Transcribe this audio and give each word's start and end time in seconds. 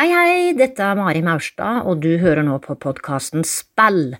Hei, 0.00 0.06
hei, 0.16 0.52
dette 0.56 0.80
er 0.80 0.96
Mari 0.96 1.20
Maurstad, 1.20 1.82
og 1.84 1.98
du 2.00 2.14
hører 2.22 2.40
nå 2.40 2.54
på 2.64 2.72
podkasten 2.80 3.42
Spell. 3.44 4.14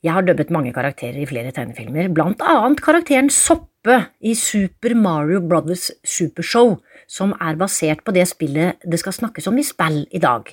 Jeg 0.00 0.14
har 0.16 0.24
dubbet 0.24 0.48
mange 0.48 0.72
karakterer 0.72 1.18
i 1.20 1.26
flere 1.28 1.52
tegnefilmer, 1.52 2.08
blant 2.08 2.40
annet 2.40 2.80
karakteren 2.80 3.28
Soppe 3.28 3.98
i 4.24 4.32
Super 4.32 4.94
Mario 4.96 5.42
Brothers 5.44 5.90
Supershow, 6.08 6.78
som 7.04 7.34
er 7.36 7.60
basert 7.60 8.00
på 8.00 8.16
det 8.16 8.24
spillet 8.32 8.80
det 8.80 9.02
skal 9.02 9.18
snakkes 9.18 9.50
om 9.52 9.60
i 9.60 9.66
Spell 9.68 10.06
i 10.08 10.22
dag. 10.24 10.48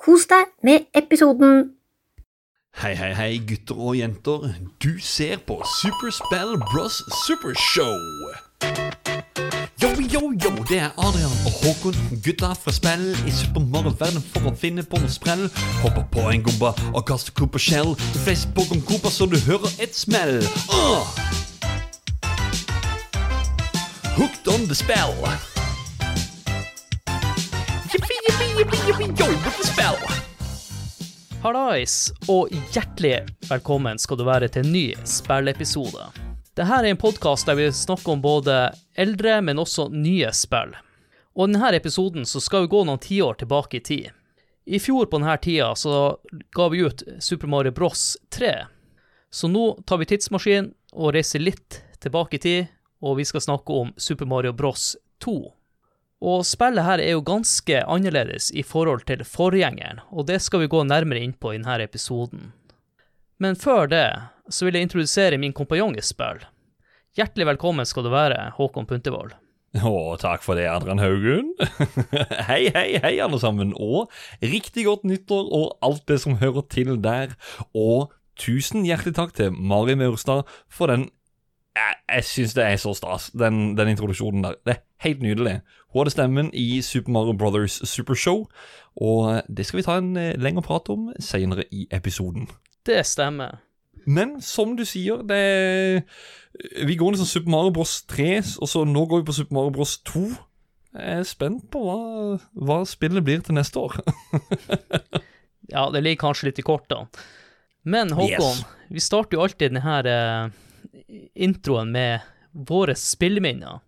Kos 0.00 0.24
deg 0.32 0.48
med 0.64 0.88
episoden! 0.96 1.74
Hei, 2.80 2.94
hei, 2.96 3.12
hei, 3.20 3.30
gutter 3.52 3.76
og 3.76 4.00
jenter. 4.00 4.48
Du 4.80 4.94
ser 4.96 5.44
på 5.44 5.60
Superspell 5.76 6.56
Bros 6.72 7.02
Supershow. 7.26 7.92
Yo, 9.86 9.92
yo, 10.12 10.20
yo, 10.44 10.50
det 10.68 10.78
er 10.82 10.90
Adrian 10.98 11.30
og 11.46 11.52
Håkon, 11.62 11.94
gutta 12.24 12.48
fra 12.58 12.72
spill 12.74 13.04
i 13.22 13.30
Super 13.30 13.62
Mario-verden 13.70 14.24
for 14.32 14.48
å 14.50 14.52
finne 14.58 14.82
på 14.82 14.98
noe 14.98 15.12
sprell. 15.14 15.44
Hopper 15.78 16.02
på 16.10 16.24
en 16.32 16.42
gomba 16.42 16.72
og 16.90 17.04
kaster 17.06 17.30
Cooper 17.38 17.62
Shell. 17.62 17.92
De 17.94 18.22
fleste 18.24 18.50
Pokémon 18.56 18.82
Cooper 18.88 19.12
så 19.14 19.28
du 19.30 19.36
hører 19.44 19.70
et 19.78 19.94
smell. 19.94 20.40
Uh! 20.74 21.06
Hooked 24.16 24.50
on 24.50 24.66
the 24.66 24.74
spell. 24.74 25.14
Yippee, 27.92 28.18
yippee, 28.26 28.48
yippee, 28.58 28.80
yippee, 28.88 29.12
yo, 29.14 29.28
with 29.44 29.60
the 29.60 29.68
spell. 29.68 30.02
Hallais, 31.44 32.08
og 32.26 32.50
hjertelig 32.74 33.20
velkommen 33.52 34.02
skal 34.02 34.18
du 34.18 34.26
være 34.26 34.50
til 34.50 34.66
en 34.66 34.74
ny 34.74 34.88
spillepisode. 35.06 36.10
Dette 36.56 36.74
er 36.74 36.90
en 36.90 36.98
podkast 36.98 37.46
der 37.46 37.54
vi 37.60 37.70
snakker 37.70 38.16
om 38.16 38.26
både 38.26 38.58
eldre, 38.96 39.40
men 39.42 39.60
også 39.62 39.88
nye 39.92 40.32
spill. 40.34 40.74
Og 41.36 41.48
i 41.48 41.52
denne 41.52 41.72
episoden 41.76 42.24
så 42.26 42.40
skal 42.40 42.64
vi 42.64 42.72
gå 42.72 42.84
noen 42.88 43.02
tiår 43.02 43.40
tilbake 43.42 43.78
i 43.80 43.84
tid. 43.84 44.06
I 44.66 44.80
fjor 44.82 45.06
på 45.06 45.20
denne 45.20 45.36
tida 45.38 45.74
så 45.78 46.16
ga 46.56 46.68
vi 46.72 46.82
ut 46.82 47.04
Super 47.22 47.46
Mario 47.46 47.72
Bros 47.76 48.16
3. 48.34 48.54
Så 49.30 49.48
nå 49.52 49.66
tar 49.86 50.00
vi 50.00 50.08
tidsmaskinen 50.10 50.72
og 50.96 51.12
reiser 51.14 51.44
litt 51.44 51.82
tilbake 52.02 52.38
i 52.38 52.42
tid, 52.42 52.72
og 53.04 53.18
vi 53.20 53.26
skal 53.28 53.44
snakke 53.44 53.72
om 53.72 53.92
Super 53.96 54.26
Mario 54.26 54.54
Bros 54.56 54.94
2. 55.22 55.36
Og 56.26 56.46
spillet 56.48 56.86
her 56.86 57.02
er 57.04 57.12
jo 57.12 57.24
ganske 57.26 57.82
annerledes 57.84 58.48
i 58.56 58.64
forhold 58.64 59.04
til 59.06 59.22
forgjengeren, 59.28 60.00
og 60.10 60.26
det 60.30 60.40
skal 60.42 60.64
vi 60.64 60.72
gå 60.72 60.80
nærmere 60.88 61.20
inn 61.20 61.36
på 61.36 61.52
i 61.52 61.60
denne 61.60 61.76
episoden. 61.84 62.52
Men 63.38 63.58
før 63.60 63.86
det 63.92 64.08
så 64.48 64.64
vil 64.64 64.78
jeg 64.78 64.88
introdusere 64.88 65.38
min 65.38 65.54
kompanjong 65.54 65.98
i 65.98 66.04
spill. 66.04 66.40
Hjertelig 67.16 67.46
velkommen 67.48 67.86
skal 67.88 68.04
du 68.04 68.10
være, 68.12 68.36
Håkon 68.58 68.84
Puntervold. 68.84 69.30
Å, 69.80 69.92
takk 70.20 70.42
for 70.44 70.58
det, 70.58 70.66
Adrian 70.68 71.00
Haugen. 71.00 71.54
hei, 72.50 72.66
hei, 72.74 72.98
hei, 73.00 73.14
alle 73.24 73.38
sammen. 73.40 73.70
Og 73.72 74.12
riktig 74.44 74.84
godt 74.84 75.06
nyttår 75.08 75.48
og 75.48 75.78
alt 75.86 76.04
det 76.12 76.18
som 76.20 76.36
hører 76.42 76.66
til 76.68 76.98
der. 77.00 77.32
Og 77.72 78.12
tusen 78.36 78.84
hjertelig 78.84 79.16
takk 79.16 79.32
til 79.38 79.56
Mari 79.56 79.96
Maurstad 79.96 80.44
for 80.68 80.92
den 80.92 81.08
Jeg, 81.76 81.96
jeg 82.18 82.28
syns 82.28 82.54
det 82.56 82.64
er 82.66 82.76
så 82.80 82.92
stas, 82.96 83.30
den, 83.32 83.72
den, 83.80 83.94
introduksjonen 83.94 84.44
der. 84.44 84.60
Det 84.64 84.76
er 84.76 84.84
helt 85.08 85.24
nydelig. 85.24 85.58
Hun 85.92 86.02
hadde 86.02 86.12
stemmen 86.18 86.52
i 86.52 86.82
Super 86.84 87.16
Mario 87.16 87.32
Brothers 87.36 87.80
Supershow, 87.88 88.44
og 88.96 89.42
det 89.48 89.64
skal 89.64 89.80
vi 89.80 89.88
ta 89.88 89.96
en 90.00 90.16
eh, 90.20 90.34
lengre 90.40 90.64
prat 90.64 90.88
om 90.92 91.10
senere 91.20 91.64
i 91.72 91.88
episoden. 91.92 92.48
Det 92.88 93.00
stemmer. 93.08 93.60
Men 94.06 94.36
som 94.44 94.76
du 94.78 94.84
sier, 94.86 95.22
det 95.26 96.06
Vi 96.86 96.96
går 96.96 97.12
liksom 97.12 97.26
Super 97.28 97.50
Mario 97.50 97.72
Bros 97.74 97.98
3, 98.08 98.38
og 98.62 98.70
så 98.70 98.84
nå 98.88 99.04
går 99.06 99.22
vi 99.22 99.28
på 99.28 99.36
Super 99.36 99.58
Mario 99.58 99.74
Bros 99.74 99.98
2. 100.08 100.22
Jeg 100.96 101.18
er 101.20 101.26
spent 101.28 101.66
på 101.72 101.82
hva, 101.84 101.98
hva 102.56 102.78
spillet 102.88 103.24
blir 103.24 103.42
til 103.44 103.58
neste 103.58 103.82
år. 103.82 103.98
ja, 105.74 105.90
det 105.92 106.00
ligger 106.00 106.22
kanskje 106.28 106.48
litt 106.48 106.62
i 106.62 106.64
kortene. 106.64 107.10
Men 107.86 108.14
Håkon, 108.16 108.62
yes. 108.62 108.64
vi 108.88 109.02
starter 109.04 109.36
jo 109.36 109.44
alltid 109.44 109.76
denne 109.76 109.98
uh, 110.08 110.48
introen 111.34 111.92
med 111.94 112.24
våre 112.66 112.96
spilleminner. 112.98 113.82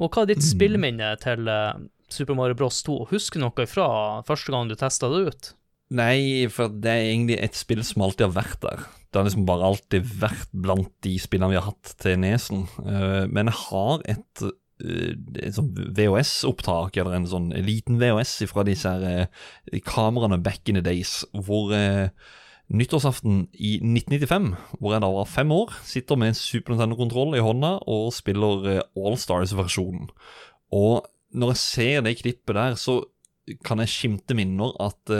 Og 0.00 0.08
hva 0.08 0.24
er 0.24 0.32
ditt 0.32 0.40
mm. 0.40 0.48
spilleminne 0.48 1.12
til 1.20 1.50
uh, 1.52 1.76
Super 2.10 2.38
Mario 2.38 2.56
Bros 2.58 2.80
2? 2.86 2.96
Husker 3.12 3.38
du 3.38 3.44
noe 3.44 3.68
fra 3.68 3.90
første 4.26 4.54
gang 4.54 4.70
du 4.70 4.78
testa 4.80 5.12
det 5.12 5.20
ut? 5.28 5.52
Nei, 5.90 6.46
for 6.54 6.70
det 6.70 6.90
er 6.90 7.08
egentlig 7.08 7.36
et 7.42 7.56
spill 7.58 7.82
som 7.86 8.04
alltid 8.06 8.28
har 8.28 8.34
vært 8.36 8.60
der. 8.62 8.82
Det 9.10 9.18
har 9.18 9.26
liksom 9.26 9.46
bare 9.48 9.70
alltid 9.72 10.10
vært 10.20 10.52
blant 10.54 10.92
de 11.02 11.16
spillene 11.18 11.50
vi 11.50 11.58
har 11.58 11.66
hatt 11.66 11.94
til 11.98 12.20
nesen. 12.22 12.68
Uh, 12.78 13.26
men 13.26 13.50
jeg 13.50 13.58
har 13.64 14.04
et, 14.12 14.44
uh, 14.44 15.08
et 15.42 15.56
sånn 15.56 15.72
VHS-opptak, 15.98 17.00
eller 17.00 17.18
en 17.18 17.26
sånn 17.26 17.48
liten 17.66 17.98
VHS 17.98 18.36
fra 18.52 18.62
disse 18.68 18.86
her, 18.86 19.26
uh, 19.26 19.80
kameraene 19.82 20.38
back 20.38 20.70
in 20.70 20.78
the 20.78 20.84
days, 20.86 21.24
hvor 21.34 21.74
nyttårsaften 22.70 23.48
i 23.58 23.80
1995, 23.82 24.52
hvor 24.78 24.94
jeg 24.94 25.02
da 25.02 25.10
var 25.10 25.26
fem 25.26 25.50
år, 25.58 25.74
sitter 25.82 26.22
med 26.22 26.30
en 26.30 26.38
Super 26.38 26.76
Nintendo-kontroll 26.76 27.34
i 27.34 27.42
hånda 27.42 27.80
og 27.90 28.12
spiller 28.14 28.84
Allstars-versjonen. 28.94 30.06
Og 30.70 31.02
når 31.34 31.56
jeg 31.56 31.64
ser 31.66 32.06
det 32.06 32.20
klippet 32.22 32.54
der, 32.54 32.78
så 32.78 33.00
kan 33.66 33.82
jeg 33.82 33.90
skimte 33.90 34.38
minner 34.38 34.70
at 34.78 35.10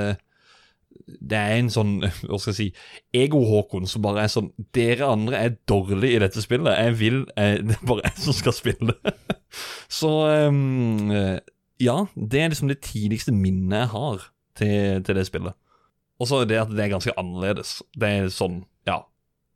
det 1.20 1.38
er 1.38 1.56
en 1.58 1.70
sånn 1.72 1.94
hva 2.28 2.38
skal 2.40 2.52
jeg 2.52 2.58
si, 2.58 2.68
ego-Håkon 3.22 3.88
som 3.90 4.04
bare 4.04 4.24
er 4.24 4.32
sånn 4.32 4.52
Dere 4.76 5.08
andre 5.10 5.40
er 5.40 5.56
dårlige 5.70 6.18
i 6.18 6.22
dette 6.22 6.44
spillet. 6.44 6.76
Jeg 6.76 6.98
vil 7.00 7.22
jeg, 7.34 7.62
Det 7.68 7.78
er 7.78 7.88
bare 7.88 8.06
jeg 8.10 8.26
som 8.26 8.36
skal 8.36 8.56
spille. 8.56 8.96
Så 10.00 10.12
um, 10.48 11.10
ja, 11.80 11.96
det 12.14 12.42
er 12.42 12.52
liksom 12.52 12.68
det 12.70 12.82
tidligste 12.84 13.32
minnet 13.34 13.86
jeg 13.86 13.92
har 13.94 14.26
til, 14.60 15.02
til 15.06 15.16
det 15.16 15.26
spillet. 15.26 15.56
Og 16.20 16.28
så 16.28 16.42
det 16.44 16.58
at 16.60 16.72
det 16.74 16.84
er 16.84 16.92
ganske 16.92 17.14
annerledes. 17.18 17.78
Det 17.96 18.08
er 18.08 18.32
sånn, 18.34 18.60
ja 18.88 19.00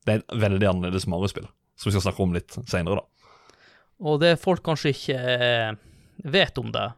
Det 0.04 0.14
er 0.14 0.22
et 0.22 0.38
veldig 0.46 0.68
annerledes 0.70 1.06
Mario-spill, 1.10 1.46
som 1.76 1.90
vi 1.90 1.94
skal 1.94 2.06
snakke 2.06 2.24
om 2.24 2.32
litt 2.36 2.56
seinere, 2.70 3.02
da. 3.02 3.30
Og 4.04 4.18
det 4.22 4.34
folk 4.42 4.64
kanskje 4.64 4.94
ikke 4.94 5.18
eh, 5.20 5.76
vet 6.24 6.58
om 6.60 6.72
det, 6.74 6.88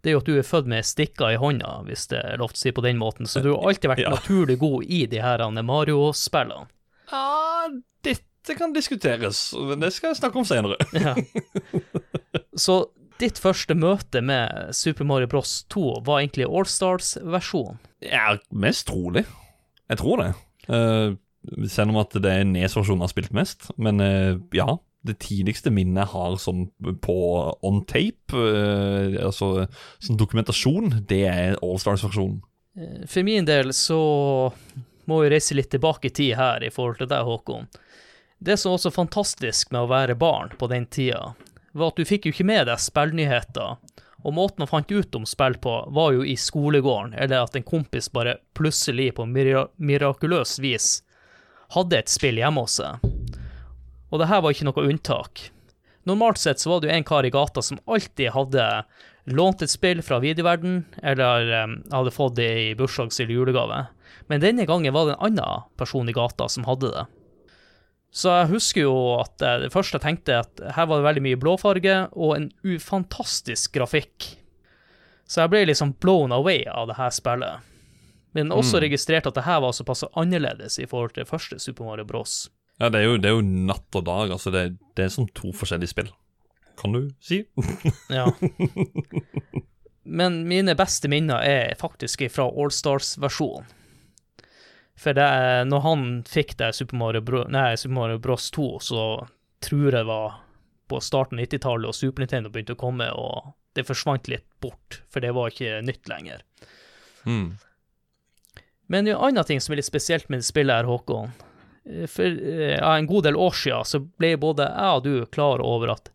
det 0.00 0.10
er 0.10 0.16
jo 0.16 0.22
at 0.22 0.28
du 0.28 0.38
er 0.40 0.46
født 0.46 0.68
med 0.70 0.86
stikker 0.86 1.34
i 1.34 1.38
hånda, 1.40 1.80
hvis 1.86 2.06
det 2.12 2.20
er 2.22 2.40
lov 2.40 2.54
til 2.54 2.60
å 2.60 2.62
si 2.62 2.72
på 2.76 2.84
den 2.84 3.00
måten. 3.00 3.28
Så 3.28 3.42
du 3.44 3.50
har 3.52 3.68
alltid 3.68 3.92
vært 3.92 4.04
ja. 4.06 4.12
naturlig 4.14 4.56
god 4.60 4.86
i 4.88 5.02
de 5.10 5.20
her 5.20 5.44
Mario-spillene. 5.60 6.70
Ja, 7.10 7.68
dette 8.06 8.56
kan 8.56 8.72
diskuteres, 8.72 9.50
men 9.56 9.82
det 9.82 9.92
skal 9.96 10.12
jeg 10.12 10.20
snakke 10.22 10.40
om 10.40 10.48
senere. 10.48 10.78
ja. 11.04 11.16
Så 12.56 12.82
ditt 13.20 13.40
første 13.40 13.76
møte 13.76 14.22
med 14.24 14.72
Super 14.76 15.04
Mario 15.04 15.28
Bros 15.28 15.60
2 15.72 16.00
var 16.06 16.22
egentlig 16.22 16.48
Allstars-versjonen? 16.48 17.80
Ja, 18.04 18.38
mest 18.48 18.88
trolig. 18.88 19.26
Jeg 19.90 20.00
tror 20.00 20.22
det. 20.22 20.30
Uh, 20.70 21.18
selv 21.68 21.92
om 21.92 22.00
at 22.00 22.14
det 22.16 22.32
er 22.32 22.46
Nes-versjonen 22.48 23.04
har 23.04 23.12
spilt 23.12 23.34
mest. 23.36 23.68
Men 23.76 24.00
uh, 24.00 24.40
ja, 24.56 24.78
det 25.06 25.16
tidligste 25.24 25.72
minnet 25.72 26.04
jeg 26.04 26.12
har 26.12 26.36
sånn 26.40 26.66
på 27.02 27.16
on 27.66 27.82
tape, 27.88 28.36
uh, 28.36 29.16
altså 29.24 29.66
som 29.98 30.18
dokumentasjon, 30.20 31.00
det 31.08 31.22
er 31.30 31.58
Allstars-versjonen. 31.64 32.40
Eh, 32.76 33.06
for 33.08 33.26
min 33.26 33.48
del 33.48 33.72
så 33.76 34.00
må 35.10 35.22
vi 35.22 35.30
reise 35.32 35.56
litt 35.56 35.70
tilbake 35.72 36.10
i 36.10 36.14
tid 36.14 36.36
her 36.38 36.64
i 36.64 36.72
forhold 36.72 37.00
til 37.00 37.10
deg, 37.10 37.24
Håkon. 37.26 37.70
Det 38.40 38.56
som 38.60 38.72
var 38.72 38.80
så 38.80 38.92
fantastisk 38.92 39.72
med 39.72 39.84
å 39.84 39.90
være 39.90 40.16
barn 40.20 40.52
på 40.58 40.68
den 40.70 40.86
tida, 40.86 41.34
var 41.72 41.92
at 41.92 41.98
du 42.00 42.08
fikk 42.08 42.26
jo 42.26 42.34
ikke 42.34 42.48
med 42.48 42.68
deg 42.70 42.80
spillnyheter. 42.80 43.76
Og 44.20 44.34
måten 44.36 44.60
man 44.60 44.68
fant 44.68 44.92
ut 44.92 45.16
om 45.16 45.26
spill 45.28 45.56
på, 45.60 45.74
var 45.96 46.12
jo 46.12 46.24
i 46.24 46.36
skolegården, 46.36 47.14
eller 47.16 47.44
at 47.44 47.56
en 47.56 47.64
kompis 47.64 48.10
bare 48.12 48.36
plutselig 48.56 49.14
på 49.16 49.26
mirakuløst 49.28 50.60
vis 50.60 50.90
hadde 51.76 52.00
et 52.00 52.12
spill 52.12 52.40
hjemme 52.40 52.64
hos 52.66 52.80
seg. 52.80 53.19
Og 54.10 54.20
det 54.20 54.28
her 54.30 54.42
var 54.42 54.54
ikke 54.54 54.66
noe 54.68 54.86
unntak. 54.90 55.48
Normalt 56.08 56.40
sett 56.40 56.60
så 56.60 56.72
var 56.72 56.80
det 56.80 56.90
jo 56.90 56.96
en 56.96 57.06
kar 57.06 57.26
i 57.26 57.32
gata 57.32 57.62
som 57.62 57.78
alltid 57.86 58.32
hadde 58.34 58.66
lånt 59.30 59.62
et 59.62 59.70
spill 59.70 60.00
fra 60.02 60.18
videoverden, 60.22 60.84
eller 61.02 61.50
um, 61.62 61.76
hadde 61.92 62.14
fått 62.14 62.38
det 62.40 62.50
i 62.62 62.74
bursdags- 62.74 63.20
eller 63.20 63.36
julegave. 63.36 63.84
Men 64.32 64.42
denne 64.42 64.66
gangen 64.66 64.94
var 64.96 65.06
det 65.06 65.16
en 65.18 65.26
annen 65.28 65.66
person 65.78 66.08
i 66.08 66.16
gata 66.16 66.48
som 66.48 66.66
hadde 66.66 66.90
det. 66.94 67.06
Så 68.10 68.32
jeg 68.32 68.50
husker 68.50 68.88
jo 68.88 68.94
at 69.20 69.42
eh, 69.44 69.60
det 69.62 69.70
første 69.70 70.00
jeg 70.00 70.02
tenkte, 70.02 70.40
at 70.42 70.62
her 70.74 70.88
var 70.90 70.98
det 70.98 71.06
veldig 71.06 71.24
mye 71.28 71.38
blåfarge 71.38 71.96
og 72.10 72.32
en 72.34 72.48
ufantastisk 72.66 73.76
grafikk. 73.76 74.32
Så 75.30 75.44
jeg 75.44 75.52
ble 75.52 75.60
liksom 75.68 75.94
blown 76.02 76.34
away 76.34 76.64
av 76.66 76.88
det 76.90 76.98
her 76.98 77.12
spillet. 77.14 77.66
Men 78.34 78.50
også 78.54 78.78
mm. 78.78 78.82
registrert 78.86 79.28
at 79.30 79.38
det 79.38 79.46
her 79.46 79.62
var 79.62 79.74
såpass 79.74 80.02
annerledes 80.18 80.78
i 80.82 80.88
forhold 80.90 81.14
til 81.14 81.28
første 81.28 81.58
Super 81.62 81.86
Mario 81.86 82.06
Bros. 82.06 82.48
Ja, 82.80 82.88
det 82.88 83.02
er 83.02 83.10
jo, 83.10 83.16
det 83.20 83.28
er 83.28 83.36
jo 83.36 83.44
natt 83.44 83.98
og 83.98 84.06
dag. 84.06 84.30
Altså, 84.32 84.52
det, 84.54 84.64
det 84.96 85.04
er 85.06 85.12
som 85.12 85.28
to 85.36 85.52
forskjellige 85.56 85.92
spill, 85.92 86.08
kan 86.80 86.96
du 86.96 87.10
si. 87.20 87.42
ja. 88.18 88.24
Men 90.08 90.40
mine 90.48 90.74
beste 90.78 91.10
minner 91.12 91.44
er 91.44 91.76
faktisk 91.80 92.24
fra 92.32 92.48
Allstars-versjonen. 92.48 93.68
For 95.00 95.16
det, 95.16 95.28
når 95.70 95.80
han 95.80 96.08
fikk 96.28 96.58
det 96.60 96.74
Super 96.76 96.98
Mario, 97.00 97.22
Bro, 97.24 97.46
nei, 97.48 97.72
Super 97.80 97.94
Mario 97.96 98.18
Bros 98.20 98.50
2, 98.52 98.66
så 98.84 99.04
tror 99.64 99.86
jeg 99.86 99.94
det 99.94 100.02
var 100.08 100.40
på 100.92 100.98
starten 101.00 101.38
av 101.38 101.46
90-tallet, 101.46 101.88
og 101.88 101.96
Super 101.96 102.24
Nintendo 102.24 102.52
begynte 102.52 102.76
å 102.76 102.80
komme, 102.80 103.06
og 103.16 103.54
det 103.78 103.86
forsvant 103.88 104.28
litt 104.28 104.44
bort, 104.60 105.00
for 105.08 105.24
det 105.24 105.30
var 105.36 105.52
ikke 105.52 105.78
nytt 105.86 106.10
lenger. 106.10 106.42
Mm. 107.24 107.54
Men 108.92 109.08
en 109.08 109.22
annen 109.30 109.48
ting 109.48 109.62
som 109.62 109.72
er 109.72 109.80
litt 109.80 109.88
spesielt 109.88 110.28
med 110.28 110.42
det 110.42 110.48
spillet 110.50 110.82
her, 110.82 110.88
Håkon. 110.90 111.32
Eh, 111.88 112.06
For 112.10 112.26
eh, 112.26 112.76
ja, 112.76 112.94
en 112.96 113.08
god 113.10 113.28
del 113.28 113.38
år 113.40 113.56
siden 113.56 113.88
så 113.88 114.02
ble 114.04 114.34
både 114.40 114.68
jeg 114.68 114.96
og 114.98 115.04
du 115.06 115.12
klar 115.32 115.62
over 115.64 115.94
at 115.96 116.10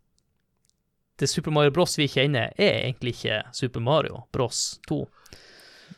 det 1.19 1.29
Super 1.31 1.53
Mario 1.55 1.71
Bros 1.71 1.93
vi 1.95 2.09
kjenner, 2.11 2.51
er 2.59 2.81
egentlig 2.89 3.13
ikke 3.15 3.43
Super 3.55 3.79
Mario 3.79 4.25
Bros 4.35 4.81
2. 4.89 4.97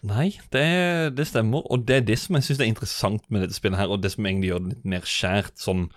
Nei, 0.06 0.28
det, 0.54 1.16
det 1.18 1.26
stemmer. 1.26 1.64
Og 1.74 1.88
det 1.90 1.96
er 1.96 2.06
det 2.06 2.20
som 2.22 2.38
jeg 2.38 2.46
syns 2.46 2.62
er 2.62 2.70
interessant 2.70 3.26
med 3.34 3.42
dette 3.42 3.58
spillet 3.58 3.80
her, 3.80 3.90
og 3.90 4.04
det 4.04 4.12
som 4.14 4.28
egentlig 4.30 4.52
gjør 4.52 4.62
det 4.62 4.76
litt 4.76 4.86
mer 4.94 5.08
skjært, 5.10 5.56
sånn 5.58 5.88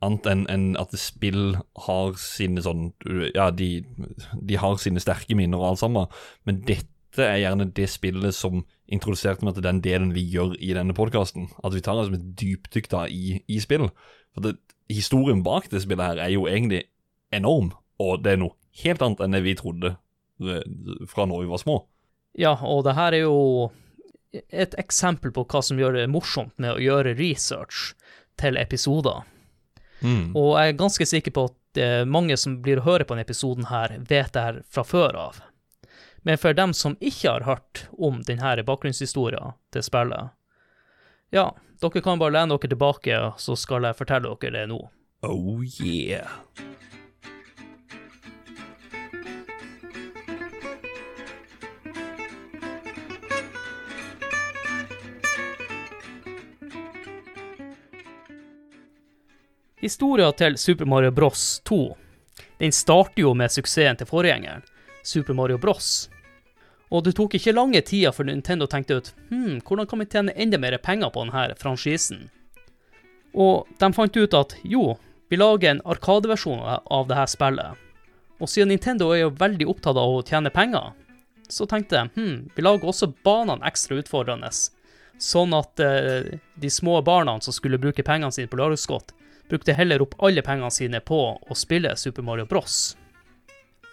annet 0.00 0.30
enn 0.30 0.46
en 0.48 0.64
at 0.80 0.94
spill 0.96 1.58
har 1.84 2.14
sine 2.16 2.62
sånn 2.64 2.86
Ja, 3.34 3.50
de, 3.52 3.82
de 4.32 4.56
har 4.56 4.78
sine 4.80 5.02
sterke 5.02 5.36
minner 5.36 5.60
og 5.60 5.74
alt 5.74 5.82
sammen, 5.82 6.08
men 6.48 6.62
dette 6.64 6.88
er 7.18 7.40
gjerne 7.42 7.66
det 7.74 7.88
spillet 7.90 8.34
som 8.36 8.62
introduserte 8.90 9.44
meg 9.46 9.56
til 9.56 9.66
den 9.66 9.80
delen 9.82 10.12
vi 10.14 10.22
gjør 10.30 10.54
i 10.58 10.72
denne 10.76 10.94
podkasten. 10.94 11.48
At 11.64 11.74
vi 11.74 11.82
tar 11.82 11.98
det 11.98 12.06
som 12.08 12.18
et 12.18 12.28
dypdykk 12.38 12.90
da 12.92 13.04
i, 13.10 13.40
i 13.50 13.58
spill. 13.62 13.88
For 14.34 14.46
det, 14.46 14.56
historien 14.90 15.42
bak 15.46 15.70
det 15.70 15.82
spillet 15.82 16.06
her 16.06 16.22
er 16.22 16.32
jo 16.34 16.46
egentlig 16.50 16.84
enorm, 17.34 17.72
og 18.02 18.22
det 18.24 18.34
er 18.34 18.42
noe 18.42 18.56
helt 18.84 19.02
annet 19.02 19.22
enn 19.24 19.36
det 19.36 19.42
vi 19.46 19.56
trodde 19.58 19.94
eh, 19.94 20.64
fra 21.10 21.26
når 21.26 21.44
vi 21.44 21.50
var 21.50 21.62
små. 21.62 21.76
Ja, 22.38 22.54
og 22.62 22.84
det 22.86 22.94
her 22.98 23.14
er 23.16 23.24
jo 23.26 23.70
et 24.54 24.76
eksempel 24.78 25.32
på 25.34 25.44
hva 25.50 25.62
som 25.64 25.78
gjør 25.80 25.98
det 25.98 26.10
morsomt 26.10 26.54
med 26.62 26.76
å 26.76 26.82
gjøre 26.82 27.16
research 27.18 27.92
til 28.38 28.58
episoder. 28.60 29.24
Mm. 30.00 30.32
Og 30.38 30.54
jeg 30.56 30.70
er 30.70 30.78
ganske 30.78 31.06
sikker 31.06 31.34
på 31.34 31.48
at 31.50 31.80
eh, 31.82 32.02
mange 32.08 32.38
som 32.40 32.60
blir 32.62 32.80
å 32.80 32.86
høre 32.86 33.04
på 33.04 33.14
denne 33.14 33.26
episoden 33.26 33.68
her, 33.70 33.98
vet 34.08 34.32
det 34.34 34.44
her 34.46 34.60
fra 34.70 34.86
før 34.86 35.18
av. 35.28 35.42
Men 36.22 36.38
for 36.38 36.52
dem 36.52 36.74
som 36.74 36.96
ikke 37.00 37.30
har 37.30 37.46
hørt 37.48 37.86
om 37.92 38.20
denne 38.26 38.62
bakgrunnshistorien 38.66 39.54
til 39.72 39.84
spillet, 39.84 40.34
ja, 41.32 41.46
dere 41.80 42.02
kan 42.04 42.20
bare 42.20 42.34
lene 42.34 42.56
dere 42.58 42.68
tilbake, 42.74 43.20
så 43.40 43.56
skal 43.56 43.88
jeg 43.88 43.96
fortelle 43.96 44.34
dere 44.42 44.52
det 44.58 44.66
nå. 44.68 44.82
Oh 45.24 45.62
yeah. 45.64 46.28
Historia 59.80 60.28
til 60.36 60.58
Super 60.60 60.84
Mario 60.84 61.10
Bros 61.10 61.60
2 61.64 61.96
den 62.60 62.72
starter 62.72 63.22
jo 63.22 63.30
med 63.32 63.48
suksessen 63.48 63.96
til 63.96 64.08
forgjengeren, 64.08 64.60
Super 65.02 65.36
Mario 65.36 65.58
Bros. 65.58 66.08
Og 66.90 67.04
det 67.06 67.14
tok 67.18 67.36
ikke 67.38 67.54
lange 67.54 67.82
tida 67.86 68.10
før 68.12 68.26
Nintendo 68.28 68.66
tenkte 68.66 68.98
ut 68.98 69.12
hm, 69.30 69.60
hvordan 69.66 69.86
kan 69.86 70.02
vi 70.02 70.08
tjene 70.10 70.34
enda 70.34 70.58
mer 70.58 70.76
penger 70.82 71.12
på 71.14 71.22
denne 71.24 71.58
franchisen? 71.60 72.26
Og 73.30 73.68
de 73.78 73.92
fant 73.94 74.16
ut 74.16 74.34
at 74.34 74.56
jo, 74.66 74.96
vi 75.30 75.38
lager 75.38 75.70
en 75.70 75.84
arkadeversjon 75.86 76.64
av 76.66 77.06
dette 77.06 77.28
spillet. 77.30 77.78
Og 78.40 78.50
siden 78.50 78.72
Nintendo 78.72 79.12
er 79.14 79.26
jo 79.26 79.36
veldig 79.38 79.68
opptatt 79.70 80.00
av 80.00 80.16
å 80.16 80.24
tjene 80.26 80.50
penger, 80.50 80.90
så 81.50 81.66
tenkte 81.70 82.00
de 82.00 82.10
hm, 82.16 82.36
vi 82.56 82.64
lager 82.64 82.90
også 82.90 83.12
banene 83.26 83.66
ekstra 83.68 84.00
utfordrende, 84.00 84.50
sånn 85.20 85.54
at 85.54 85.82
eh, 85.84 86.38
de 86.58 86.70
små 86.72 86.98
barna 87.06 87.36
som 87.44 87.54
skulle 87.54 87.78
bruke 87.78 88.02
pengene 88.06 88.32
sine 88.34 88.50
på 88.50 88.58
lørdagsgodt, 88.58 89.14
brukte 89.50 89.74
heller 89.76 90.02
opp 90.02 90.16
alle 90.24 90.42
pengene 90.46 90.70
sine 90.74 91.02
på 91.04 91.20
å 91.36 91.58
spille 91.58 91.92
Super 91.98 92.26
Mario 92.26 92.48
Bros. 92.50 92.96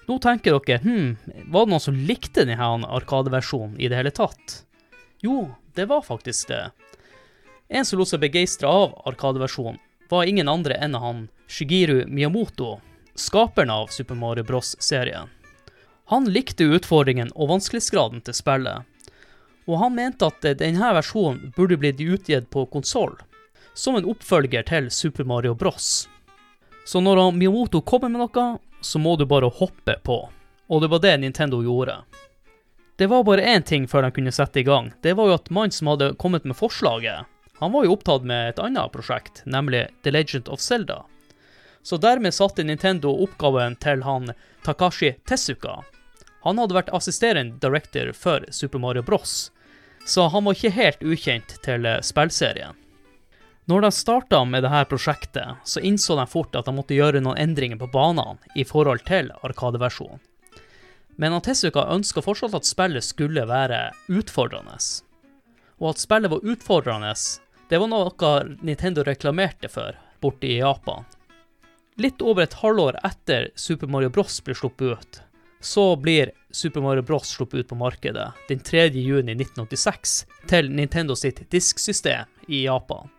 Nå 0.08 0.20
tenker 0.24 0.56
dere, 0.56 0.80
hm, 0.80 1.18
var 1.52 1.66
det 1.66 1.74
noen 1.74 1.84
som 1.84 1.96
likte 2.08 2.46
denne 2.48 2.70
arkadeversjonen 2.96 3.76
i 3.76 3.90
det 3.92 3.98
hele 4.00 4.14
tatt? 4.16 4.62
Jo, 5.20 5.50
det 5.76 5.90
var 5.92 6.06
faktisk 6.06 6.48
det. 6.48 6.70
En 7.68 7.86
som 7.86 8.00
lot 8.00 8.08
seg 8.08 8.22
begeistre 8.24 8.70
av 8.72 8.96
arkadeversjonen, 9.10 9.82
var 10.08 10.24
ingen 10.24 10.48
andre 10.48 10.78
enn 10.80 10.96
han 10.96 11.26
Shigiru 11.52 12.06
Miyamoto, 12.08 12.78
skaperen 13.20 13.74
av 13.74 13.92
Super 13.92 14.16
Mario 14.16 14.48
Bros.-serien. 14.48 15.28
Han 16.08 16.30
likte 16.32 16.64
utfordringen 16.64 17.34
og 17.36 17.52
vanskelighetsgraden 17.52 18.24
til 18.24 18.38
spillet, 18.38 18.88
og 19.68 19.82
han 19.82 19.98
mente 19.98 20.30
at 20.32 20.46
denne 20.62 20.94
versjonen 20.96 21.52
burde 21.58 21.76
blitt 21.82 22.00
utgitt 22.00 22.48
på 22.54 22.64
konsoll, 22.72 23.18
som 23.76 24.00
en 24.00 24.08
oppfølger 24.08 24.64
til 24.72 24.88
Super 24.88 25.28
Mario 25.28 25.52
Bros. 25.52 26.08
Så 26.88 27.02
når 27.04 27.20
Miyamoto 27.36 27.82
kommer 27.84 28.10
med 28.10 28.22
noe, 28.24 28.46
så 28.82 29.00
må 29.00 29.18
du 29.20 29.26
bare 29.28 29.50
hoppe 29.52 29.98
på, 30.08 30.22
og 30.72 30.82
det 30.82 30.88
var 30.88 31.02
det 31.04 31.18
Nintendo 31.20 31.60
gjorde. 31.60 31.98
Det 32.96 33.10
var 33.12 33.26
bare 33.28 33.44
én 33.44 33.66
ting 33.68 33.88
før 33.92 34.08
de 34.08 34.12
kunne 34.16 34.32
sette 34.32 34.62
i 34.62 34.64
gang, 34.64 34.94
det 35.04 35.18
var 35.20 35.28
jo 35.28 35.36
at 35.36 35.52
mannen 35.52 35.76
som 35.76 35.92
hadde 35.92 36.14
kommet 36.22 36.48
med 36.48 36.56
forslaget, 36.56 37.28
han 37.60 37.72
var 37.72 37.86
jo 37.86 37.98
opptatt 37.98 38.24
med 38.24 38.50
et 38.50 38.60
annet 38.62 38.92
prosjekt, 38.94 39.42
nemlig 39.46 39.88
The 40.06 40.12
Legend 40.12 40.48
of 40.48 40.62
Zelda. 40.62 41.04
Så 41.84 41.98
dermed 41.98 42.34
satte 42.34 42.64
Nintendo 42.64 43.12
oppgaven 43.24 43.76
til 43.82 44.04
han 44.06 44.32
Takashi 44.66 45.16
Tezuka. 45.28 45.80
Han 46.46 46.62
hadde 46.62 46.78
vært 46.78 46.94
assisterende 46.94 47.58
director 47.60 48.14
for 48.14 48.46
Super 48.52 48.80
Mario 48.80 49.04
Bros, 49.04 49.52
så 50.06 50.30
han 50.32 50.46
var 50.46 50.56
ikke 50.56 50.76
helt 50.78 51.02
ukjent 51.04 51.58
til 51.66 51.90
spillserien. 52.06 52.78
Når 53.68 53.82
de 53.82 53.92
starta 53.92 54.46
med 54.48 54.64
dette 54.64 54.86
prosjektet, 54.88 55.58
så 55.68 55.82
innså 55.84 56.16
de 56.16 56.24
fort 56.32 56.56
at 56.56 56.70
de 56.70 56.74
måtte 56.76 56.96
gjøre 56.96 57.20
noen 57.20 57.40
endringer 57.42 57.80
på 57.82 57.90
banene 57.92 58.40
i 58.56 58.64
forhold 58.64 59.04
til 59.10 59.34
Arkadeversjonen. 59.44 60.22
Men 61.20 61.36
Tezuka 61.44 61.84
ønska 61.92 62.22
fortsatt 62.24 62.56
at 62.56 62.70
spillet 62.70 63.04
skulle 63.04 63.44
være 63.50 63.90
utfordrende. 64.08 64.78
Og 65.82 65.90
at 65.90 66.00
spillet 66.00 66.32
var 66.32 66.48
utfordrende, 66.48 67.12
det 67.68 67.82
var 67.82 67.92
noe 67.92 68.32
Nintendo 68.62 69.04
reklamerte 69.04 69.68
for 69.74 70.00
borte 70.24 70.48
i 70.48 70.62
Japan. 70.62 71.04
Litt 72.00 72.24
over 72.24 72.46
et 72.46 72.56
halvår 72.62 73.02
etter 73.04 73.50
Super 73.60 73.92
Mario 73.92 74.14
Bros 74.14 74.40
blir 74.46 74.56
sluppet 74.56 74.96
ut, 74.96 75.20
så 75.60 75.90
blir 76.00 76.32
Super 76.56 76.86
Mario 76.86 77.04
Bros 77.04 77.36
sluppet 77.36 77.66
ut 77.66 77.74
på 77.74 77.82
markedet 77.84 78.30
den 78.48 78.64
3. 78.64 78.88
juni 78.96 79.36
1986 79.36 80.18
til 80.48 80.72
Nintendo 80.72 81.20
sitt 81.20 81.44
disksystem 81.52 82.30
i 82.48 82.64
Japan. 82.64 83.10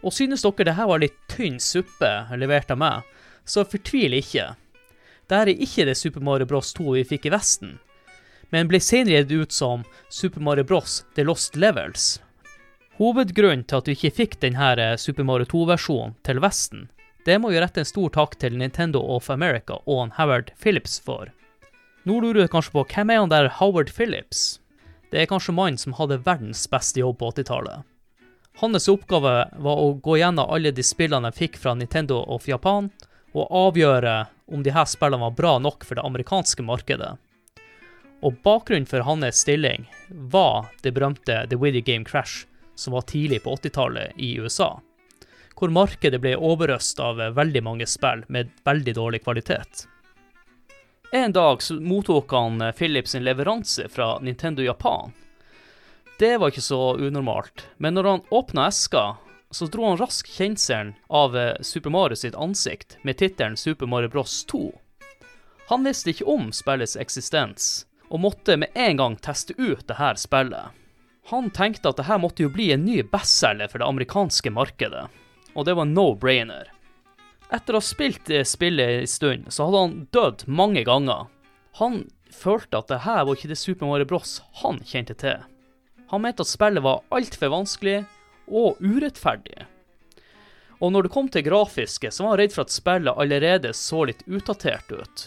Og 0.00 0.14
synes 0.16 0.42
dere 0.46 0.66
det 0.70 0.76
her 0.78 0.88
var 0.88 1.02
litt 1.02 1.16
tynn 1.28 1.58
suppe 1.60 2.10
levert 2.40 2.70
av 2.72 2.80
meg, 2.80 3.06
så 3.44 3.66
fortvil 3.68 4.16
ikke. 4.16 4.54
Dette 5.28 5.40
er 5.44 5.52
ikke 5.52 5.86
det 5.86 5.98
Super 5.98 6.24
Mario 6.24 6.48
Bros 6.48 6.72
2 6.74 6.96
vi 6.96 7.04
fikk 7.06 7.28
i 7.28 7.34
Vesten, 7.34 7.78
men 8.50 8.70
ble 8.70 8.80
senere 8.82 9.22
gitt 9.22 9.32
ut 9.32 9.52
som 9.54 9.84
Super 10.08 10.42
Mario 10.42 10.64
Bros 10.66 11.04
The 11.14 11.26
Lost 11.26 11.56
Levels. 11.56 12.16
Hovedgrunnen 12.98 13.62
til 13.64 13.78
at 13.78 13.88
vi 13.88 13.94
ikke 13.96 14.16
fikk 14.16 14.40
denne 14.42 14.88
Super 14.98 15.24
Mario 15.24 15.46
2-versjonen 15.52 16.16
til 16.26 16.42
Vesten, 16.42 16.88
det 17.24 17.36
må 17.38 17.50
vi 17.52 17.60
rette 17.60 17.82
en 17.82 17.88
stor 17.88 18.08
takk 18.14 18.38
til 18.40 18.56
Nintendo 18.56 19.02
of 19.16 19.28
America 19.30 19.76
og 19.84 20.06
en 20.06 20.12
Howard 20.16 20.54
Phillips 20.60 20.96
for. 21.04 21.28
Nå 22.08 22.16
lurer 22.22 22.46
du 22.46 22.48
kanskje 22.48 22.72
på 22.72 22.84
hvem 22.94 23.12
er 23.12 23.20
han 23.20 23.32
der 23.32 23.50
Howard 23.58 23.92
Phillips? 23.92 24.58
Det 25.12 25.20
er 25.20 25.28
kanskje 25.28 25.52
mannen 25.52 25.80
som 25.80 25.96
hadde 25.98 26.22
verdens 26.24 26.64
beste 26.70 27.02
jobb 27.02 27.18
på 27.20 27.28
80-tallet. 27.34 27.84
Hans 28.56 28.88
oppgave 28.88 29.48
var 29.56 29.76
å 29.80 29.92
gå 30.02 30.18
gjennom 30.18 30.50
alle 30.50 30.72
de 30.74 30.82
spillene 30.84 31.30
jeg 31.30 31.38
fikk 31.38 31.58
fra 31.62 31.74
Nintendo 31.74 32.18
of 32.26 32.48
Japan, 32.48 32.90
og 33.32 33.50
avgjøre 33.50 34.26
om 34.50 34.62
de 34.62 34.74
her 34.74 34.88
spillene 34.90 35.22
var 35.22 35.36
bra 35.38 35.58
nok 35.62 35.86
for 35.86 35.96
det 35.96 36.04
amerikanske 36.06 36.64
markedet. 36.66 37.14
Og 38.20 38.36
bakgrunnen 38.44 38.88
for 38.88 39.06
hans 39.06 39.40
stilling 39.40 39.86
var 40.10 40.68
det 40.82 40.92
berømte 40.92 41.46
The 41.48 41.56
Widdy 41.56 41.80
Game 41.80 42.04
Crash, 42.04 42.46
som 42.74 42.92
var 42.92 43.06
tidlig 43.08 43.42
på 43.44 43.54
80-tallet 43.56 44.12
i 44.16 44.34
USA, 44.40 44.80
hvor 45.56 45.72
markedet 45.72 46.20
ble 46.20 46.34
overøst 46.36 47.00
av 47.00 47.22
veldig 47.36 47.62
mange 47.64 47.86
spill 47.88 48.24
med 48.28 48.52
veldig 48.64 48.94
dårlig 48.96 49.22
kvalitet. 49.24 49.86
En 51.12 51.32
dag 51.32 51.58
mottok 51.80 52.30
han 52.32 52.62
Philips 52.76 53.14
leveranse 53.14 53.88
fra 53.88 54.18
Nintendo 54.22 54.62
Japan. 54.62 55.12
Det 56.20 56.36
var 56.36 56.50
ikke 56.52 56.60
så 56.60 56.96
unormalt, 57.00 57.62
men 57.80 57.94
når 57.96 58.04
han 58.04 58.26
åpna 58.28 58.66
eska, 58.68 59.16
så 59.50 59.66
dro 59.72 59.86
han 59.88 59.96
raskt 59.96 60.28
kjenselen 60.28 60.90
av 61.08 61.32
Super 61.64 61.90
Mario 61.90 62.18
sitt 62.20 62.34
ansikt 62.36 62.98
med 63.08 63.16
tittelen 63.16 63.56
Super 63.56 63.88
Mario 63.88 64.10
Bros 64.12 64.34
2. 64.44 64.60
Han 65.70 65.86
visste 65.88 66.10
ikke 66.12 66.26
om 66.28 66.50
spillets 66.52 66.98
eksistens, 67.00 67.86
og 68.12 68.20
måtte 68.20 68.58
med 68.60 68.76
en 68.76 69.00
gang 69.00 69.16
teste 69.16 69.56
ut 69.56 69.86
det 69.88 69.96
her 69.96 70.18
spillet. 70.20 70.76
Han 71.30 71.48
tenkte 71.56 71.88
at 71.88 71.96
det 71.96 72.04
her 72.10 72.20
måtte 72.20 72.44
jo 72.44 72.52
bli 72.52 72.68
en 72.74 72.84
ny 72.84 72.98
bestselger 73.00 73.72
for 73.72 73.80
det 73.80 73.88
amerikanske 73.88 74.52
markedet, 74.52 75.06
og 75.54 75.64
det 75.64 75.76
var 75.78 75.88
no-brainer. 75.88 76.68
Etter 77.48 77.78
å 77.78 77.80
ha 77.80 77.86
spilt 77.86 78.28
spillet 78.44 78.98
en 78.98 79.08
stund, 79.08 79.48
så 79.48 79.70
hadde 79.70 79.80
han 79.86 79.96
dødd 80.12 80.44
mange 80.52 80.84
ganger. 80.84 81.32
Han 81.80 82.02
følte 82.28 82.84
at 82.84 82.92
det 82.92 83.00
her 83.08 83.24
var 83.24 83.40
ikke 83.40 83.54
det 83.54 83.58
Super 83.62 83.88
Mario 83.88 84.10
Bros 84.12 84.36
han 84.60 84.84
kjente 84.84 85.16
til. 85.16 85.40
Han 86.10 86.22
mente 86.22 86.42
at 86.42 86.50
spillet 86.50 86.82
var 86.82 87.04
altfor 87.14 87.52
vanskelig 87.52 88.00
og 88.50 88.80
urettferdig. 88.82 89.66
Og 90.80 90.90
når 90.92 91.06
det 91.06 91.12
kom 91.14 91.28
til 91.30 91.44
grafiske, 91.46 92.10
så 92.10 92.24
var 92.24 92.32
han 92.32 92.40
redd 92.40 92.54
for 92.56 92.66
at 92.66 92.74
spillet 92.74 93.20
allerede 93.22 93.70
så 93.76 94.02
litt 94.08 94.24
utdatert 94.26 94.90
ut. 94.90 95.24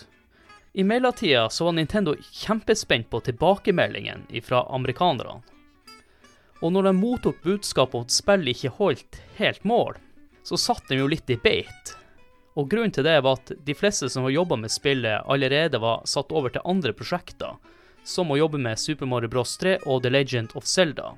I 0.73 0.83
mellomtida 0.83 1.45
så 1.53 1.69
var 1.69 1.77
Nintendo 1.77 2.15
kjempespent 2.31 3.07
på 3.09 3.21
tilbakemeldingen 3.23 4.25
fra 4.43 4.65
amerikanerne. 4.75 5.39
Og 6.63 6.71
når 6.73 6.89
de 6.89 6.93
mottok 6.97 7.43
budskapet 7.43 7.95
om 7.95 8.07
at 8.07 8.15
spillet 8.15 8.55
ikke 8.55 8.75
holdt 8.79 9.19
helt 9.37 9.63
mål, 9.67 9.99
så 10.43 10.59
satt 10.59 10.89
de 10.89 10.99
jo 10.99 11.07
litt 11.11 11.29
i 11.29 11.37
beit. 11.39 11.93
Og 12.59 12.67
grunnen 12.71 12.91
til 12.91 13.05
det 13.07 13.19
var 13.23 13.39
at 13.39 13.53
de 13.65 13.75
fleste 13.77 14.09
som 14.09 14.25
har 14.27 14.35
jobba 14.35 14.57
med 14.59 14.73
spillet, 14.73 15.23
allerede 15.23 15.79
var 15.79 16.03
satt 16.09 16.33
over 16.33 16.51
til 16.51 16.65
andre 16.65 16.91
prosjekter, 16.97 17.55
som 18.03 18.31
å 18.31 18.37
jobbe 18.37 18.59
med 18.61 18.79
Super 18.79 19.09
Mario 19.09 19.31
Bros 19.31 19.57
3 19.57 19.79
og 19.85 20.03
The 20.03 20.11
Legend 20.11 20.55
of 20.55 20.67
Zelda. 20.67 21.13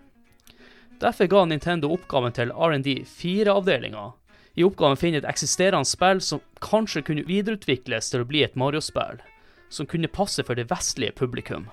Derfor 1.01 1.27
ga 1.27 1.45
Nintendo 1.45 1.89
oppgaven 1.91 2.35
til 2.35 2.53
R&D 2.53 3.01
4-avdelinga. 3.09 4.11
I 4.55 4.63
oppgaven 4.63 4.99
finne 4.99 5.19
et 5.19 5.27
eksisterende 5.27 5.87
spill 5.89 6.21
som 6.23 6.43
kanskje 6.63 7.03
kunne 7.09 7.25
videreutvikles 7.27 8.11
til 8.11 8.23
å 8.23 8.29
bli 8.29 8.45
et 8.45 8.55
Mario-spill, 8.55 9.19
som 9.69 9.89
kunne 9.89 10.11
passe 10.11 10.45
for 10.47 10.55
det 10.55 10.69
vestlige 10.71 11.17
publikum. 11.17 11.67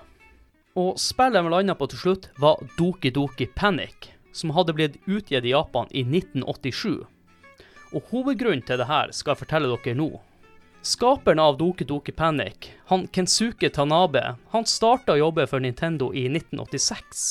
Og 0.75 0.97
spillet 0.99 1.45
vi 1.45 1.53
landa 1.53 1.77
på 1.77 1.87
til 1.91 2.01
slutt, 2.01 2.27
var 2.41 2.59
Doki 2.79 3.13
Doki 3.13 3.47
Panic, 3.55 4.09
som 4.33 4.51
hadde 4.57 4.75
blitt 4.75 4.99
utgitt 5.05 5.45
i 5.45 5.53
Japan 5.53 5.87
i 5.93 6.03
1987. 6.03 7.05
Og 7.93 8.09
hovedgrunnen 8.09 8.65
til 8.65 8.81
det 8.81 8.89
her 8.89 9.13
skal 9.13 9.35
jeg 9.35 9.45
fortelle 9.45 9.69
dere 9.69 9.95
nå. 9.95 10.09
Skaperen 10.83 11.39
av 11.39 11.57
Doki 11.57 11.85
Doki 11.85 12.11
Panic, 12.11 12.73
han 12.85 13.07
Kensuke 13.07 13.69
Tanabe, 13.69 14.35
han 14.51 14.65
starta 14.67 15.13
å 15.13 15.19
jobbe 15.21 15.45
for 15.47 15.63
Nintendo 15.63 16.09
i 16.11 16.25
1986. 16.27 17.21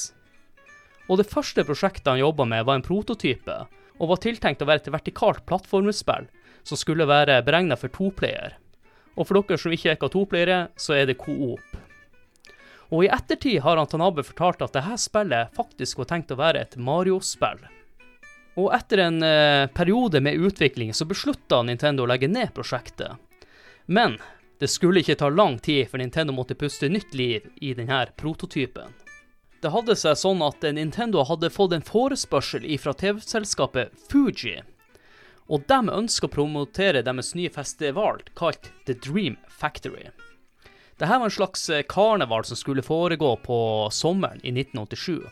Og 1.12 1.18
det 1.20 1.26
første 1.28 1.60
prosjektet 1.68 2.08
han 2.08 2.22
jobba 2.22 2.46
med, 2.48 2.64
var 2.64 2.78
en 2.78 2.84
prototype, 2.86 3.56
og 4.00 4.08
var 4.08 4.22
tiltenkt 4.24 4.64
å 4.64 4.68
være 4.70 4.80
et 4.80 4.88
vertikalt 4.94 5.44
plattformspill 5.44 6.30
som 6.64 6.80
skulle 6.80 7.04
være 7.04 7.42
beregna 7.44 7.76
for 7.76 7.92
toplayer. 7.92 8.54
Og 9.20 9.28
for 9.28 9.36
dere 9.42 9.58
som 9.60 9.74
ikke 9.76 9.98
er 9.98 10.00
toplayere, 10.14 10.60
så 10.80 10.96
er 10.96 11.10
det 11.10 11.18
coop. 11.20 11.76
Og 12.88 13.04
i 13.04 13.10
ettertid 13.12 13.58
har 13.66 13.76
han 13.76 13.90
Tanabe 13.90 14.24
fortalt 14.24 14.64
at 14.64 14.78
dette 14.78 14.96
spillet 14.96 15.52
faktisk 15.58 16.00
var 16.00 16.08
tenkt 16.08 16.32
å 16.32 16.38
være 16.40 16.62
et 16.64 16.78
Mario-spill. 16.80 17.60
Og 18.64 18.72
etter 18.72 19.04
en 19.10 19.20
eh, 19.20 19.68
periode 19.76 20.24
med 20.24 20.40
utvikling 20.40 20.96
så 20.96 21.04
beslutta 21.04 21.60
Nintendo 21.68 22.06
å 22.06 22.08
legge 22.08 22.32
ned 22.32 22.54
prosjektet. 22.56 23.20
Men 23.86 24.18
det 24.62 24.68
skulle 24.70 25.02
ikke 25.02 25.18
ta 25.18 25.28
lang 25.28 25.58
tid 25.58 25.88
før 25.90 26.02
Nintendo 26.02 26.34
måtte 26.36 26.54
puste 26.54 26.90
nytt 26.90 27.14
liv 27.18 27.48
i 27.56 27.72
denne 27.74 28.04
prototypen. 28.16 28.92
Det 29.62 29.70
hadde 29.70 29.96
seg 29.98 30.18
sånn 30.18 30.42
at 30.42 30.64
Nintendo 30.74 31.22
hadde 31.26 31.50
fått 31.50 31.74
en 31.76 31.86
forespørsel 31.86 32.66
fra 32.82 32.94
TV-selskapet 32.98 33.94
Fuji, 34.10 34.60
og 35.46 35.66
de 35.70 35.78
ønska 35.90 36.26
å 36.26 36.32
promotere 36.32 37.02
deres 37.02 37.34
nye 37.38 37.50
festival 37.50 38.22
kalt 38.38 38.70
The 38.86 38.94
Dream 38.94 39.36
Factory. 39.50 40.08
Dette 40.98 41.18
var 41.18 41.26
en 41.26 41.34
slags 41.34 41.68
eh, 41.70 41.82
karneval 41.88 42.44
som 42.44 42.56
skulle 42.56 42.82
foregå 42.86 43.36
på 43.42 43.58
sommeren 43.90 44.38
i 44.42 44.52
1987. 44.54 45.22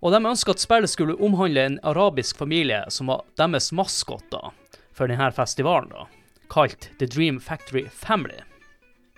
Og 0.00 0.12
de 0.12 0.20
ønska 0.22 0.54
at 0.54 0.62
spillet 0.62 0.92
skulle 0.92 1.16
omhandle 1.18 1.64
en 1.66 1.80
arabisk 1.82 2.38
familie 2.38 2.84
som 2.94 3.10
var 3.10 3.24
deres 3.38 3.72
maskotter 3.74 4.52
for 4.94 5.10
denne 5.10 5.30
festivalen, 5.34 5.90
da, 5.90 6.06
kalt 6.48 6.90
The 6.98 7.06
Dream 7.06 7.40
Factory 7.40 7.88
Family. 7.88 8.40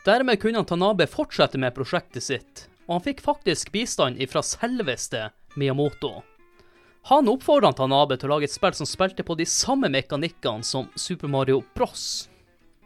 Dermed 0.05 0.41
kunne 0.41 0.65
Tanabe 0.65 1.07
fortsette 1.07 1.59
med 1.59 1.75
prosjektet 1.77 2.23
sitt, 2.23 2.65
og 2.87 2.99
han 2.99 3.05
fikk 3.05 3.21
faktisk 3.25 3.73
bistand 3.75 4.21
ifra 4.23 4.43
selveste 4.43 5.29
Miyamoto. 5.57 6.23
Han 7.11 7.29
oppfordra 7.29 7.73
Tanabe 7.73 8.17
til 8.17 8.29
å 8.29 8.37
lage 8.37 8.49
et 8.49 8.55
spill 8.55 8.75
som 8.77 8.89
spilte 8.89 9.25
på 9.25 9.37
de 9.39 9.47
samme 9.49 9.91
mekanikkene 9.93 10.65
som 10.65 10.89
Super 10.97 11.29
Mario 11.29 11.63
Bros. 11.77 12.29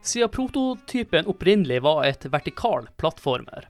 Siden 0.03 0.31
prototypen 0.35 1.31
opprinnelig 1.31 1.83
var 1.83 2.05
et 2.07 2.27
vertikal 2.31 2.89
plattformer, 2.99 3.69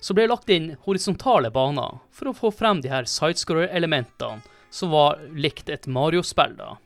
så 0.00 0.14
ble 0.14 0.24
det 0.26 0.32
lagt 0.32 0.52
inn 0.52 0.72
horisontale 0.86 1.50
baner 1.52 1.98
for 2.14 2.30
å 2.30 2.36
få 2.36 2.52
frem 2.54 2.80
de 2.80 2.92
her 2.92 3.08
sidescorer-elementene 3.10 4.44
som 4.70 4.92
var 4.92 5.20
likt 5.32 5.68
et 5.72 5.86
Mario-spill. 5.86 6.56
da. 6.56 6.76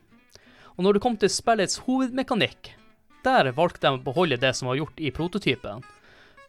Og 0.77 0.85
når 0.85 0.97
det 0.97 1.03
kom 1.05 1.17
til 1.21 1.33
spillets 1.33 1.83
hovedmekanikk, 1.87 2.73
der 3.25 3.53
valgte 3.57 3.87
de 3.87 3.95
å 3.99 4.05
beholde 4.05 4.39
det 4.41 4.53
som 4.57 4.71
var 4.71 4.79
gjort 4.81 5.00
i 5.00 5.12
prototypen, 5.15 5.85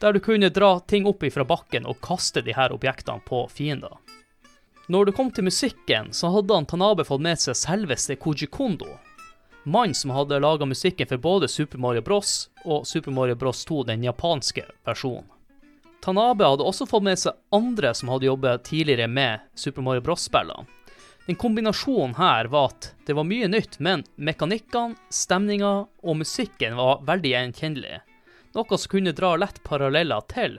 der 0.01 0.13
du 0.13 0.20
kunne 0.20 0.50
dra 0.50 0.80
ting 0.80 1.06
opp 1.06 1.24
ifra 1.24 1.46
bakken 1.46 1.86
og 1.86 2.01
kaste 2.01 2.42
de 2.42 2.56
her 2.58 2.74
objektene 2.74 3.22
på 3.25 3.44
fiender. 3.54 4.00
Når 4.92 5.06
det 5.06 5.16
kom 5.16 5.30
til 5.32 5.46
musikken, 5.46 6.10
så 6.12 6.32
hadde 6.34 6.56
han 6.58 6.66
Tanabe 6.66 7.06
fått 7.08 7.22
med 7.24 7.40
seg 7.40 7.56
selveste 7.56 8.18
Koji 8.20 8.50
Kondo, 8.51 8.90
mannen 9.63 9.96
som 9.96 10.12
hadde 10.16 10.42
laga 10.42 10.66
musikken 10.66 11.08
for 11.08 11.22
både 11.22 11.48
Super 11.48 11.78
Mario 11.78 12.01
Bros. 12.01 12.50
og 12.66 12.88
Super 12.88 13.12
Mario 13.12 13.36
Bros 13.36 13.66
2, 13.66 13.84
den 13.84 14.04
japanske 14.04 14.66
versjonen. 14.88 15.30
Tanabe 16.01 16.48
hadde 16.50 16.66
også 16.66 16.88
fått 16.90 17.06
med 17.06 17.20
seg 17.22 17.38
andre 17.54 17.94
som 17.94 18.10
hadde 18.10 18.25
jobbet 18.25 18.63
tidligere 18.66 19.08
med 19.08 19.46
Super 19.54 19.86
Mario 19.86 20.01
Bros.-spillene. 20.01 20.66
Den 21.32 21.36
kombinasjonen 21.36 22.16
her 22.16 22.46
var 22.46 22.66
at 22.66 22.96
det 23.06 23.14
var 23.14 23.24
mye 23.24 23.48
nytt, 23.48 23.78
men 23.80 24.02
mekanikkene, 24.20 24.98
stemninga 25.08 25.70
og 26.04 26.18
musikken 26.20 26.76
var 26.76 27.06
veldig 27.08 27.32
gjenkjennelig. 27.32 28.02
Noe 28.58 28.80
som 28.82 28.92
kunne 28.92 29.14
dra 29.16 29.30
lett 29.40 29.62
paralleller 29.64 30.26
til 30.28 30.58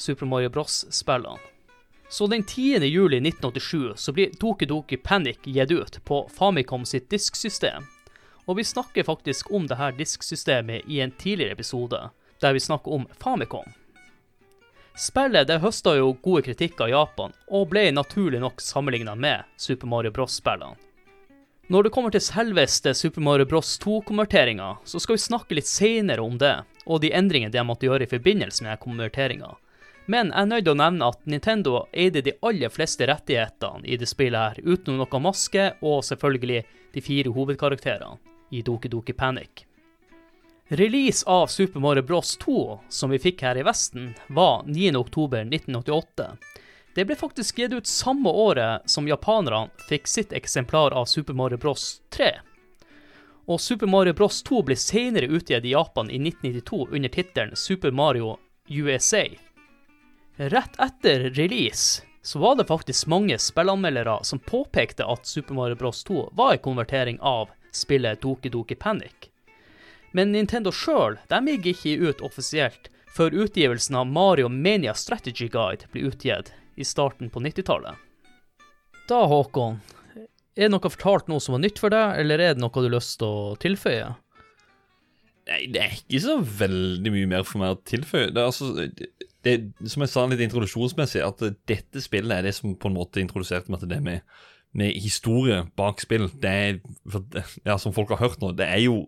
Super 0.00 0.24
Mario 0.24 0.48
Bros.-spillene. 0.54 1.36
Så 2.08 2.24
den 2.32 2.40
10. 2.40 2.88
juli 2.88 3.20
1987 3.20 4.00
så 4.00 4.16
blir 4.16 4.32
Doki 4.40 4.64
Doki 4.64 4.96
Panic 4.96 5.44
gitt 5.44 5.76
ut 5.76 6.00
på 6.08 6.22
Famicom 6.32 6.88
sitt 6.88 7.10
disksystem. 7.12 7.84
Og 8.48 8.56
vi 8.56 8.64
snakker 8.64 9.04
faktisk 9.04 9.52
om 9.52 9.68
dette 9.68 9.92
disksystemet 10.00 10.88
i 10.88 11.02
en 11.04 11.12
tidligere 11.12 11.58
episode, 11.58 12.00
der 12.40 12.56
vi 12.56 12.64
snakker 12.64 12.96
om 12.96 13.04
Famicom. 13.20 13.76
Spillet 14.94 15.48
det 15.48 15.58
høsta 15.58 15.96
jo 15.98 16.12
gode 16.22 16.44
kritikker 16.46 16.86
i 16.86 16.94
Japan, 16.94 17.32
og 17.50 17.68
ble 17.72 17.88
naturlig 17.90 18.38
nok 18.42 18.62
sammenligna 18.62 19.16
med 19.18 19.42
Super 19.58 19.90
Mario 19.90 20.14
Bros.-spillene. 20.14 20.78
Når 21.66 21.86
det 21.86 21.90
kommer 21.94 22.12
til 22.12 22.20
selveste 22.20 22.92
Super 22.94 23.24
Mario 23.24 23.46
Bros. 23.48 23.78
2-konverteringa, 23.80 24.76
så 24.84 25.00
skal 25.00 25.16
vi 25.16 25.22
snakke 25.24 25.56
litt 25.56 25.66
seinere 25.66 26.20
om 26.22 26.36
det, 26.38 26.58
og 26.84 27.00
de 27.00 27.10
endringene 27.16 27.50
de 27.54 27.64
måtte 27.64 27.88
gjøre 27.88 28.04
i 28.04 28.10
forbindelse 28.10 28.66
med 28.66 28.82
konverteringa. 28.84 29.54
Men 30.06 30.28
jeg 30.28 30.42
er 30.42 30.50
nødt 30.50 30.66
til 30.66 30.74
å 30.74 30.80
nevne 30.82 31.08
at 31.08 31.22
Nintendo 31.24 31.78
eide 31.90 32.20
de 32.20 32.36
aller 32.44 32.68
fleste 32.68 33.08
rettighetene 33.08 33.88
i 33.88 33.96
det 33.96 34.10
spillet 34.10 34.60
her, 34.60 34.60
utenom 34.60 35.00
noe 35.00 35.22
maske 35.24 35.70
og 35.80 36.04
selvfølgelig 36.04 36.60
de 36.92 37.02
fire 37.02 37.32
hovedkarakterene 37.32 38.20
i 38.52 38.60
Doki 38.62 38.92
Doki 38.92 39.16
Panic. 39.16 39.64
Release 40.76 41.26
av 41.26 41.46
Super 41.46 41.80
Mario 41.80 42.02
Bros 42.02 42.36
2, 42.36 42.80
som 42.88 43.10
vi 43.10 43.18
fikk 43.18 43.42
her 43.42 43.56
i 43.56 43.62
Vesten, 43.62 44.14
var 44.26 44.62
9.10.1988. 44.66 46.26
Det 46.94 47.04
ble 47.04 47.14
faktisk 47.14 47.58
gitt 47.58 47.72
ut 47.72 47.86
samme 47.86 48.30
året 48.30 48.82
som 48.90 49.06
japanerne 49.06 49.70
fikk 49.88 50.08
sitt 50.10 50.32
eksemplar 50.34 50.90
av 50.90 51.06
Super 51.06 51.36
Mario 51.38 51.60
Bros 51.62 52.02
3. 52.10 52.32
Og 53.46 53.60
Super 53.60 53.86
Mario 53.86 54.16
Bros 54.18 54.40
2 54.42 54.62
ble 54.66 54.74
senere 54.74 55.28
utgitt 55.30 55.62
i 55.62 55.76
Japan 55.76 56.10
i 56.10 56.18
1992 56.18 56.88
under 56.90 57.14
tittelen 57.18 57.54
Super 57.54 57.94
Mario 57.94 58.32
USA. 58.66 59.28
Rett 60.36 60.80
etter 60.82 61.28
release 61.38 62.02
så 62.22 62.42
var 62.42 62.58
det 62.58 62.66
faktisk 62.66 63.06
mange 63.06 63.38
spillanmeldere 63.38 64.16
som 64.26 64.42
påpekte 64.42 65.06
at 65.06 65.26
Super 65.26 65.54
Mario 65.54 65.78
Bros 65.78 66.02
2 66.04 66.32
var 66.32 66.56
en 66.56 66.66
konvertering 66.66 67.20
av 67.20 67.54
spillet 67.70 68.26
Doki 68.26 68.50
Doki 68.50 68.74
Panic. 68.74 69.30
Men 70.14 70.30
Nintendo 70.30 70.70
sjøl 70.70 71.18
gikk 71.26 71.70
ikke 71.74 72.10
ut 72.10 72.22
offisielt 72.22 72.90
før 73.14 73.34
utgivelsen 73.44 73.96
av 73.98 74.06
Mario 74.10 74.48
Mania 74.48 74.94
Strategy 74.94 75.48
Guide 75.50 75.90
ble 75.92 76.06
utgitt 76.10 76.52
i 76.78 76.86
starten 76.86 77.30
på 77.30 77.42
90-tallet. 77.42 77.94
Da, 79.10 79.20
Håkon, 79.30 79.80
er 80.54 80.66
det 80.66 80.72
noe 80.72 80.90
fortalt 80.90 81.30
nå 81.30 81.40
som 81.42 81.56
var 81.56 81.64
nytt 81.64 81.80
for 81.82 81.94
deg, 81.94 82.18
eller 82.22 82.42
er 82.42 82.54
det 82.54 82.62
noe 82.62 82.72
du 82.74 82.86
har 82.86 82.94
lyst 82.96 83.18
til 83.20 83.28
å 83.28 83.56
tilføye? 83.60 84.12
Nei, 85.50 85.60
det 85.74 85.82
er 85.82 85.96
ikke 85.98 86.22
så 86.24 86.38
veldig 86.40 87.12
mye 87.12 87.30
mer 87.34 87.44
for 87.46 87.60
meg 87.60 87.74
å 87.74 87.80
tilføye. 87.84 88.30
Det 88.32 88.40
er 88.40 88.48
altså, 88.48 88.70
det, 89.44 89.56
som 89.92 90.04
jeg 90.06 90.12
sa 90.14 90.24
litt 90.30 90.44
introduksjonsmessig, 90.46 91.20
at 91.26 91.42
dette 91.68 92.02
spillet 92.02 92.38
er 92.38 92.48
det 92.48 92.54
som 92.56 92.78
på 92.78 92.90
en 92.90 92.96
måte 92.96 93.20
introduserte 93.20 93.72
meg 93.72 93.82
til 93.82 93.92
det 93.92 94.00
med, 94.06 94.24
med 94.78 94.94
historie 95.04 95.60
bak 95.76 96.00
spill. 96.02 96.30
Det 96.40 96.54
er, 96.54 96.80
ja, 97.66 97.76
som 97.82 97.94
folk 97.94 98.14
har 98.14 98.22
hørt 98.24 98.40
nå, 98.40 98.54
det 98.56 98.70
er 98.70 98.86
jo 98.86 99.02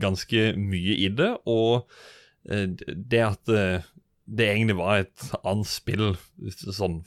ganske 0.00 0.52
mye 0.58 0.96
i 1.04 1.08
det. 1.12 1.30
Og 1.50 1.88
eh, 2.48 2.68
det 2.88 3.22
at 3.24 3.52
eh, 3.52 3.88
det 4.32 4.48
egentlig 4.48 4.78
var 4.78 5.02
et 5.02 5.28
annet 5.42 5.68
spill 5.68 6.12
sånn 6.48 7.00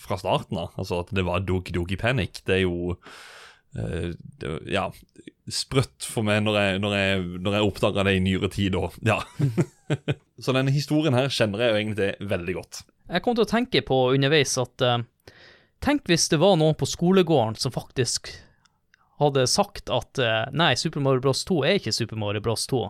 fra 0.00 0.18
starten 0.18 0.58
av, 0.58 0.72
altså 0.80 1.02
at 1.04 1.12
det 1.14 1.26
var 1.26 1.44
Doki 1.44 1.74
Doki 1.76 1.98
Panic, 2.00 2.40
det 2.48 2.54
er 2.56 2.62
jo 2.64 2.96
uh, 2.96 4.08
det, 4.40 4.54
Ja, 4.72 4.86
sprøtt 5.52 6.08
for 6.08 6.26
meg 6.26 6.40
når 6.42 6.56
jeg, 6.58 6.80
når 6.82 6.96
jeg, 6.96 7.20
jeg 7.44 7.68
oppdaga 7.68 8.06
det 8.08 8.16
i 8.16 8.24
nyere 8.24 8.50
tid 8.50 8.74
òg. 8.80 8.96
Ja. 9.06 9.20
Så 10.42 10.56
denne 10.56 10.74
historien 10.74 11.14
her 11.14 11.28
kjenner 11.30 11.62
jeg 11.62 11.70
jo 11.70 11.82
egentlig 11.82 12.08
veldig 12.32 12.56
godt. 12.56 12.80
Jeg 13.12 13.22
kom 13.22 13.36
til 13.36 13.44
å 13.44 13.52
tenke 13.52 13.84
på 13.86 14.00
underveis 14.16 14.56
at 14.58 14.88
Tenk 15.84 16.08
hvis 16.08 16.30
det 16.32 16.40
var 16.40 16.56
noen 16.58 16.76
på 16.78 16.88
skolegården 16.88 17.58
som 17.60 17.74
faktisk 17.74 18.32
hadde 19.20 19.46
sagt 19.50 19.90
at 19.92 20.20
uh, 20.22 20.44
nei, 20.52 20.74
Super 20.76 21.04
Mario 21.04 21.24
Bros 21.24 21.44
2 21.48 21.62
er 21.64 21.80
ikke 21.80 21.94
Super 21.96 22.20
Mario 22.20 22.44
Bros 22.44 22.66
2. 22.70 22.84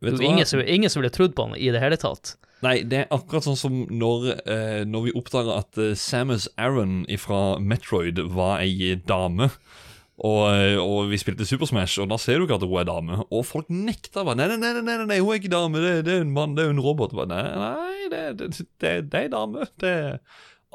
Det 0.00 0.16
var 0.16 0.22
ingen 0.24 0.46
som, 0.46 0.62
ingen 0.66 0.90
som 0.90 1.02
ville 1.02 1.12
trodd 1.12 1.34
på 1.36 1.44
han 1.44 1.58
i 1.60 1.68
det 1.72 1.82
hele 1.82 1.98
tatt. 2.00 2.34
Nei, 2.64 2.80
det 2.88 3.02
er 3.02 3.12
akkurat 3.14 3.44
sånn 3.44 3.56
som 3.56 3.76
når, 3.88 4.26
eh, 4.44 4.80
når 4.88 5.06
vi 5.06 5.14
oppdager 5.16 5.62
at 5.62 5.80
eh, 5.80 5.94
Samus 5.96 6.48
Aron 6.60 7.04
fra 7.20 7.56
Metroid 7.60 8.20
var 8.32 8.60
ei 8.64 8.96
dame. 9.08 9.48
Og, 10.20 10.42
eh, 10.52 10.76
og 10.76 11.08
vi 11.08 11.20
spilte 11.20 11.46
Super 11.48 11.68
Smash, 11.68 11.96
og 12.02 12.10
da 12.12 12.18
ser 12.20 12.36
du 12.36 12.44
ikke 12.44 12.58
at 12.58 12.66
hun 12.66 12.76
er 12.82 12.88
dame. 12.88 13.20
Og 13.32 13.46
folk 13.48 13.70
nekta 13.72 14.26
bare 14.28 14.36
Nei, 14.36 14.50
nei, 14.52 14.58
nei, 14.60 14.74
nei, 14.76 14.84
nei, 14.84 15.08
nei 15.08 15.20
hun 15.22 15.32
er 15.32 15.40
ikke 15.40 15.52
dame, 15.52 15.80
det, 15.80 15.94
det 16.08 16.18
er 16.18 16.26
en 16.26 16.36
mann, 16.36 16.56
det 16.56 16.66
er 16.66 16.74
en 16.74 16.84
robot. 16.84 17.16
Bare, 17.16 17.32
nei, 17.32 17.44
nei, 17.64 18.10
det, 18.12 18.24
det, 18.40 18.50
det, 18.80 18.94
det 19.08 19.22
er 19.22 19.24
ei 19.24 19.32
dame. 19.32 19.68
Det 19.80 19.94
er 19.96 20.20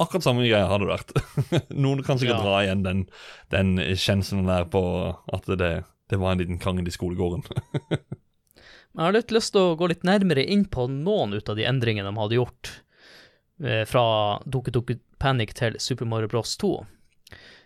akkurat 0.02 0.24
samme 0.26 0.44
greia 0.48 0.68
har 0.68 0.80
det 0.82 0.90
vært. 0.90 1.14
Noen 1.86 2.04
kan 2.04 2.20
sikkert 2.20 2.40
Ja. 2.40 2.44
dra 2.44 2.62
igjen 2.66 2.84
den, 2.86 3.04
den 3.54 3.76
kjenselen 3.96 4.48
der 4.50 4.66
på 4.72 4.82
at 5.34 5.46
det, 5.60 5.72
det 6.12 6.20
var 6.22 6.34
en 6.36 6.42
liten 6.44 6.60
krangel 6.62 6.88
i 6.88 6.94
skolegården. 6.96 7.46
Men 8.96 9.02
jeg 9.04 9.08
har 9.10 9.16
litt 9.18 9.32
lyst 9.36 9.52
til 9.56 9.62
å 9.74 9.76
gå 9.80 9.90
litt 9.92 10.06
nærmere 10.08 10.44
inn 10.48 10.66
på 10.72 10.86
noen 10.92 11.34
ut 11.36 11.50
av 11.52 11.58
de 11.60 11.66
endringene 11.68 12.08
de 12.08 12.20
hadde 12.22 12.38
gjort 12.38 12.70
eh, 13.64 13.84
fra 13.90 14.06
Doku 14.48 14.72
Doku 14.72 14.96
Panic 15.20 15.52
til 15.58 15.76
Super 15.84 16.08
Mario 16.08 16.32
Bros. 16.32 16.54
2. 16.62 16.70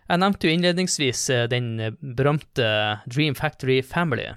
Jeg 0.10 0.22
nevnte 0.24 0.48
jo 0.50 0.54
innledningsvis 0.58 1.22
eh, 1.36 1.44
den 1.52 1.70
berømte 2.02 2.70
Dream 3.06 3.38
Factory 3.38 3.82
Family. 3.86 4.32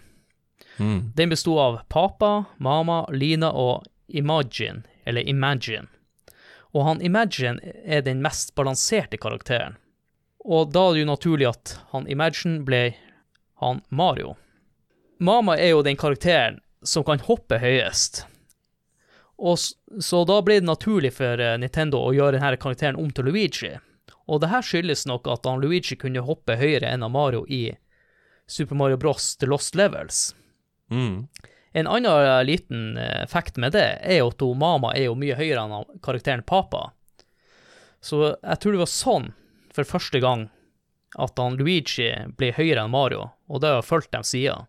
Mm. 0.77 1.13
Den 1.17 1.33
besto 1.33 1.57
av 1.61 1.81
Papa, 1.93 2.45
Mama, 2.61 3.07
Lina 3.13 3.49
og 3.57 3.87
Imagine, 4.13 4.83
eller 5.09 5.25
Imagine. 5.29 5.89
Og 6.73 6.87
han 6.87 7.03
Imagine 7.05 7.61
er 7.85 8.05
den 8.05 8.23
mest 8.25 8.55
balanserte 8.57 9.19
karakteren. 9.21 9.77
Og 10.43 10.73
da 10.75 10.89
er 10.89 10.95
det 10.95 11.03
jo 11.05 11.11
naturlig 11.11 11.49
at 11.51 11.75
han 11.93 12.09
Imagine 12.11 12.65
ble 12.67 12.83
han 13.63 13.83
Mario. 13.89 14.35
Mama 15.23 15.55
er 15.57 15.75
jo 15.75 15.85
den 15.87 15.99
karakteren 16.01 16.59
som 16.83 17.05
kan 17.07 17.23
hoppe 17.23 17.61
høyest. 17.63 18.25
Og 19.39 19.59
så, 19.59 19.75
så 20.01 20.25
da 20.27 20.41
ble 20.43 20.61
det 20.61 20.67
naturlig 20.67 21.13
for 21.15 21.41
eh, 21.41 21.57
Nintendo 21.59 22.01
å 22.03 22.13
gjøre 22.15 22.39
denne 22.39 22.59
karakteren 22.63 22.99
om 22.99 23.11
til 23.15 23.31
Luigi. 23.31 23.73
Og 24.31 24.43
det 24.43 24.51
her 24.53 24.65
skyldes 24.67 25.05
nok 25.07 25.29
at 25.31 25.47
han 25.47 25.63
Luigi 25.63 25.99
kunne 25.99 26.25
hoppe 26.27 26.57
høyere 26.59 26.91
enn 26.91 27.07
Mario 27.11 27.45
i 27.47 27.65
Super 28.47 28.79
Mario 28.79 28.99
Bros. 28.99 29.37
The 29.37 29.49
Lost 29.51 29.75
Levels. 29.79 30.35
Mm. 30.91 31.29
En 31.73 31.89
annen 31.89 32.47
liten 32.47 32.97
eh, 33.01 33.27
fact 33.29 33.57
med 33.57 33.73
det 33.77 33.87
er 34.05 34.21
jo 34.21 34.33
at 34.33 34.43
Mama 34.59 34.93
er 34.97 35.09
jo 35.09 35.19
mye 35.19 35.39
høyere 35.39 35.63
enn 35.65 36.01
karakteren 36.05 36.45
Papa. 36.45 36.91
Så 38.03 38.35
jeg 38.35 38.59
tror 38.61 38.75
det 38.75 38.83
var 38.83 38.91
sånn 38.91 39.31
for 39.73 39.89
første 39.89 40.21
gang 40.21 40.51
at 41.21 41.39
han 41.41 41.57
Luigi 41.61 42.11
ble 42.37 42.53
høyere 42.57 42.85
enn 42.85 42.93
Mario, 42.93 43.31
og 43.49 43.63
det 43.63 43.73
har 43.73 43.87
fulgt 43.87 44.13
dem 44.13 44.25
siden. 44.27 44.69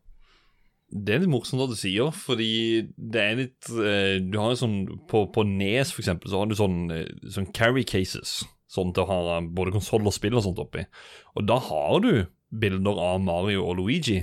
Det 0.94 1.16
er 1.16 1.24
litt 1.24 1.32
morsomt 1.32 1.64
at 1.64 1.72
du 1.74 1.78
sier, 1.80 2.12
fordi 2.14 2.86
det 2.96 3.22
er 3.22 3.38
litt 3.40 3.70
eh, 3.72 4.20
Du 4.22 4.36
har 4.38 4.52
jo 4.52 4.60
sånn 4.60 4.76
På, 5.10 5.24
på 5.34 5.42
Nes, 5.48 5.90
for 5.90 6.04
eksempel, 6.04 6.30
så 6.30 6.44
har 6.44 6.52
du 6.52 6.54
sånn, 6.60 6.84
eh, 6.94 7.08
sånn 7.34 7.50
carry 7.56 7.82
cases. 7.88 8.44
Sånn 8.70 8.94
til 8.94 9.06
å 9.06 9.10
ha 9.10 9.40
både 9.42 9.74
konsoll 9.74 10.06
og 10.06 10.14
spill 10.14 10.38
og 10.38 10.46
sånt 10.46 10.62
oppi. 10.62 10.86
Og 11.34 11.48
da 11.50 11.58
har 11.62 12.04
du 12.06 12.12
bilder 12.54 13.02
av 13.02 13.24
Mario 13.26 13.66
og 13.66 13.80
Luigi. 13.80 14.20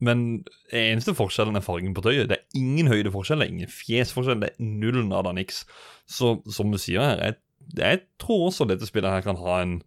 Men 0.00 0.42
eneste 0.72 1.12
forskjellen 1.16 1.58
er 1.58 1.64
fargen 1.64 1.92
på 1.96 2.04
tøyet. 2.04 2.30
Det 2.30 2.38
er 2.38 2.58
ingen 2.58 2.88
høydeforskjell, 2.88 3.42
det 3.42 3.48
er 3.48 3.54
ingen 3.54 3.72
fjesforskjell, 3.72 4.40
det 4.40 4.52
er 4.54 4.70
null 4.80 5.02
nada 5.08 5.34
niks. 5.36 5.64
Så 6.08 6.38
som 6.50 6.72
du 6.72 6.78
sier 6.80 7.04
her, 7.04 7.20
jeg, 7.24 7.38
jeg 7.76 8.02
tror 8.22 8.46
også 8.48 8.68
dette 8.68 8.88
spillet 8.88 9.12
her 9.12 9.26
kan 9.26 9.40
ha 9.40 9.58
en 9.60 9.80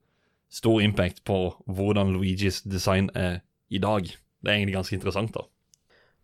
stor 0.53 0.84
impact 0.86 1.24
på 1.25 1.39
hvordan 1.65 2.13
Luigis 2.13 2.62
design 2.62 3.10
er 3.17 3.41
i 3.74 3.82
dag. 3.82 4.05
Det 4.05 4.51
er 4.51 4.60
egentlig 4.60 4.77
ganske 4.77 5.00
interessant, 5.00 5.34
da. 5.34 5.48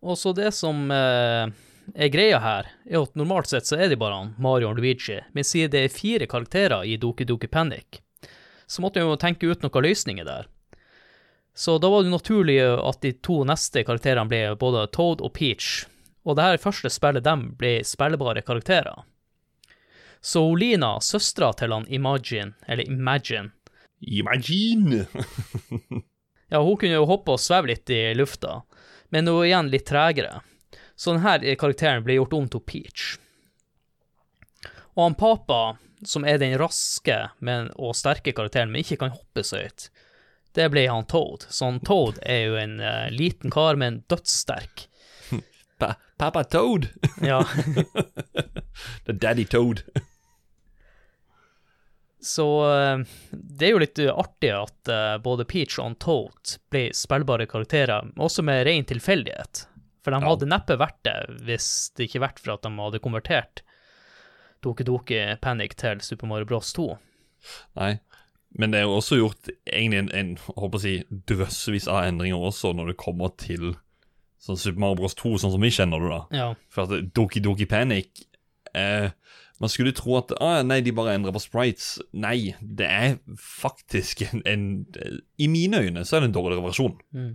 Og 0.06 0.16
så 0.20 0.32
det 0.38 0.52
som 0.56 0.86
eh, 0.94 1.50
er 1.96 2.14
greia 2.14 2.38
her, 2.44 2.70
er 2.86 3.02
at 3.02 3.18
normalt 3.20 3.50
sett 3.50 3.68
så 3.68 3.80
er 3.80 3.90
de 3.92 3.98
bare 4.00 4.22
Mario 4.38 4.70
og 4.70 4.78
Luigi, 4.80 5.18
men 5.34 5.48
siden 5.48 5.74
det 5.74 5.82
er 5.86 5.96
fire 5.96 6.30
karakterer 6.30 6.86
i 6.86 7.00
Doki 7.02 7.26
Doki 7.28 7.50
Panic, 7.52 8.04
så 8.70 8.84
måtte 8.84 9.02
jeg 9.02 9.10
jo 9.10 9.20
tenke 9.20 9.50
ut 9.50 9.66
noen 9.66 9.86
løsninger 9.88 10.28
der. 10.28 10.48
Så 11.56 11.78
da 11.82 11.90
var 11.92 12.04
det 12.04 12.14
naturlig 12.14 12.60
at 12.64 13.02
de 13.04 13.14
to 13.26 13.42
neste 13.48 13.84
karakterene 13.84 14.30
ble 14.32 14.42
både 14.60 14.88
Toad 14.96 15.24
og 15.26 15.34
Peach, 15.36 15.86
og 16.24 16.38
det 16.38 16.46
her 16.46 16.62
første 16.62 16.92
spillet 16.94 17.26
dem 17.26 17.50
ble 17.60 17.80
spillbare 17.88 18.44
karakterer. 18.46 19.04
Så 20.22 20.44
Lina, 20.56 20.98
søstera 21.00 21.54
til 21.56 21.72
han 21.74 21.88
Imagine, 21.88 22.54
eller 22.68 22.88
Imagine, 22.88 23.52
Imagine! 24.00 25.06
Ja, 26.52 26.62
hun 26.62 26.78
kunne 26.78 26.98
jo 26.98 27.06
hoppe 27.06 27.36
og 27.36 27.42
sveve 27.42 27.70
litt 27.70 27.92
i 27.94 28.14
lufta, 28.18 28.64
men 29.14 29.28
hun 29.30 29.44
er 29.44 29.50
igjen 29.52 29.68
litt 29.70 29.86
tregere. 29.86 30.40
Så 30.98 31.14
denne 31.14 31.54
karakteren 31.62 32.02
ble 32.02 32.16
gjort 32.18 32.34
om 32.34 32.48
til 32.50 32.64
Peach. 32.66 33.04
Og 34.98 35.04
han 35.04 35.18
Papa, 35.20 35.78
som 36.02 36.26
er 36.26 36.40
den 36.42 36.58
raske 36.58 37.20
men, 37.46 37.70
og 37.78 37.94
sterke 37.94 38.34
karakteren, 38.34 38.74
men 38.74 38.82
ikke 38.82 38.98
kan 39.04 39.14
hoppe 39.14 39.46
så 39.46 39.62
høyt, 39.62 39.92
det 40.58 40.70
ble 40.74 40.86
han 40.90 41.06
Toad. 41.06 41.46
Så 41.50 41.66
han 41.66 41.80
Toad 41.86 42.20
er 42.22 42.40
jo 42.48 42.60
en 42.60 42.80
uh, 42.82 43.10
liten 43.14 43.52
kar, 43.54 43.76
med 43.76 43.88
en 43.88 44.00
dødssterk. 44.12 44.88
Pa 45.80 45.94
Papa 46.20 46.44
Toad! 46.44 46.90
Ja, 47.24 47.40
The 49.06 49.14
Daddy 49.14 49.46
Toad. 49.46 49.84
så 52.20 52.48
eh, 52.68 52.98
det 53.32 53.68
er 53.68 53.72
jo 53.72 53.80
litt 53.80 54.00
eh, 54.04 54.12
artig 54.12 54.50
at 54.52 54.92
både 55.24 55.46
Peach 55.48 55.78
og 55.80 55.96
Toad 56.04 56.58
ble 56.68 56.90
spillbare 56.92 57.48
karakterer, 57.48 58.12
også 58.20 58.44
med 58.44 58.66
ren 58.68 58.84
tilfeldighet. 58.90 59.64
For 60.04 60.12
de 60.12 60.20
hadde 60.28 60.52
neppe 60.52 60.76
vært 60.80 61.00
det 61.08 61.16
hvis 61.48 61.70
det 61.96 62.10
ikke 62.10 62.26
vært 62.26 62.44
for 62.44 62.58
at 62.58 62.68
de 62.68 62.74
hadde 62.76 63.02
konvertert 63.04 63.64
Doki 64.60 64.84
Doki 64.84 65.20
Panic 65.40 65.76
til 65.80 66.04
Super 66.04 66.28
Mario 66.28 66.48
Bros. 66.50 66.74
2. 66.76 66.90
Nei. 67.80 67.94
Men 68.58 68.74
det 68.74 68.80
er 68.80 68.88
jo 68.88 68.98
også 68.98 69.20
gjort 69.20 69.52
egentlig 69.70 70.00
en, 70.00 70.10
en 70.16 70.32
håper 70.42 70.80
å 70.80 70.82
si, 70.82 70.96
drøssevis 71.30 71.88
av 71.92 72.08
endringer 72.08 72.48
også 72.50 72.74
når 72.74 72.92
det 72.92 73.02
kommer 73.02 73.34
til 73.38 73.76
sånn 74.42 74.60
Super 74.60 74.82
Mario 74.82 75.02
Bros. 75.02 75.18
2, 75.20 75.36
sånn 75.42 75.54
som 75.54 75.64
vi 75.64 75.72
kjenner 75.74 76.02
det, 76.02 76.10
da. 76.14 76.22
Ja. 76.36 76.48
For 76.74 76.88
at 76.88 77.12
Doki 77.16 77.44
Doki 77.44 77.68
Panic 77.70 78.24
eh, 78.78 79.12
Man 79.60 79.72
skulle 79.72 79.92
tro 79.96 80.16
at 80.22 80.32
ah, 80.40 80.62
Nei, 80.64 80.80
de 80.86 80.96
bare 80.96 81.18
endrer 81.18 81.36
på 81.36 81.42
sprites. 81.44 81.98
Nei, 82.16 82.56
det 82.64 82.88
er 82.88 83.18
faktisk 83.36 84.24
en, 84.30 84.44
en 84.48 84.66
I 85.38 85.50
mine 85.52 85.84
øyne 85.84 86.06
så 86.08 86.18
er 86.18 86.24
det 86.24 86.32
en 86.32 86.38
dårligere 86.40 86.66
versjon. 86.70 86.96
Mm. 87.12 87.34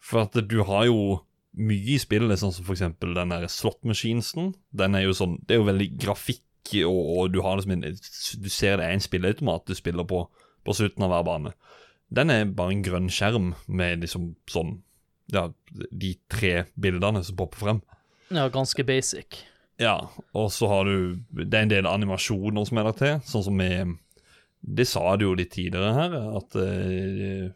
For 0.00 0.24
at 0.24 0.38
du 0.48 0.62
har 0.64 0.86
jo 0.88 1.20
mye 1.56 1.94
i 1.96 2.00
spillet, 2.00 2.40
sånn 2.40 2.52
som 2.52 2.66
for 2.66 2.76
eksempel 2.76 3.14
den 3.16 3.32
der 3.32 3.46
slot-machinesen. 3.48 4.54
Den 4.76 4.96
er 4.96 5.06
jo 5.06 5.14
sånn 5.16 5.38
Det 5.44 5.56
er 5.56 5.62
jo 5.62 5.68
veldig 5.68 5.90
grafikk, 6.00 6.42
og, 6.88 6.96
og 6.96 7.30
du 7.30 7.42
har 7.44 7.60
liksom 7.60 7.76
en 7.76 7.86
Du 7.86 8.50
ser 8.50 8.80
det 8.80 8.88
er 8.88 8.96
en 8.96 9.04
spilleautomat 9.04 9.68
du 9.68 9.76
spiller 9.76 10.08
på 10.08 10.24
på 10.66 10.74
slutten 10.76 11.04
av 11.06 11.12
hver 11.14 11.24
bane. 11.26 11.52
Den 12.12 12.30
er 12.30 12.44
bare 12.46 12.74
en 12.74 12.82
grønn 12.86 13.08
skjerm 13.10 13.52
med 13.66 14.02
liksom 14.04 14.34
sånn 14.50 14.80
Ja, 15.32 15.48
de 15.90 16.12
tre 16.30 16.64
bildene 16.78 17.24
som 17.26 17.34
popper 17.36 17.58
frem. 17.58 17.80
ja, 18.30 18.44
ganske 18.54 18.84
basic. 18.86 19.40
Ja, 19.82 20.08
og 20.32 20.50
så 20.54 20.68
har 20.70 20.84
du 20.86 21.18
Det 21.34 21.52
er 21.54 21.62
en 21.66 21.72
del 21.72 21.86
animasjoner 21.90 22.64
som 22.66 22.78
er 22.78 22.84
der 22.84 22.92
til, 23.00 23.16
sånn 23.26 23.44
som 23.44 23.56
med 23.58 23.96
Det 24.62 24.86
sa 24.86 25.16
du 25.16 25.24
jo 25.26 25.34
litt 25.34 25.50
tidligere 25.52 25.92
her, 25.94 26.14
at 26.38 26.54
eh, 26.56 27.50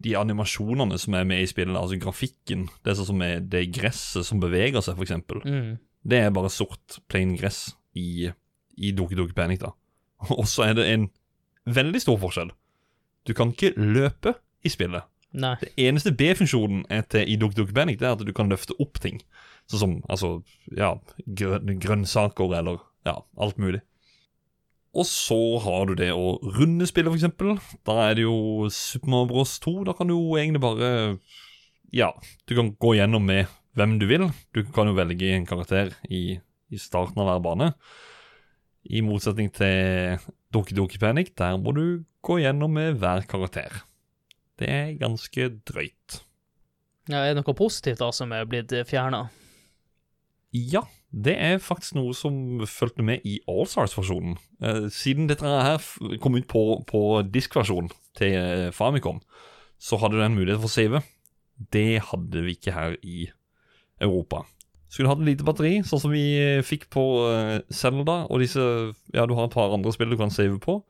de 0.00 0.14
animasjonene 0.16 0.96
som 0.98 1.14
er 1.14 1.24
med 1.28 1.42
i 1.42 1.46
spillet, 1.46 1.76
altså 1.76 1.98
grafikken, 2.00 2.66
det 2.84 2.90
er 2.90 2.96
sånn 2.98 3.10
som 3.12 3.22
er 3.22 3.40
det 3.40 3.66
gresset 3.76 4.24
som 4.26 4.40
beveger 4.40 4.80
seg, 4.80 4.96
f.eks., 4.96 5.12
Mm. 5.44 5.78
det 6.08 6.18
er 6.24 6.30
bare 6.30 6.48
sort, 6.50 6.98
plain 7.08 7.36
gress 7.36 7.74
i, 7.94 8.30
i 8.80 8.92
Doki 8.96 9.14
Doki 9.14 9.32
Panic, 9.36 9.60
da. 9.60 9.72
Og 10.38 10.44
så 10.48 10.64
er 10.70 10.74
det 10.74 10.86
en 10.88 11.10
veldig 11.66 12.00
stor 12.02 12.18
forskjell. 12.22 12.52
Du 13.28 13.34
kan 13.36 13.52
ikke 13.52 13.74
løpe 13.76 14.34
i 14.64 14.72
spillet. 14.72 15.06
Nei. 15.30 15.54
Det 15.60 15.70
eneste 15.78 16.12
B-funksjonen 16.16 16.86
er 16.90 17.04
til 17.06 17.28
i 17.28 17.36
Doki 17.38 17.60
Doki 17.60 17.74
Panic, 17.76 18.00
det 18.00 18.08
er 18.08 18.16
at 18.16 18.24
du 18.26 18.32
kan 18.34 18.50
løfte 18.50 18.74
opp 18.82 18.98
ting. 19.02 19.20
Sånn 19.70 19.82
som 19.82 19.92
altså, 20.10 20.32
ja, 20.74 20.96
grøn, 21.38 21.76
grønnsaker 21.82 22.56
eller 22.58 22.80
ja, 23.06 23.20
alt 23.38 23.60
mulig. 23.62 23.84
Og 24.90 25.06
så 25.06 25.38
har 25.62 25.86
du 25.86 25.94
det 26.00 26.10
å 26.10 26.34
runde 26.56 26.88
spillet, 26.90 27.14
eksempel. 27.14 27.60
Da 27.86 28.08
er 28.08 28.18
det 28.18 28.24
jo 28.24 28.66
Super 28.74 29.12
Mario 29.12 29.30
Bros. 29.30 29.54
2. 29.62 29.74
Da 29.86 29.94
kan 29.94 30.10
du 30.10 30.16
jo 30.16 30.34
egentlig 30.40 30.62
bare 30.64 30.90
Ja, 31.94 32.10
du 32.46 32.56
kan 32.58 32.74
gå 32.78 32.96
gjennom 32.98 33.22
med 33.26 33.46
hvem 33.78 33.98
du 34.00 34.08
vil. 34.10 34.26
Du 34.54 34.64
kan 34.74 34.90
jo 34.90 34.98
velge 34.98 35.30
en 35.36 35.46
karakter 35.46 35.94
i, 36.10 36.40
i 36.70 36.78
starten 36.78 37.22
av 37.22 37.30
hver 37.30 37.44
bane. 37.44 37.70
I 38.90 39.02
motsetning 39.06 39.52
til 39.54 40.18
Doki 40.50 40.74
Doki 40.74 40.98
Panic, 40.98 41.34
der 41.38 41.58
må 41.60 41.74
du 41.76 42.02
gå 42.26 42.40
gjennom 42.42 42.74
med 42.74 42.98
hver 43.00 43.26
karakter. 43.30 43.82
Det 44.58 44.68
er 44.68 44.96
ganske 45.00 45.46
drøyt. 45.66 46.20
Ja, 47.10 47.22
er 47.24 47.34
det 47.34 47.42
noe 47.42 47.56
positivt 47.56 48.02
da 48.02 48.10
som 48.14 48.32
er 48.34 48.48
blitt 48.48 48.74
fjerna? 48.86 49.28
Ja, 50.54 50.82
det 51.10 51.36
er 51.38 51.62
faktisk 51.62 51.96
noe 51.96 52.14
som 52.14 52.62
fulgte 52.70 53.06
med 53.06 53.24
i 53.26 53.38
Allstars-versjonen. 53.50 54.36
Eh, 54.62 54.86
siden 54.94 55.30
dette 55.30 55.46
her 55.46 55.82
kom 56.22 56.38
ut 56.38 56.48
på, 56.50 56.64
på 56.86 57.02
diskversjon 57.30 57.90
til 58.18 58.36
eh, 58.36 58.70
Famicom, 58.74 59.22
så 59.78 59.98
hadde 60.02 60.18
du 60.18 60.24
en 60.26 60.36
mulighet 60.36 60.60
for 60.62 60.70
å 60.70 60.74
save. 60.74 61.02
Det 61.72 62.02
hadde 62.10 62.44
vi 62.46 62.56
ikke 62.58 62.74
her 62.74 62.98
i 63.02 63.30
Europa. 64.02 64.44
Skulle 64.90 65.08
hatt 65.08 65.22
lite 65.22 65.44
batteri, 65.46 65.84
sånn 65.86 66.00
som 66.02 66.10
vi 66.10 66.34
eh, 66.34 66.64
fikk 66.66 66.88
på 66.90 67.02
eh, 67.30 67.60
Zelda, 67.70 68.24
og 68.26 68.42
disse 68.42 68.60
Ja, 69.14 69.26
du 69.28 69.36
har 69.38 69.46
et 69.46 69.54
par 69.54 69.70
andre 69.74 69.92
spill 69.94 70.10
du 70.10 70.18
kan 70.18 70.32
save 70.34 70.58
på, 70.62 70.80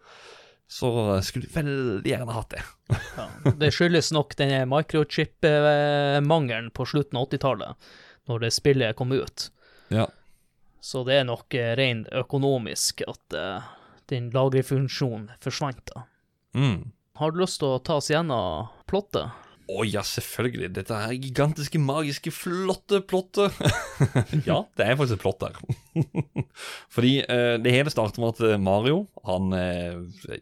så 0.70 1.18
eh, 1.18 1.24
skulle 1.26 1.44
du 1.44 1.52
veldig 1.52 2.08
gjerne 2.08 2.36
hatt 2.36 2.56
det. 2.56 2.62
Ja, 3.18 3.26
det 3.60 3.70
skyldes 3.76 4.08
nok 4.16 4.32
denne 4.40 4.62
microchip-mangelen 4.70 6.70
på 6.72 6.86
slutten 6.88 7.20
av 7.20 7.28
80-tallet, 7.28 7.90
når 8.30 8.46
det 8.46 8.52
spillet 8.56 8.96
kom 8.96 9.12
ut. 9.12 9.50
Ja. 9.92 10.08
Så 10.80 11.04
det 11.04 11.20
er 11.20 11.28
nok 11.28 11.52
rent 11.76 12.08
økonomisk 12.16 13.02
at 13.04 13.36
uh, 13.36 13.68
den 14.08 14.30
lagrefunksjonen 14.32 15.28
forsvant. 15.44 15.82
da. 15.92 16.06
Mm. 16.56 16.88
Har 17.20 17.34
du 17.34 17.42
lyst 17.42 17.60
til 17.60 17.74
å 17.74 17.82
ta 17.84 17.98
oss 18.00 18.08
gjennom 18.08 18.70
plottet? 18.88 19.28
Å 19.70 19.84
ja, 19.86 20.02
selvfølgelig. 20.06 20.70
Dette 20.74 20.96
er 20.96 21.14
gigantiske, 21.14 21.78
magiske, 21.82 22.32
flotte 22.34 23.00
plottet. 23.06 23.54
ja, 24.48 24.60
det 24.76 24.86
er 24.86 24.96
faktisk 24.98 25.18
et 25.18 25.22
plott 25.22 25.44
der. 25.44 25.58
Fordi 26.94 27.12
eh, 27.22 27.56
det 27.62 27.74
hele 27.74 27.92
starter 27.92 28.22
med 28.22 28.34
at 28.34 28.42
eh, 28.48 28.60
Mario, 28.60 29.04
han 29.28 29.54
eh, 29.56 30.00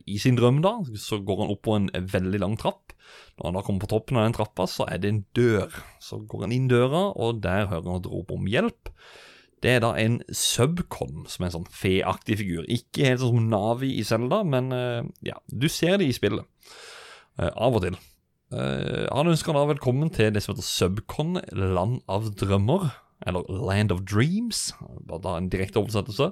i 0.09 0.17
sin 0.23 0.39
drøm 0.39 0.63
da, 0.65 0.79
så 0.97 1.21
går 1.21 1.45
han 1.45 1.53
opp 1.53 1.65
på 1.69 1.77
en 1.77 1.91
veldig 1.93 2.43
lang 2.45 2.57
trapp. 2.61 2.95
Når 3.39 3.51
han 3.51 3.59
da 3.59 3.65
kommer 3.67 3.85
på 3.85 3.93
toppen 3.93 4.19
av 4.19 4.27
den 4.27 4.37
trappa, 4.37 4.67
så 4.71 4.89
er 4.91 5.03
det 5.03 5.13
en 5.13 5.25
dør. 5.37 5.81
Så 6.03 6.23
går 6.27 6.47
han 6.47 6.55
inn 6.55 6.69
døra, 6.71 7.09
og 7.15 7.43
der 7.45 7.69
hører 7.71 7.87
han 7.93 8.03
et 8.03 8.11
rop 8.11 8.33
om 8.35 8.49
hjelp. 8.51 8.93
Det 9.63 9.75
er 9.75 9.83
da 9.83 9.93
en 9.99 10.21
subcon, 10.31 11.25
som 11.27 11.45
er 11.45 11.51
en 11.51 11.57
sånn 11.61 11.73
feaktig 11.75 12.39
figur. 12.41 12.67
Ikke 12.71 13.09
helt 13.09 13.23
sånn 13.23 13.35
som 13.41 13.49
Navi 13.51 13.97
i 13.99 14.05
Zelda, 14.07 14.45
men 14.47 14.71
eh, 14.75 15.03
ja, 15.27 15.39
du 15.51 15.67
ser 15.73 15.99
det 15.99 16.09
i 16.09 16.15
spillet. 16.15 16.47
Eh, 17.39 17.51
av 17.51 17.79
og 17.79 17.85
til. 17.85 17.99
Eh, 18.49 19.05
han 19.13 19.29
ønsker 19.29 19.53
da 19.53 19.67
velkommen 19.69 20.09
til 20.15 20.33
det 20.33 20.41
som 20.41 20.55
heter 20.55 20.65
Subcon, 20.65 21.37
land 21.53 22.01
av 22.09 22.31
drømmer. 22.41 22.91
Eller 23.27 23.45
Land 23.51 23.93
of 23.93 24.05
Dreams. 24.07 24.71
Bare 25.09 25.23
da 25.25 25.37
en 25.37 25.51
direkte 25.53 25.81
oversettelse. 25.81 26.31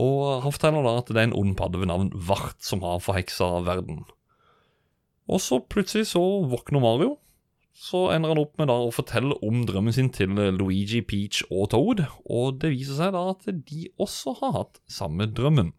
Og 0.00 0.42
han 0.42 0.54
forteller 0.54 0.86
da 0.86 0.94
at 0.98 1.12
det 1.12 1.20
er 1.20 1.28
en 1.28 1.36
ond 1.38 1.52
padde 1.58 1.78
ved 1.78 1.90
navn 1.90 2.08
Vart 2.14 2.64
som 2.64 2.82
har 2.82 3.02
forheksa 3.04 3.60
verden. 3.66 4.02
Og 5.30 5.40
så 5.44 5.60
plutselig 5.60 6.08
så 6.10 6.22
våkner 6.50 6.82
Mario. 6.82 7.18
Så 7.74 8.08
ender 8.14 8.32
han 8.32 8.40
opp 8.40 8.58
med 8.58 8.70
da 8.70 8.78
å 8.80 8.92
fortelle 8.94 9.36
om 9.44 9.64
drømmen 9.66 9.94
sin 9.94 10.10
til 10.14 10.34
Luigi, 10.56 11.02
Peach 11.02 11.42
og 11.50 11.72
Toad. 11.74 12.04
Og 12.24 12.60
det 12.62 12.72
viser 12.74 12.98
seg 12.98 13.14
da 13.14 13.28
at 13.34 13.46
de 13.46 13.88
også 14.00 14.36
har 14.40 14.54
hatt 14.58 14.82
samme 14.90 15.28
drømmen. 15.30 15.72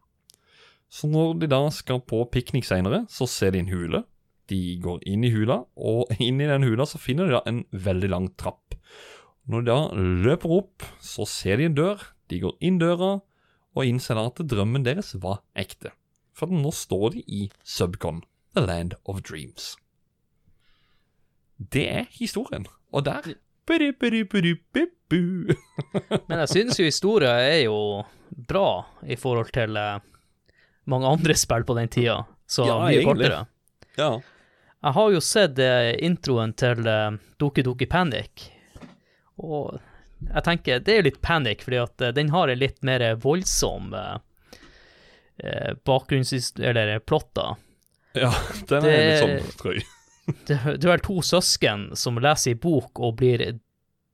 Så 0.91 1.09
når 1.11 1.39
de 1.41 1.49
da 1.51 1.63
skal 1.73 2.03
på 2.05 2.21
piknik 2.31 2.67
seinere, 2.67 3.03
så 3.11 3.27
ser 3.27 3.55
de 3.55 3.63
en 3.63 3.71
hule. 3.73 4.03
De 4.51 4.59
går 4.81 4.99
inn 5.09 5.23
i 5.25 5.31
hula, 5.33 5.61
og 5.75 6.11
inn 6.21 6.41
i 6.41 6.49
den 6.49 6.63
hula 6.67 6.85
så 6.89 6.99
finner 7.01 7.25
de 7.29 7.37
da 7.37 7.43
en 7.49 7.63
veldig 7.71 8.09
lang 8.13 8.27
trapp. 8.37 8.75
Når 9.49 9.61
de 9.65 9.71
da 9.71 9.79
løper 10.25 10.49
opp, 10.59 10.85
så 11.01 11.25
ser 11.29 11.57
de 11.61 11.67
en 11.69 11.77
dør. 11.77 12.01
De 12.29 12.39
går 12.41 12.55
inn 12.65 12.79
døra, 12.81 13.19
og 13.75 13.85
innser 13.85 14.17
da 14.17 14.25
at 14.29 14.39
drømmen 14.49 14.85
deres 14.85 15.13
var 15.21 15.41
ekte. 15.59 15.91
For 16.35 16.47
nå 16.51 16.71
står 16.75 17.13
de 17.15 17.21
i 17.27 17.41
Subcon, 17.63 18.23
The 18.55 18.63
Land 18.65 18.95
of 19.05 19.21
Dreams. 19.27 19.75
Det 21.57 21.85
er 21.91 22.05
historien. 22.17 22.65
Og 22.91 23.05
der. 23.05 23.35
Men 26.27 26.37
jeg 26.41 26.49
synes 26.51 26.77
jo 26.79 26.85
historia 26.85 27.31
er 27.41 27.63
jo 27.65 27.77
bra 28.49 28.67
i 29.09 29.15
forhold 29.17 29.49
til 29.55 29.77
eh, 29.79 29.99
mange 30.91 31.07
andre 31.09 31.33
spill 31.37 31.65
på 31.65 31.75
den 31.77 31.89
tida, 31.89 32.19
så 32.45 32.65
Ja, 32.67 32.75
mye 32.83 32.99
egentlig. 32.99 33.29
kortere. 33.31 33.45
Ja. 33.97 34.09
Jeg 34.85 34.93
har 34.93 35.11
jo 35.15 35.21
sett 35.23 35.59
eh, 35.61 35.91
introen 36.05 36.51
til 36.53 36.85
uh, 36.85 37.15
Doki 37.41 37.63
Doki 37.65 37.87
Panic, 37.89 38.43
og 39.41 39.79
jeg 40.29 40.43
tenker 40.45 40.79
det 40.85 40.93
er 40.99 41.05
litt 41.07 41.17
panic, 41.25 41.63
fordi 41.65 41.79
at 41.81 42.01
eh, 42.05 42.13
den 42.15 42.29
har 42.33 42.49
en 42.53 42.59
litt 42.61 42.77
mer 42.85 43.03
voldsom 43.21 43.91
uh, 43.97 44.17
bakgrunns... 45.85 46.53
eller 46.59 46.99
plotter. 46.99 47.55
ja, 48.15 48.29
den 48.69 48.77
er 48.77 48.89
Det- 48.91 49.03
litt 49.09 49.23
sånn 49.23 49.59
drøy. 49.63 49.81
Det, 50.25 50.55
det 50.57 50.87
er 50.87 50.89
vel 50.95 51.01
to 51.05 51.19
søsken 51.21 51.91
som 52.01 52.15
leser 52.17 52.55
i 52.55 52.57
bok 52.57 52.97
og 53.05 53.11
blir 53.19 53.43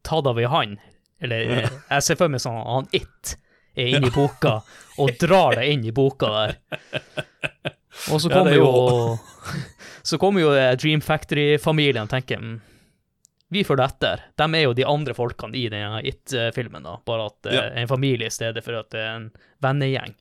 tatt 0.04 0.26
av 0.28 0.40
i 0.44 0.48
hand. 0.52 0.80
Eller 1.24 1.46
eh, 1.62 1.70
jeg 1.88 2.04
ser 2.04 2.18
for 2.20 2.28
meg 2.34 2.42
sånn 2.44 2.58
han 2.68 2.90
It 2.98 3.38
er 3.80 3.94
inni 3.96 4.10
i 4.10 4.12
boka 4.12 4.58
og 5.00 5.14
drar 5.22 5.56
deg 5.56 5.70
inn 5.72 5.86
i 5.88 5.94
boka 5.96 6.32
der. 6.34 6.58
Og 8.12 8.20
så 8.24 8.28
kommer 8.32 8.52
er 8.52 8.58
jo 8.60 8.66
jo- 8.66 9.16
Så 10.04 10.18
kommer 10.22 10.42
jo 10.42 10.52
eh, 10.58 10.74
Dream 10.82 11.02
Factory-familien 11.02 12.04
og 12.08 12.10
tenker 12.14 12.40
mm, 12.42 12.58
vi 13.52 13.64
følger 13.68 13.84
etter. 13.92 14.22
De 14.40 14.46
er 14.56 14.64
jo 14.64 14.74
de 14.74 14.86
andre 14.88 15.14
folkene 15.14 15.58
i 15.60 15.66
denne 15.70 16.00
It-filmen, 16.08 16.84
da. 16.88 16.94
Bare 17.06 17.26
at 17.28 17.36
det 17.44 17.54
Ja. 17.58 17.64
er 17.68 17.82
en 17.82 17.90
familie 17.92 18.28
i 18.30 18.32
stedet 18.34 18.64
for 18.64 18.80
at 18.80 18.90
det 18.96 19.02
er 19.04 19.16
en 19.18 19.26
vennegjeng. 19.62 20.14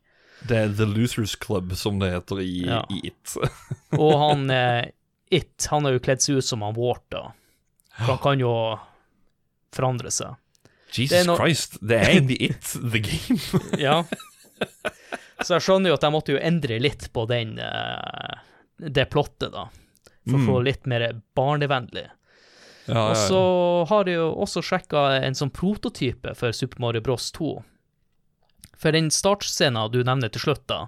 Det 0.49 0.57
er 0.57 0.73
The 0.75 0.87
Losers 0.89 1.37
Club, 1.39 1.73
som 1.77 1.99
det 2.01 2.11
heter 2.15 2.41
i, 2.43 2.65
Ja. 2.67 2.81
i 2.91 3.01
It. 3.13 3.37
Og 4.01 4.15
han 4.19 4.51
eh, 4.51 4.91
It, 5.31 5.67
han 5.71 5.85
har 5.87 5.93
jo 5.95 6.03
kledd 6.03 6.21
seg 6.25 6.41
ut 6.41 6.45
som 6.49 6.63
han 6.67 6.75
Wart, 6.75 7.05
da. 7.15 7.29
For 8.01 8.17
han 8.17 8.23
kan 8.25 8.41
jo 8.43 8.53
forandre 9.77 10.11
seg. 10.11 10.35
Jesus 10.91 11.13
Det 11.15 11.23
no- 11.29 11.37
Christ, 11.39 11.79
det 11.87 12.01
er 12.01 12.09
egentlig 12.17 12.41
It, 12.51 12.73
the 12.83 12.99
game. 12.99 13.41
Ja. 13.87 14.01
Så 15.45 15.55
jeg 15.55 15.63
skjønner 15.65 15.93
jo 15.93 15.97
at 15.97 16.03
jeg 16.05 16.13
måtte 16.13 16.35
jo 16.35 16.41
endre 16.43 16.81
litt 16.83 17.07
på 17.15 17.23
den 17.31 17.55
eh, 17.63 18.41
det 18.89 19.09
plottet, 19.13 19.53
da. 19.53 19.69
For 20.29 20.37
å 20.37 20.41
Mm. 20.41 20.47
få 20.47 20.57
litt 20.65 20.87
mer 20.87 21.21
barnevennlig. 21.37 22.07
Ja, 22.87 23.11
Og 23.11 23.17
så 23.17 23.41
har 23.89 24.05
jeg 24.05 24.17
jo 24.17 24.35
også 24.35 24.63
sjekka 24.63 25.23
en 25.23 25.35
sånn 25.35 25.51
prototype 25.53 26.35
for 26.37 26.53
Super 26.53 26.81
Mario 26.81 27.01
Bros 27.01 27.31
2. 27.33 27.63
For 28.77 28.93
den 28.93 29.11
startscenen 29.11 29.91
du 29.93 30.03
nevner 30.03 30.31
til 30.33 30.41
slutt, 30.41 30.67
da, 30.67 30.87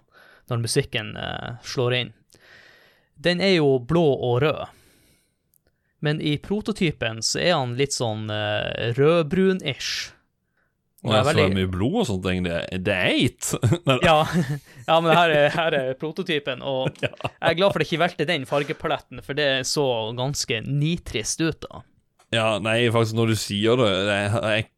når 0.50 0.62
musikken 0.64 1.16
eh, 1.16 1.56
slår 1.62 1.94
inn, 2.00 2.12
den 3.20 3.40
er 3.40 3.56
jo 3.56 3.78
blå 3.78 4.04
og 4.20 4.42
rød. 4.42 4.68
Men 6.00 6.20
i 6.20 6.36
prototypen 6.38 7.20
så 7.22 7.38
er 7.40 7.52
han 7.54 7.76
litt 7.78 7.92
sånn 7.94 8.28
eh, 8.30 8.92
rødbrun-ish. 8.96 10.10
Og 11.02 11.10
det 11.10 11.16
jeg 11.18 11.26
veldig... 11.26 11.42
så 11.42 11.50
er 11.50 11.56
mye 11.56 11.70
blod 11.70 11.96
og 11.98 12.04
sånne 12.08 12.28
ting. 12.28 12.44
Det 12.86 12.94
er 12.94 13.08
eit! 13.10 13.48
Ja, 14.06 14.18
ja 14.88 14.98
men 15.02 15.16
her 15.18 15.34
er, 15.34 15.48
her 15.54 15.78
er 15.78 15.96
prototypen, 15.98 16.62
og 16.62 16.92
jeg 17.02 17.48
er 17.50 17.56
glad 17.58 17.72
for 17.72 17.82
det 17.82 17.88
jeg 17.88 17.96
ikke 17.96 18.04
valgte 18.04 18.28
den 18.28 18.46
fargepaletten, 18.48 19.22
for 19.26 19.38
det 19.38 19.48
så 19.68 19.86
ganske 20.18 20.62
nitrist 20.68 21.42
ut, 21.42 21.66
da. 21.66 21.82
Ja, 22.32 22.46
nei, 22.62 22.86
faktisk, 22.94 23.18
når 23.18 23.34
du 23.34 23.36
sier 23.36 23.76
det 23.76 23.90
Jeg, 23.92 24.68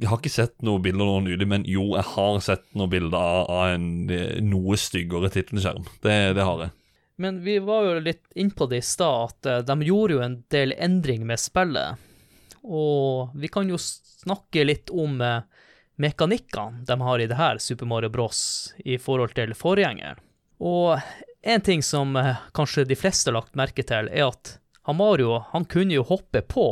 jeg 0.00 0.08
har 0.10 0.18
ikke 0.18 0.32
sett 0.32 0.56
noen 0.66 0.82
bilder 0.82 1.06
nå 1.06 1.20
nylig, 1.28 1.46
men 1.46 1.66
jo, 1.68 1.92
jeg 1.94 2.08
har 2.14 2.40
sett 2.42 2.64
noen 2.74 2.90
bilder 2.90 3.20
av, 3.20 3.44
av 3.52 3.76
en 3.76 4.48
noe 4.48 4.78
styggere 4.80 5.30
tittelskjerm. 5.30 5.84
Det, 6.02 6.16
det 6.34 6.48
har 6.48 6.64
jeg. 6.64 6.74
Men 7.16 7.44
vi 7.44 7.60
var 7.62 7.86
jo 7.86 8.00
litt 8.02 8.24
innpå 8.34 8.66
det 8.66 8.80
i 8.82 8.86
stad, 8.86 9.30
at 9.30 9.46
eh, 9.46 9.62
de 9.68 9.86
gjorde 9.86 10.16
jo 10.16 10.24
en 10.24 10.40
del 10.50 10.74
endring 10.74 11.22
med 11.28 11.38
spillet. 11.38 12.00
Og 12.64 13.36
vi 13.38 13.50
kan 13.52 13.68
jo 13.70 13.78
snakke 13.78 14.64
litt 14.66 14.90
om 14.90 15.20
eh, 15.22 15.44
mekanikkene 16.00 16.84
de 16.86 16.96
har 17.00 17.22
i 17.22 17.28
det 17.30 17.38
her 17.38 17.60
Super 17.62 17.86
Mario 17.86 18.10
Bros. 18.10 18.74
i 18.84 18.98
forhold 18.98 19.34
til 19.36 19.54
forgjengeren. 19.58 20.20
Og 20.64 20.98
en 21.44 21.60
ting 21.60 21.82
som 21.82 22.16
eh, 22.16 22.40
kanskje 22.56 22.86
de 22.88 22.96
fleste 22.98 23.30
har 23.30 23.38
lagt 23.38 23.58
merke 23.58 23.84
til, 23.86 24.08
er 24.08 24.30
at 24.30 24.56
han 24.88 24.98
Mario 24.98 25.38
han 25.52 25.66
kunne 25.68 25.96
jo 25.96 26.06
hoppe 26.08 26.42
på 26.48 26.66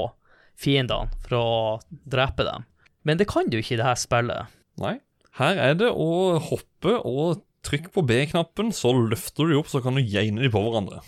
fiendene 0.58 1.12
for 1.24 1.38
å 1.38 1.46
drepe 1.88 2.46
dem. 2.46 2.66
Men 3.02 3.18
det 3.18 3.28
kan 3.30 3.48
du 3.50 3.58
ikke 3.58 3.76
i 3.76 3.80
det 3.80 3.88
her 3.88 3.98
spillet. 3.98 4.52
Nei. 4.80 4.98
Her 5.38 5.58
er 5.58 5.74
det 5.80 5.88
å 5.88 6.38
hoppe 6.44 6.98
og 7.08 7.42
trykke 7.64 7.92
på 7.94 8.04
B-knappen, 8.04 8.72
så 8.74 8.92
løfter 8.96 9.46
du 9.46 9.54
de 9.54 9.58
opp, 9.60 9.70
så 9.70 9.80
kan 9.82 9.96
du 9.96 10.02
geine 10.02 10.42
de 10.42 10.50
på 10.52 10.60
hverandre. 10.60 11.00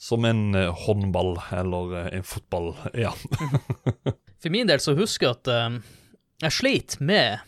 Som 0.00 0.26
en 0.28 0.54
eh, 0.58 0.72
håndball 0.84 1.36
eller 1.54 1.94
eh, 2.02 2.08
en 2.18 2.26
fotball. 2.28 2.72
Ja. 2.98 3.14
For 4.42 4.52
min 4.52 4.68
del 4.68 4.82
så 4.84 4.96
husker 4.98 5.30
jeg 5.30 5.38
at 5.38 5.52
jeg 6.42 6.54
sleit 6.54 6.96
med 7.00 7.42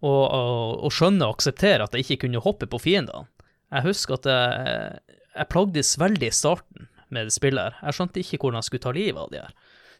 å, 0.00 0.10
å, 0.10 0.42
å 0.86 0.90
skjønne 0.92 1.26
og 1.26 1.38
akseptere 1.38 1.84
at 1.84 1.96
jeg 1.96 2.06
ikke 2.06 2.24
kunne 2.26 2.42
hoppe 2.44 2.68
på 2.70 2.80
fiendene. 2.80 3.28
Jeg 3.70 3.86
husker 3.86 4.16
at 4.16 4.26
jeg, 4.26 5.18
jeg 5.36 5.50
plagdes 5.52 5.92
veldig 6.00 6.30
i 6.30 6.34
starten 6.34 6.88
med 7.14 7.28
det 7.28 7.34
spillet. 7.34 7.68
her. 7.68 7.76
Jeg 7.86 7.98
skjønte 7.98 8.22
ikke 8.22 8.40
hvordan 8.40 8.58
jeg 8.58 8.68
skulle 8.70 8.86
ta 8.86 8.94
livet 8.96 9.20
av 9.22 9.30
de 9.34 9.42
her 9.42 9.52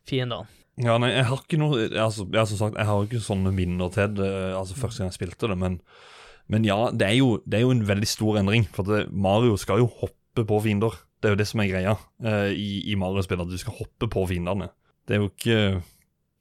fiendene. 0.08 0.48
Ja, 0.80 0.96
nei, 1.02 1.10
jeg 1.12 1.26
har 1.28 1.42
ikke 1.42 1.58
noe 1.60 1.82
altså, 1.90 2.24
jeg, 2.30 2.48
Som 2.48 2.56
sagt, 2.56 2.78
jeg 2.78 2.88
har 2.88 3.02
ikke 3.04 3.20
sånne 3.20 3.50
minner 3.52 3.90
til 3.92 4.14
det 4.16 4.30
altså, 4.56 4.78
første 4.78 5.02
gang 5.02 5.10
jeg 5.10 5.18
spilte 5.18 5.50
det, 5.50 5.58
men, 5.60 5.76
men 6.48 6.64
ja, 6.64 6.78
det 6.94 7.04
er, 7.04 7.16
jo, 7.18 7.34
det 7.44 7.58
er 7.58 7.66
jo 7.66 7.74
en 7.74 7.84
veldig 7.90 8.08
stor 8.08 8.40
endring. 8.40 8.64
For 8.72 8.88
det, 8.88 9.04
Mario 9.12 9.58
skal 9.60 9.82
jo 9.82 9.90
hoppe 10.00 10.46
på 10.46 10.62
fiender. 10.64 10.96
Det 11.20 11.28
er 11.28 11.36
jo 11.36 11.40
det 11.42 11.48
som 11.50 11.60
er 11.60 11.68
greia 11.68 11.94
eh, 12.24 12.54
i, 12.56 12.70
i 12.90 12.96
Mario-spillet, 12.98 13.44
at 13.44 13.52
du 13.52 13.60
skal 13.60 13.76
hoppe 13.76 14.08
på 14.10 14.24
fiendene. 14.30 14.70
Det 15.04 15.16
er 15.16 15.24
jo 15.24 15.28
ikke 15.28 15.60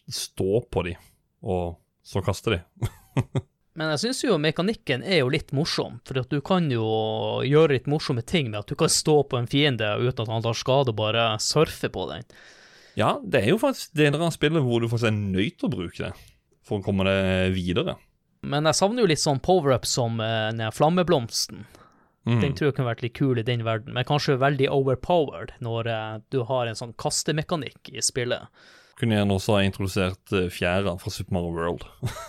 stå 0.09 0.63
på 0.71 0.85
dem 0.87 1.05
og 1.45 1.77
så 2.09 2.23
kaster 2.25 2.57
de. 2.57 2.89
Men 3.79 3.93
jeg 3.93 4.01
syns 4.01 4.23
jo 4.25 4.37
mekanikken 4.41 5.05
er 5.07 5.21
jo 5.21 5.29
litt 5.31 5.53
morsom, 5.55 6.01
for 6.07 6.19
du 6.27 6.39
kan 6.43 6.65
jo 6.73 6.83
gjøre 7.47 7.77
litt 7.77 7.87
morsomme 7.87 8.25
ting 8.27 8.49
med 8.49 8.63
at 8.63 8.71
du 8.71 8.75
kan 8.79 8.91
stå 8.91 9.21
på 9.29 9.39
en 9.39 9.47
fiende 9.47 9.93
uten 10.01 10.25
at 10.25 10.33
han 10.33 10.43
tar 10.43 10.57
skade, 10.57 10.91
og 10.91 10.99
bare 10.99 11.29
surfe 11.43 11.87
på 11.93 12.09
den. 12.09 12.25
Ja, 12.99 13.13
det 13.23 13.45
er 13.45 13.53
jo 13.53 13.61
faktisk 13.61 13.93
deler 13.95 14.25
av 14.25 14.33
spillet 14.35 14.65
hvor 14.65 14.81
du 14.81 14.89
faktisk 14.89 15.07
er 15.07 15.15
nødt 15.15 15.59
til 15.61 15.69
å 15.69 15.75
bruke 15.77 16.09
det. 16.09 16.11
for 16.65 16.81
å 16.81 16.85
komme 16.85 17.05
deg 17.07 17.55
videre. 17.55 17.95
Men 18.45 18.67
jeg 18.69 18.77
savner 18.77 19.03
jo 19.03 19.09
litt 19.09 19.21
sånn 19.21 19.39
power-up 19.41 19.87
som 19.89 20.19
eh, 20.21 20.51
den 20.53 20.75
flammeblomsten. 20.75 21.63
Mm. 22.27 22.41
Den 22.43 22.53
tror 22.53 22.69
jeg 22.69 22.75
kunne 22.77 22.91
vært 22.91 23.01
litt 23.05 23.15
kul 23.17 23.39
i 23.41 23.45
den 23.47 23.63
verden, 23.65 23.95
men 23.95 24.05
kanskje 24.05 24.37
veldig 24.37 24.67
overpowered 24.75 25.55
når 25.65 25.89
eh, 25.89 26.19
du 26.29 26.43
har 26.45 26.69
en 26.69 26.77
sånn 26.77 26.93
kastemekanikk 26.99 27.89
i 27.89 28.03
spillet. 28.05 28.51
Kunne 28.99 29.15
gjerne 29.15 29.35
også 29.37 29.55
ha 29.55 29.63
introdusert 29.63 30.33
eh, 30.35 30.49
fjæra 30.51 30.95
fra 30.99 31.11
Super 31.13 31.37
Mario 31.37 31.55
World. 31.55 31.85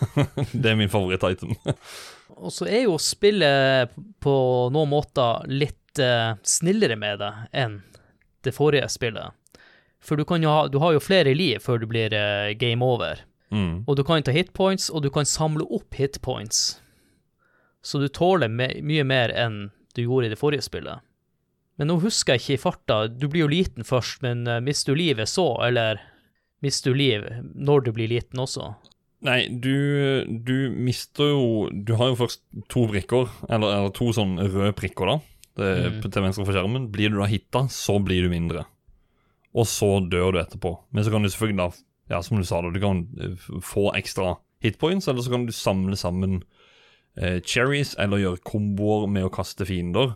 det 0.63 0.71
er 0.71 0.79
min 0.79 0.93
favoritt-item. 0.93 1.57
Og 2.41 2.53
så 2.55 2.69
er 2.71 2.87
jo 2.87 2.97
spillet 3.03 3.91
på 4.23 4.35
noen 4.73 4.93
måter 4.93 5.45
litt 5.51 6.01
eh, 6.01 6.37
snillere 6.47 6.97
med 6.97 7.19
det 7.21 7.33
enn 7.65 7.81
det 8.47 8.55
forrige 8.57 8.89
spillet. 8.89 9.35
For 10.01 10.17
du, 10.17 10.25
ha, 10.47 10.69
du 10.71 10.79
har 10.81 10.95
jo 10.95 11.03
flere 11.03 11.35
liv 11.37 11.61
før 11.61 11.83
du 11.83 11.89
blir 11.91 12.15
eh, 12.17 12.55
game 12.57 12.85
over. 12.87 13.21
Mm. 13.51 13.83
Og 13.87 13.99
du 13.99 14.05
kan 14.07 14.23
ta 14.23 14.33
hitpoints, 14.33 14.89
og 14.95 15.03
du 15.05 15.11
kan 15.13 15.29
samle 15.29 15.67
opp 15.69 15.99
hitpoints. 15.99 16.81
Så 17.83 17.99
du 18.01 18.09
tåler 18.09 18.49
me 18.49 18.71
mye 18.85 19.05
mer 19.05 19.33
enn 19.35 19.71
du 19.97 20.05
gjorde 20.05 20.31
i 20.31 20.33
det 20.33 20.39
forrige 20.41 20.65
spillet. 20.65 21.03
Men 21.81 21.89
nå 21.89 21.97
husker 22.03 22.37
jeg 22.37 22.45
ikke 22.45 22.57
i 22.57 22.63
farta, 22.63 22.97
du 23.09 23.27
blir 23.27 23.47
jo 23.47 23.53
liten 23.53 23.87
først, 23.89 24.21
men 24.25 24.45
uh, 24.47 24.61
mister 24.61 24.93
du 24.93 25.01
livet 25.01 25.31
så, 25.33 25.47
eller 25.65 26.01
mister 26.65 26.93
du 26.93 26.99
liv 27.01 27.27
når 27.55 27.87
du 27.87 27.93
blir 27.97 28.11
liten 28.11 28.41
også? 28.43 28.75
Nei, 29.27 29.49
du, 29.53 30.25
du 30.25 30.71
mister 30.73 31.29
jo 31.29 31.43
Du 31.85 31.93
har 32.01 32.09
jo 32.09 32.17
først 32.23 32.41
to 32.73 32.87
brikker, 32.89 33.29
eller, 33.51 33.75
eller 33.77 33.93
to 33.93 34.09
sånn 34.17 34.39
røde 34.41 34.73
prikker, 34.79 35.11
da. 35.13 35.19
Det, 35.61 35.71
Mm. 35.91 35.97
Til 36.07 36.23
venstre 36.25 36.45
for 36.47 36.57
skjermen. 36.57 36.87
Blir 36.93 37.11
du 37.13 37.19
da 37.21 37.27
hitta, 37.29 37.67
så 37.69 37.99
blir 38.01 38.25
du 38.25 38.31
mindre. 38.33 38.63
Og 39.53 39.67
så 39.69 39.99
dør 40.09 40.33
du 40.33 40.39
etterpå. 40.41 40.71
Men 40.95 41.05
så 41.05 41.13
kan 41.13 41.23
du 41.23 41.29
selvfølgelig 41.29 41.59
da, 41.59 41.69
ja, 42.15 42.21
som 42.23 42.39
du 42.39 42.47
sa, 42.49 42.63
da, 42.63 42.71
du 42.73 42.81
kan 42.81 43.03
eh, 43.21 43.35
få 43.61 43.91
ekstra 43.99 44.39
hitpoints, 44.65 45.09
eller 45.11 45.27
så 45.27 45.35
kan 45.35 45.45
du 45.49 45.53
samle 45.53 45.99
sammen 46.01 46.39
eh, 47.19 47.41
cherries, 47.45 47.93
eller 47.99 48.23
gjøre 48.23 48.45
komboer 48.47 49.05
med 49.11 49.27
å 49.27 49.33
kaste 49.35 49.67
fiender. 49.69 50.15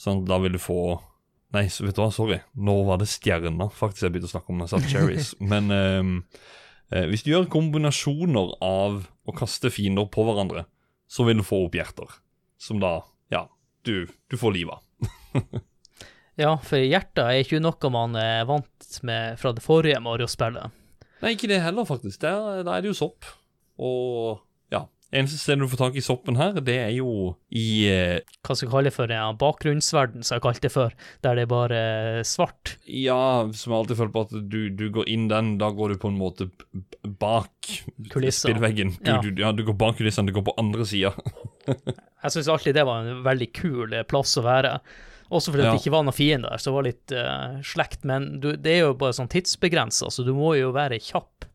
Sånn 0.00 0.22
at 0.22 0.30
da 0.30 0.38
vil 0.44 0.56
du 0.56 0.62
få 0.62 0.78
Nei, 1.56 1.66
så 1.72 1.86
vet 1.86 1.96
du 1.96 2.02
hva, 2.02 2.10
sorry. 2.12 2.40
Nå 2.60 2.76
var 2.88 3.00
det 3.00 3.08
stjerner 3.08 3.72
faktisk 3.72 4.06
jeg 4.06 4.14
begynte 4.14 4.28
å 4.28 4.34
snakke 4.34 4.52
om 4.52 4.64
jeg 4.64 4.90
cherries. 4.92 5.32
Men 5.52 5.72
ehm, 5.72 6.16
eh, 6.92 7.06
hvis 7.08 7.24
du 7.24 7.32
gjør 7.32 7.48
kombinasjoner 7.52 8.56
av 8.64 9.06
å 9.26 9.36
kaste 9.36 9.72
fiender 9.72 10.08
på 10.12 10.26
hverandre, 10.26 10.66
så 11.08 11.24
vil 11.24 11.40
du 11.40 11.46
få 11.46 11.62
opp 11.64 11.78
hjerter. 11.78 12.18
Som 12.60 12.82
da, 12.82 12.98
ja, 13.32 13.46
du, 13.88 14.04
du 14.28 14.36
får 14.40 14.54
liv 14.58 14.74
av. 14.76 14.84
Ja, 16.36 16.50
for 16.60 16.76
hjertet 16.76 17.22
er 17.24 17.38
ikke 17.40 17.62
noe 17.64 17.88
man 17.88 18.16
er 18.20 18.42
vant 18.44 18.98
med 19.08 19.38
fra 19.40 19.54
det 19.56 19.62
forrige 19.64 20.02
Mario-spillet. 20.04 20.74
Nei, 21.22 21.30
ikke 21.32 21.48
det 21.48 21.62
heller, 21.64 21.86
faktisk. 21.88 22.20
Der 22.20 22.60
er 22.60 22.82
det 22.84 22.90
jo 22.90 22.96
sopp. 22.98 23.24
Og 23.80 24.42
eneste 25.14 25.38
stedet 25.38 25.62
du 25.62 25.68
får 25.70 25.78
tak 25.80 25.96
i 25.96 26.02
soppen 26.04 26.36
her, 26.36 26.56
det 26.60 26.74
er 26.82 26.90
jo 26.96 27.36
i 27.54 27.86
eh, 27.88 28.20
Hva 28.42 28.56
skal 28.56 28.66
jeg 28.66 28.72
kalle 28.72 28.90
det 28.90 28.94
for? 28.96 29.12
Ja, 29.14 29.28
bakgrunnsverden, 29.38 30.24
som 30.26 30.36
jeg 30.36 30.42
kalte 30.46 30.64
det 30.66 30.72
før, 30.74 30.96
der 31.22 31.38
det 31.38 31.44
er 31.46 31.50
bare 31.52 31.80
svart. 32.26 32.76
Ja, 32.90 33.46
som 33.54 33.72
jeg 33.72 33.78
alltid 33.80 34.00
føler 34.00 34.14
på 34.16 34.24
at 34.26 34.34
du, 34.50 34.58
du 34.70 34.86
går 34.94 35.08
inn 35.12 35.28
den, 35.30 35.54
da 35.62 35.70
går 35.70 35.94
du 35.94 35.98
på 36.02 36.10
en 36.12 36.18
måte 36.20 36.48
bak 37.06 37.70
Kulisser. 38.10 38.48
spillveggen. 38.50 38.96
Du, 39.00 39.10
Ja. 39.10 39.20
Du, 39.22 39.30
ja, 39.42 39.52
du 39.52 39.64
går 39.64 39.76
bak 39.78 39.96
kulissene, 39.98 40.26
du 40.30 40.34
går 40.36 40.46
på 40.50 40.56
andre 40.58 40.86
sida. 40.86 41.14
Jeg 42.26 42.32
syns 42.34 42.48
alltid 42.50 42.74
det 42.74 42.84
var 42.88 43.04
en 43.06 43.22
veldig 43.26 43.50
kul 43.54 43.92
eh, 43.94 44.02
plass 44.08 44.34
å 44.40 44.42
være. 44.46 44.78
Også 45.30 45.50
fordi 45.50 45.64
Ja. 45.66 45.72
det 45.74 45.80
ikke 45.82 45.90
var 45.94 46.04
noen 46.06 46.14
fiender 46.14 46.50
der, 46.54 46.58
så 46.62 46.70
det 46.70 46.74
var 46.76 46.86
litt 46.86 47.12
eh, 47.14 47.56
slekt. 47.66 48.04
Men 48.06 48.28
du, 48.42 48.52
det 48.56 48.76
er 48.76 48.82
jo 48.88 48.94
bare 48.98 49.14
sånn 49.16 49.30
tidsbegrensa, 49.30 50.10
så 50.10 50.22
du 50.26 50.32
må 50.34 50.52
jo 50.58 50.72
være 50.74 50.98
kjapp 51.02 51.46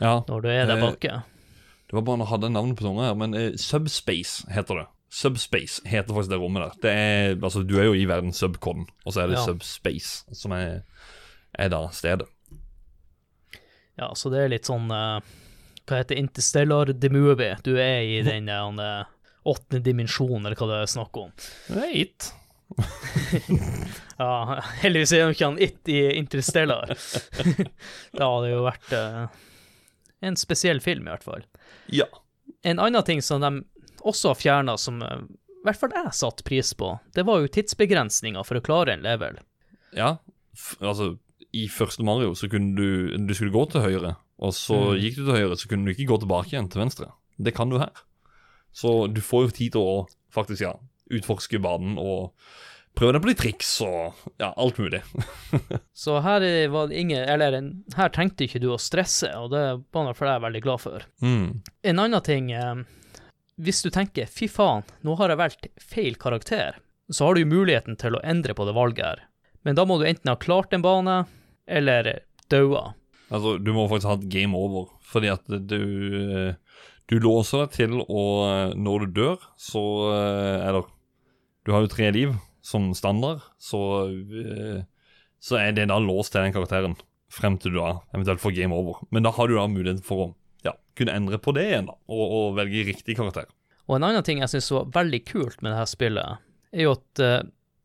Ja, 0.00 0.18
når 0.28 0.42
du 0.44 0.48
er 0.52 0.66
der 0.68 0.76
Eh, 0.76 0.84
bak. 0.88 1.08
Det 1.88 1.96
var 1.96 2.04
bare 2.04 2.20
når 2.20 2.26
jeg 2.26 2.34
hadde 2.34 2.50
navnet 2.52 2.76
på 2.76 2.84
tunga 2.84 3.08
her, 3.08 3.14
men 3.16 3.34
eh, 3.34 3.54
Subspace 3.56 4.44
heter 4.52 4.82
det. 4.82 4.86
Subspace 5.08 5.80
heter 5.88 6.12
faktisk 6.12 6.34
det 6.34 6.40
rommet 6.42 6.66
der. 6.66 6.80
Det 6.82 6.92
er, 6.92 7.36
altså, 7.40 7.62
du 7.64 7.78
er 7.80 7.88
jo 7.88 7.94
i 7.96 8.04
verden 8.08 8.34
Subcon, 8.36 8.84
og 9.06 9.14
så 9.14 9.22
er 9.22 9.30
det 9.30 9.38
Ja. 9.38 9.44
Subspace 9.46 10.36
som 10.36 10.52
er, 10.52 10.82
er 11.56 11.70
da 11.72 11.86
stedet. 11.96 12.28
Ja, 13.98 14.12
så 14.14 14.30
det 14.30 14.42
er 14.42 14.52
litt 14.52 14.68
sånn 14.68 14.92
uh, 14.92 15.18
Hva 15.88 16.02
heter? 16.02 16.20
Interstellar 16.20 16.92
the 16.92 17.08
movie. 17.10 17.56
Du 17.64 17.72
er 17.80 18.04
i 18.04 18.20
den 18.22 18.52
uh, 18.52 19.08
åttende 19.48 19.80
dimensjonen, 19.82 20.44
eller 20.44 20.60
hva 20.60 20.68
det 20.70 20.82
er 20.82 20.92
snakk 20.92 21.16
om. 21.18 21.32
Det 21.70 21.86
er 21.86 21.96
it. 22.04 22.32
Ja, 24.18 24.58
heldigvis 24.82 25.12
er 25.14 25.20
jo 25.22 25.30
ikke 25.30 25.46
han 25.46 25.60
It 25.62 25.88
i 25.94 26.00
Interstellar. 26.18 26.90
det 28.18 28.18
hadde 28.18 28.48
jo 28.50 28.64
vært 28.64 28.90
uh, 28.90 29.28
en 30.26 30.38
spesiell 30.38 30.82
film, 30.82 31.06
i 31.06 31.12
hvert 31.12 31.26
fall. 31.26 31.44
Ja. 31.92 32.06
En 32.66 32.78
annen 32.82 33.04
ting 33.06 33.22
som 33.22 33.40
de 33.40 33.64
også 34.06 34.32
har 34.32 34.38
fjerna, 34.40 34.76
som 34.78 35.02
eh, 35.02 35.22
i 35.58 35.64
hvert 35.66 35.78
fall 35.80 35.92
jeg 35.94 36.14
satte 36.16 36.44
pris 36.46 36.72
på, 36.78 36.92
det 37.14 37.24
var 37.26 37.40
jo 37.42 37.48
tidsbegrensninga 37.52 38.44
for 38.46 38.58
å 38.60 38.64
klare 38.64 38.94
en 38.94 39.02
level. 39.06 39.38
Ja, 39.96 40.16
altså 40.80 41.16
I 41.56 41.66
første 41.72 42.04
Mario 42.04 42.34
så 42.36 42.48
kunne 42.52 42.74
du 42.76 43.16
Du 43.26 43.32
skulle 43.34 43.52
gå 43.54 43.62
til 43.72 43.80
høyre, 43.80 44.16
og 44.38 44.52
så 44.52 44.76
Mm. 44.94 44.98
gikk 45.00 45.16
du 45.16 45.24
til 45.24 45.34
høyre, 45.38 45.56
så 45.56 45.68
kunne 45.68 45.84
du 45.86 45.92
ikke 45.94 46.08
gå 46.12 46.18
tilbake 46.20 46.52
igjen 46.52 46.68
til 46.70 46.80
venstre. 46.82 47.10
Det 47.38 47.54
kan 47.54 47.68
du 47.70 47.78
her. 47.78 47.92
Så 48.72 49.08
du 49.12 49.20
får 49.20 49.46
jo 49.48 49.50
tid 49.56 49.72
til 49.72 49.80
å 49.80 50.06
faktisk, 50.34 50.60
ja, 50.60 50.74
utforske 51.10 51.58
banen 51.60 51.96
og 51.98 52.32
prøve 52.98 53.14
deg 53.14 53.22
på 53.24 53.30
litt 53.30 53.40
triks 53.40 53.70
og 53.86 54.18
ja, 54.42 54.50
alt 54.58 54.78
mulig. 54.82 55.00
Så 56.02 56.18
her 56.24 56.44
er- 56.44 56.70
var 56.74 56.90
det 56.90 56.98
ingen 57.00 57.22
Eller 57.22 57.56
her 57.96 58.12
trengte 58.14 58.44
ikke 58.46 58.60
du 58.62 58.68
å 58.74 58.80
stresse, 58.82 59.30
og 59.38 59.52
det 59.54 59.62
var 59.94 60.12
for 60.18 60.26
jeg 60.28 60.34
er 60.40 60.44
veldig 60.44 60.62
glad 60.66 60.82
for. 60.82 61.06
Mm. 61.22 61.60
En 61.92 62.02
annen 62.04 62.24
ting 62.26 62.50
eh, 62.52 62.82
Hvis 63.58 63.82
du 63.82 63.90
tenker 63.94 64.26
'fy 64.26 64.48
faen, 64.50 64.84
nå 65.02 65.16
har 65.18 65.30
jeg 65.30 65.40
valgt 65.40 65.66
feil 65.82 66.18
karakter', 66.18 66.78
så 67.10 67.26
har 67.26 67.34
du 67.34 67.44
muligheten 67.48 67.96
til 67.98 68.14
å 68.18 68.22
endre 68.22 68.54
på 68.54 68.66
det 68.68 68.74
valget 68.76 69.04
her. 69.06 69.22
Men 69.64 69.74
da 69.74 69.84
må 69.88 69.98
du 69.98 70.06
enten 70.06 70.28
ha 70.30 70.36
klart 70.36 70.72
en 70.72 70.82
bane, 70.84 71.24
eller 71.66 72.20
daua. 72.50 72.92
Altså, 73.30 73.58
du 73.58 73.72
må 73.74 73.88
faktisk 73.88 74.08
ha 74.08 74.14
et 74.16 74.28
game 74.32 74.56
over, 74.56 74.88
fordi 75.04 75.28
at 75.32 75.44
du 75.48 75.78
eh, 76.48 76.54
Du 77.08 77.18
låser 77.20 77.62
deg 77.64 77.70
til 77.72 77.92
å 78.04 78.22
Når 78.76 79.06
du 79.06 79.12
dør, 79.22 79.36
så 79.56 79.80
er 80.12 80.68
Eller 80.68 80.84
Du 81.64 81.72
har 81.72 81.80
jo 81.80 81.88
tre 81.92 82.10
liv 82.12 82.34
som 82.68 82.90
standard, 82.94 83.40
så 83.58 83.80
eh, 84.12 84.84
Så 85.40 85.56
er 85.56 85.72
det 85.72 85.86
da 85.86 86.00
låst 86.02 86.34
til 86.34 86.42
den 86.42 86.52
karakteren 86.52 86.96
frem 87.30 87.58
til 87.62 87.76
du 87.76 87.78
da 87.78 88.00
eventuelt 88.16 88.42
får 88.42 88.56
game 88.56 88.74
over. 88.74 89.04
Men 89.14 89.22
da 89.22 89.30
har 89.36 89.48
du 89.48 89.54
da 89.54 89.68
muligheten 89.70 90.02
for 90.04 90.24
å 90.24 90.26
ja, 90.66 90.72
kunne 90.98 91.14
endre 91.14 91.38
på 91.38 91.54
det 91.54 91.68
igjen, 91.68 91.86
da, 91.86 91.94
og, 92.10 92.24
og 92.38 92.56
velge 92.58 92.88
riktig 92.88 93.14
karakter. 93.18 93.46
Og 93.86 93.96
en 93.96 94.08
annen 94.08 94.26
ting 94.26 94.42
jeg 94.42 94.50
syns 94.52 94.72
var 94.74 94.90
veldig 94.96 95.20
kult 95.28 95.62
med 95.62 95.72
det 95.72 95.78
her 95.78 95.88
spillet, 95.88 96.42
er 96.74 96.84
jo 96.88 96.96
at 96.96 97.22
uh, 97.22 97.36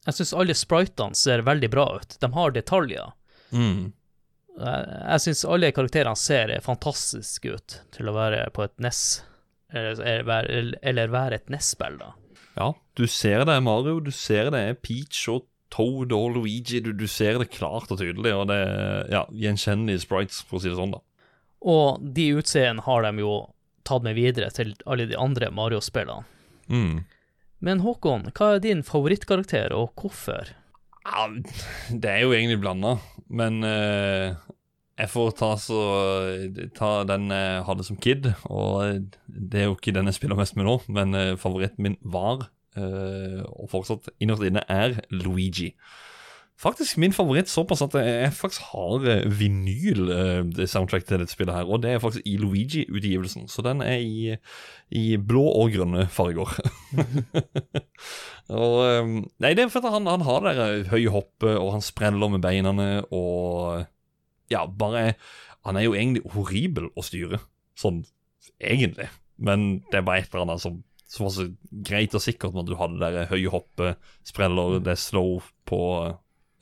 jeg 0.08 0.18
syns 0.18 0.34
alle 0.42 0.56
spritene 0.58 1.16
ser 1.16 1.46
veldig 1.48 1.70
bra 1.72 1.86
ut. 2.00 2.18
De 2.20 2.32
har 2.34 2.56
detaljer. 2.56 3.14
Mm. 3.54 3.94
Jeg, 4.58 4.90
jeg 4.90 5.24
syns 5.28 5.46
alle 5.54 5.72
karakterene 5.76 6.20
ser 6.20 6.56
fantastiske 6.66 7.54
ut 7.54 7.78
til 7.96 8.10
å 8.10 8.18
være 8.18 8.48
på 8.56 8.66
et 8.66 8.76
NES, 8.84 9.04
eller, 9.70 10.02
eller, 10.02 10.74
eller 10.82 11.14
være 11.14 11.40
et 11.40 11.54
NES-spill, 11.54 12.02
da. 12.02 12.12
Ja, 12.58 12.74
du 12.98 13.08
ser 13.10 13.46
det 13.48 13.56
er 13.56 13.66
Mario, 13.66 14.00
du 14.04 14.12
ser 14.14 14.52
det 14.54 14.62
er 14.62 14.78
Peach 14.78 15.26
og 15.32 15.48
Toad 15.74 16.14
og 16.14 16.36
Luigi. 16.36 16.82
Du, 16.86 16.92
du 16.94 17.08
ser 17.10 17.40
det 17.42 17.50
klart 17.56 17.92
og 17.92 17.98
tydelig, 18.02 18.34
og 18.36 18.48
det 18.52 18.60
er 18.62 19.10
ja, 19.14 19.24
gjenkjennelige 19.46 20.04
sprites, 20.06 20.44
for 20.46 20.60
å 20.60 20.64
si 20.64 20.70
det 20.70 20.78
sånn, 20.78 20.94
da. 20.94 21.02
Og 21.64 22.04
de 22.16 22.28
utseendene 22.38 22.86
har 22.86 23.08
de 23.08 23.24
jo 23.24 23.34
tatt 23.88 24.06
med 24.06 24.18
videre 24.20 24.52
til 24.54 24.76
alle 24.86 25.08
de 25.10 25.18
andre 25.20 25.50
Mario-spillene. 25.56 26.28
Mm. 26.72 27.04
Men 27.64 27.82
Håkon, 27.84 28.28
hva 28.36 28.54
er 28.56 28.64
din 28.64 28.84
favorittkarakter, 28.86 29.74
og 29.76 29.96
hvorfor? 30.00 30.52
Ja, 31.04 31.28
det 31.90 32.12
er 32.12 32.22
jo 32.24 32.36
egentlig 32.36 32.62
blanda, 32.64 32.98
men 33.28 33.64
eh, 33.68 34.36
jeg 35.04 35.12
får 35.12 35.34
ta, 35.36 35.50
så, 35.60 35.82
ta 36.78 36.92
den 37.08 37.28
jeg 37.34 37.64
hadde 37.68 37.86
som 37.88 38.00
kid, 38.00 38.30
og 38.48 39.10
det 39.28 39.60
er 39.60 39.68
jo 39.68 39.76
ikke 39.76 39.96
den 39.96 40.08
jeg 40.08 40.20
spiller 40.20 40.40
mest 40.40 40.56
med 40.56 40.70
nå, 40.70 40.78
men 40.96 41.18
eh, 41.20 41.34
favoritten 41.40 41.84
min 41.84 42.00
var, 42.02 42.48
eh, 42.80 43.44
og 43.44 43.68
fortsatt 43.74 44.14
innerst 44.24 44.48
inne, 44.48 44.64
er 44.72 45.02
Luigi. 45.12 45.74
Faktisk 46.64 47.00
min 47.02 47.12
favoritt 47.12 47.50
såpass 47.50 47.82
at 47.84 47.96
jeg 47.98 48.30
faktisk 48.38 48.70
har 48.72 49.04
eh, 49.10 49.26
vinyl 49.40 50.12
eh, 50.14 50.42
det 50.48 50.70
soundtrack 50.72 51.04
til 51.04 51.20
dette 51.20 51.34
spillet 51.34 51.58
her, 51.58 51.68
og 51.68 51.82
det 51.84 51.92
er 51.92 52.04
faktisk 52.04 52.24
i 52.30 52.38
Luigi-utgivelsen, 52.40 53.50
så 53.52 53.66
den 53.66 53.82
er 53.84 54.00
i, 54.00 54.38
i 54.94 55.18
blå 55.18 55.44
og 55.50 55.74
grønne 55.74 56.06
farger. 56.08 56.54
og 58.64 58.78
Nei, 59.44 59.52
det 59.52 59.66
er 59.66 59.74
fordi 59.74 59.92
han, 59.98 60.08
han 60.08 60.24
har 60.30 60.48
det 60.48 60.70
høye 60.94 61.12
hoppet, 61.12 61.58
og 61.58 61.74
han 61.76 61.84
spreller 61.84 62.32
med 62.32 62.46
beinene, 62.46 62.92
og 63.12 63.84
ja, 64.54 64.64
bare 64.68 65.14
Han 65.64 65.78
er 65.80 65.86
jo 65.86 65.94
egentlig 65.96 66.24
horribel 66.34 66.90
å 67.00 67.04
styre, 67.06 67.40
sånn 67.80 68.02
egentlig, 68.60 69.08
men 69.40 69.84
det 69.92 70.02
er 70.02 70.08
bare 70.08 70.24
et 70.24 70.34
eller 70.34 70.48
annet 70.48 70.64
som 70.64 70.82
som 71.14 71.28
var 71.28 71.34
så 71.36 71.44
greit 71.86 72.16
og 72.18 72.24
sikkert 72.24 72.56
med 72.56 72.64
at 72.64 72.70
du 72.72 72.78
hadde 72.80 72.98
det 72.98 73.10
der 73.14 73.28
høye 73.30 73.52
hoppet, 73.54 74.00
spreller, 74.26 74.80
det 74.82 74.96
er 74.96 74.98
slow 74.98 75.44
på 75.70 75.80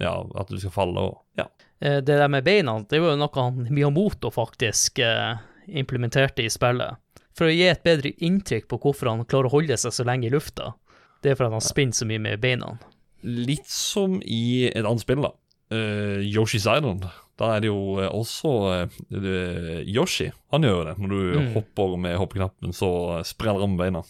ja, 0.02 0.12
at 0.36 0.50
du 0.52 0.58
skal 0.60 0.74
falle 0.76 1.06
og 1.08 1.40
ja. 1.40 1.46
Eh, 1.80 2.02
Det 2.04 2.18
der 2.20 2.28
med 2.28 2.44
beina, 2.44 2.80
det 2.84 3.00
var 3.00 3.14
jo 3.14 3.22
noe 3.22 3.38
han 3.46 3.68
Miyamoto 3.72 4.32
faktisk 4.34 5.00
eh, 5.00 5.40
implementerte 5.68 6.44
i 6.44 6.52
spillet. 6.52 7.00
For 7.38 7.48
å 7.48 7.54
gi 7.54 7.70
et 7.70 7.84
bedre 7.86 8.12
inntrykk 8.20 8.68
på 8.68 8.82
hvorfor 8.84 9.14
han 9.14 9.24
klarer 9.24 9.48
å 9.48 9.56
holde 9.56 9.78
seg 9.80 9.96
så 9.96 10.04
lenge 10.08 10.28
i 10.28 10.34
lufta. 10.34 10.74
Det 11.24 11.32
er 11.32 11.40
fordi 11.40 11.56
han 11.56 11.64
spinner 11.64 11.96
så 11.96 12.10
mye 12.10 12.20
med 12.20 12.42
beina. 12.44 12.74
Litt 13.24 13.70
som 13.72 14.20
i 14.26 14.68
et 14.68 14.84
annet 14.84 15.06
spill, 15.06 15.24
da. 15.24 15.32
Uh, 15.72 16.20
Yoshi's 16.26 16.66
Island. 16.68 17.06
Da 17.42 17.48
er 17.56 17.64
det 17.64 17.72
jo 17.72 17.98
eh, 18.04 18.12
også 18.14 18.52
uh, 18.70 19.82
Yoshi. 19.90 20.28
Han 20.54 20.62
gjør 20.68 20.76
jo 20.78 20.86
det. 20.92 20.96
Når 21.02 21.10
du 21.16 21.20
Mm. 21.42 21.50
hopper 21.56 21.98
med 21.98 22.18
hoppeknappen, 22.22 22.74
så 22.78 22.92
spreller 23.26 23.64
han 23.66 23.74
med 23.74 23.82
beina. 23.82 24.04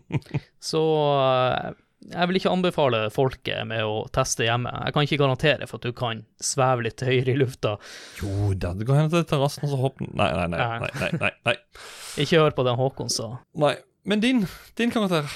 Så 0.60 0.80
uh, 0.80 1.72
jeg 2.10 2.28
vil 2.30 2.38
ikke 2.40 2.52
anbefale 2.54 3.00
folket 3.12 3.66
med 3.68 3.84
å 3.84 4.06
teste 4.14 4.46
hjemme. 4.46 4.70
Jeg 4.86 4.94
kan 4.96 5.04
ikke 5.04 5.18
garantere 5.20 5.66
for 5.68 5.76
at 5.76 5.84
du 5.90 5.92
kan 5.96 6.22
sveve 6.40 6.86
litt 6.86 7.02
høyere 7.04 7.34
i 7.34 7.40
lufta. 7.42 7.74
Jo 8.22 8.54
da, 8.56 8.72
du 8.72 8.86
går 8.88 9.02
hen 9.02 9.10
til 9.12 9.26
terrassen 9.28 9.66
og 9.68 9.74
så 9.74 9.80
hopper 9.82 10.08
Nei, 10.16 10.30
nei, 10.38 10.46
nei. 10.54 10.62
nei, 10.80 10.90
nei, 11.02 11.10
nei, 11.20 11.30
nei. 11.50 11.56
Ikke 12.24 12.40
hør 12.40 12.56
på 12.56 12.64
den 12.66 12.80
Håkon 12.80 13.12
sa. 13.12 13.34
nei. 13.60 13.74
Men 14.08 14.22
din, 14.24 14.46
din 14.80 14.88
karakter? 14.94 15.28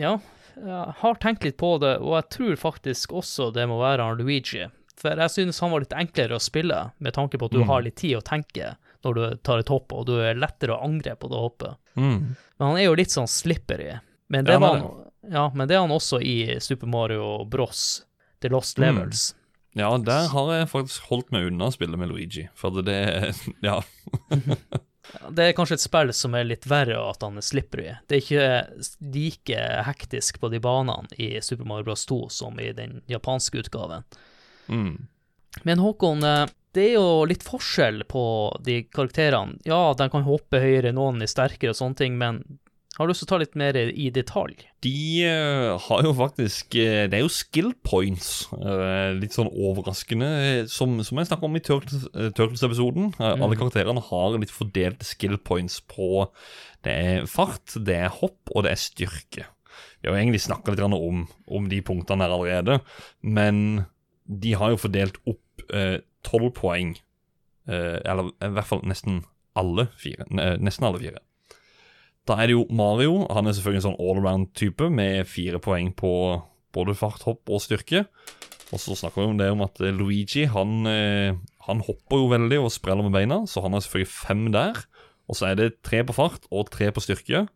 Ja, 0.00 0.16
jeg 0.58 0.94
har 0.98 1.20
tenkt 1.22 1.44
litt 1.46 1.54
på 1.60 1.76
det, 1.78 1.94
og 2.02 2.16
jeg 2.16 2.26
tror 2.34 2.56
faktisk 2.58 3.14
også 3.14 3.52
det 3.54 3.68
må 3.70 3.76
være 3.78 4.08
Luigi. 4.18 4.64
For 4.98 5.14
jeg 5.22 5.30
synes 5.30 5.60
han 5.62 5.70
var 5.70 5.84
litt 5.84 5.94
enklere 5.94 6.34
å 6.36 6.42
spille, 6.42 6.78
med 6.98 7.14
tanke 7.14 7.38
på 7.38 7.46
at 7.46 7.52
du 7.54 7.60
Mm. 7.62 7.66
har 7.70 7.82
litt 7.86 7.96
tid 7.96 8.16
å 8.18 8.22
tenke 8.26 8.76
når 9.04 9.14
du 9.14 9.36
tar 9.46 9.58
et 9.62 9.68
hopp, 9.70 9.92
og 9.94 10.06
du 10.06 10.16
er 10.20 10.34
lettere 10.34 10.74
å 10.74 10.82
angre 10.84 11.14
på 11.16 11.28
det 11.30 11.38
hoppet. 11.38 11.76
Mm. 11.96 12.34
Men 12.58 12.66
han 12.66 12.76
er 12.80 12.84
jo 12.88 12.94
litt 12.98 13.10
sånn 13.14 13.28
slippery. 13.30 14.00
Men 14.28 14.44
det, 14.44 14.52
Ja, 14.52 14.58
var 14.58 14.78
han, 14.78 15.04
ja, 15.30 15.50
men 15.54 15.68
det 15.68 15.76
er 15.76 15.80
han 15.86 15.90
også 15.94 16.20
i 16.20 16.58
Super 16.60 16.86
Mario 16.90 17.44
Bros. 17.44 18.04
The 18.40 18.48
Lost 18.48 18.76
Mm. 18.78 18.82
Levels. 18.96 19.34
Ja, 19.74 19.96
der 19.98 20.26
har 20.28 20.50
jeg 20.58 20.68
faktisk 20.68 21.00
holdt 21.10 21.30
meg 21.30 21.46
unna 21.46 21.66
å 21.68 21.72
spille 21.72 21.96
med 21.96 22.08
Luigi. 22.08 22.48
For 22.54 22.70
det 22.82 22.88
er 22.94 23.32
Ja. 23.62 23.80
Det 25.32 25.40
er 25.40 25.52
kanskje 25.56 25.78
et 25.78 25.80
spill 25.80 26.10
som 26.12 26.34
er 26.36 26.44
litt 26.44 26.66
verre 26.68 26.98
at 27.00 27.22
han 27.24 27.38
er 27.40 27.44
slippery. 27.46 27.94
Det 28.10 28.18
er 28.18 28.20
ikke 28.20 29.12
like 29.14 29.60
hektisk 29.86 30.38
på 30.42 30.50
de 30.52 30.58
banene 30.60 31.08
i 31.18 31.38
Super 31.40 31.64
Mario 31.64 31.84
Bros. 31.88 32.04
2 32.04 32.18
som 32.30 32.58
i 32.60 32.72
den 32.76 33.00
japanske 33.08 33.62
utgaven. 33.62 34.04
Mm. 34.68 35.08
Men 35.66 35.82
Håkon, 35.82 36.22
eh, 36.24 36.46
det 36.76 36.84
er 36.90 36.96
jo 36.98 37.24
litt 37.28 37.42
forskjell 37.46 38.04
på 38.10 38.22
de 38.64 38.82
karakterene. 38.92 39.58
Ja, 39.66 39.94
de 39.98 40.08
kan 40.12 40.26
hoppe 40.26 40.60
høyere, 40.62 40.94
noen 40.94 41.24
er 41.24 41.30
sterkere 41.30 41.72
og 41.74 41.80
sånne 41.80 41.98
ting, 41.98 42.18
men 42.20 42.42
har 42.98 43.06
du 43.06 43.12
lyst 43.12 43.22
til 43.22 43.28
å 43.28 43.30
ta 43.30 43.38
litt 43.38 43.54
mer 43.58 43.76
i 43.78 44.08
detalj? 44.10 44.56
De 44.82 44.92
uh, 45.22 45.76
har 45.84 46.02
jo 46.02 46.10
faktisk 46.18 46.74
uh, 46.74 47.04
Det 47.06 47.14
er 47.14 47.22
jo 47.22 47.30
skill 47.30 47.68
points. 47.86 48.48
uh, 48.50 49.14
litt 49.14 49.36
sånn 49.36 49.50
overraskende. 49.54 50.66
Som, 50.72 50.96
som 51.06 51.20
jeg 51.20 51.28
snakket 51.28 51.46
om 51.46 51.58
i 51.58 51.62
Turtles- 51.62 52.08
Turtles-episoden. 52.34 53.12
eh, 53.20 53.36
Alle 53.36 53.58
karakterene 53.58 54.02
har 54.02 54.34
litt 54.42 54.50
fordelte 54.50 55.06
skill 55.06 55.38
points 55.38 55.78
på 55.86 56.26
Det 56.82 56.96
er 56.96 57.30
fart, 57.30 57.76
det 57.86 58.00
er 58.00 58.16
hopp, 58.18 58.40
og 58.50 58.66
det 58.66 58.74
er 58.74 58.82
styrke. 58.82 59.46
Vi 60.02 60.08
har 60.08 60.16
jo 60.16 60.18
egentlig 60.18 60.42
snakka 60.42 60.74
litt 60.74 60.82
om, 60.82 61.22
om 61.46 61.70
de 61.70 61.78
punktene 61.86 62.26
her 62.26 62.34
allerede, 62.34 62.80
men 63.22 63.84
de 64.28 64.52
har 64.60 64.70
jo 64.74 64.76
fordelt 64.76 65.16
opp 65.26 65.64
tolv 66.24 66.52
poeng. 66.54 66.96
eh, 67.68 67.98
eller 68.04 68.30
i 68.40 68.48
hvert 68.54 68.64
fall 68.66 68.80
nesten 68.88 69.22
alle 69.56 69.88
fire. 70.00 70.24
ne- 70.30 70.56
Nesten 70.58 70.86
alle 70.86 70.98
fire. 71.02 71.18
Da 72.26 72.34
er 72.40 72.46
det 72.46 72.54
jo 72.56 72.66
Mario. 72.70 73.26
Han 73.32 73.46
er 73.46 73.52
selvfølgelig 73.52 73.84
en 73.84 73.86
sånn 73.92 74.00
allround-type 74.00 74.90
med 74.90 75.26
fire 75.26 75.58
poeng 75.58 75.94
på 75.96 76.42
både 76.72 76.94
fart, 76.96 77.22
hopp 77.24 77.48
og 77.50 77.60
styrke. 77.60 78.06
Og 78.72 78.78
så 78.80 78.94
snakker 78.96 79.22
vi 79.22 79.28
om 79.30 79.38
det 79.38 79.50
om 79.50 79.62
at 79.64 79.80
eh, 79.80 79.92
Luigi 79.92 80.44
han, 80.46 80.86
eh, 80.86 81.32
han 81.68 81.80
hopper 81.80 82.16
jo 82.20 82.28
veldig 82.28 82.58
og 82.64 82.72
spreller 82.72 83.02
med 83.08 83.12
beina, 83.12 83.42
så 83.46 83.62
han 83.62 83.72
har 83.72 83.80
selvfølgelig 83.80 84.12
fem 84.12 84.52
der. 84.52 84.74
Og 85.28 85.36
så 85.36 85.46
er 85.50 85.54
det 85.56 85.82
tre 85.82 86.02
på 86.04 86.12
fart 86.16 86.44
og 86.50 86.70
tre 86.70 86.90
på 86.92 87.00
styrke. 87.00 87.46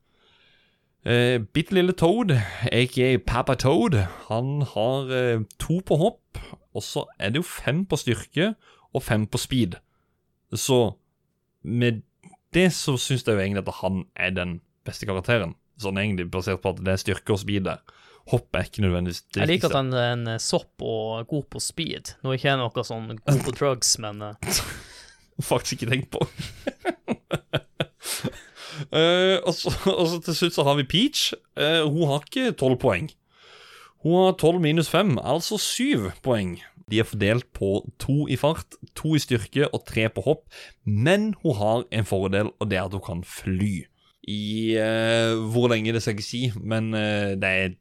Eh, 1.04 1.38
Bitte 1.52 1.74
lille 1.74 1.92
Toad, 1.92 2.30
aka 2.72 3.16
Papa 3.26 3.54
Toad, 3.56 3.96
han 4.28 4.62
har 4.74 5.11
eh, 5.12 5.40
to 5.58 5.80
på 5.85 5.96
hopp. 5.98 6.21
Og 6.72 6.84
så 6.84 7.04
er 7.18 7.32
det 7.32 7.42
jo 7.42 7.46
fem 7.46 7.84
på 7.88 7.98
styrke 8.00 8.52
og 8.92 9.04
fem 9.04 9.26
på 9.28 9.40
speed. 9.40 9.76
Så 10.52 10.94
med 11.62 12.02
det 12.52 12.68
så 12.76 12.96
syns 13.00 13.24
jeg 13.26 13.36
jo 13.36 13.40
egentlig 13.40 13.64
at 13.64 13.74
han 13.80 14.04
er 14.16 14.32
den 14.36 14.60
beste 14.86 15.08
karakteren. 15.08 15.54
Sånn 15.80 15.98
egentlig 16.00 16.28
basert 16.32 16.62
på 16.62 16.74
at 16.74 16.82
det 16.84 16.94
er 16.94 17.00
styrke 17.00 17.34
og 17.34 17.40
speed 17.42 17.66
der. 17.68 17.80
Hopp 18.30 18.54
er 18.54 18.68
ikke 18.68 18.84
nødvendigvis 18.84 19.24
det 19.34 19.40
Jeg 19.42 19.50
liker 19.50 19.72
at 19.72 19.78
han 19.80 19.94
er 19.98 20.12
en 20.14 20.28
sopp 20.42 20.84
og 20.84 21.26
god 21.30 21.48
på 21.50 21.62
speed. 21.62 22.14
Nå 22.22 22.30
er 22.30 22.38
ikke 22.38 22.52
jeg 22.52 22.60
noe 22.60 22.84
sånn 22.86 23.08
god 23.18 23.40
på 23.48 23.54
drugs, 23.56 23.96
men 24.02 24.22
eh, 24.28 24.60
Faktisk 25.52 25.80
ikke 25.80 25.90
tenkt 25.90 26.12
på. 26.12 26.20
uh, 28.92 29.40
og, 29.48 29.54
så, 29.56 29.72
og 29.90 30.06
så 30.12 30.20
til 30.22 30.38
slutt 30.38 30.58
så 30.58 30.66
har 30.68 30.78
vi 30.78 30.86
Peach. 30.86 31.32
Uh, 31.58 31.82
hun 31.88 32.06
har 32.12 32.22
ikke 32.22 32.52
tolv 32.60 32.78
poeng. 32.84 33.10
Hun 34.02 34.18
har 34.18 34.36
tolv 34.40 34.62
minus 34.62 34.90
fem, 34.90 35.14
altså 35.18 35.58
syv 35.62 36.10
poeng. 36.24 36.56
De 36.90 36.98
er 36.98 37.06
fordelt 37.06 37.46
på 37.54 37.76
to 38.02 38.26
i 38.28 38.36
fart, 38.36 38.74
to 38.98 39.14
i 39.14 39.22
styrke 39.22 39.68
og 39.70 39.84
tre 39.86 40.08
på 40.12 40.24
hopp. 40.26 40.42
Men 40.84 41.32
hun 41.42 41.56
har 41.56 41.84
en 41.94 42.08
fordel, 42.08 42.50
og 42.58 42.70
det 42.70 42.78
er 42.78 42.88
at 42.88 42.96
hun 42.98 43.04
kan 43.06 43.22
fly. 43.24 43.86
I 44.28 44.42
eh, 44.78 45.34
hvor 45.54 45.70
lenge, 45.70 45.94
det 45.94 46.02
skal 46.02 46.12
jeg 46.12 46.20
ikke 46.20 46.28
si, 46.28 46.42
men 46.58 46.92
eh, 46.94 47.34
det 47.38 47.48
er 47.48 47.78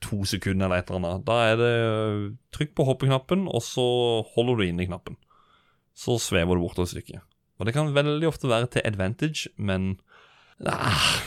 to 0.00 0.24
sekunder 0.24 0.66
eller 0.66 0.80
et 0.80 0.90
eller 0.90 1.00
annet. 1.00 1.26
Da 1.28 1.38
er 1.44 1.60
det 1.60 1.72
eh, 1.76 2.30
trykk 2.56 2.74
på 2.76 2.86
hoppeknappen, 2.88 3.46
og 3.48 3.62
så 3.64 3.86
holder 4.34 4.56
du 4.56 4.66
inne 4.66 4.84
i 4.84 4.88
knappen. 4.88 5.20
Så 5.96 6.16
svever 6.20 6.56
du 6.56 6.64
bort 6.64 6.80
et 6.80 6.92
stykke. 6.94 7.20
Og 7.60 7.68
det 7.68 7.76
kan 7.76 7.92
veldig 7.92 8.28
ofte 8.28 8.48
være 8.48 8.72
til 8.72 8.86
advantage, 8.88 9.52
men 9.60 9.98
ah, 10.64 11.20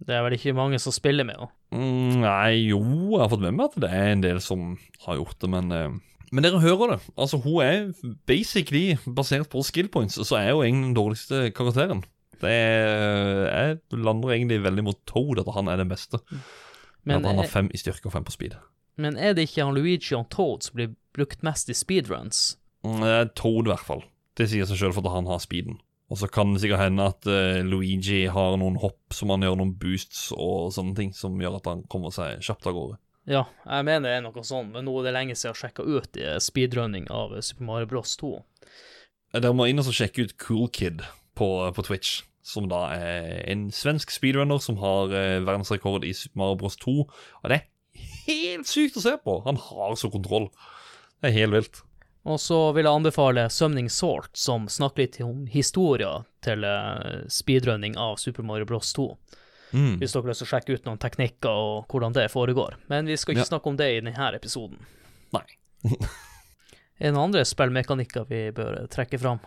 det 0.00 0.14
er 0.16 0.22
vel 0.24 0.36
ikke 0.36 0.54
mange 0.56 0.78
som 0.80 0.94
spiller 0.96 1.26
med 1.28 1.36
henne. 1.36 1.50
mm, 1.76 2.20
Nei, 2.22 2.52
jo, 2.70 2.80
jeg 3.12 3.20
har 3.22 3.32
fått 3.32 3.42
med 3.44 3.56
meg 3.58 3.66
at 3.70 3.80
det 3.84 3.90
er 3.92 4.12
en 4.14 4.22
del 4.24 4.40
som 4.44 4.70
har 5.06 5.18
gjort 5.20 5.36
det, 5.44 5.50
men 5.52 5.72
eh, 5.76 5.98
Men 6.32 6.46
dere 6.46 6.60
hører 6.62 6.94
det. 6.94 7.00
Altså, 7.18 7.40
hun 7.42 7.60
er 7.64 7.92
basically 8.26 8.96
basert 9.06 9.48
på 9.50 9.62
skill 9.66 9.88
points, 9.92 10.14
så 10.14 10.36
er 10.38 10.52
hun 10.54 10.64
egentlig 10.64 10.86
den 10.88 10.96
dårligste 10.98 11.40
karakteren. 11.56 12.04
Det 12.40 12.48
er, 12.48 13.50
Jeg 13.50 13.78
lander 13.92 14.30
egentlig 14.32 14.62
veldig 14.64 14.84
mot 14.86 15.00
Toad, 15.10 15.42
at 15.42 15.50
han 15.54 15.68
er 15.68 15.76
den 15.82 15.90
beste. 15.90 16.20
Men, 17.04 17.20
at 17.20 17.26
han 17.32 17.40
har 17.42 17.50
fem 17.50 17.68
i 17.74 17.80
styrke 17.80 18.06
og 18.08 18.12
fem 18.14 18.24
på 18.24 18.32
speed. 18.32 18.54
men 18.96 19.16
er 19.16 19.32
det 19.34 19.48
ikke 19.48 19.64
han 19.64 19.74
Luigi 19.74 20.14
og 20.14 20.28
Toad 20.30 20.62
som 20.62 20.76
blir 20.76 20.94
brukt 21.16 21.42
mest 21.42 21.68
i 21.68 21.74
speedruns? 21.74 22.56
Mm, 22.84 23.02
er 23.02 23.28
Toad, 23.34 23.66
i 23.66 23.72
hvert 23.74 23.84
fall. 23.84 24.04
Det 24.36 24.48
sier 24.48 24.64
seg 24.64 24.78
sjøl 24.80 24.96
at 24.96 25.12
han 25.12 25.26
har 25.26 25.40
speeden. 25.42 25.80
Og 26.10 26.18
så 26.18 26.26
kan 26.30 26.50
det 26.52 26.62
sikkert 26.64 26.82
hende 26.82 27.06
at 27.06 27.26
uh, 27.30 27.60
Luigi 27.62 28.24
har 28.32 28.56
noen 28.58 28.80
hopp 28.82 29.14
som 29.14 29.30
han 29.30 29.46
gjør 29.46 29.60
noen 29.60 29.76
boosts 29.78 30.30
og 30.34 30.72
sånne 30.74 30.96
ting, 30.98 31.12
som 31.14 31.38
gjør 31.38 31.60
at 31.60 31.70
han 31.70 31.84
kommer 31.92 32.14
seg 32.14 32.42
kjapt 32.42 32.66
av 32.66 32.74
gårde. 32.74 32.98
Ja, 33.30 33.44
jeg 33.62 33.86
mener 33.86 34.08
det 34.08 34.16
er 34.16 34.24
noe 34.24 34.42
sånn, 34.46 34.72
men 34.74 34.88
nå 34.88 34.94
er 34.98 35.06
det 35.06 35.14
lenge 35.14 35.36
siden 35.36 35.50
jeg 35.50 35.54
har 35.54 35.60
sjekka 35.60 35.84
ut 35.86 36.18
i 36.18 36.26
speedrunning 36.42 37.06
av 37.14 37.36
Super 37.46 37.68
Mario 37.68 37.90
Bros 37.92 38.16
2. 38.18 38.32
Dere 39.36 39.54
må 39.54 39.68
inn 39.70 39.78
og 39.78 39.92
sjekke 39.94 40.26
ut 40.26 40.34
Cool 40.42 40.66
Kid 40.74 41.04
på, 41.38 41.48
på 41.76 41.84
Twitch, 41.86 42.24
som 42.42 42.66
da 42.72 42.88
er 42.96 43.44
en 43.52 43.68
svensk 43.74 44.10
speedrunner 44.10 44.58
som 44.64 44.80
har 44.82 45.14
eh, 45.14 45.36
verdensrekord 45.44 46.08
i 46.08 46.14
Super 46.16 46.42
Mario 46.42 46.58
Bros 46.64 46.80
2. 46.82 46.96
Og 47.06 47.52
det 47.52 47.60
er 47.60 47.68
helt 48.26 48.66
sykt 48.70 48.98
å 48.98 49.04
se 49.04 49.14
på! 49.22 49.38
Han 49.46 49.60
har 49.68 49.94
så 50.00 50.10
kontroll. 50.10 50.48
Det 51.20 51.30
er 51.30 51.38
helt 51.38 51.54
vilt. 51.54 51.82
Og 52.28 52.36
så 52.42 52.58
vil 52.76 52.84
jeg 52.84 52.92
anbefale 52.92 53.46
Summoning 53.48 53.88
Sort, 53.92 54.34
som 54.36 54.66
snakker 54.68 55.06
litt 55.06 55.20
om 55.24 55.46
historia 55.48 56.18
til 56.44 56.66
eh, 56.68 57.22
speedrunning 57.32 57.96
av 57.96 58.18
Super 58.20 58.44
Mario 58.44 58.68
Bros 58.68 58.92
2. 58.96 59.06
Mm. 59.72 59.94
Hvis 60.00 60.12
dere 60.12 60.24
har 60.26 60.32
lyst 60.32 60.42
til 60.42 60.48
å 60.48 60.50
sjekke 60.50 60.76
ut 60.76 60.88
noen 60.88 61.00
teknikker 61.00 61.62
og 61.62 61.86
hvordan 61.92 62.16
det 62.16 62.26
foregår. 62.32 62.76
Men 62.92 63.08
vi 63.08 63.16
skal 63.16 63.34
ikke 63.36 63.46
Ja. 63.46 63.52
snakke 63.54 63.70
om 63.70 63.78
det 63.78 63.88
i 63.94 64.00
denne 64.02 64.32
episoden. 64.36 64.82
Nei. 65.32 65.46
Er 67.00 67.08
det 67.08 67.14
noen 67.14 67.30
andre 67.30 67.46
spillmekanikker 67.48 68.26
vi 68.28 68.40
bør 68.52 68.82
trekke 68.92 69.16
fram? 69.22 69.38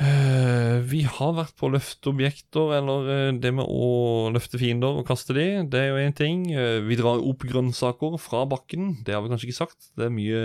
Uh, 0.00 0.80
vi 0.88 1.02
har 1.04 1.34
vært 1.36 1.52
på 1.60 1.68
å 1.68 1.72
løfte 1.74 2.08
objekter, 2.08 2.70
eller 2.78 3.10
eh, 3.12 3.32
det 3.36 3.50
med 3.52 3.68
å 3.68 4.30
løfte 4.32 4.56
fiender 4.56 4.96
og 4.96 5.04
kaste 5.10 5.36
de. 5.36 5.44
Det 5.68 5.82
er 5.82 5.90
jo 5.90 5.98
én 6.00 6.16
ting. 6.16 6.46
Uh, 6.56 6.80
vi 6.86 6.96
drar 6.96 7.20
opp 7.20 7.44
grønnsaker 7.44 8.16
fra 8.16 8.46
bakken. 8.48 9.02
Det 9.04 9.12
har 9.12 9.20
vi 9.20 9.34
kanskje 9.34 9.50
ikke 9.50 9.58
sagt. 9.58 9.90
Det 10.00 10.08
er 10.08 10.14
mye 10.16 10.40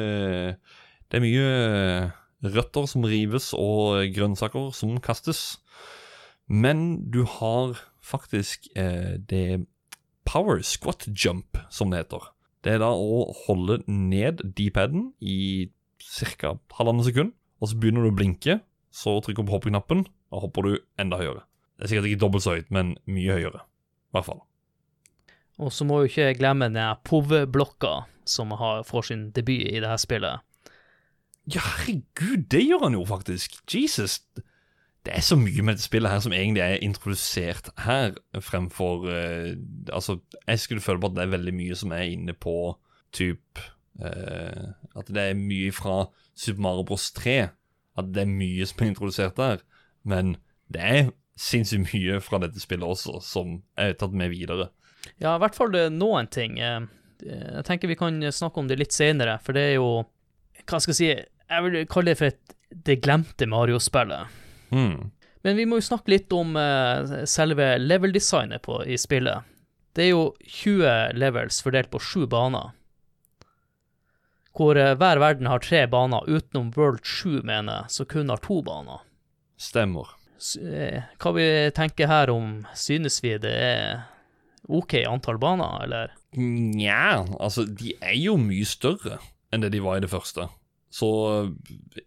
Det 1.07 1.19
er 1.19 1.23
mye 1.23 1.43
eh, 1.47 2.15
røtter 2.55 2.87
som 2.89 3.05
rives, 3.07 3.53
og 3.55 4.11
grønnsaker 4.15 4.71
som 4.75 4.97
kastes. 5.03 5.59
Men 6.47 7.09
du 7.11 7.23
har 7.27 7.79
faktisk 8.03 8.67
eh, 8.75 9.15
det 9.19 9.65
power 10.27 10.61
squat 10.63 11.07
jump, 11.11 11.59
som 11.69 11.91
det 11.91 12.03
heter. 12.03 12.31
Det 12.63 12.75
er 12.75 12.83
da 12.83 12.91
å 12.91 13.27
holde 13.45 13.79
ned 13.87 14.43
deep-paden 14.57 15.11
i 15.23 15.69
ca. 16.03 16.57
halvannet 16.79 17.07
sekund, 17.07 17.31
og 17.61 17.71
så 17.71 17.79
begynner 17.79 18.03
du 18.03 18.11
å 18.11 18.17
blinke. 18.17 18.59
Så 18.91 19.19
trykker 19.21 19.45
du 19.45 19.51
på 19.51 19.57
hoppeknappen, 19.57 20.05
og 20.33 20.47
hopper 20.47 20.67
du 20.67 20.73
enda 20.99 21.19
høyere. 21.19 21.45
Det 21.77 21.85
er 21.85 21.91
sikkert 21.91 22.09
ikke 22.09 22.23
dobbelt 22.25 22.43
så 22.43 22.57
høyt, 22.57 22.71
men 22.73 22.95
mye 23.05 23.37
høyere. 23.37 23.63
I 23.63 24.17
hvert 24.17 24.27
fall. 24.27 24.41
Og 25.61 25.71
så 25.73 25.85
må 25.87 26.01
jo 26.01 26.09
ikke 26.09 26.35
glemme 26.37 26.69
den 26.73 26.99
POV-blokka 27.07 27.93
som 28.27 28.51
har, 28.59 28.83
får 28.85 29.09
sin 29.09 29.29
debut 29.35 29.63
i 29.63 29.79
det 29.79 29.89
her 29.89 30.01
spillet. 30.01 30.43
Ja, 31.53 31.61
herregud, 31.63 32.47
det 32.51 32.63
gjør 32.65 32.83
han 32.87 32.97
jo 32.97 33.05
faktisk. 33.07 33.55
Jesus. 33.71 34.19
det 35.05 35.13
er 35.15 35.23
så 35.23 35.37
mye 35.39 35.63
med 35.63 35.77
dette 35.77 35.85
spillet 35.87 36.11
her 36.11 36.19
som 36.19 36.33
egentlig 36.35 36.61
er 36.65 36.81
introdusert 36.83 37.69
her, 37.79 38.17
fremfor 38.43 39.05
uh, 39.07 39.53
Altså, 39.93 40.17
jeg 40.47 40.59
skulle 40.59 40.83
føle 40.83 40.99
på 40.99 41.07
at 41.07 41.15
det 41.15 41.23
er 41.23 41.31
veldig 41.37 41.53
mye 41.55 41.75
som 41.79 41.93
er 41.95 42.09
inne 42.11 42.33
på 42.35 42.75
typ 43.15 43.61
uh, 44.03 44.73
At 44.99 45.07
det 45.07 45.23
er 45.29 45.39
mye 45.39 45.71
fra 45.71 46.09
Super 46.35 46.61
Mario 46.61 46.83
Bros 46.83 47.11
3. 47.15 47.37
At 47.97 48.11
det 48.13 48.25
er 48.25 48.33
mye 48.33 48.67
som 48.67 48.83
er 48.83 48.91
introdusert 48.91 49.37
der. 49.39 49.63
Men 50.03 50.35
det 50.67 50.83
er 50.83 51.09
sinnssykt 51.39 51.93
mye 51.93 52.19
fra 52.21 52.41
dette 52.43 52.59
spillet 52.59 52.87
også 52.87 53.21
som 53.23 53.61
er 53.79 53.95
tatt 53.97 54.13
med 54.17 54.33
videre. 54.33 54.69
Ja, 55.21 55.35
i 55.35 55.41
hvert 55.41 55.55
fall 55.55 55.75
eh, 55.77 55.89
noen 55.93 56.27
ting. 56.33 56.59
Eh, 56.59 56.81
Jeg 57.23 57.63
tenker 57.65 57.87
vi 57.89 57.95
kan 57.97 58.19
snakke 58.31 58.59
om 58.59 58.67
det 58.69 58.77
litt 58.77 58.93
senere, 58.93 59.39
for 59.41 59.53
det 59.57 59.63
er 59.71 59.75
jo 59.79 60.03
Hva 60.67 60.77
skal 60.83 60.93
jeg 60.93 60.97
si 60.99 61.07
Jeg 61.47 61.63
vil 61.63 61.85
kalle 61.87 62.11
det 62.11 62.19
for 62.19 62.31
et 62.31 62.57
det 62.87 62.97
glemte 63.01 63.47
Mario-spillet. 63.47 64.27
Mm. 64.75 65.11
Men 65.43 65.55
vi 65.55 65.65
må 65.69 65.77
jo 65.79 65.85
snakke 65.87 66.11
litt 66.11 66.33
om 66.35 66.55
uh, 66.59 67.23
selve 67.29 67.77
level-designet 67.79 68.61
på- 68.65 68.83
i 68.85 68.97
spillet. 68.99 69.45
Det 69.95 70.03
er 70.07 70.11
jo 70.11 70.25
20 70.43 71.15
levels 71.17 71.61
fordelt 71.63 71.89
på 71.93 72.01
sju 72.03 72.25
baner. 72.27 72.73
Hvor 74.57 74.75
uh, 74.75 74.95
hver 74.99 75.21
verden 75.23 75.47
har 75.47 75.63
tre 75.63 75.85
baner, 75.87 76.27
utenom 76.27 76.73
World 76.75 77.05
7, 77.05 77.41
mener 77.47 77.83
jeg, 77.83 77.95
som 77.95 78.09
kun 78.11 78.33
har 78.33 78.43
to 78.43 78.59
baner. 78.65 79.03
Stemmer. 79.57 80.11
S 80.37 80.57
uh, 80.59 80.99
hva 81.23 81.33
vi 81.39 81.47
tenker 81.73 82.11
her 82.11 82.29
om, 82.35 82.65
synes 82.77 83.21
vi 83.23 83.37
det 83.41 83.55
er 83.55 84.03
OK 84.67 84.99
antall 85.07 85.39
baner, 85.41 85.79
eller? 85.87 86.13
Nja, 86.35 87.23
altså, 87.39 87.63
de 87.63 87.95
er 88.03 88.17
jo 88.19 88.35
mye 88.41 88.67
større 88.67 89.21
enn 89.53 89.63
det 89.63 89.71
de 89.71 89.79
var 89.81 89.97
i 89.97 90.03
det 90.03 90.11
første. 90.11 90.49
Så 90.97 91.09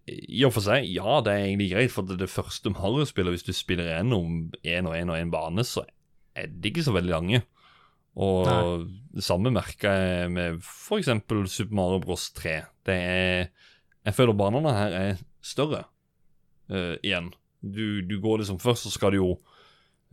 i 0.08 0.40
og 0.46 0.54
for 0.56 0.64
seg, 0.64 0.88
ja, 0.90 1.20
det 1.22 1.32
er 1.32 1.44
egentlig 1.46 1.70
greit, 1.70 1.92
for 1.94 2.08
det, 2.08 2.18
det 2.22 2.30
første 2.32 2.72
Mario-spillet, 2.74 3.36
hvis 3.36 3.46
du 3.46 3.52
spiller 3.54 3.86
gjennom 3.86 4.48
én 4.66 4.88
og 4.88 4.96
én 4.96 5.12
og 5.12 5.18
én 5.18 5.30
bane, 5.30 5.64
så 5.66 5.84
er 6.34 6.50
det 6.50 6.72
ikke 6.72 6.86
så 6.88 6.94
veldig 6.96 7.12
lange. 7.12 7.42
Og 8.18 8.88
det 9.14 9.22
samme 9.24 9.52
merka 9.54 9.92
jeg 9.94 10.30
med 10.34 10.58
f.eks. 10.64 11.10
Super 11.52 11.76
Mario 11.76 12.00
Bros 12.02 12.30
3. 12.34 12.56
Det 12.86 12.96
er 12.96 13.50
Jeg 14.04 14.16
føler 14.16 14.34
banene 14.34 14.72
her 14.74 14.96
er 14.96 15.20
større 15.44 15.84
uh, 16.72 16.96
igjen. 17.04 17.30
Du, 17.60 18.00
du 18.00 18.16
går 18.20 18.40
liksom 18.40 18.58
Først 18.58 18.86
så 18.86 18.90
skal 18.94 19.12
du 19.12 19.18
jo 19.18 19.30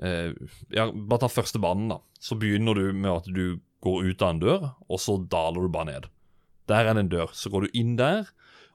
uh, 0.04 0.32
Ja, 0.70 0.90
bare 0.92 1.24
ta 1.24 1.32
første 1.32 1.60
banen, 1.64 1.90
da. 1.90 2.02
Så 2.20 2.38
begynner 2.38 2.76
du 2.76 2.92
med 2.94 3.12
at 3.12 3.32
du 3.32 3.60
går 3.82 4.12
ut 4.12 4.22
av 4.26 4.34
en 4.34 4.42
dør, 4.42 4.70
og 4.90 5.00
så 5.00 5.18
daler 5.32 5.64
du 5.64 5.72
bare 5.72 5.90
ned. 5.90 6.08
Der 6.68 6.84
er 6.84 6.94
det 6.98 7.06
en 7.06 7.12
dør. 7.14 7.34
Så 7.34 7.50
går 7.54 7.66
du 7.66 7.78
inn 7.78 7.96
der, 7.98 8.28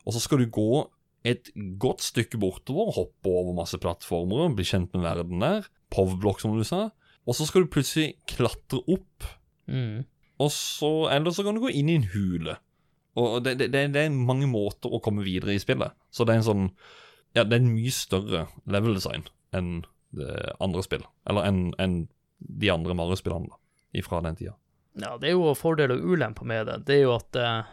og 0.06 0.14
så 0.14 0.22
skal 0.22 0.42
du 0.42 0.50
gå 0.52 0.82
et 1.28 1.52
godt 1.78 2.02
stykke 2.02 2.40
bortover, 2.42 2.90
hoppe 2.96 3.30
over 3.30 3.54
masse 3.54 3.78
plattformer, 3.78 4.50
bli 4.56 4.66
kjent 4.66 4.90
med 4.96 5.04
verden 5.06 5.42
der. 5.44 5.68
Povblokk, 5.94 6.40
som 6.42 6.56
du 6.58 6.64
sa. 6.66 6.88
Og 7.22 7.36
så 7.38 7.46
skal 7.46 7.62
du 7.62 7.70
plutselig 7.70 8.16
klatre 8.30 8.82
opp, 8.90 9.30
Mm. 9.70 10.02
og 10.42 10.48
så, 10.50 11.08
eller 11.14 11.30
så 11.30 11.44
kan 11.46 11.54
du 11.54 11.60
gå 11.62 11.70
inn 11.70 11.88
i 11.88 11.94
en 11.94 12.08
hule. 12.10 12.56
Og 13.14 13.44
det, 13.44 13.52
det, 13.60 13.68
det, 13.70 14.00
er 14.00 14.10
mange 14.10 14.48
måter 14.50 14.90
å 14.90 14.98
komme 15.04 15.22
videre 15.22 15.54
i 15.54 15.60
spillet. 15.62 15.94
Så 16.10 16.26
det 16.26 16.34
er 16.34 16.40
en 16.40 16.48
sånn 16.48 16.64
Ja, 17.36 17.44
det 17.44 17.54
er 17.56 17.62
en 17.62 17.74
mye 17.76 17.92
større 17.94 18.46
level 18.66 18.96
design 18.98 19.22
enn 19.54 19.84
andre 20.60 20.82
spill. 20.84 21.04
Eller 21.28 21.46
enn 21.48 21.60
en 21.80 21.94
de 22.42 22.72
andre 22.72 22.96
Mario-spillene 22.98 24.02
fra 24.04 24.20
den 24.24 24.36
tida. 24.36 24.56
Ja, 24.98 25.14
det 25.20 25.30
er 25.30 25.36
jo 25.38 25.54
fordeler 25.56 25.94
og 25.96 26.12
ulemper 26.12 26.48
med 26.48 26.66
det. 26.68 26.80
Det 26.88 26.96
er 26.98 27.02
jo 27.06 27.14
at 27.14 27.38
eh, 27.38 27.70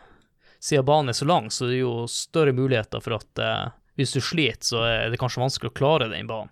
siden 0.60 0.86
banen 0.88 1.14
er 1.14 1.18
så 1.18 1.28
lang, 1.30 1.48
så 1.52 1.68
det 1.70 1.78
er 1.78 1.86
jo 1.86 2.08
større 2.12 2.54
muligheter 2.56 3.04
for 3.04 3.20
at 3.20 3.44
eh, 3.44 3.70
hvis 4.00 4.16
du 4.16 4.22
sliter, 4.24 4.64
så 4.64 4.84
er 4.88 5.12
det 5.12 5.20
kanskje 5.20 5.44
vanskelig 5.44 5.72
å 5.72 5.78
klare 5.80 6.10
den 6.12 6.28
banen. 6.28 6.52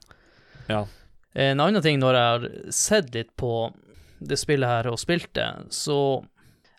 Ja. 0.67 0.85
En 1.37 1.61
annen 1.63 1.83
ting 1.83 1.99
når 2.01 2.17
jeg 2.17 2.31
har 2.33 2.47
sett 2.73 3.13
litt 3.15 3.35
på 3.39 3.51
det 4.19 4.39
spillet 4.39 4.67
her 4.67 4.89
og 4.89 4.99
spilt 4.99 5.29
det, 5.37 5.47
så 5.75 5.97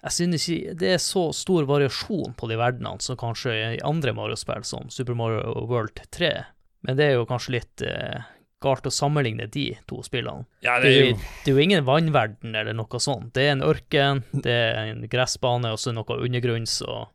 jeg 0.03 0.15
synes 0.15 0.47
ikke 0.51 0.75
det 0.79 0.91
er 0.95 1.03
så 1.03 1.29
stor 1.35 1.67
variasjon 1.69 2.35
på 2.39 2.49
de 2.51 2.59
verdenene 2.59 3.03
som 3.03 3.19
kanskje 3.19 3.55
i 3.79 3.85
andre 3.87 4.15
Mario-spill, 4.15 4.65
som 4.67 4.91
Super 4.95 5.17
Mario 5.19 5.67
World 5.71 6.03
3. 6.15 6.33
Men 6.87 6.99
det 6.99 7.09
er 7.09 7.17
jo 7.17 7.27
kanskje 7.27 7.57
litt 7.57 7.83
eh, 7.87 8.27
galt 8.63 8.87
å 8.87 8.93
sammenligne 8.95 9.49
de 9.51 9.67
to 9.91 10.01
spillene. 10.07 10.47
ja, 10.63 10.79
Det 10.83 10.91
er, 10.91 11.11
jo, 11.11 11.19
det 11.45 11.51
er 11.51 11.57
jo 11.57 11.65
ingen 11.65 11.87
vannverden 11.87 12.55
eller 12.55 12.77
noe 12.79 13.01
sånt. 13.03 13.33
Det 13.35 13.47
er 13.47 13.57
en 13.57 13.67
ørken, 13.67 14.23
det 14.33 14.55
er 14.55 14.81
en 14.85 15.05
gressbane 15.11 15.75
og 15.75 15.83
så 15.83 15.95
noe 15.95 16.19
undergrunns 16.19 16.81
og 16.87 17.09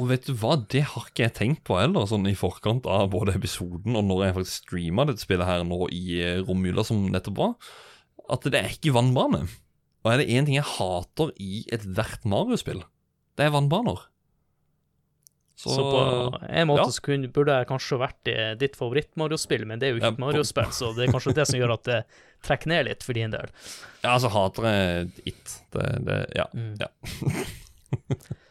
Og 0.00 0.06
vet 0.08 0.24
du 0.24 0.32
hva, 0.40 0.54
det 0.72 0.84
har 0.94 1.08
ikke 1.10 1.26
jeg 1.26 1.36
tenkt 1.36 1.64
på 1.68 1.76
heller, 1.76 2.06
sånn 2.08 2.28
i 2.30 2.36
forkant 2.38 2.86
av 2.88 3.10
både 3.12 3.34
episoden 3.36 3.98
og 3.98 4.06
når 4.08 4.22
jeg 4.24 4.36
faktisk 4.38 4.62
streama 4.64 5.04
dette 5.08 5.24
spillet 5.26 5.48
her 5.48 5.64
nå 5.68 5.90
i 5.92 6.20
eh, 6.24 6.38
romjula 6.46 6.84
som 6.86 7.02
nettopp 7.12 7.36
var, 7.36 7.74
at 8.32 8.46
det 8.48 8.62
er 8.62 8.72
ikke 8.72 8.94
vannbane. 8.96 9.44
Og 10.00 10.12
er 10.12 10.22
det 10.22 10.30
én 10.32 10.48
ting 10.48 10.56
jeg 10.56 10.68
hater 10.78 11.34
i 11.36 11.66
ethvert 11.74 12.24
Mario-spill, 12.24 12.80
det 13.36 13.46
er 13.46 13.52
vannbaner. 13.52 14.06
Så, 15.60 15.74
på 15.76 16.38
en 16.48 16.68
måte 16.70 16.86
ja. 16.86 16.92
så 16.96 17.02
kunne, 17.04 17.28
burde 17.28 17.52
jeg 17.58 17.66
kanskje 17.68 17.98
vært 18.00 18.28
i 18.32 18.36
ditt 18.62 18.78
favoritt-Mario-spill, 18.80 19.66
men 19.68 19.80
det 19.80 19.90
er 19.90 19.92
jo 19.92 19.98
ikke 20.00 20.08
Ja, 20.08 20.16
et 20.16 20.22
Mario-spill, 20.22 20.70
så 20.72 20.94
det 20.96 21.04
er 21.04 21.12
kanskje 21.12 21.34
det 21.36 21.44
som 21.50 21.58
gjør 21.60 21.74
at 21.74 21.84
det 21.84 21.98
trekker 22.48 22.72
ned 22.72 22.86
litt 22.88 23.04
for 23.04 23.18
din 23.18 23.34
del. 23.34 23.52
Ja, 24.00 24.14
altså 24.14 24.30
hater 24.32 24.70
jeg 24.70 25.10
It. 25.34 25.58
Det, 25.76 25.84
det, 26.06 26.20
ja. 26.38 26.48
Mm. 26.56 26.78
ja. 26.80 26.88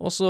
Og 0.00 0.12
så, 0.16 0.28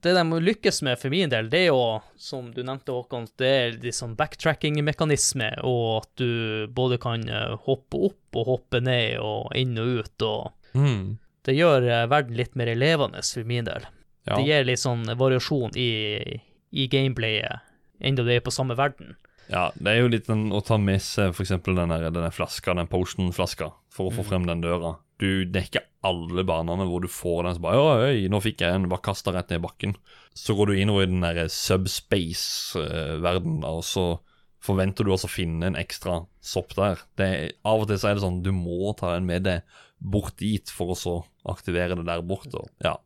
det 0.00 0.14
de 0.16 0.22
må 0.24 0.38
lykkes 0.40 0.78
med 0.86 0.96
for 0.96 1.12
min 1.12 1.28
del, 1.28 1.50
det 1.52 1.58
er 1.66 1.74
jo, 1.74 2.00
som 2.16 2.46
du 2.54 2.62
nevnte, 2.64 2.94
Håkon, 2.96 3.26
det 3.36 3.50
er 3.50 3.74
liksom 3.82 4.14
backtracking-mekanisme, 4.16 5.50
og 5.62 6.02
at 6.02 6.08
du 6.22 6.66
både 6.72 6.96
kan 7.02 7.26
eh, 7.28 7.52
hoppe 7.66 8.00
opp 8.08 8.38
og 8.40 8.48
hoppe 8.48 8.80
ned 8.80 9.18
og 9.20 9.52
inn 9.60 9.76
og 9.78 10.00
ut, 10.00 10.22
og 10.28 10.52
Mm. 10.74 11.18
det 11.46 11.54
gjør 11.54 11.84
eh, 11.86 12.06
verden 12.10 12.34
litt 12.34 12.56
mer 12.58 12.72
levende 12.74 13.20
for 13.22 13.44
min 13.46 13.64
del. 13.68 13.84
ja. 14.26 14.34
Det 14.34 14.46
gir 14.48 14.64
litt 14.64 14.80
sånn 14.80 15.04
variasjon 15.20 15.76
i, 15.76 16.40
i 16.72 16.88
gameplayet, 16.88 17.60
enda 18.00 18.24
det 18.24 18.40
er 18.40 18.40
på 18.40 18.50
samme 18.50 18.74
verden. 18.74 19.14
Ja, 19.50 19.66
det 19.76 19.90
er 19.92 19.98
jo 20.00 20.08
litt 20.08 20.26
den, 20.30 20.46
å 20.56 20.62
ta 20.64 20.78
med 20.80 21.02
seg 21.04 21.34
eksempel 21.36 21.74
den 21.76 21.88
denne 21.92 22.30
flaska, 22.32 22.72
den 22.74 22.86
potion-flaska, 22.88 23.68
for 23.92 24.08
å 24.08 24.12
få 24.14 24.22
Mm. 24.24 24.28
frem 24.30 24.46
den 24.46 24.60
døra. 24.64 24.94
Du, 25.18 25.44
det 25.44 25.68
er 25.76 25.84
alle 26.02 26.42
banene 26.44 26.86
hvor 26.88 27.00
du 27.00 27.08
får 27.08 27.42
den 27.44 27.54
så 27.54 27.60
bare 27.62 27.78
Oi, 28.08 28.28
nå 28.28 28.40
fikk 28.42 28.60
jeg 28.64 28.74
en, 28.74 28.88
bare 28.90 29.02
kasta 29.04 29.30
rett 29.32 29.50
ned 29.50 29.58
i 29.60 29.66
bakken. 29.66 29.94
Så 30.34 30.54
går 30.56 30.66
du 30.66 30.74
innover 30.80 31.02
i 31.04 31.06
den 31.12 31.20
derre 31.22 31.48
subspace-verdenen, 31.48 33.64
og 33.64 33.84
så 33.86 34.18
forventer 34.64 35.04
du 35.04 35.10
altså 35.12 35.26
å 35.28 35.36
finne 35.36 35.66
en 35.68 35.76
ekstra 35.78 36.24
sopp 36.40 36.74
der. 36.74 36.96
Det, 37.20 37.28
av 37.64 37.80
og 37.84 37.88
til 37.90 37.98
så 38.00 38.08
er 38.10 38.14
det 38.16 38.22
sånn, 38.24 38.42
du 38.42 38.52
må 38.56 38.94
ta 38.98 39.12
en 39.16 39.26
med 39.28 39.42
deg 39.44 39.60
bort 40.00 40.36
dit 40.40 40.70
for 40.72 40.86
å 40.92 40.96
så 40.98 41.18
aktivere 41.48 41.96
det 42.00 42.06
der 42.08 42.22
borte. 42.24 42.64
Ja. 42.84 42.96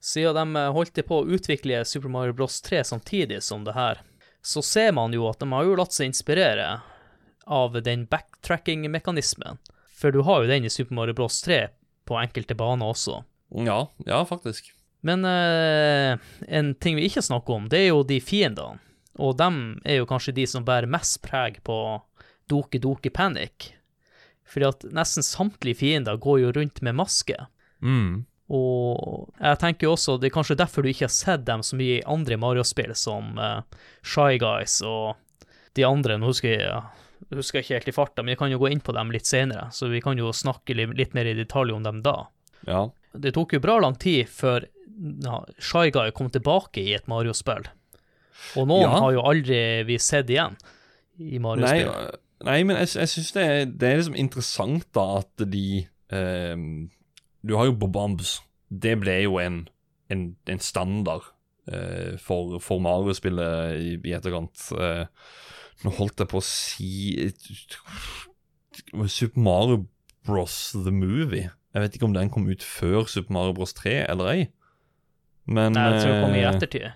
Siden 0.00 0.54
de 0.56 0.62
holdt 0.72 0.96
på 1.06 1.18
å 1.20 1.28
utvikle 1.28 1.82
Super 1.84 2.08
Mario 2.08 2.32
Bros. 2.36 2.60
3 2.64 2.80
samtidig 2.88 3.42
som 3.44 3.64
det 3.66 3.74
her, 3.76 4.00
så 4.42 4.62
ser 4.64 4.92
man 4.96 5.12
jo 5.14 5.26
at 5.28 5.40
de 5.40 5.48
har 5.52 5.66
jo 5.66 5.76
latt 5.78 5.94
seg 5.94 6.10
inspirere 6.10 6.80
av 7.50 7.76
den 7.82 8.06
backtracking-mekanismen. 8.10 9.58
For 10.00 10.14
du 10.14 10.22
har 10.24 10.42
jo 10.42 10.50
den 10.50 10.64
i 10.64 10.72
Super 10.72 10.96
Mario 10.96 11.16
Bros. 11.18 11.40
3 11.44 11.66
på 12.08 12.18
enkelte 12.20 12.56
baner 12.58 12.92
også. 12.94 13.22
ja, 13.66 13.80
ja, 14.06 14.20
faktisk. 14.24 14.72
Men 15.00 15.24
eh, 15.24 16.18
en 16.48 16.74
ting 16.74 16.96
vi 16.96 17.08
ikke 17.08 17.24
snakker 17.24 17.56
om, 17.56 17.68
det 17.72 17.84
er 17.84 17.90
jo 17.90 18.04
de 18.06 18.20
fiendene. 18.22 18.80
Og 19.20 19.34
dem 19.36 19.80
er 19.84 20.00
jo 20.00 20.08
kanskje 20.08 20.36
de 20.36 20.46
som 20.48 20.64
bærer 20.64 20.88
mest 20.88 21.18
preg 21.24 21.58
på 21.66 21.76
Doki 22.48 22.80
Doki 22.80 23.10
Panic. 23.12 23.72
Fordi 24.48 24.68
at 24.68 24.86
nesten 24.96 25.24
samtlige 25.26 25.82
fiender 25.82 26.20
går 26.20 26.40
jo 26.44 26.52
rundt 26.56 26.80
med 26.86 26.96
maske. 26.98 27.36
Mm. 27.84 28.24
Og 28.50 29.28
jeg 29.38 29.58
tenker 29.62 29.86
jo 29.86 29.92
også, 29.94 30.16
det 30.18 30.30
er 30.30 30.34
kanskje 30.34 30.56
derfor 30.58 30.82
du 30.82 30.90
ikke 30.90 31.06
har 31.06 31.14
sett 31.14 31.44
dem 31.46 31.62
så 31.62 31.76
mye 31.78 32.00
i 32.00 32.06
andre 32.10 32.38
Mario-spill, 32.42 32.94
som 32.98 33.36
uh, 33.38 33.60
Shy 34.02 34.40
Guys 34.42 34.80
og 34.86 35.14
de 35.78 35.84
andre. 35.86 36.16
Nå 36.18 36.32
husker 36.32 36.56
jeg, 36.56 36.80
husker 37.30 37.60
jeg 37.60 37.66
ikke 37.68 37.76
helt 37.78 37.92
i 37.92 37.94
farta, 37.94 38.24
men 38.24 38.34
jeg 38.34 38.40
kan 38.42 38.50
jo 38.50 38.58
gå 38.58 38.72
inn 38.72 38.82
på 38.82 38.94
dem 38.96 39.12
litt 39.14 39.30
senere, 39.30 39.68
så 39.76 39.86
vi 39.92 40.02
kan 40.02 40.18
jo 40.18 40.32
snakke 40.34 40.74
litt, 40.74 40.96
litt 40.98 41.14
mer 41.14 41.30
i 41.30 41.36
detalj 41.38 41.76
om 41.76 41.86
dem 41.86 42.02
da. 42.02 42.16
Ja. 42.66 42.88
Det 43.14 43.32
tok 43.38 43.54
jo 43.54 43.62
bra 43.62 43.78
lang 43.82 43.94
tid 44.02 44.26
før 44.30 44.66
ja, 45.00 45.38
Shy 45.62 45.92
Guy 45.94 46.10
kom 46.12 46.28
tilbake 46.34 46.82
i 46.82 46.94
et 46.98 47.06
Mario-spill. 47.10 47.70
Og 48.58 48.66
noen 48.66 48.82
Ja. 48.88 48.98
har 48.98 49.12
jo 49.14 49.22
aldri 49.30 49.60
vi 49.86 49.98
sett 50.02 50.30
igjen 50.32 50.58
i 51.22 51.38
Mario-spill. 51.38 51.86
Nei, 51.86 52.20
nei, 52.50 52.58
men 52.66 52.82
jeg, 52.82 52.96
jeg 52.98 53.12
syns 53.14 53.32
det, 53.36 53.46
det 53.78 53.88
er 53.92 54.00
liksom 54.00 54.18
interessant 54.18 54.86
da 54.96 55.06
at 55.20 55.44
de 55.54 55.84
ehm, 56.10 56.88
Du 57.46 57.56
har 57.56 57.68
jo 57.68 57.76
Bob-Bombs. 57.76 58.40
Det 58.68 58.96
ble 59.00 59.16
jo 59.24 59.38
en, 59.42 59.62
en, 60.12 60.24
en 60.46 60.62
standard 60.62 61.24
eh, 61.70 62.18
for, 62.20 62.58
for 62.62 62.82
Mario-spillet 62.84 63.80
i, 63.80 63.94
i 64.04 64.14
etterkant. 64.16 64.66
Eh, 64.76 65.06
nå 65.84 65.94
holdt 65.96 66.20
jeg 66.20 66.30
på 66.30 66.40
å 66.40 66.44
si 66.44 67.16
Super 69.08 69.40
Mario 69.40 69.84
Bros. 70.26 70.70
The 70.76 70.92
Movie. 70.92 71.50
Jeg 71.74 71.84
vet 71.84 71.96
ikke 71.96 72.08
om 72.10 72.16
den 72.16 72.32
kom 72.32 72.48
ut 72.50 72.64
før 72.66 73.06
Super 73.08 73.32
Mario 73.32 73.56
Bros. 73.56 73.74
3 73.78 74.02
eller 74.04 74.32
ei. 74.34 74.40
Men 75.50 75.74
Nei, 75.74 75.86
jeg 75.94 76.02
tror 76.02 76.12
det 76.12 76.24
kom 76.24 76.34
i 76.36 76.42
eh, 76.42 76.50
ettertid. 76.50 76.90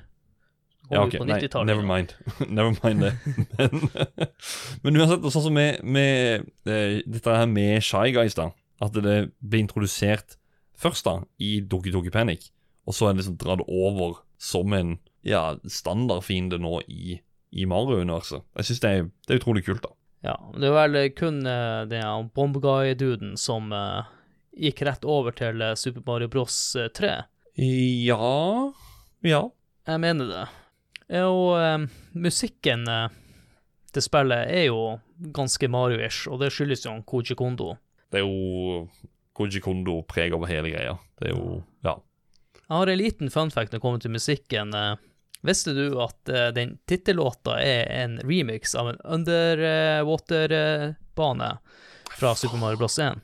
kom 0.84 0.98
Ja, 0.98 1.04
ok, 1.06 1.14
nei, 1.24 1.38
never 1.64 1.82
mind. 1.82 2.12
never 2.58 2.74
mind 2.84 3.06
det. 3.06 3.14
Men, 3.56 3.88
men 4.84 5.00
uansett, 5.00 5.24
sånn 5.32 5.46
som 5.48 5.56
med, 5.56 5.80
med 5.80 6.44
eh, 6.68 7.00
dette 7.08 7.38
her 7.38 7.48
med 7.50 7.80
Shy 7.82 8.12
Guys, 8.14 8.36
da. 8.36 8.50
At 8.84 8.92
det 8.96 9.18
ble 9.40 9.60
introdusert 9.64 10.36
først 10.76 11.06
da 11.06 11.16
i 11.40 11.56
Doki 11.60 11.92
Doki 11.94 12.10
Panic, 12.12 12.50
og 12.84 12.92
så 12.96 13.06
er 13.08 13.14
det 13.14 13.22
liksom 13.22 13.36
dratt 13.40 13.62
over 13.70 14.18
som 14.42 14.72
en 14.76 14.96
ja, 15.24 15.54
standardfiende 15.64 16.58
nå 16.60 16.80
i, 16.90 17.20
i 17.54 17.64
Mario-universet. 17.70 18.42
Jeg 18.58 18.66
syns 18.68 18.82
det, 18.82 18.90
er- 18.98 19.06
det 19.28 19.36
er 19.36 19.40
utrolig 19.40 19.62
kult, 19.64 19.84
da. 19.86 19.94
Ja, 20.24 20.34
det 20.56 20.68
er 20.68 20.74
vel 20.76 20.98
kun 21.16 21.42
uh, 21.46 21.84
den 21.88 22.00
her 22.02 22.26
Bomb 22.34 22.56
Guy-duden 22.64 23.34
som 23.40 23.70
uh, 23.76 24.04
gikk 24.56 24.82
rett 24.88 25.04
over 25.04 25.32
til 25.36 25.60
uh, 25.62 25.74
Super 25.76 26.04
Mario 26.06 26.28
Bros. 26.32 26.56
eh, 26.80 26.88
3. 26.96 27.10
Ja 27.56 28.72
Ja. 29.24 29.42
Jeg 29.86 30.00
mener 30.00 30.28
det. 30.32 30.44
Og 31.20 31.88
musikken 32.16 32.86
til 33.94 34.02
spillet 34.02 34.48
er 34.50 34.64
jo 34.70 34.78
ganske 35.36 35.68
Mario-ish, 35.70 36.26
og 36.32 36.40
det 36.40 36.48
skyldes 36.52 36.86
jo 36.86 36.94
Koji 37.06 37.36
Kondo. 37.38 37.74
Det 38.14 38.20
er 38.22 38.26
jo 38.28 38.84
Koji 39.34 39.58
Kondo 39.64 39.96
preg 40.06 40.30
over 40.36 40.46
hele 40.46 40.70
greia. 40.70 40.92
Det 41.18 41.32
er 41.32 41.34
jo 41.34 41.56
Ja. 41.82 41.96
Jeg 42.64 42.76
har 42.78 42.86
en 42.94 42.98
liten 43.00 43.30
fun 43.34 43.50
fact 43.50 43.72
når 43.72 43.78
det 43.80 43.82
kommer 43.82 43.98
til 44.00 44.10
musikken. 44.14 44.70
eh. 44.74 44.94
Visste 45.44 45.74
du 45.76 45.98
at 46.00 46.28
eh, 46.32 46.48
den 46.56 46.78
tittellåta 46.88 47.58
er 47.60 47.84
en 48.04 48.14
remix 48.24 48.72
av 48.74 48.88
en 48.94 49.00
underwater-bane 49.04 51.50
fra 52.18 52.32
Super 52.34 52.56
Mario 52.62 52.76
Bros. 52.80 52.98
1? 52.98 53.18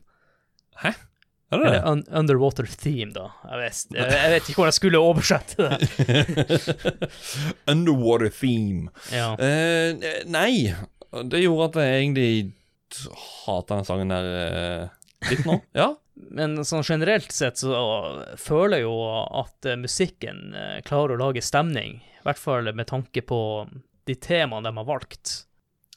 Er 1.53 1.59
det 1.59 1.67
Eller 1.67 1.83
un 1.93 2.05
Underwater 2.15 2.63
Theme, 2.67 3.11
da. 3.13 3.31
Jeg 3.51 3.59
vet, 3.59 3.87
jeg, 3.97 4.31
vet 4.31 4.49
ikke 4.49 4.55
hvordan 4.61 4.71
jeg 4.71 4.75
skulle 4.79 4.99
oversette 5.03 5.57
det. 5.67 5.79
Underwater 7.73 8.29
theme. 8.31 8.87
Ja. 9.11 9.33
Eh, 9.35 9.99
nei, 10.31 10.71
det 11.27 11.41
gjorde 11.43 11.65
at 11.73 11.77
jeg 11.83 11.91
egentlig 12.05 12.53
hater 13.47 13.81
den 13.81 13.89
sangen 13.89 14.13
der 14.13 14.31
eh, 14.41 14.87
litt 15.31 15.45
nå. 15.49 15.61
Ja. 15.77 15.93
Men 16.37 16.59
sånn 16.69 16.85
generelt 16.85 17.33
sett 17.33 17.61
så 17.63 17.73
føler 18.39 18.81
jeg 18.81 18.87
jo 18.87 18.97
at 19.41 19.69
eh, 19.69 19.79
musikken 19.81 20.51
eh, 20.57 20.81
klarer 20.87 21.17
å 21.17 21.29
lage 21.29 21.45
stemning. 21.45 22.01
I 22.21 22.25
hvert 22.27 22.41
fall 22.41 22.69
med 22.77 22.91
tanke 22.91 23.25
på 23.25 23.41
de 24.09 24.17
temaene 24.21 24.69
de 24.69 24.77
har 24.77 24.89
valgt. 24.89 25.45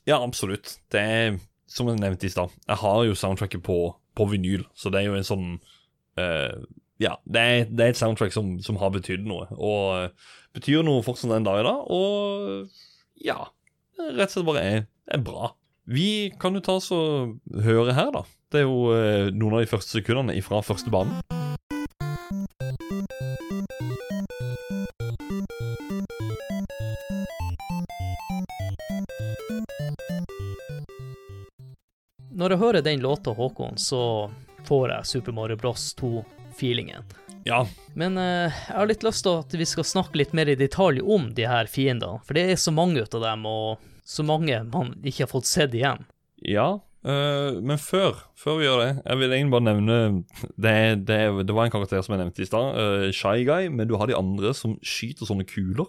ja, 0.06 0.20
absolutt. 0.22 0.78
Det 0.92 1.02
er 1.02 1.42
som 1.74 1.90
jeg 1.90 2.00
nevnte 2.02 2.28
i 2.28 2.32
stad. 2.32 2.54
Jeg 2.68 2.80
har 2.84 3.02
jo 3.08 3.18
soundtracket 3.18 3.64
på, 3.66 3.78
på 4.16 4.30
vinyl, 4.30 4.66
så 4.78 4.92
det 4.94 5.02
er 5.02 5.10
jo 5.10 5.18
en 5.18 5.28
sånn 5.28 5.48
uh, 6.20 6.56
Ja, 7.02 7.16
det 7.26 7.42
er, 7.42 7.66
det 7.72 7.86
er 7.86 7.96
et 7.96 8.00
soundtrack 8.00 8.36
som, 8.36 8.56
som 8.64 8.78
har 8.82 8.94
betydd 8.94 9.26
noe, 9.28 9.48
og 9.58 10.12
uh, 10.12 10.36
betyr 10.54 10.86
noe 10.86 11.04
fortsatt 11.06 11.34
den 11.34 11.48
dag 11.48 11.64
i 11.64 11.66
dag. 11.66 11.90
Og 11.90 13.24
ja, 13.26 13.40
rett 13.98 14.28
og 14.28 14.36
slett 14.36 14.50
bare 14.52 14.66
er, 14.70 14.86
er 15.10 15.26
bra. 15.26 15.54
Vi 15.86 16.34
kan 16.40 16.56
jo 16.56 16.62
ta 16.64 16.78
oss 16.80 16.92
og 16.96 17.40
høre 17.60 17.92
her, 17.92 18.08
da. 18.16 18.22
Det 18.52 18.62
er 18.62 18.70
jo 18.70 18.94
eh, 18.96 19.32
noen 19.36 19.58
av 19.58 19.66
de 19.66 19.68
første 19.68 19.98
sekundene 19.98 20.38
ifra 20.40 20.62
første 20.64 20.88
banen. 20.94 21.20
Når 32.34 32.56
jeg 32.56 32.64
hører 32.64 32.82
den 32.82 33.04
låta, 33.04 33.36
Håkon, 33.36 33.76
så 33.76 34.32
får 34.64 34.90
jeg 34.90 35.12
Super 35.12 35.36
Mario 35.36 35.60
Bros 35.60 35.92
2-feelingen. 36.00 37.04
Ja, 37.44 37.66
Men 38.00 38.16
eh, 38.18 38.48
jeg 38.48 38.78
har 38.80 38.88
litt 38.88 39.04
lyst 39.04 39.28
til 39.28 39.42
at 39.44 39.52
vi 39.52 39.68
skal 39.68 39.84
snakke 39.84 40.22
litt 40.22 40.32
mer 40.32 40.48
i 40.48 40.56
detalj 40.56 41.04
om 41.04 41.34
de 41.36 41.44
her 41.44 41.68
fiendene, 41.68 42.24
for 42.24 42.40
det 42.40 42.54
er 42.54 42.56
så 42.56 42.72
mange 42.72 43.04
av 43.04 43.20
dem, 43.20 43.44
og 43.44 43.90
så 44.04 44.26
mange 44.28 44.60
man 44.72 44.96
ikke 45.04 45.26
har 45.26 45.32
fått 45.32 45.50
sett 45.50 45.76
igjen. 45.76 46.04
Ja, 46.44 46.68
øh, 47.08 47.60
men 47.64 47.80
før, 47.80 48.20
før 48.36 48.58
vi 48.60 48.66
gjør 48.66 48.82
det 48.82 48.90
Jeg 49.06 49.20
vil 49.22 49.32
egentlig 49.32 49.54
bare 49.54 49.64
nevne 49.64 49.98
Det, 50.60 50.74
det, 51.08 51.20
det 51.48 51.56
var 51.56 51.70
en 51.70 51.72
karakter 51.72 52.02
som 52.04 52.16
jeg 52.16 52.20
nevnte 52.20 52.44
i 52.44 52.48
stad, 52.50 52.76
uh, 52.76 53.12
Shy 53.16 53.46
Guy, 53.48 53.70
men 53.72 53.88
du 53.88 53.96
har 53.96 54.12
de 54.12 54.18
andre 54.18 54.52
som 54.58 54.76
skyter 54.84 55.30
sånne 55.30 55.48
kuler. 55.48 55.88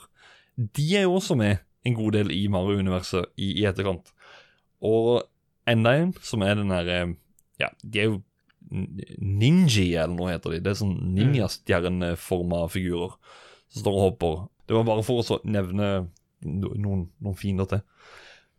De 0.54 0.86
er 0.94 1.08
jo 1.08 1.16
også 1.18 1.34
med 1.38 1.64
en 1.84 1.96
god 1.98 2.14
del 2.16 2.30
i 2.32 2.46
Mario-universet 2.48 3.34
i, 3.36 3.50
i 3.60 3.66
etterkant. 3.66 4.12
Og 4.84 5.24
enda 5.68 5.96
en, 5.98 6.14
som 6.22 6.44
er 6.46 6.56
den 6.60 6.72
derre 6.72 7.02
Ja, 7.60 7.70
de 7.82 8.00
er 8.00 8.08
jo 8.12 8.22
Ninji, 9.20 9.92
eller 9.92 10.14
noe 10.16 10.32
heter 10.32 10.54
de. 10.54 10.62
Det 10.64 10.72
er 10.72 10.78
sånn 10.78 10.96
ninjastjerneforma 11.14 12.62
figurer 12.72 13.12
som 13.68 13.82
står 13.82 13.98
og 13.98 14.04
hopper. 14.06 14.38
Det 14.64 14.76
var 14.78 14.86
bare 14.88 15.04
for 15.06 15.20
å 15.20 15.26
så 15.26 15.38
nevne 15.44 16.08
noen, 16.44 17.06
noen 17.20 17.38
fiender 17.38 17.68
til. 17.70 17.84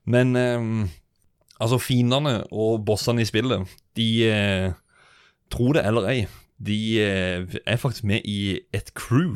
Men 0.06 0.36
eh, 0.40 0.90
Altså, 1.56 1.78
fiendene 1.80 2.42
og 2.52 2.82
bossene 2.88 3.24
i 3.24 3.28
spillet, 3.28 3.70
de 3.96 4.10
eh, 4.28 4.74
Tro 5.54 5.70
det 5.76 5.86
eller 5.88 6.08
ei, 6.10 6.26
de 6.66 6.78
eh, 7.04 7.58
er 7.68 7.78
faktisk 7.78 8.08
med 8.10 8.26
i 8.26 8.58
et 8.74 8.90
crew. 8.98 9.36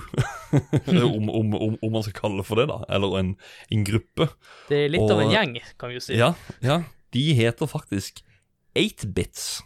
om, 0.90 1.30
om, 1.30 1.54
om, 1.54 1.78
om 1.78 1.92
man 1.94 2.04
skal 2.04 2.16
kalle 2.18 2.42
det 2.42 2.48
for 2.48 2.60
det, 2.60 2.66
da. 2.72 2.80
Eller 2.90 3.18
en, 3.20 3.34
en 3.70 3.86
gruppe. 3.86 4.30
Det 4.72 4.86
er 4.86 4.94
litt 4.96 5.06
av 5.06 5.22
en 5.22 5.32
gjeng, 5.32 5.56
kan 5.80 5.92
vi 5.92 6.00
jo 6.00 6.04
si. 6.04 6.18
Ja, 6.18 6.34
ja. 6.66 6.82
De 7.14 7.26
heter 7.38 7.70
faktisk 7.70 8.24
8-bits. 8.78 9.62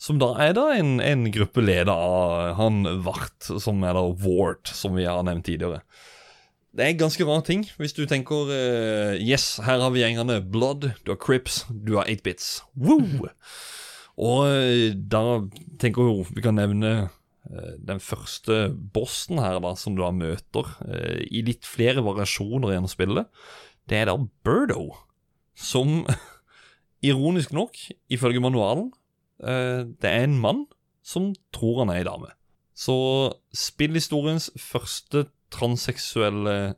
Som 0.00 0.20
da 0.20 0.34
er 0.44 0.52
da 0.58 0.68
en, 0.76 0.98
en 1.00 1.24
gruppe 1.32 1.64
leda 1.64 1.94
av 1.96 2.58
han 2.58 2.84
Vart, 3.06 3.46
som 3.46 3.80
er 3.86 3.96
da 3.96 4.04
Wart, 4.26 4.68
som 4.76 4.98
vi 4.98 5.06
har 5.08 5.24
nevnt 5.24 5.46
tidligere. 5.48 5.80
Det 6.74 6.82
er 6.82 6.96
ganske 6.98 7.22
rar 7.22 7.44
ting, 7.46 7.60
hvis 7.78 7.92
du 7.94 8.02
tenker 8.10 8.48
uh, 8.50 9.14
Yes, 9.22 9.60
her 9.62 9.78
har 9.78 9.92
vi 9.94 10.00
gjengene 10.02 10.40
Blood, 10.42 10.88
du 11.06 11.12
har 11.12 11.20
Crips, 11.22 11.62
du 11.70 11.94
har 12.00 12.08
8-bits. 12.10 12.64
Woo! 12.74 13.28
Og 14.24 14.46
eh, 14.46 14.94
da 14.94 15.42
tenker 15.82 16.06
jeg 16.06 16.26
vi 16.34 16.42
kan 16.42 16.58
nevne 16.58 16.90
uh, 17.06 17.74
den 17.78 18.02
første 18.02 18.72
bossen 18.94 19.38
her, 19.42 19.60
da, 19.62 19.72
som 19.78 19.94
du 19.94 20.02
da 20.02 20.10
møter, 20.14 20.70
uh, 20.82 21.20
i 21.30 21.44
litt 21.46 21.66
flere 21.66 22.02
variasjoner 22.06 22.74
gjennom 22.74 22.90
spillet. 22.90 23.30
Det 23.90 24.00
er 24.00 24.10
da 24.10 24.18
Birdo, 24.46 24.88
som 25.54 26.02
ironisk 27.10 27.54
nok, 27.54 27.78
ifølge 28.10 28.42
manualen, 28.42 28.90
det 29.44 30.08
er 30.08 30.22
en 30.24 30.36
mann 30.40 30.60
som 31.04 31.32
tror 31.52 31.82
han 31.82 31.90
er 31.92 31.98
ei 32.00 32.04
dame. 32.06 32.30
Så 32.74 32.94
spillhistoriens 33.52 34.46
første 34.56 35.26
transseksuelle 35.54 36.74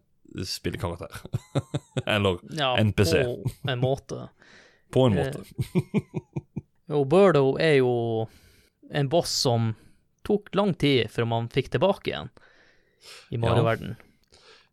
spillkarakter. 0.47 1.13
Eller 2.07 2.39
Ja, 2.53 2.75
NPC. 2.83 3.23
på 3.65 3.71
en 3.73 3.81
måte. 3.83 4.29
på 4.93 5.07
en 5.09 5.19
Eh, 5.19 5.25
måte. 5.25 5.45
Jo, 6.87 7.01
Birdo 7.11 7.57
er 7.59 7.81
jo 7.81 7.93
en 8.95 9.09
boss 9.11 9.33
som 9.43 9.73
tok 10.27 10.53
lang 10.55 10.71
tid 10.79 11.09
før 11.11 11.27
man 11.27 11.49
fikk 11.51 11.73
tilbake 11.75 12.13
igjen 12.13 12.29
i 13.35 13.41
Mario-verden. 13.43 13.97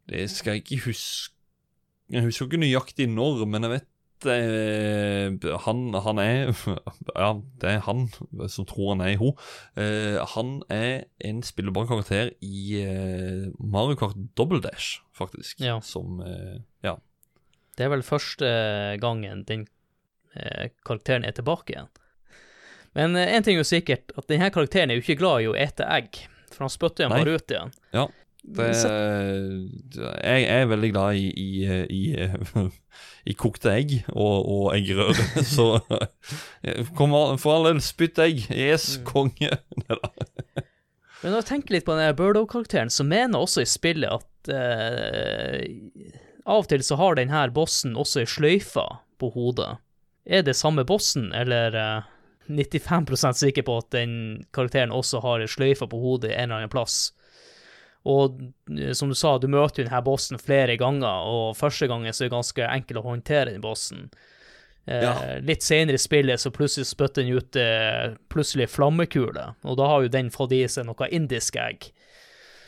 Det 0.09 0.27
skal 0.29 0.57
jeg 0.59 0.63
ikke 0.65 0.83
huske 0.91 1.31
Jeg 2.13 2.25
husker 2.27 2.45
ikke 2.51 2.59
nøyaktig 2.61 3.07
når, 3.09 3.45
men 3.49 3.65
jeg 3.65 3.71
vet 3.79 3.87
eh, 4.29 5.33
han, 5.65 5.81
han 6.05 6.19
er 6.21 6.51
Ja, 7.15 7.29
det 7.61 7.69
er 7.69 7.81
han 7.87 8.05
som 8.51 8.67
tror 8.69 8.93
han 8.93 9.03
er 9.05 9.17
hun. 9.21 9.33
Eh, 9.79 10.19
han 10.35 10.55
er 10.73 11.05
en 11.23 11.41
spillbar 11.45 11.87
karakter 11.89 12.31
i 12.43 12.79
eh, 12.81 13.49
Mario 13.59 13.97
Kart 13.99 14.17
Double 14.37 14.61
Dash, 14.63 15.01
faktisk. 15.15 15.59
Ja. 15.63 15.79
Som 15.81 16.21
eh, 16.25 16.61
Ja. 16.85 16.97
Det 17.73 17.87
er 17.87 17.89
vel 17.89 18.03
første 18.05 18.49
gangen 19.01 19.43
den 19.49 19.65
eh, 20.37 20.69
karakteren 20.85 21.25
er 21.25 21.33
tilbake 21.33 21.73
igjen. 21.73 21.89
Men 22.93 23.17
én 23.17 23.41
ting 23.41 23.57
er 23.57 23.63
jo 23.63 23.65
sikkert, 23.65 24.11
at 24.17 24.27
denne 24.29 24.51
karakteren 24.53 24.91
er 24.93 24.99
jo 24.99 25.01
ikke 25.01 25.17
glad 25.17 25.41
i 25.41 25.47
å 25.49 25.55
ete 25.57 25.87
egg, 25.89 26.19
for 26.53 26.67
han 26.67 26.73
spytter 26.73 27.07
dem 27.07 27.15
bare 27.15 27.39
ut 27.39 27.49
igjen. 27.55 27.73
ja. 27.95 28.05
Det, 28.43 28.65
jeg 29.95 30.43
er 30.51 30.65
veldig 30.67 30.89
glad 30.91 31.15
i, 31.15 31.29
i, 31.31 31.51
i, 31.87 32.01
i 33.31 33.35
kokte 33.39 33.71
egg 33.71 33.93
og, 34.11 34.49
og 34.51 34.65
eggerøre, 34.75 35.15
så 35.55 35.69
kom 36.97 37.15
for 37.39 37.55
all 37.55 37.69
del, 37.71 37.79
spytt 37.83 38.19
egg. 38.19 38.43
Yes, 38.51 38.97
Mm. 38.99 39.05
konge. 39.07 39.51
Men 41.23 41.31
når 41.31 41.39
jeg 41.39 41.47
tenker 41.53 41.77
litt 41.77 41.85
på 41.87 41.95
denne 41.95 42.15
Burdo-karakteren, 42.19 42.91
så 42.91 43.05
mener 43.07 43.37
jeg 43.39 43.45
også 43.47 43.63
i 43.63 43.69
spillet 43.71 44.11
at 44.11 44.51
eh, 44.51 45.61
av 46.43 46.65
og 46.65 46.67
til 46.67 46.83
så 46.83 46.97
har 46.99 47.15
denne 47.15 47.45
bossen 47.55 47.95
også 47.95 48.25
ei 48.25 48.27
sløyfe 48.27 48.83
på 49.23 49.29
hodet. 49.31 49.77
Er 50.27 50.43
det 50.43 50.57
samme 50.59 50.83
bossen, 50.83 51.29
eller 51.31 51.77
eh, 51.79 52.09
95% 52.51 53.39
sikker 53.39 53.63
på 53.63 53.77
at 53.79 53.87
den 53.95 54.43
karakteren 54.51 54.91
også 54.91 55.23
har 55.23 55.39
ei 55.39 55.47
sløyfe 55.47 55.87
på 55.87 56.01
hodet 56.03 56.33
en 56.35 56.49
eller 56.51 56.65
annen 56.65 56.73
plass? 56.75 57.13
Og 58.09 58.39
eh, 58.73 58.91
som 58.97 59.11
du 59.11 59.15
sa, 59.17 59.37
du 59.39 59.49
møter 59.51 59.83
jo 59.83 59.87
denne 59.87 60.03
bossen 60.05 60.41
flere 60.41 60.77
ganger, 60.79 61.27
og 61.29 61.57
første 61.59 61.87
gangen 61.91 62.13
så 62.13 62.25
er 62.25 62.31
det 62.31 62.35
ganske 62.37 62.69
enkelt 62.69 63.01
å 63.01 63.07
håndtere 63.07 63.53
den 63.53 63.63
bossen. 63.63 64.09
Eh, 64.85 65.39
Litt 65.47 65.63
senere 65.63 65.95
i 65.95 66.03
spillet 66.03 66.41
så 66.43 66.51
plutselig 66.51 66.89
spytter 66.89 67.23
den 67.23 67.37
ut 67.39 67.55
eh, 67.59 68.15
plutselig 68.33 68.67
flammekule, 68.73 69.53
og 69.63 69.77
da 69.79 69.87
har 69.91 70.03
jo 70.03 70.11
den 70.11 70.33
fått 70.33 70.55
i 70.57 70.65
seg 70.67 70.89
noe 70.89 71.07
indisk 71.15 71.59
egg. 71.61 71.93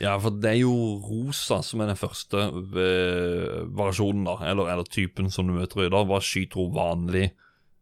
Ja, 0.00 0.12
for 0.20 0.34
det 0.36 0.50
er 0.50 0.58
jo 0.60 0.74
rosa 1.00 1.62
som 1.64 1.80
er 1.80 1.88
den 1.92 2.00
første 2.00 2.48
eh, 2.52 3.60
variasjonen, 3.76 4.26
da. 4.28 4.36
Eller, 4.50 4.72
eller 4.74 4.88
typen 4.92 5.30
som 5.32 5.48
du 5.48 5.54
møter 5.56 5.86
i. 5.86 5.92
dag. 5.92 6.08
bare 6.08 6.24
skyter 6.24 6.60
hun 6.60 6.74
vanlig 6.76 7.30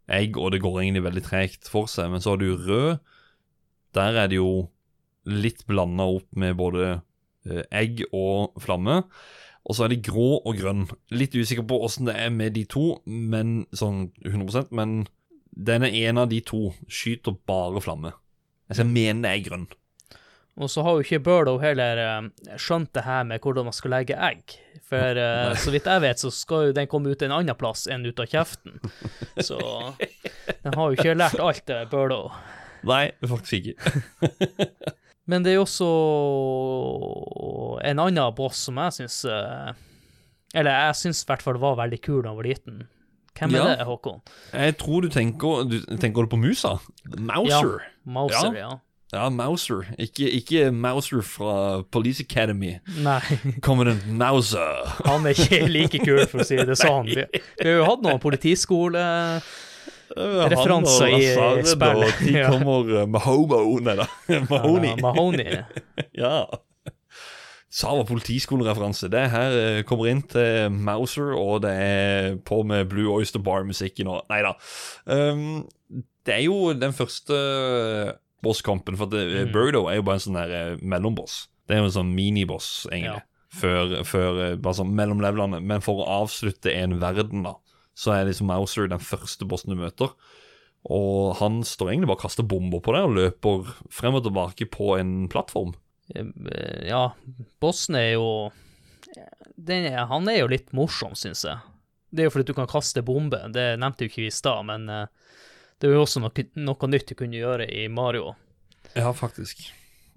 egg, 0.07 0.38
og 0.38 0.52
det 0.55 0.62
går 0.62 0.82
egentlig 0.82 1.02
veldig 1.09 1.24
tregt 1.26 1.70
for 1.70 1.90
seg. 1.90 2.12
Men 2.12 2.22
så 2.22 2.34
har 2.34 2.42
du 2.42 2.55
rød. 2.55 3.02
Der 3.98 4.20
er 4.22 4.30
det 4.30 4.38
jo 4.38 4.68
litt 5.26 5.64
blanda 5.66 6.07
opp 6.07 6.28
med 6.38 6.55
både 6.61 6.86
eh, 6.92 7.02
egg 7.70 8.05
og 8.11 8.57
flamme. 8.62 9.03
Og 9.64 9.76
så 9.76 9.86
er 9.86 9.95
det 9.95 10.05
grå 10.05 10.40
og 10.45 10.59
grønn. 10.59 10.84
Litt 11.14 11.36
usikker 11.36 11.64
på 11.68 11.80
åssen 11.86 12.09
det 12.09 12.16
er 12.20 12.32
med 12.32 12.57
de 12.57 12.66
to, 12.68 12.99
men 13.07 13.64
sånn 13.72 14.11
100% 14.26 14.74
Men 14.76 15.07
er 15.57 15.86
en 15.86 16.20
av 16.20 16.28
de 16.28 16.42
to 16.45 16.74
skyter 16.88 17.36
bare 17.49 17.80
flamme. 17.80 18.12
Jeg 18.68 18.80
skal 18.80 18.90
mene 18.90 19.24
det 19.24 19.32
er 19.32 19.49
grønn. 19.49 19.66
Og 20.55 20.70
så 20.70 20.84
har 20.86 20.95
jo 20.95 21.03
ikke 21.03 21.22
Burlow 21.24 21.57
heller 21.59 21.99
eh, 21.99 22.59
skjønt 22.61 22.92
det 22.95 23.03
her 23.03 23.24
med 23.26 23.42
hvordan 23.42 23.66
man 23.66 23.74
skal 23.74 23.95
legge 23.97 24.18
egg. 24.18 24.55
For 24.86 25.18
uh, 25.18 25.55
så 25.59 25.72
vidt 25.74 25.88
jeg 25.90 26.03
vet, 26.05 26.20
så 26.20 26.30
skal 26.30 26.68
jo 26.68 26.76
den 26.76 26.90
komme 26.90 27.11
ut 27.11 27.24
en 27.24 27.34
annen 27.34 27.59
plass 27.59 27.88
enn 27.90 28.05
ut 28.07 28.20
av 28.22 28.28
kjeften. 28.30 28.76
Så 29.40 29.59
den 30.62 30.76
har 30.76 30.84
jo 30.84 30.99
ikke 30.99 31.16
lært 31.16 31.40
alt, 31.42 31.72
Burdo. 31.90 32.28
Nei, 32.84 33.09
faktisk 33.24 33.72
ikke. 33.72 33.95
Men 35.26 35.42
det 35.44 35.52
er 35.54 35.56
jo 35.56 35.64
også 35.64 35.86
en 37.88 37.98
annen 38.02 38.34
boss 38.36 38.58
som 38.68 38.76
jeg 38.82 38.92
syns 38.98 39.22
Eller 40.54 40.70
jeg 40.88 40.98
syns 41.00 41.22
i 41.24 41.28
hvert 41.30 41.42
fall 41.44 41.56
var 41.62 41.78
veldig 41.80 42.00
kul 42.04 42.22
da 42.22 42.30
jeg 42.32 42.38
var 42.40 42.48
liten. 42.50 42.82
Hvem 43.34 43.54
er 43.56 43.58
Ja. 43.58 43.64
det, 43.74 43.86
Håkon? 43.88 44.20
Jeg 44.52 44.76
tror 44.78 45.02
du 45.02 45.08
tenker 45.10 45.64
Du 45.66 45.78
tenker 45.98 46.28
på 46.30 46.36
musa? 46.38 46.76
Mouser. 47.18 47.80
Ja, 47.82 48.10
Mouser, 48.18 48.54
ja. 48.60 48.72
Ja, 49.14 49.28
Mouser. 49.30 49.84
Ikke, 49.98 50.26
ikke 50.30 50.70
Mouser 50.74 51.22
fra 51.22 51.82
Police 51.90 52.20
Academy. 52.22 52.76
Nei, 53.02 53.20
Commandant 53.66 54.06
Mouser. 54.10 54.86
han 55.06 55.26
er 55.26 55.34
ikke 55.38 55.60
like 55.70 55.98
kul, 56.04 56.24
for 56.30 56.42
å 56.42 56.46
si 56.46 56.56
det 56.58 56.74
sånn. 56.80 57.06
Vi, 57.06 57.22
vi 57.32 57.68
har 57.68 57.78
jo 57.80 57.84
hatt 57.90 58.02
noen 58.02 58.18
politiskole... 58.22 59.04
Referanser 60.14 61.14
i 61.16 61.24
spillet. 61.66 62.20
De 62.24 62.44
kommer 62.50 62.92
uh, 63.02 63.07
Mahomo 63.11 63.62
Nei 63.84 63.96
da. 63.98 64.09
Mahoney. 64.50 64.92
Ja, 64.92 65.02
Mahoney. 65.07 65.62
Ja. 66.12 66.36
Sava 67.74 68.05
politiskolereferanse. 68.12 69.09
Det 69.11 69.24
her 69.32 69.57
eh, 69.59 69.80
kommer 69.86 70.11
inn 70.12 70.22
til 70.30 70.70
Mouser, 70.74 71.32
og 71.38 71.64
det 71.64 71.72
er 71.74 72.36
på 72.46 72.62
med 72.66 72.86
Blue 72.92 73.11
Oyster 73.16 73.42
Bar-musikken 73.42 74.11
og 74.12 74.22
Nei 74.30 74.42
da. 74.46 74.55
Um, 75.11 75.64
det 76.24 76.38
er 76.38 76.44
jo 76.46 76.72
den 76.78 76.94
første 76.96 77.34
bosskampen, 78.44 78.96
for 79.00 79.09
Mm. 79.14 79.52
Birdo 79.52 79.86
er 79.88 79.98
jo 79.98 80.05
bare 80.07 80.20
en 80.20 80.24
sånn 80.26 80.38
der 80.38 80.55
eh, 80.55 80.82
mellomboss. 80.82 81.46
Det 81.66 81.76
er 81.76 81.82
jo 81.82 81.88
en 81.88 81.96
sånn 81.98 82.14
miniboss, 82.14 82.86
egentlig. 82.92 83.22
Ja. 83.24 83.30
Før, 83.55 83.92
før 84.05 84.40
eh, 84.44 84.57
bare 84.61 84.78
sånn 84.80 84.94
mellomlevelene. 84.96 85.61
Men 85.64 85.84
for 85.84 86.02
å 86.02 86.09
avslutte 86.22 86.72
en 86.74 86.98
verden, 87.00 87.44
da, 87.46 87.55
så 87.95 88.12
er 88.16 88.26
liksom 88.28 88.49
Mouser 88.51 88.88
den 88.90 88.99
første 89.03 89.47
bossen 89.49 89.70
du 89.74 89.78
møter. 89.80 90.11
Og 90.84 91.36
han 91.38 91.62
står 91.64 91.92
egentlig 91.95 92.11
bare 92.11 92.18
og 92.18 92.24
kaster 92.26 92.45
bomber 92.45 92.82
på 92.84 92.92
deg 92.92 93.07
og 93.07 93.14
løper 93.16 93.70
frem 93.95 94.18
og 94.18 94.24
tilbake 94.26 94.66
på 94.68 94.99
en 94.99 95.28
plattform. 95.32 95.72
Eh, 96.14 96.26
Ja, 96.90 97.12
bossen 97.62 97.97
er 97.97 98.11
jo 98.18 98.26
den 99.57 99.86
er, 99.88 100.05
Han 100.11 100.28
er 100.28 100.40
jo 100.42 100.49
litt 100.51 100.72
morsom, 100.76 101.14
syns 101.16 101.45
jeg. 101.47 101.57
Det 102.12 102.22
er 102.22 102.28
jo 102.28 102.34
fordi 102.34 102.51
du 102.51 102.55
kan 102.59 102.68
kaste 102.70 103.03
bombe, 103.03 103.38
det 103.55 103.78
nevnte 103.80 104.05
jo 104.05 104.11
ikke 104.11 104.22
vi 104.22 104.28
i 104.28 104.34
stad, 104.34 104.66
men 104.68 104.84
eh, 104.90 105.07
det 105.80 105.88
er 105.88 105.95
jo 105.97 106.03
også 106.05 106.20
noe, 106.22 106.45
noe 106.62 106.90
nytt 106.90 107.09
du 107.11 107.14
kunne 107.18 107.38
gjøre 107.40 107.66
i 107.70 107.86
Mario. 107.90 108.34
Ja, 108.95 109.11
faktisk. 109.16 109.64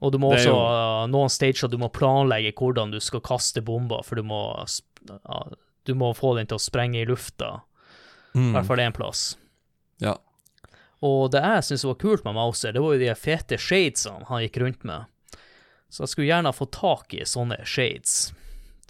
Og 0.01 0.11
du 0.13 0.19
må 0.21 0.33
også 0.35 0.51
jo- 0.51 1.07
noen 1.09 1.29
stager 1.33 1.69
du 1.71 1.77
må 1.81 1.87
planlegge 1.89 2.51
hvordan 2.53 2.91
du 2.93 2.99
skal 3.01 3.21
kaste 3.25 3.63
bomber, 3.65 4.03
for 4.05 4.19
du 4.19 4.23
må, 4.27 4.41
du 5.87 5.93
må 5.97 6.11
få 6.17 6.35
den 6.37 6.47
til 6.49 6.59
å 6.59 6.63
sprenge 6.63 7.01
i 7.01 7.07
lufta, 7.09 7.61
i 8.35 8.37
Mm. 8.37 8.51
hvert 8.53 8.67
fall 8.67 8.81
én 8.83 8.93
plass. 8.93 9.21
Ja. 10.03 10.17
Og 11.01 11.31
det 11.33 11.41
jeg 11.41 11.63
syntes 11.65 11.85
var 11.87 11.95
kult 12.01 12.25
med 12.25 12.35
Mouser, 12.37 12.73
det 12.75 12.81
var 12.83 12.93
jo 12.93 12.99
de 13.01 13.13
fete 13.17 13.57
shadesene 13.57 14.27
han 14.29 14.41
gikk 14.43 14.59
rundt 14.61 14.83
med. 14.85 15.05
Så 15.89 16.03
jeg 16.03 16.09
skulle 16.11 16.27
gjerne 16.29 16.51
fått 16.53 16.73
tak 16.75 17.13
i 17.15 17.23
sånne 17.25 17.57
shades 17.65 18.33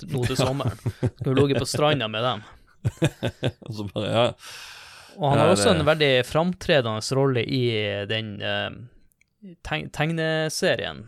nå 0.07 0.25
til 0.27 0.35
sommeren. 0.43 0.77
Skulle 1.21 1.35
ligget 1.47 1.61
på 1.63 1.69
stranda 1.69 2.07
med 2.11 2.23
dem. 2.25 2.43
Og 3.67 3.71
så 3.77 3.87
bare, 3.93 4.09
ja. 4.11 4.25
Og 5.17 5.29
han 5.31 5.39
har 5.41 5.49
også 5.55 5.71
en 5.73 5.85
veldig 5.87 6.11
framtredende 6.27 7.15
rolle 7.17 7.41
i 7.43 7.61
den 8.09 8.35
eh, 8.41 9.55
teg 9.65 9.87
tegneserien. 9.95 11.05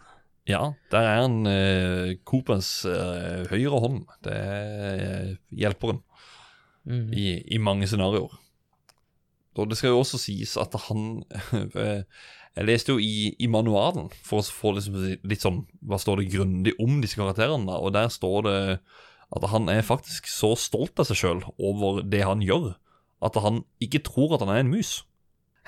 Ja, 0.50 0.64
der 0.91 1.06
er 1.06 1.22
han 1.22 1.39
eh, 1.47 2.18
Coopers 2.26 2.72
eh, 2.89 3.45
høyre 3.52 3.80
hånd. 3.86 4.04
Det 4.26 4.34
er 4.36 5.34
hjelperen 5.54 6.04
Mm. 6.89 7.10
i, 7.14 7.26
i 7.54 7.58
mange 7.62 7.86
scenarioer. 7.86 8.32
Og 9.60 9.68
det 9.70 9.76
skal 9.78 9.91
jo 9.91 10.00
også 10.00 10.18
sies 10.18 10.56
at 10.58 10.74
han 10.88 11.24
eh, 11.76 12.02
Jeg 12.56 12.66
leste 12.66 12.93
jo 12.95 13.02
i, 13.04 13.36
i 13.38 13.50
manualen 13.52 14.08
for 14.26 14.39
å 14.39 14.45
få 14.47 14.72
liksom 14.78 14.95
litt 15.28 15.43
sånn 15.43 15.60
Hva 15.86 16.00
står 16.02 16.22
det 16.22 16.32
grundig 16.32 16.74
om 16.82 17.02
disse 17.04 17.20
karakterene, 17.20 17.68
da? 17.68 17.78
og 17.84 17.93
der 17.93 18.08
står 18.10 18.47
det 18.47 18.58
at 19.36 19.45
han 19.52 19.68
er 19.70 19.84
faktisk 19.86 20.32
så 20.32 20.56
stolt 20.58 20.97
av 21.04 21.06
seg 21.12 21.20
sjøl 21.20 21.43
over 21.60 22.00
det 22.02 22.24
han 22.26 22.41
gjør, 22.41 22.72
at 23.22 23.36
han 23.43 23.60
ikke 23.84 24.02
tror 24.08 24.34
at 24.34 24.41
han 24.41 24.50
er 24.56 24.64
en 24.64 24.72
mus. 24.72 25.04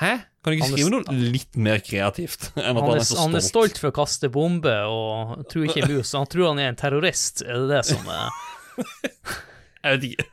Hæ? 0.02 0.12
Kan 0.42 0.54
du 0.54 0.58
ikke 0.58 0.72
skrive 0.72 0.92
noe 0.96 1.14
litt 1.14 1.58
mer 1.62 1.82
kreativt 1.86 2.48
enn 2.58 2.74
at 2.74 2.82
Han 2.82 2.88
han 2.90 2.98
er, 2.98 3.04
så 3.06 3.14
stolt? 3.14 3.22
han 3.22 3.38
er 3.38 3.46
stolt? 3.46 3.82
for 3.82 3.92
å 3.92 3.96
kaste 4.00 4.32
bombe 4.34 4.74
og 4.90 5.44
tror 5.52 5.68
ikke 5.70 5.90
mus. 5.92 6.16
Han 6.18 6.30
tror 6.32 6.52
han 6.52 6.62
er 6.64 6.72
en 6.72 6.80
terrorist, 6.80 7.44
er 7.46 7.62
det 7.62 7.76
det 7.76 7.84
som 7.92 8.10
er 8.10 8.40
Jeg 9.84 9.98
vet 9.98 10.08
ikke. 10.10 10.26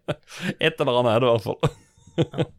Et 0.66 0.82
eller 0.82 0.98
annet 1.00 1.14
er 1.14 1.22
det 1.22 1.28
i 1.28 1.32
hvert 1.32 1.46
fall. 1.46 2.50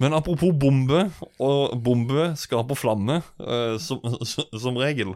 Men 0.00 0.16
apropos 0.16 0.54
bombe, 0.56 1.02
og 1.44 1.74
bombe 1.84 2.30
skaper 2.40 2.78
flamme, 2.78 3.18
eh, 3.40 3.74
som, 3.84 4.00
som, 4.24 4.46
som 4.62 4.78
regel. 4.80 5.12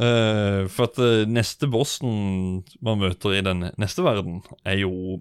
Eh, 0.00 0.62
for 0.72 0.88
at 0.88 1.00
eh, 1.00 1.26
neste 1.28 1.68
bossen 1.72 2.62
man 2.84 3.02
møter 3.04 3.36
i 3.36 3.44
den 3.44 3.66
neste 3.80 4.04
verden, 4.04 4.40
er 4.64 4.80
jo 4.80 5.20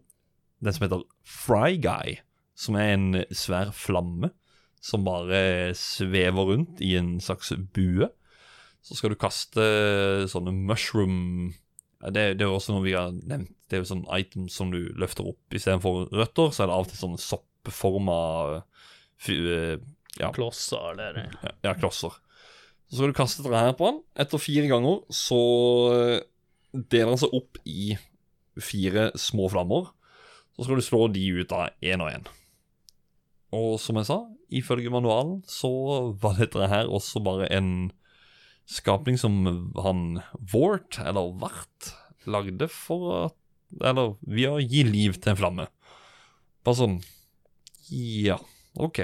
den 0.64 0.76
som 0.76 0.88
heter 0.88 1.04
Fry 1.28 1.76
Guy. 1.84 2.16
Som 2.56 2.78
er 2.80 2.93
en 2.93 3.08
svær 3.36 3.74
flamme 3.76 4.32
som 4.86 5.06
bare 5.06 5.74
svever 5.78 6.51
rundt 6.51 6.82
i 6.86 6.93
en 6.99 7.18
slags 7.24 7.51
bue. 7.74 8.08
Så 8.86 8.97
skal 8.97 9.12
du 9.12 9.20
kaste 9.20 9.64
sånne 10.30 10.53
mushroom 10.53 11.53
det, 12.14 12.36
det 12.38 12.45
er 12.45 12.51
også 12.51 12.76
noe 12.76 12.86
vi 12.86 12.93
har 12.93 13.14
nevnt. 13.16 13.49
Det 13.66 13.78
er 13.78 13.82
jo 13.82 13.89
sånn 13.89 14.06
item 14.14 14.45
som 14.51 14.70
du 14.74 14.91
løfter 14.99 15.26
opp 15.32 15.56
istedenfor 15.56 16.12
røtter. 16.14 16.51
Så 16.53 16.64
er 16.64 16.70
det 16.70 16.76
av 16.76 16.86
og 16.86 16.91
til 16.91 16.99
sånne 16.99 17.22
soppforma 17.24 18.20
eh, 19.32 19.82
ja, 20.20 20.30
klosser, 20.36 20.91
eller 20.93 21.24
ja, 21.24 21.56
ja, 21.66 21.74
klosser. 21.80 22.14
Så 22.86 22.99
skal 22.99 23.10
du 23.10 23.18
kaste 23.18 23.45
dette 23.45 23.64
her 23.64 23.74
på 23.78 23.89
han. 23.89 24.01
Etter 24.22 24.41
fire 24.41 24.70
ganger 24.70 25.01
så 25.10 25.41
eh, 25.95 26.20
deler 26.76 27.16
han 27.16 27.24
seg 27.24 27.34
opp 27.34 27.62
i 27.66 27.95
fire 28.62 29.10
små 29.18 29.49
flammer. 29.56 29.89
Så 30.53 30.68
skal 30.68 30.80
du 30.80 30.86
slå 30.86 31.08
de 31.12 31.26
ut 31.41 31.58
av 31.58 31.74
én 31.84 32.06
og 32.06 32.14
én. 32.14 32.30
Og 33.56 33.78
som 33.82 33.99
jeg 33.99 34.08
sa, 34.10 34.20
ifølge 34.51 34.91
manualen 34.93 35.39
så 35.49 35.70
var 36.22 36.39
dette 36.41 36.68
her 36.72 36.91
også 36.91 37.22
bare 37.24 37.47
en 37.56 37.91
skapning 38.70 39.18
som 39.22 39.43
han 39.86 40.22
Vort, 40.51 40.99
eller 40.99 41.34
Vart, 41.41 41.91
lagde 42.26 42.70
for 42.72 43.12
at 43.26 43.36
Eller 43.86 44.16
ved 44.22 44.49
å 44.49 44.62
gi 44.62 44.84
liv 44.88 45.18
til 45.20 45.34
en 45.34 45.39
flamme. 45.39 45.68
Bare 46.66 46.80
sånn 46.80 46.97
Ja, 47.91 48.39
OK. 48.82 49.03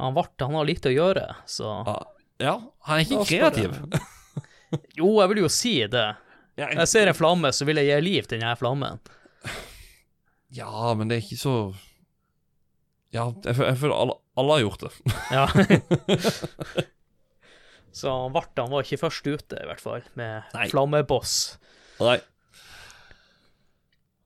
Han 0.00 0.16
Vart, 0.16 0.34
han 0.42 0.58
har 0.58 0.66
litt 0.66 0.86
å 0.86 0.94
gjøre, 0.94 1.28
så 1.46 1.78
Ja, 1.86 1.98
ja 2.42 2.56
han 2.88 3.00
er 3.00 3.06
ikke 3.06 3.30
kreativ. 3.30 3.78
Jo, 4.98 5.06
jeg 5.20 5.30
vil 5.30 5.38
jo 5.44 5.48
si 5.52 5.76
det. 5.86 6.06
Når 6.58 6.80
Jeg 6.80 6.90
ser 6.90 7.06
en 7.06 7.14
flamme, 7.14 7.52
så 7.54 7.66
vil 7.68 7.78
jeg 7.78 7.92
gi 7.92 7.98
liv 8.02 8.26
til 8.26 8.40
denne 8.40 8.56
flammen. 8.58 8.98
ja, 10.50 10.94
men 10.98 11.06
det 11.06 11.18
er 11.18 11.22
ikke 11.22 11.38
så 11.38 11.54
Ja, 13.14 13.28
jeg, 13.46 13.54
jeg 13.60 13.76
føler 13.78 13.94
alle, 13.94 14.16
alle 14.40 14.56
har 14.56 14.64
gjort 14.64 14.84
det. 14.84 14.92
Ja. 15.30 15.44
så 18.00 18.14
Vartan 18.34 18.72
var 18.72 18.82
ikke 18.86 18.98
først 19.04 19.26
ute, 19.30 19.58
i 19.62 19.66
hvert 19.68 19.82
fall, 19.82 20.02
med 20.18 20.48
Nei. 20.56 20.68
flammeboss. 20.72 21.34
Nei. 22.02 22.16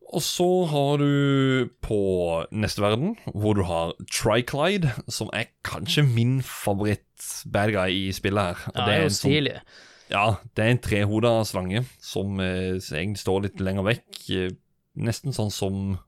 Og 0.09 0.23
så 0.25 0.47
har 0.71 1.03
du 1.03 1.69
på 1.85 1.99
neste 2.57 2.81
verden, 2.81 3.11
hvor 3.37 3.59
du 3.59 3.67
har 3.69 3.93
Triclide, 4.09 4.95
som 5.13 5.29
er 5.37 5.51
kanskje 5.69 6.07
min 6.09 6.39
favoritt-bad 6.41 7.75
guy 7.77 8.07
i 8.07 8.15
spillet 8.17 8.55
her. 8.55 8.63
Og 8.73 8.79
Ja, 8.81 8.87
det 8.87 8.95
er 8.95 9.03
jo 9.03 9.11
en 9.11 9.13
sånn- 9.19 9.35
stilig. 9.35 9.57
Ja, 10.09 10.25
det 10.57 10.65
er 10.65 10.71
en 10.73 10.81
trehoda 10.81 11.35
slange 11.45 11.83
som 12.01 12.41
eh, 12.41 12.79
egentlig 12.81 13.21
står 13.21 13.43
litt 13.45 13.61
lenger 13.61 13.85
vekk. 13.85 14.23
Eh, 14.33 14.55
nesten 14.97 15.37
sånn 15.37 15.53
som 15.53 15.99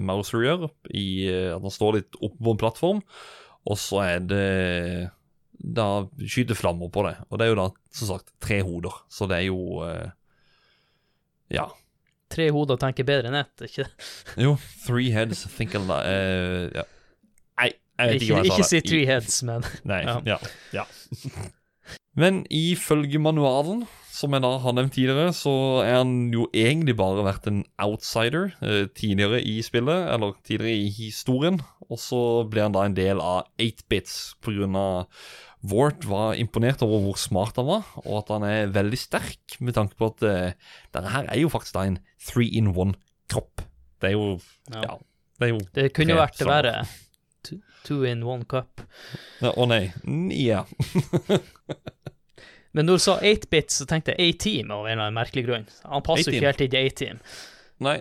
Mouser 0.00 0.42
gjør, 0.44 0.68
i 0.94 1.06
eh, 1.30 1.50
at 1.54 1.62
han 1.64 1.74
står 1.74 1.98
litt 2.00 2.18
oppe 2.20 2.38
på 2.42 2.54
en 2.54 2.60
plattform. 2.60 3.02
Og 3.68 3.78
så 3.80 4.00
er 4.06 4.22
det 4.24 5.10
da 5.58 5.88
skyter 6.22 6.54
flammer 6.58 6.90
på 6.94 7.02
det. 7.08 7.16
Og 7.28 7.38
det 7.40 7.46
er 7.48 7.52
jo 7.52 7.58
da, 7.58 7.66
som 7.98 8.10
sagt, 8.12 8.30
tre 8.44 8.60
hoder. 8.62 8.94
Så 9.10 9.26
det 9.30 9.40
er 9.42 9.48
jo 9.48 9.82
eh, 9.86 10.08
Ja. 11.54 11.66
Tre 12.28 12.50
hoder 12.52 12.76
tenker 12.76 13.06
bedre 13.08 13.30
enn 13.30 13.38
ett, 13.40 13.62
ikke 13.64 13.86
Jo, 14.36 14.56
three 14.86 15.08
heads 15.14 15.46
think 15.56 15.74
of 15.78 15.86
that. 15.88 16.04
Uh, 16.04 16.68
ja. 16.76 16.84
Nei, 17.58 17.70
jeg 17.72 18.10
vet 18.12 18.22
Ikke, 18.22 18.34
hva 18.34 18.42
jeg 18.44 18.50
sa. 18.52 18.58
ikke 18.58 18.68
si 18.68 18.80
three 18.84 19.06
heads, 19.08 19.38
men 19.48 19.64
Nei, 19.88 20.02
Ja. 20.06 20.18
ja. 20.28 20.36
ja. 20.76 20.84
Men 22.18 22.42
ifølge 22.52 23.18
manualen, 23.22 23.86
som 24.18 24.34
jeg 24.34 24.42
da 24.42 24.50
har 24.64 24.74
nevnt 24.74 24.94
tidligere, 24.96 25.32
så 25.36 25.52
er 25.84 26.00
han 26.00 26.14
jo 26.34 26.48
egentlig 26.56 26.96
bare 26.98 27.22
vært 27.26 27.46
en 27.50 27.60
outsider 27.84 28.48
eh, 28.64 28.86
tidligere 28.98 29.38
i 29.46 29.58
spillet, 29.62 30.08
eller 30.14 30.34
tidligere 30.46 30.86
i 30.88 30.88
historien. 30.96 31.60
Og 31.88 32.00
så 32.02 32.20
ble 32.50 32.64
han 32.66 32.74
da 32.74 32.82
en 32.88 32.96
del 32.96 33.22
av 33.22 33.46
8-bits 33.62 34.16
pga. 34.44 34.88
Vort 35.68 36.04
var 36.06 36.36
imponert 36.38 36.82
over 36.86 37.02
hvor 37.02 37.18
smart 37.18 37.56
han 37.58 37.66
var, 37.70 37.86
og 38.04 38.20
at 38.20 38.32
han 38.34 38.46
er 38.46 38.74
veldig 38.74 38.98
sterk, 39.00 39.58
med 39.62 39.74
tanke 39.78 39.98
på 39.98 40.10
at 40.12 40.26
eh, 40.26 40.70
denne 40.94 41.14
her 41.14 41.30
er 41.30 41.40
jo 41.42 41.50
faktisk 41.54 41.78
da 41.78 41.86
en 41.88 42.00
three 42.22 42.50
in 42.58 42.72
one-kropp. 42.74 43.64
Det 44.02 44.12
er 44.12 44.18
jo 44.18 44.38
Ja. 44.70 44.82
Ja. 44.84 44.98
det 45.38 45.46
er 45.48 45.54
jo 45.54 45.60
det 45.74 45.88
kunne 45.94 46.14
jo 46.14 46.20
vært 46.20 46.38
det 46.38 46.50
verre. 46.50 46.76
Two, 47.86 48.02
in 48.04 48.22
one 48.26 48.44
cup. 48.44 48.82
Ja, 49.40 49.54
Å 49.54 49.64
nei. 49.70 49.86
Ja. 50.34 50.64
Men 52.78 52.86
når 52.86 53.00
du 53.00 53.02
sa 53.02 53.16
8-bit, 53.18 53.72
så 53.74 53.84
tenkte 53.90 54.14
jeg 54.14 54.36
A-team 54.36 54.68
av 54.70 54.84
en 54.86 54.92
eller 54.92 55.08
annen 55.08 55.16
merkelig 55.18 55.42
grunn. 55.48 55.64
Han 55.82 56.04
passer 56.06 56.30
jo 56.30 56.38
ikke 56.38 56.52
helt 56.52 56.60
inn 56.62 56.76
i 56.78 56.82
A-team. 56.86 57.16
Nei. 57.82 57.96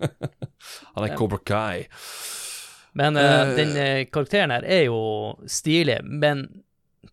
Han 0.96 1.06
er 1.06 1.14
Cobra 1.14 1.38
Kai. 1.38 1.84
Men 2.98 3.14
Eh. 3.16 3.54
den 3.54 3.76
eh, 3.78 4.00
karakteren 4.10 4.50
her 4.50 4.66
er 4.66 4.82
jo 4.88 5.38
stilig, 5.46 6.00
men 6.02 6.48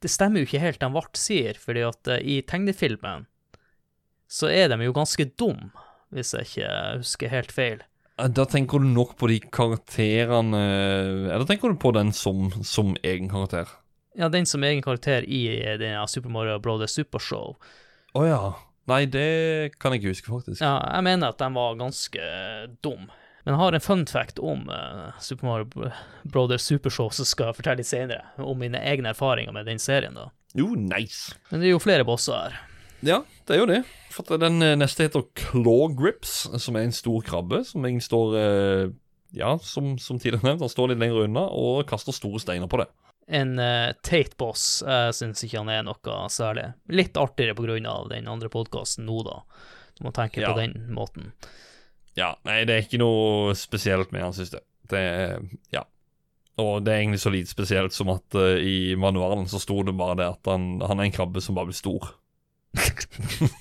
det 0.01 0.09
stemmer 0.09 0.41
jo 0.41 0.49
ikke 0.49 0.63
helt 0.65 0.81
det 0.81 0.89
Vart 0.97 1.21
sier, 1.21 1.61
fordi 1.61 1.85
at 1.85 2.09
uh, 2.09 2.17
i 2.17 2.41
tegnefilmen 2.41 3.27
så 4.25 4.49
er 4.49 4.73
de 4.73 4.81
jo 4.81 4.97
ganske 4.97 5.29
dum, 5.37 5.69
hvis 6.09 6.33
jeg 6.33 6.49
ikke 6.49 6.71
husker 7.03 7.33
helt 7.37 7.53
feil. 7.53 7.85
Da 8.17 8.49
tenker 8.49 8.81
du 8.81 8.89
nok 8.89 9.13
på 9.21 9.29
de 9.29 9.37
karakterene 9.53 10.61
Eller 11.29 11.45
tenker 11.45 11.69
du 11.69 11.77
på 11.77 11.91
den 11.93 12.09
som, 12.17 12.49
som 12.65 12.95
egen 13.05 13.29
karakter? 13.29 13.69
Ja, 14.17 14.29
den 14.33 14.47
som 14.49 14.63
egen 14.65 14.81
karakter 14.81 15.25
i 15.29 15.43
eh, 15.61 15.75
den 15.77 15.93
Super 16.09 16.31
Mario 16.33 16.57
Brothers 16.63 16.95
Supershow. 16.97 17.55
Å 18.17 18.23
ja. 18.25 18.41
Nei, 18.87 19.03
det 19.11 19.75
kan 19.83 19.91
jeg 19.93 20.01
ikke 20.01 20.13
huske, 20.15 20.31
faktisk. 20.31 20.61
Ja, 20.63 20.77
jeg 20.95 21.05
mener 21.05 21.33
at 21.33 21.41
de 21.41 21.49
var 21.53 21.75
ganske 21.79 22.23
eh, 22.23 22.67
dum. 22.85 23.09
Men 23.43 23.53
jeg 23.53 23.59
har 23.61 23.75
en 23.77 23.83
fun 23.83 24.01
fact 24.09 24.39
om 24.43 24.65
uh, 24.67 25.13
Super 25.23 25.47
Mario 25.47 25.67
Bro- 25.71 25.91
Brothers 26.27 26.65
Supershow 26.67 27.11
som 27.15 27.27
skal 27.27 27.51
jeg 27.51 27.57
fortelle 27.61 27.79
litt 27.79 27.87
senere, 27.87 28.25
om 28.43 28.57
mine 28.59 28.81
egne 28.83 29.13
erfaringer 29.13 29.55
med 29.55 29.69
den 29.69 29.79
serien, 29.79 30.17
da. 30.19 30.25
Jo, 30.57 30.73
nice. 30.75 31.35
Men 31.51 31.61
det 31.63 31.69
er 31.69 31.75
jo 31.77 31.79
flere 31.83 32.03
bosser 32.07 32.35
her. 32.41 32.57
Ja, 33.07 33.21
det 33.47 33.55
er 33.55 33.61
jo 33.61 33.69
det. 33.69 33.81
For 34.11 34.39
den 34.41 34.57
neste 34.81 35.05
heter 35.05 35.23
Claw 35.37 35.85
Grips, 35.95 36.33
som 36.59 36.75
er 36.75 36.87
en 36.89 36.95
stor 36.95 37.23
krabbe 37.23 37.61
som 37.69 37.85
egentlig 37.87 38.07
står 38.09 38.35
uh, 38.35 38.93
Ja, 39.37 39.53
som, 39.63 39.93
som 40.01 40.19
tidligere 40.19 40.47
nevnt, 40.49 40.65
han 40.65 40.73
står 40.73 40.91
litt 40.91 41.03
lenger 41.05 41.27
unna 41.27 41.45
og 41.47 41.85
kaster 41.87 42.15
store 42.15 42.41
steiner 42.43 42.67
på 42.71 42.81
det. 42.81 42.89
En 43.27 43.57
uh, 43.59 43.91
Tate-boss, 44.07 44.83
jeg 44.87 45.15
syns 45.17 45.43
ikke 45.43 45.59
han 45.59 45.71
er 45.73 45.83
noe 45.83 46.17
særlig. 46.31 46.69
Litt 46.95 47.17
artigere 47.19 47.57
på 47.57 47.65
grunn 47.65 47.87
av 47.91 48.07
den 48.13 48.29
andre 48.31 48.47
podkasten 48.53 49.03
nå, 49.07 49.19
da. 49.27 49.41
Du 49.97 50.05
må 50.05 50.13
tenke 50.15 50.39
Ja. 50.41 50.53
på 50.53 50.61
den 50.61 50.93
måten. 50.95 51.33
Ja, 52.17 52.35
nei, 52.47 52.63
det 52.65 52.73
er 52.73 52.85
ikke 52.85 53.01
noe 53.01 53.53
spesielt 53.57 54.13
med 54.15 54.23
han, 54.23 54.33
synes 54.33 54.55
jeg. 54.55 54.63
Det 54.89 55.03
er 55.03 55.39
Ja. 55.75 55.83
Og 56.57 56.81
det 56.81 56.89
er 56.93 57.03
egentlig 57.03 57.19
så 57.21 57.29
lite 57.29 57.51
spesielt 57.51 57.93
som 57.93 58.09
at 58.09 58.33
uh, 58.33 58.57
i 58.57 58.95
manualen 58.97 59.45
så 59.45 59.59
sto 59.61 59.83
det 59.85 59.93
bare 59.93 60.15
det 60.17 60.25
at 60.31 60.49
han, 60.49 60.79
han 60.81 60.97
er 60.99 61.05
en 61.05 61.13
krabbe 61.13 61.43
som 61.43 61.53
bare 61.57 61.69
blir 61.69 61.77
stor. 61.77 62.13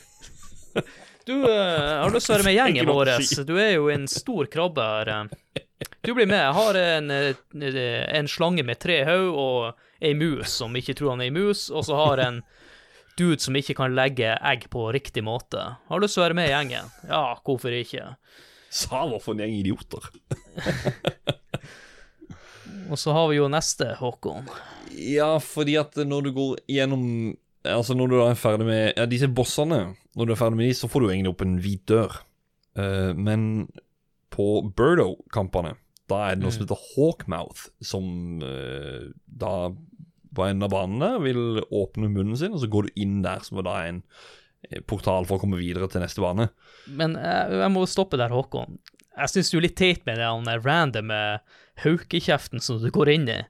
Du 1.27 1.43
uh, 1.43 1.49
har 1.51 2.13
lyst 2.15 2.29
til 2.29 2.37
å 2.37 2.39
være 2.39 2.47
med 2.47 2.55
gjengen 2.55 2.87
vår. 2.87 3.09
Du 3.49 3.57
er 3.59 3.73
jo 3.75 3.89
en 3.91 4.05
stor 4.07 4.47
krabbe 4.47 4.85
her. 4.87 5.09
Du 6.01 6.15
blir 6.15 6.27
med. 6.27 6.39
Jeg 6.39 6.57
har 6.57 6.79
en, 6.81 7.11
eh, 7.11 8.19
en 8.19 8.29
slange 8.29 8.65
med 8.65 8.79
tre 8.81 9.03
hode 9.05 9.33
og 9.37 9.75
ei 10.01 10.15
mus 10.15 10.55
som 10.63 10.77
ikke 10.77 10.95
tror 10.97 11.15
han 11.15 11.25
er 11.25 11.31
ei 11.31 11.35
mus, 11.35 11.69
og 11.71 11.85
så 11.85 11.99
har 11.99 12.23
en 12.25 12.43
dude 13.19 13.41
som 13.43 13.57
ikke 13.57 13.77
kan 13.77 13.97
legge 13.97 14.37
egg 14.37 14.69
på 14.73 14.87
riktig 14.95 15.25
måte. 15.25 15.77
Har 15.89 16.01
lyst 16.01 16.17
til 16.17 16.23
å 16.23 16.29
være 16.29 16.39
med 16.39 16.49
i 16.49 16.55
gjengen? 16.55 16.93
Ja, 17.09 17.25
hvorfor 17.45 17.75
ikke? 17.75 18.15
Sa 18.71 19.05
for 19.19 19.35
en 19.35 19.45
gjeng 19.45 19.57
idioter. 19.57 20.09
Og 22.91 22.99
så 23.01 23.15
har 23.17 23.27
vi 23.31 23.41
jo 23.41 23.49
neste, 23.51 23.97
Håkon. 23.99 24.47
Ja, 24.95 25.37
fordi 25.43 25.75
at 25.81 25.97
når 25.99 26.29
du 26.29 26.31
går 26.37 26.63
gjennom 26.71 27.35
Altså 27.67 27.97
når 27.99 28.13
du 28.13 28.15
da 28.15 28.27
er 28.31 28.37
ferdig 28.39 28.67
med 28.69 28.83
ja, 28.95 29.09
disse 29.11 29.27
bossene, 29.27 29.97
når 30.15 30.29
du 30.29 30.33
er 30.33 30.39
ferdig 30.39 30.59
med 30.61 30.69
de, 30.69 30.75
så 30.79 30.87
får 30.87 31.03
du 31.03 31.09
egentlig 31.09 31.33
opp 31.33 31.41
en 31.43 31.57
hvit 31.59 31.83
dør. 31.91 32.13
Uh, 32.79 33.11
men 33.19 33.67
på 34.37 34.47
Birdo-kampene, 34.77 35.75
da 36.11 36.23
er 36.29 36.37
det 36.37 36.45
noe 36.45 36.55
som 36.55 36.63
heter 36.63 36.83
Hawkmouth, 36.95 37.69
som 37.83 38.43
eh, 38.45 39.09
da 39.27 39.53
på 40.37 40.45
enden 40.45 40.67
av 40.67 40.75
der 41.01 41.23
vil 41.25 41.63
åpne 41.65 42.11
munnen 42.13 42.37
sin, 42.39 42.55
og 42.55 42.63
så 42.63 42.69
går 42.71 42.89
du 42.89 43.01
inn 43.03 43.23
der, 43.25 43.41
som 43.47 43.61
er 43.61 43.67
da 43.67 43.77
en 43.87 44.03
eh, 44.69 44.83
portal 44.85 45.27
for 45.27 45.39
å 45.39 45.43
komme 45.43 45.61
videre 45.61 45.89
til 45.91 46.05
neste 46.05 46.23
bane. 46.23 46.51
Men 46.87 47.17
jeg, 47.19 47.61
jeg 47.63 47.73
må 47.75 47.87
stoppe 47.91 48.21
der, 48.21 48.35
Håkon. 48.35 48.79
Jeg 49.17 49.33
syns 49.33 49.51
du 49.51 49.57
er 49.59 49.65
litt 49.65 49.79
teit 49.81 50.05
med 50.09 50.21
den 50.21 50.51
random 50.67 51.13
eh, 51.15 51.63
haukekjeften 51.85 52.63
som 52.63 52.83
du 52.83 52.91
går 52.93 53.15
inn 53.17 53.31
i. 53.33 53.41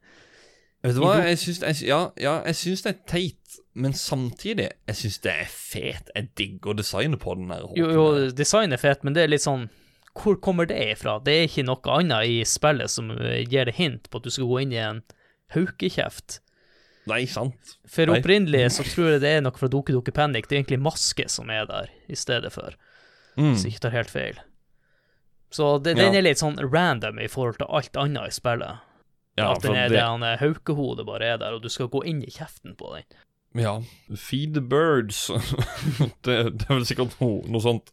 Vet 0.86 0.94
du 0.94 1.02
hva, 1.02 1.16
jeg 1.26 1.40
syns, 1.42 1.62
jeg, 1.64 1.88
ja, 1.88 2.00
ja, 2.20 2.36
jeg 2.46 2.58
syns 2.60 2.84
det 2.84 2.92
er 2.92 3.00
teit, 3.10 3.56
men 3.74 3.96
samtidig, 3.96 4.68
jeg 4.86 4.98
syns 5.00 5.18
det 5.24 5.32
er 5.32 5.48
fet. 5.50 6.12
Jeg 6.14 6.30
digger 6.38 6.78
designet 6.78 7.20
på 7.22 7.34
den 7.34 7.50
der. 7.50 7.66
Jo, 7.78 7.90
jo, 7.90 8.06
design 8.36 8.76
er 8.76 8.80
fet, 8.80 9.02
men 9.02 9.16
det 9.16 9.24
er 9.24 9.32
litt 9.32 9.44
sånn 9.44 9.66
Hvor 10.16 10.38
kommer 10.40 10.66
det 10.66 10.78
ifra? 10.96 11.18
Det 11.22 11.32
er 11.34 11.44
ikke 11.48 11.64
noe 11.68 11.92
annet 11.98 12.24
i 12.32 12.38
spillet 12.48 12.88
som 12.90 13.10
eh, 13.18 13.42
gir 13.44 13.68
deg 13.68 13.74
hint 13.76 14.08
på 14.10 14.16
at 14.16 14.24
du 14.24 14.30
skal 14.32 14.48
gå 14.48 14.62
inn 14.62 14.72
i 14.72 14.80
en 14.80 15.02
haukekjeft. 15.54 16.40
Nei, 17.06 17.20
sant. 17.30 17.76
For 17.86 18.08
Nei. 18.10 18.18
opprinnelig 18.18 18.64
så 18.74 18.82
tror 18.88 19.12
jeg 19.12 19.20
det 19.22 19.30
er 19.36 19.44
noe 19.44 19.54
fra 19.54 19.68
Doke 19.70 19.94
Doke 19.94 20.10
Panic. 20.16 20.48
Det 20.48 20.56
er 20.56 20.62
egentlig 20.64 20.80
maske 20.82 21.28
som 21.30 21.50
er 21.54 21.68
der 21.70 21.92
i 22.10 22.16
stedet 22.18 22.50
for, 22.52 22.74
Mm. 23.36 23.52
hvis 23.52 23.64
jeg 23.64 23.72
ikke 23.76 23.84
tar 23.86 23.90
helt 23.94 24.10
feil. 24.10 24.38
Så 25.52 25.78
det, 25.82 25.96
den 25.96 26.12
Ja. 26.14 26.18
er 26.18 26.22
litt 26.22 26.38
sånn 26.38 26.58
random 26.58 27.18
i 27.20 27.28
forhold 27.28 27.58
til 27.58 27.66
alt 27.68 27.92
annet 27.96 28.26
i 28.26 28.34
spillet. 28.34 28.80
Ja, 29.38 29.52
at 29.52 29.62
den 29.62 29.76
er 29.76 29.88
det- 29.88 30.00
det 30.00 30.38
haukehodet 30.40 31.04
bare 31.06 31.22
er 31.22 31.36
der, 31.38 31.52
og 31.52 31.62
du 31.62 31.68
skal 31.68 31.88
gå 31.88 32.02
inn 32.04 32.22
i 32.22 32.30
kjeften 32.30 32.74
på 32.74 32.94
den. 32.94 33.04
Ja, 33.58 33.82
feed 34.18 34.54
the 34.54 34.60
birds. 34.60 35.26
det, 36.26 36.36
det 36.58 36.66
er 36.66 36.74
vel 36.74 36.86
sikkert 36.88 37.16
noe, 37.20 37.40
noe 37.50 37.62
sånt. 37.64 37.92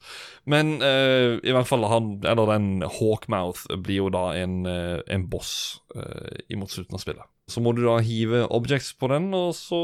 Men 0.50 0.76
uh, 0.84 1.40
i 1.40 1.54
hvert 1.56 1.70
fall 1.70 1.86
han, 1.92 2.18
eller 2.28 2.52
den 2.52 2.84
Hawkmouth 2.84 3.68
blir 3.86 4.04
jo 4.04 4.10
da 4.14 4.26
en, 4.40 4.64
eh, 4.70 5.00
en 5.14 5.28
boss 5.32 5.54
uh, 5.96 6.34
imot 6.52 6.74
slutten 6.74 7.00
av 7.00 7.04
spillet. 7.04 7.30
Så 7.52 7.64
må 7.64 7.74
du 7.76 7.84
da 7.86 8.00
hive 8.04 8.46
objects 8.52 8.94
på 8.98 9.12
den, 9.12 9.32
og 9.36 9.54
så 9.58 9.80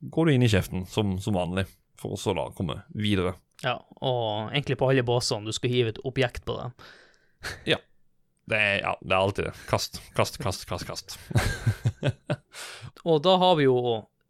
går 0.00 0.26
du 0.26 0.34
inn 0.34 0.46
i 0.46 0.50
kjeften 0.52 0.86
som, 0.88 1.18
som 1.20 1.36
vanlig. 1.36 1.66
For 2.00 2.16
å 2.16 2.20
så 2.20 2.32
da 2.32 2.46
komme 2.56 2.78
videre. 2.96 3.34
Ja, 3.60 3.76
og 4.00 4.54
egentlig 4.54 4.78
på 4.80 4.88
alle 4.88 5.04
båsene, 5.04 5.44
du 5.44 5.52
skal 5.52 5.72
hive 5.72 5.92
et 5.92 6.00
objekt 6.08 6.46
på 6.48 6.56
dem. 6.56 6.72
Det 8.50 8.58
er, 8.58 8.80
ja, 8.82 8.96
det 8.98 9.14
er 9.14 9.20
alltid 9.20 9.46
det. 9.46 9.52
Kast, 9.68 10.00
kast, 10.16 10.40
kast, 10.42 10.64
kast. 10.66 10.86
kast. 10.88 11.18
Og 13.08 13.20
da 13.22 13.36
har 13.38 13.54
vi 13.60 13.68
jo 13.68 13.76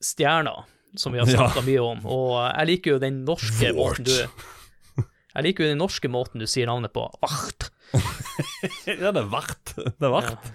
stjerner, 0.04 0.66
som 0.96 1.12
vi 1.14 1.20
har 1.22 1.26
Ja. 1.30 1.48
mye 1.66 1.82
om, 1.82 2.00
og 2.06 2.32
jeg 2.56 2.66
liker 2.72 2.90
jo 2.96 2.98
den 3.02 3.24
norske 3.24 3.72
Vårt. 3.76 3.98
måten 4.00 4.04
du 4.04 5.04
Jeg 5.36 5.44
liker 5.46 5.64
jo 5.64 5.70
den 5.70 5.78
norske 5.78 6.08
måten 6.10 6.40
du 6.42 6.46
sier 6.50 6.66
navnet 6.66 6.92
på. 6.92 7.04
Vart. 7.22 7.68
ja, 8.86 9.12
det 9.12 9.20
er 9.22 9.28
vart. 9.30 9.74
Det 9.76 10.02
er 10.02 10.10
vart. 10.10 10.48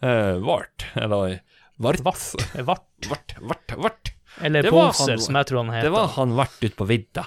Eh, 0.00 0.38
vart, 0.40 0.86
eller 0.96 1.40
vart. 1.76 2.00
Vart. 2.04 2.24
Vart. 2.64 2.86
Vart, 3.10 3.34
vart, 3.40 3.74
vart. 3.76 4.14
Eller 4.40 4.62
han- 4.70 5.18
som 5.20 5.36
jeg 5.36 5.46
tror 5.50 5.64
han 5.64 5.74
heter. 5.74 5.88
Det 5.90 5.92
var 5.92 6.08
han 6.16 6.32
vart 6.38 6.56
ute 6.62 6.76
på 6.78 6.86
vidda. 6.88 7.26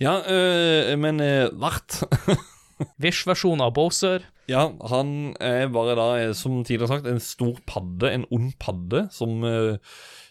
Ja, 0.00 0.18
øh, 0.28 0.92
men 0.98 1.20
øh, 1.24 1.48
vart 1.60 2.02
Vish-versjonen 3.00 3.62
av 3.64 3.72
Boser. 3.76 4.24
Ja, 4.50 4.66
han 4.90 5.34
er 5.40 5.68
bare 5.72 5.94
da, 5.96 6.06
eh, 6.20 6.32
som 6.36 6.62
tidligere 6.64 6.88
sagt, 6.96 7.06
en 7.06 7.20
stor 7.22 7.56
padde, 7.68 8.10
en 8.12 8.24
ond 8.34 8.52
padde, 8.60 9.06
som 9.14 9.44
uh, 9.44 9.76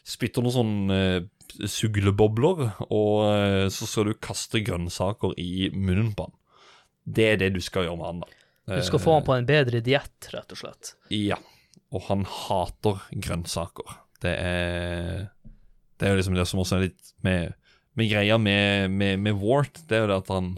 spytter 0.05 0.43
noen 0.43 0.55
sånne 0.55 0.97
øh, 0.99 1.27
suglebobler, 1.67 2.65
og 2.89 3.13
øh, 3.29 3.67
så 3.73 3.87
skal 3.89 4.09
du 4.09 4.19
kaste 4.21 4.61
grønnsaker 4.65 5.33
i 5.41 5.69
munnen 5.73 6.13
på 6.17 6.29
han. 6.29 6.35
Det 7.09 7.25
er 7.33 7.39
det 7.41 7.53
du 7.55 7.61
skal 7.63 7.87
gjøre 7.87 7.97
med 7.99 8.09
han, 8.09 8.21
da. 8.25 8.35
Du 8.69 8.83
skal 8.85 9.01
få 9.01 9.15
han 9.17 9.25
på 9.25 9.33
en 9.33 9.47
bedre 9.49 9.81
diett, 9.81 10.29
rett 10.33 10.53
og 10.53 10.59
slett. 10.61 10.93
Ja, 11.13 11.39
og 11.89 12.05
han 12.09 12.25
hater 12.29 13.01
grønnsaker. 13.09 13.97
Det 14.21 14.35
er 14.35 15.29
Det 15.99 16.07
er 16.07 16.13
jo 16.13 16.19
liksom 16.19 16.35
det 16.37 16.45
som 16.47 16.59
også 16.61 16.77
er 16.77 16.85
litt 16.87 17.13
med, 17.25 17.55
med 17.99 18.09
greia 18.11 18.37
med, 18.37 18.91
med, 18.91 19.19
med 19.19 19.39
Wart, 19.41 19.81
det 19.89 19.97
er 19.97 20.05
jo 20.05 20.11
det 20.11 20.19
at 20.21 20.29
han 20.35 20.57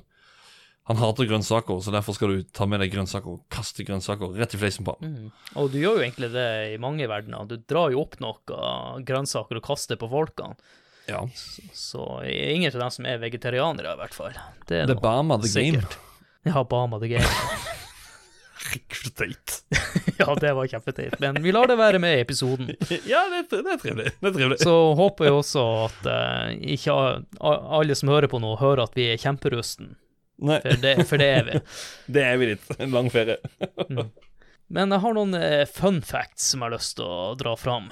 Han 0.89 0.97
hater 0.97 1.29
grønnsaker, 1.29 1.79
så 1.79 1.93
derfor 1.93 2.17
skal 2.17 2.33
du 2.33 2.43
ta 2.43 2.65
med 2.67 2.81
deg 2.81 2.91
grønnsaker 2.91 3.29
og 3.31 3.45
kaste 3.53 3.85
grønnsaker 3.87 4.33
rett 4.35 4.55
i 4.57 4.59
fleisen 4.59 4.83
på 4.83 4.97
han. 4.97 5.13
Mm. 5.13 5.27
Og 5.61 5.69
du 5.71 5.77
gjør 5.79 6.01
jo 6.01 6.03
egentlig 6.03 6.31
det 6.33 6.47
i 6.73 6.79
mange 6.81 7.07
verdener. 7.07 7.45
Du 7.47 7.55
drar 7.69 7.93
jo 7.93 8.01
opp 8.01 8.17
noe 8.19 9.01
grønnsaker 9.05 9.61
og 9.61 9.63
kaster 9.63 9.99
på 10.01 10.09
folkene. 10.11 10.57
Ja. 11.11 11.21
Så 11.75 12.05
ingen 12.31 12.71
av 12.71 12.79
dem 12.85 12.91
som 12.95 13.05
er 13.09 13.19
vegetarianere, 13.21 13.93
i 13.93 14.01
hvert 14.01 14.15
fall. 14.15 14.39
Det 14.69 14.83
er 14.83 14.89
The 14.89 14.97
Bama 15.01 15.37
the 15.43 15.51
game. 15.51 15.83
Ja, 16.47 16.63
Bama 16.63 16.99
the 16.99 17.11
game. 17.11 17.27
Herregud, 18.61 19.15
teit. 19.15 19.63
ja, 20.17 20.35
det 20.35 20.53
var 20.53 20.67
kjempeteit. 20.67 21.19
Men 21.19 21.41
vi 21.43 21.51
lar 21.51 21.67
det 21.67 21.75
være 21.75 21.99
med 21.99 22.17
i 22.17 22.21
episoden. 22.21 22.69
Ja, 23.09 23.25
det, 23.31 23.47
det 23.49 23.73
er 23.73 23.81
trivelig. 23.81 24.11
Det 24.19 24.29
er 24.29 24.35
trivelig. 24.35 24.59
Så 24.61 24.75
håper 24.97 25.27
jeg 25.27 25.33
også 25.39 25.63
at 25.87 26.07
uh, 26.07 26.51
ikke 26.75 26.95
alle 27.41 27.97
som 27.97 28.11
hører 28.13 28.31
på 28.31 28.39
nå, 28.41 28.55
hører 28.61 28.85
at 28.85 28.95
vi 28.97 29.09
er 29.13 29.21
kjemperusten. 29.21 29.95
Nei, 30.41 30.57
For 30.63 30.81
det, 30.81 30.95
for 31.09 31.21
det 31.21 31.29
er 31.35 31.43
vi. 31.45 31.59
det 32.15 32.21
er 32.25 32.37
vi 32.41 32.51
litt. 32.53 32.71
En 32.81 32.93
lang 32.95 33.11
ferie. 33.13 33.37
Men 34.71 34.93
jeg 34.95 35.03
har 35.03 35.13
noen 35.13 35.35
eh, 35.37 35.67
fun 35.69 35.99
facts 36.01 36.47
som 36.53 36.63
jeg 36.63 36.69
har 36.71 36.73
lyst 36.79 36.95
til 36.97 37.05
å 37.05 37.33
dra 37.37 37.53
fram. 37.59 37.91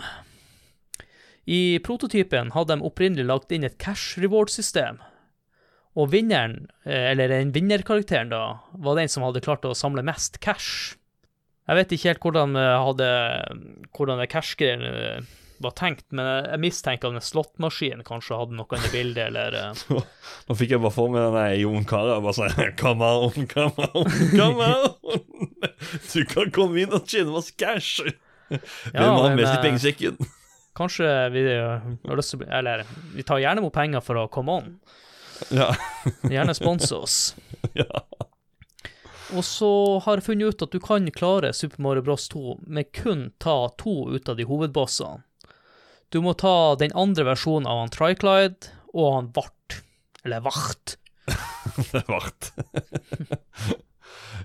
I 1.47 1.79
prototypen 1.83 2.51
hadde 2.53 2.75
de 2.75 2.85
opprinnelig 2.85 3.25
lagt 3.25 3.51
inn 3.55 3.63
et 3.65 3.77
cash 3.81 4.17
reward-system. 4.21 4.99
Og 5.97 6.11
vinneren, 6.13 6.67
eh, 6.85 7.11
eller 7.11 7.27
den 7.31 7.51
vinnerkarakteren, 7.55 8.29
da, 8.29 8.59
var 8.77 8.95
den 8.99 9.09
som 9.09 9.23
hadde 9.25 9.41
klart 9.41 9.65
å 9.65 9.73
samle 9.75 10.03
mest 10.05 10.39
cash. 10.39 10.95
Jeg 11.67 11.75
vet 11.77 11.91
ikke 11.93 12.09
helt 12.09 12.19
hvordan, 12.21 12.55
eh, 12.57 12.77
hadde, 12.85 13.09
hvordan 13.97 14.19
det 14.21 14.29
cash-greien 14.29 14.83
eh, 14.85 15.21
var 15.61 15.71
tenkt, 15.75 16.05
men 16.11 16.25
jeg- 16.45 16.59
mistenker 16.59 17.09
at 17.09 17.15
en 17.15 17.19
slåttmaskin 17.25 18.03
kanskje 18.07 18.37
hadde 18.37 18.55
noe 18.55 18.77
i 18.79 18.89
bildet, 18.93 19.27
eller 19.27 19.51
Nå 20.47 20.55
fikk 20.55 20.69
jeg 20.71 20.79
bare 20.81 20.91
for 20.95 21.09
meg 21.09 21.33
den 21.33 21.59
Jon 21.59 21.73
Jon 21.75 21.85
Carew 21.85 22.21
bare 22.23 22.33
sånn 22.37 22.75
Come 22.77 23.03
on, 23.03 23.45
come 23.47 23.89
on, 23.93 24.09
come 24.37 24.61
on. 24.71 25.19
Du 26.13 26.23
kan 26.25 26.49
komme 26.51 26.79
inn 26.85 26.93
og 26.93 27.05
tjene 27.09 27.33
masse 27.33 27.51
cash. 27.57 27.99
Hvem 28.49 29.17
har 29.19 29.35
mest 29.35 29.57
i 29.57 29.63
pengesekken? 29.65 30.17
Kanskje 30.79 31.11
vi 31.33 31.43
eh, 31.51 31.85
har 32.07 32.19
lyst 32.19 32.31
til 32.33 32.39
å 32.39 32.43
bli 32.45 32.49
Eller, 32.55 32.85
vi 33.15 33.25
tar 33.27 33.41
gjerne 33.43 33.63
imot 33.63 33.75
penger 33.75 34.03
for 34.05 34.21
å 34.21 34.29
komme 34.31 34.55
on. 34.61 34.73
Ja. 35.51 35.69
Gjerne 36.33 36.55
sponse 36.55 36.95
oss. 36.95 37.17
ja. 37.79 38.03
Og 39.35 39.45
så 39.45 39.71
har 40.05 40.17
jeg 40.17 40.25
funnet 40.25 40.55
ut 40.55 40.63
at 40.65 40.73
du 40.73 40.79
kan 40.81 41.05
klare 41.13 41.51
Super 41.53 41.83
Mario 41.85 42.05
Bros 42.05 42.25
2 42.31 42.59
med 42.65 42.89
kun 42.95 43.27
ta 43.37 43.57
to 43.77 44.09
ut 44.09 44.29
av 44.31 44.39
de 44.39 44.47
hovedbossene. 44.49 45.21
Du 46.09 46.23
må 46.25 46.33
ta 46.33 46.73
den 46.81 46.95
andre 46.97 47.27
versjonen 47.27 47.69
av 47.69 47.83
han 47.83 47.91
Triclide 47.93 48.71
og 48.97 49.11
han 49.13 49.27
Vart. 49.35 49.81
Eller 50.25 50.41
Vart. 50.41 50.95
Det 51.91 51.99
er 52.01 52.07
vart. 52.09 52.47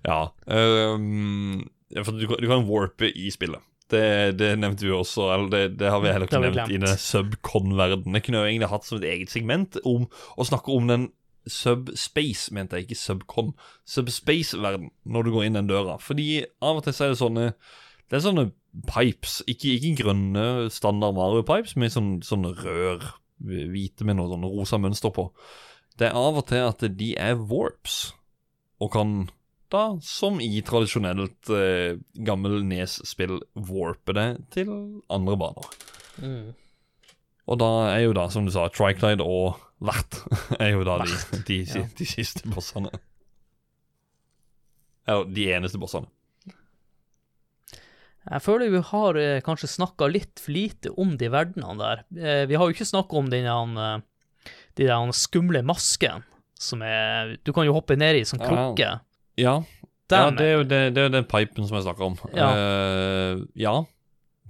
ja. 0.04 0.18
Um, 0.44 1.64
du 1.88 2.26
kan 2.28 2.66
warpe 2.68 3.08
i 3.08 3.30
spillet. 3.32 3.64
Det, 3.92 4.38
det 4.40 4.54
nevnte 4.56 4.86
vi 4.86 4.94
også, 4.96 5.26
eller 5.34 5.50
det, 5.52 5.78
det 5.80 5.90
har 5.92 6.00
vi 6.00 6.08
heller 6.08 6.28
ikke 6.28 6.40
nevnt 6.40 6.72
i 6.72 6.80
den 6.80 6.96
subcon-verdenen. 7.00 8.16
Jeg 8.16 8.24
kunne 8.24 8.40
jo 8.40 8.48
egentlig 8.48 8.70
hatt 8.72 8.86
som 8.88 8.96
et 9.00 9.10
eget 9.10 9.32
segment 9.32 9.76
om 9.84 10.06
å 10.40 10.46
snakke 10.48 10.72
om 10.72 10.88
den 10.88 11.10
subspace, 11.50 12.48
mente 12.56 12.78
jeg, 12.78 12.88
ikke 12.88 12.98
subcon. 12.98 13.52
Subspace-verden, 13.88 14.88
når 15.04 15.26
du 15.26 15.32
går 15.34 15.48
inn 15.48 15.58
den 15.58 15.68
døra. 15.68 15.98
Fordi 16.00 16.44
av 16.64 16.80
og 16.80 16.86
til 16.86 16.96
så 16.96 17.06
er 17.06 17.12
det 17.12 17.20
sånne 17.20 17.50
Det 18.08 18.18
er 18.18 18.24
sånne 18.24 18.46
pipes, 18.88 19.38
ikke, 19.48 19.76
ikke 19.76 20.02
grønne 20.02 20.70
standard 20.72 21.16
Mario-pipes, 21.16 21.76
med 21.80 21.92
sånne, 21.94 22.24
sånne 22.26 22.50
rør, 22.58 23.06
hvite 23.44 24.06
med 24.06 24.18
noe 24.18 24.32
sånn 24.32 24.48
rosa 24.48 24.80
mønster 24.80 25.12
på. 25.14 25.28
Det 25.98 26.08
er 26.08 26.18
av 26.18 26.40
og 26.40 26.48
til 26.50 26.64
at 26.66 26.82
de 26.98 27.12
er 27.20 27.38
warps, 27.38 28.14
og 28.82 28.92
kan 28.96 29.16
da, 29.74 29.84
som 30.04 30.38
i 30.42 30.62
tradisjonelt 30.66 31.50
eh, 31.52 31.98
gammel 32.26 32.62
Nes-spill, 32.66 33.40
warper 33.68 34.16
det 34.16 34.28
til 34.54 34.70
andre 35.12 35.36
baner. 35.40 35.68
Mm. 36.22 36.52
Og 37.44 37.60
da 37.60 37.70
er 37.92 38.06
jo 38.06 38.14
da, 38.16 38.28
som 38.32 38.46
du 38.46 38.52
sa, 38.54 38.68
Triclide 38.72 39.24
og 39.24 39.58
Vert 39.84 40.22
er 40.62 40.72
jo 40.72 40.84
da 40.86 41.00
de, 41.04 41.18
de, 41.44 41.60
Ja. 41.68 41.84
de 41.98 42.08
siste 42.08 42.46
bossene. 42.48 42.92
Eller 45.04 45.28
de 45.36 45.48
eneste 45.52 45.80
bossene. 45.80 46.08
Jeg 48.24 48.40
føler 48.40 48.70
vi 48.72 48.80
har 48.88 49.18
eh, 49.20 49.42
kanskje 49.44 49.68
snakka 49.68 50.06
litt 50.08 50.40
for 50.40 50.54
lite 50.56 50.94
om 50.96 51.18
de 51.20 51.28
verdenene 51.28 51.76
der. 51.76 52.04
Eh, 52.16 52.44
vi 52.48 52.56
har 52.56 52.64
jo 52.64 52.72
ikke 52.72 52.88
snakka 52.88 53.18
om 53.20 53.28
den 53.28 53.44
eh, 53.50 53.98
de 54.78 54.86
der 54.88 55.12
skumle 55.12 55.60
masken 55.62 56.24
som 56.58 56.80
er 56.86 57.36
Du 57.44 57.52
kan 57.52 57.66
jo 57.66 57.74
hoppe 57.76 57.96
ned 57.98 58.16
i 58.16 58.24
som 58.24 58.38
sånn 58.38 58.48
krukke. 58.48 58.86
Ja, 58.86 58.94
ja 58.96 59.13
Den, 60.12 60.38
det 60.38 60.46
er 60.46 60.56
jo 60.58 60.64
det, 60.68 60.80
det 60.94 61.04
er 61.06 61.12
den 61.14 61.26
pipen 61.28 61.66
som 61.66 61.78
jeg 61.78 61.86
snakker 61.86 62.06
om. 62.06 62.16
Ja. 62.36 62.48
Uh, 62.54 63.44
ja. 63.58 63.76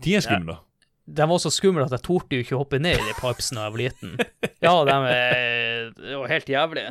De 0.05 0.17
er 0.19 0.25
skumle. 0.25 0.59
Den 1.05 1.29
var 1.31 1.41
så 1.43 1.53
skummel 1.53 1.85
at 1.85 1.93
jeg 1.93 2.05
torde 2.07 2.37
jo 2.37 2.45
ikke 2.45 2.59
hoppe 2.59 2.81
ned 2.81 2.97
i 2.97 3.07
de 3.11 3.15
pipesene 3.19 3.61
da 3.61 3.69
jeg 3.69 3.75
var 3.75 3.83
liten. 3.83 4.17
Ja, 4.65 4.73
de 4.89 4.95
er, 5.13 5.91
jo 6.15 6.25
helt 6.31 6.49
jævlig. 6.49 6.87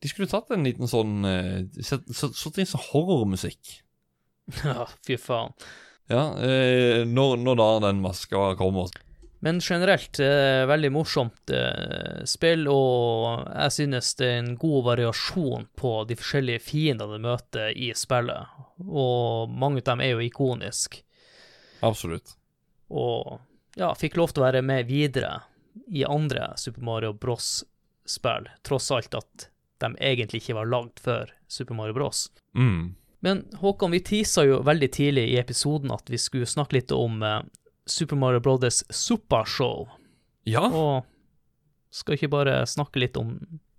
De 0.00 0.08
skulle 0.08 0.30
tatt 0.30 0.48
en 0.54 0.64
liten 0.64 0.88
sånn 0.88 1.20
sånn 1.84 2.54
ting 2.56 2.64
inn 2.64 2.70
sånn 2.70 2.86
horrormusikk. 2.88 3.76
Ja, 4.64 4.88
fy 5.06 5.18
faen. 5.20 5.52
Ja, 6.10 6.24
eh, 6.42 7.04
når, 7.06 7.36
når 7.44 7.58
da 7.60 7.68
den 7.86 8.00
maska 8.02 8.54
kommer. 8.58 8.90
Men 9.42 9.60
generelt, 9.64 10.18
eh, 10.20 10.66
veldig 10.68 10.90
morsomt 10.92 11.50
eh, 11.50 12.24
spill, 12.28 12.66
og 12.68 13.46
jeg 13.48 13.72
synes 13.72 14.12
det 14.18 14.26
er 14.26 14.40
en 14.42 14.50
god 14.60 14.84
variasjon 14.90 15.64
på 15.80 15.92
de 16.10 16.16
forskjellige 16.20 16.60
fiendene 16.66 17.16
du 17.16 17.24
møter 17.24 17.72
i 17.72 17.88
spillet. 17.96 18.58
Og 18.84 19.48
mange 19.48 19.80
av 19.80 19.94
dem 19.94 20.04
er 20.04 20.12
jo 20.12 20.26
ikoniske. 20.26 21.00
Absolutt. 21.80 22.34
Og 22.92 23.38
ja, 23.80 23.94
fikk 23.96 24.18
lov 24.20 24.34
til 24.34 24.42
å 24.42 24.48
være 24.50 24.60
med 24.66 24.90
videre 24.90 25.38
i 25.88 26.04
andre 26.04 26.52
Super 26.60 26.84
Mario 26.84 27.14
Bros-spill, 27.16 28.50
tross 28.66 28.90
alt 28.92 29.16
at 29.16 29.48
de 29.80 29.94
egentlig 29.96 30.42
ikke 30.42 30.58
var 30.58 30.68
lagd 30.68 31.00
før 31.00 31.32
Super 31.48 31.78
Mario 31.78 31.96
Bros. 31.96 32.26
Mm. 32.52 32.96
Men 33.24 33.44
Håkon, 33.60 33.96
vi 33.96 34.02
tisa 34.04 34.44
jo 34.44 34.60
veldig 34.64 34.90
tidlig 34.92 35.26
i 35.32 35.38
episoden 35.40 35.92
at 35.92 36.12
vi 36.12 36.20
skulle 36.20 36.48
snakke 36.48 36.76
litt 36.76 36.92
om 36.92 37.22
eh, 37.24 37.40
Super 37.86 38.16
Mario 38.16 38.40
Brothers 38.40 38.82
Supershow. 38.90 39.88
Ja, 40.48 40.62
Og 40.68 41.04
skal 41.90 42.14
ikke 42.16 42.30
bare 42.32 42.60
snakke 42.66 43.00
litt 43.02 43.16
om 43.16 43.36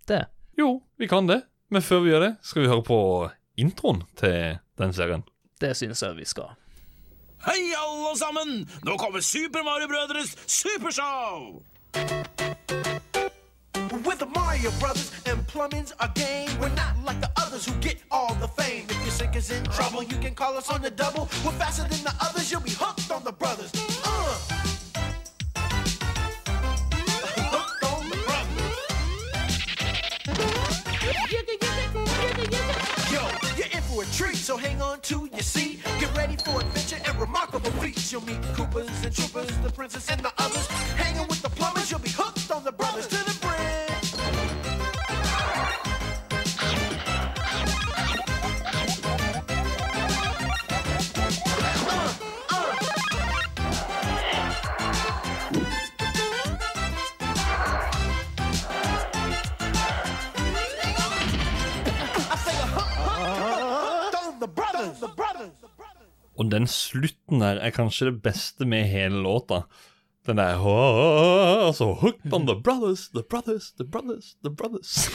det? 0.07 0.25
jo, 0.59 0.81
vi 0.97 1.07
kan 1.07 1.27
det. 1.27 1.41
Men 1.71 1.81
før 1.81 2.01
vi 2.03 2.11
gjør 2.11 2.19
det, 2.25 2.31
skal 2.43 2.61
vi 2.61 2.67
høre 2.67 2.83
på 2.83 2.97
introen 3.57 4.01
til 4.19 4.57
den 4.77 4.93
serien. 4.93 5.23
Det 5.61 5.71
synes 5.77 6.01
jeg 6.03 6.17
vi 6.17 6.25
skal. 6.27 6.51
Hei, 7.45 7.71
alle 7.73 8.11
sammen! 8.19 8.67
Nå 8.85 8.97
kommer 9.01 9.23
Super 9.25 9.63
Mario 9.65 9.87
Brødres 9.87 10.35
supershow! 10.45 11.61
With 13.91 14.19
the 14.19 14.25
Mario 14.25 14.71
Brothers 14.79 15.11
and 15.25 15.45
plumbing's 15.47 15.93
a 15.99 16.07
game. 16.15 16.49
We're 16.61 16.69
not 16.69 16.95
like 17.03 17.19
the 17.19 17.29
others 17.35 17.65
who 17.65 17.73
get 17.81 17.97
all 18.09 18.33
the 18.35 18.47
fame. 18.47 18.85
If 18.89 18.95
your 19.01 19.11
sink 19.11 19.35
is 19.35 19.51
in 19.51 19.65
trouble, 19.65 20.01
you 20.01 20.15
can 20.17 20.33
call 20.33 20.55
us 20.55 20.69
on 20.71 20.81
the 20.81 20.89
double. 20.89 21.27
We're 21.43 21.51
faster 21.51 21.83
than 21.83 22.01
the 22.05 22.13
others, 22.21 22.49
you'll 22.49 22.61
be 22.61 22.71
hooked 22.71 23.11
on 23.11 23.25
the 23.25 23.33
brothers. 23.33 23.69
Uh. 24.05 24.37
Hooked 27.51 27.83
on 27.83 28.09
the 28.09 28.15
brothers. 28.25 28.77
Yo, 33.11 33.21
you're 33.57 33.67
in 33.75 33.81
for 33.83 34.03
a 34.03 34.05
treat, 34.15 34.37
so 34.37 34.55
hang 34.55 34.81
on 34.81 35.01
to 35.01 35.29
your 35.33 35.41
seat. 35.41 35.81
Get 35.99 36.15
ready 36.15 36.37
for 36.37 36.61
adventure 36.61 37.01
and 37.05 37.19
remarkable 37.19 37.71
feats. 37.71 38.09
You'll 38.09 38.25
meet 38.25 38.41
Koopas 38.55 39.03
and 39.03 39.13
Troopers, 39.13 39.57
the 39.57 39.69
princess 39.69 40.09
and 40.09 40.21
the 40.21 40.31
others. 40.37 40.65
Hanging 40.95 41.27
with 41.27 41.41
the 41.41 41.49
plumbers, 41.49 41.91
you'll 41.91 41.99
be 41.99 42.09
hooked 42.09 42.49
on 42.51 42.63
the 42.63 42.71
brothers 42.71 43.07
Og 66.39 66.51
den 66.51 66.67
slutten 66.67 67.41
der 67.43 67.59
er 67.61 67.73
kanskje 67.75 68.09
det 68.11 68.21
beste 68.23 68.65
med 68.65 68.89
hele 68.89 69.21
låta. 69.23 69.63
Den 70.25 70.37
der 70.37 70.57
så 71.73 71.93
Hooked 71.93 72.33
on 72.33 72.45
the 72.47 72.55
brothers, 72.63 73.09
the 73.09 73.23
brothers, 73.29 73.71
the 73.77 73.85
brothers, 73.85 74.35
the 74.43 74.55
brothers. 74.55 75.09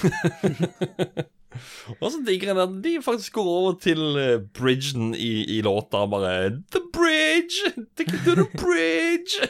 Og 2.01 2.11
så 2.11 2.23
digger 2.27 2.53
jeg 2.53 2.63
at 2.63 2.85
de 2.85 3.03
faktisk 3.03 3.33
går 3.33 3.45
over 3.45 3.75
til 3.81 4.17
eh, 4.17 4.41
bridgen 4.55 5.15
i, 5.15 5.45
i 5.57 5.63
låta. 5.63 6.07
Bare 6.07 6.51
The 6.71 6.83
bridge! 6.93 7.73
Take 7.97 8.19
to 8.25 8.35
the 8.35 8.49
bridge! 8.59 9.49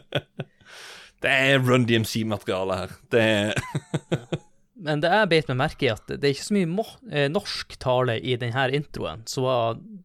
det 1.22 1.30
er 1.30 1.58
Run 1.58 1.84
DMC-materiale 1.84 2.76
her. 2.76 2.94
Det 3.12 3.20
er 3.20 3.52
Men 4.80 5.02
det 5.02 5.10
jeg 5.12 5.28
beit 5.28 5.50
meg 5.50 5.58
merke 5.60 5.86
i, 5.86 5.90
at 5.92 6.08
det 6.08 6.24
er 6.24 6.32
ikke 6.34 6.46
så 6.48 6.56
mye 6.56 6.84
eh, 7.12 7.26
norsk 7.32 7.76
tale 7.82 8.16
i 8.20 8.36
denne 8.40 8.66
introen. 8.76 9.26
Så 9.28 9.44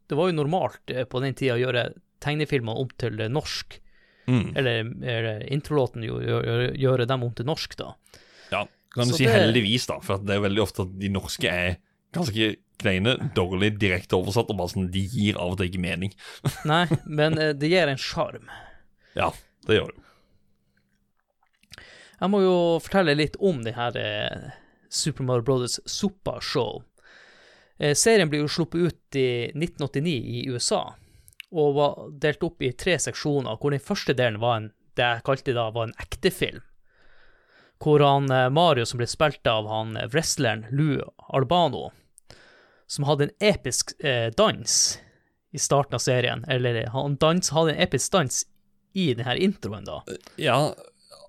det 0.09 0.17
var 0.19 0.29
jo 0.31 0.35
normalt 0.41 0.91
eh, 0.91 1.05
på 1.07 1.21
den 1.23 1.35
tida 1.37 1.55
å 1.55 1.61
gjøre 1.61 1.85
tegnefilmer 2.25 2.81
om 2.81 2.89
til 2.99 3.21
norsk. 3.31 3.79
Mm. 4.25 4.55
Eller, 4.57 4.87
eller 5.05 5.43
introlåten 5.53 6.03
gjøre, 6.03 6.71
gjøre 6.81 7.05
dem 7.07 7.23
om 7.27 7.33
til 7.37 7.45
norsk, 7.47 7.75
da. 7.77 7.91
Ja, 8.51 8.63
kan 8.95 9.07
du 9.07 9.13
Så 9.13 9.19
si 9.21 9.27
det- 9.27 9.35
heldigvis, 9.37 9.85
da, 9.91 9.99
for 10.01 10.17
det 10.17 10.35
er 10.35 10.41
veldig 10.47 10.63
ofte 10.63 10.81
at 10.87 10.95
de 10.99 11.11
norske 11.13 11.45
er 11.51 11.77
ganske 12.15 12.55
kleine, 12.81 13.13
dårlig 13.35 13.75
direkte 13.79 14.17
oversatt, 14.17 14.49
og 14.51 14.57
bare 14.59 14.73
sånn, 14.73 14.89
de 14.91 15.03
gir 15.07 15.37
av 15.39 15.53
og 15.53 15.59
til 15.59 15.69
ikke 15.69 15.83
mening. 15.83 16.11
Nei, 16.71 16.87
men 17.05 17.37
eh, 17.39 17.53
det 17.55 17.69
gir 17.71 17.87
en 17.91 18.01
sjarm. 18.01 18.49
Ja, 19.15 19.29
det 19.69 19.79
gjør 19.79 19.93
det. 19.93 20.01
Jeg 22.15 22.31
må 22.31 22.39
jo 22.41 22.55
fortelle 22.83 23.15
litt 23.19 23.35
om 23.43 23.61
denne 23.63 23.89
Super 24.89 25.23
Mario 25.23 25.43
Brothers 25.43 25.79
Suppa 25.85 26.39
Show. 26.41 26.83
Eh, 27.77 27.95
serien 27.95 28.29
ble 28.29 28.43
jo 28.43 28.51
sluppet 28.51 28.81
ut 28.81 29.19
i 29.19 29.51
1989 29.51 30.13
i 30.39 30.45
USA, 30.49 30.95
og 31.51 31.75
var 31.75 31.99
delt 32.23 32.43
opp 32.43 32.63
i 32.63 32.71
tre 32.71 32.97
seksjoner, 32.99 33.57
hvor 33.59 33.75
den 33.75 33.83
første 33.83 34.15
delen 34.15 34.41
var 34.43 34.59
en, 34.59 34.71
det 34.95 35.03
jeg 35.03 35.25
kalte 35.27 35.55
da 35.55 35.69
var 35.75 35.89
en 35.89 35.97
ekte 35.99 36.31
film. 36.31 36.63
Hvor 37.83 37.99
han 37.99 38.31
eh, 38.31 38.49
Mario, 38.49 38.87
som 38.87 39.01
ble 39.01 39.07
spilt 39.11 39.47
av 39.51 39.67
han 39.71 39.95
eh, 39.99 40.07
wrestleren 40.13 40.65
Lou 40.71 41.01
Albano, 41.35 41.89
som 42.87 43.07
hadde 43.09 43.27
en 43.27 43.35
episk 43.43 43.95
eh, 43.99 44.29
dans 44.37 44.77
i 45.55 45.59
starten 45.59 45.95
av 45.97 46.03
serien, 46.03 46.45
eller 46.47 46.85
han 46.93 47.17
dans, 47.19 47.51
hadde 47.51 47.75
en 47.75 47.83
episk 47.83 48.11
dans 48.15 48.43
i 48.95 49.09
denne 49.13 49.35
introen, 49.43 49.83
da. 49.87 50.01
Ja, 50.39 50.73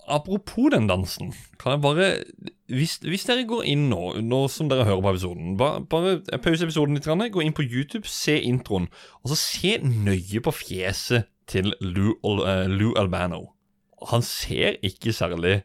apropos 0.07 0.71
den 0.71 0.89
dansen, 0.89 1.33
kan 1.59 1.77
jeg 1.77 1.83
bare 1.83 2.07
Hvis, 2.67 2.97
hvis 3.03 3.27
dere 3.29 3.47
går 3.47 3.67
inn 3.71 3.89
nå, 3.91 4.17
nå 4.27 4.41
som 4.51 4.71
dere 4.71 4.87
hører 4.87 5.03
på 5.05 5.13
episoden, 5.15 5.57
bare, 5.61 5.85
bare 5.87 6.41
pause 6.43 6.67
episoden 6.67 6.99
litt, 6.99 7.07
gå 7.07 7.45
inn 7.45 7.55
på 7.55 7.67
YouTube, 7.67 8.09
se 8.11 8.35
introen, 8.43 8.89
og 9.23 9.31
så 9.31 9.39
se 9.39 9.77
nøye 9.83 10.43
på 10.43 10.55
fjeset 10.55 11.29
til 11.47 11.71
Lou, 11.81 12.17
eh, 12.43 12.67
Lou 12.67 12.97
Albano. 12.99 13.53
Han 14.11 14.23
ser 14.27 14.81
ikke 14.83 15.15
særlig 15.15 15.61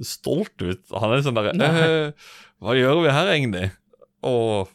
stolt 0.00 0.56
ut. 0.64 0.80
Han 0.96 1.12
er 1.12 1.24
sånn 1.24 1.36
derre 1.36 1.52
Nei. 1.56 1.70
«Eh, 1.76 2.30
Hva 2.60 2.76
gjør 2.76 3.02
vi 3.04 3.12
her, 3.12 3.32
egentlig? 3.34 3.66
Og 4.24 4.70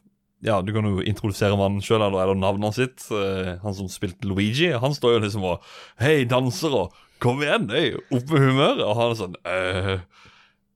ja, 0.45 0.59
du 0.61 0.71
kan 0.75 0.85
jo 0.85 1.01
introdusere 1.01 1.57
mannen 1.57 1.81
sjøl, 1.81 2.03
eller 2.05 2.21
eller 2.21 2.37
navnet 2.37 2.77
sitt? 2.77 3.05
Uh, 3.09 3.55
han 3.63 3.75
som 3.77 3.89
spilte 3.89 4.27
Luigi, 4.29 4.69
han 4.73 4.93
står 4.93 5.15
jo 5.15 5.23
liksom 5.23 5.45
og 5.49 5.65
Hei, 6.01 6.23
dansere, 6.29 6.85
kom 7.23 7.41
igjen, 7.43 7.69
hei, 7.73 7.89
opp 7.95 8.29
med 8.31 8.41
humøret. 8.49 8.81
Og 8.85 8.95
han 8.99 9.11
er 9.13 9.19
sånn 9.19 9.35
«Eh, 9.45 9.91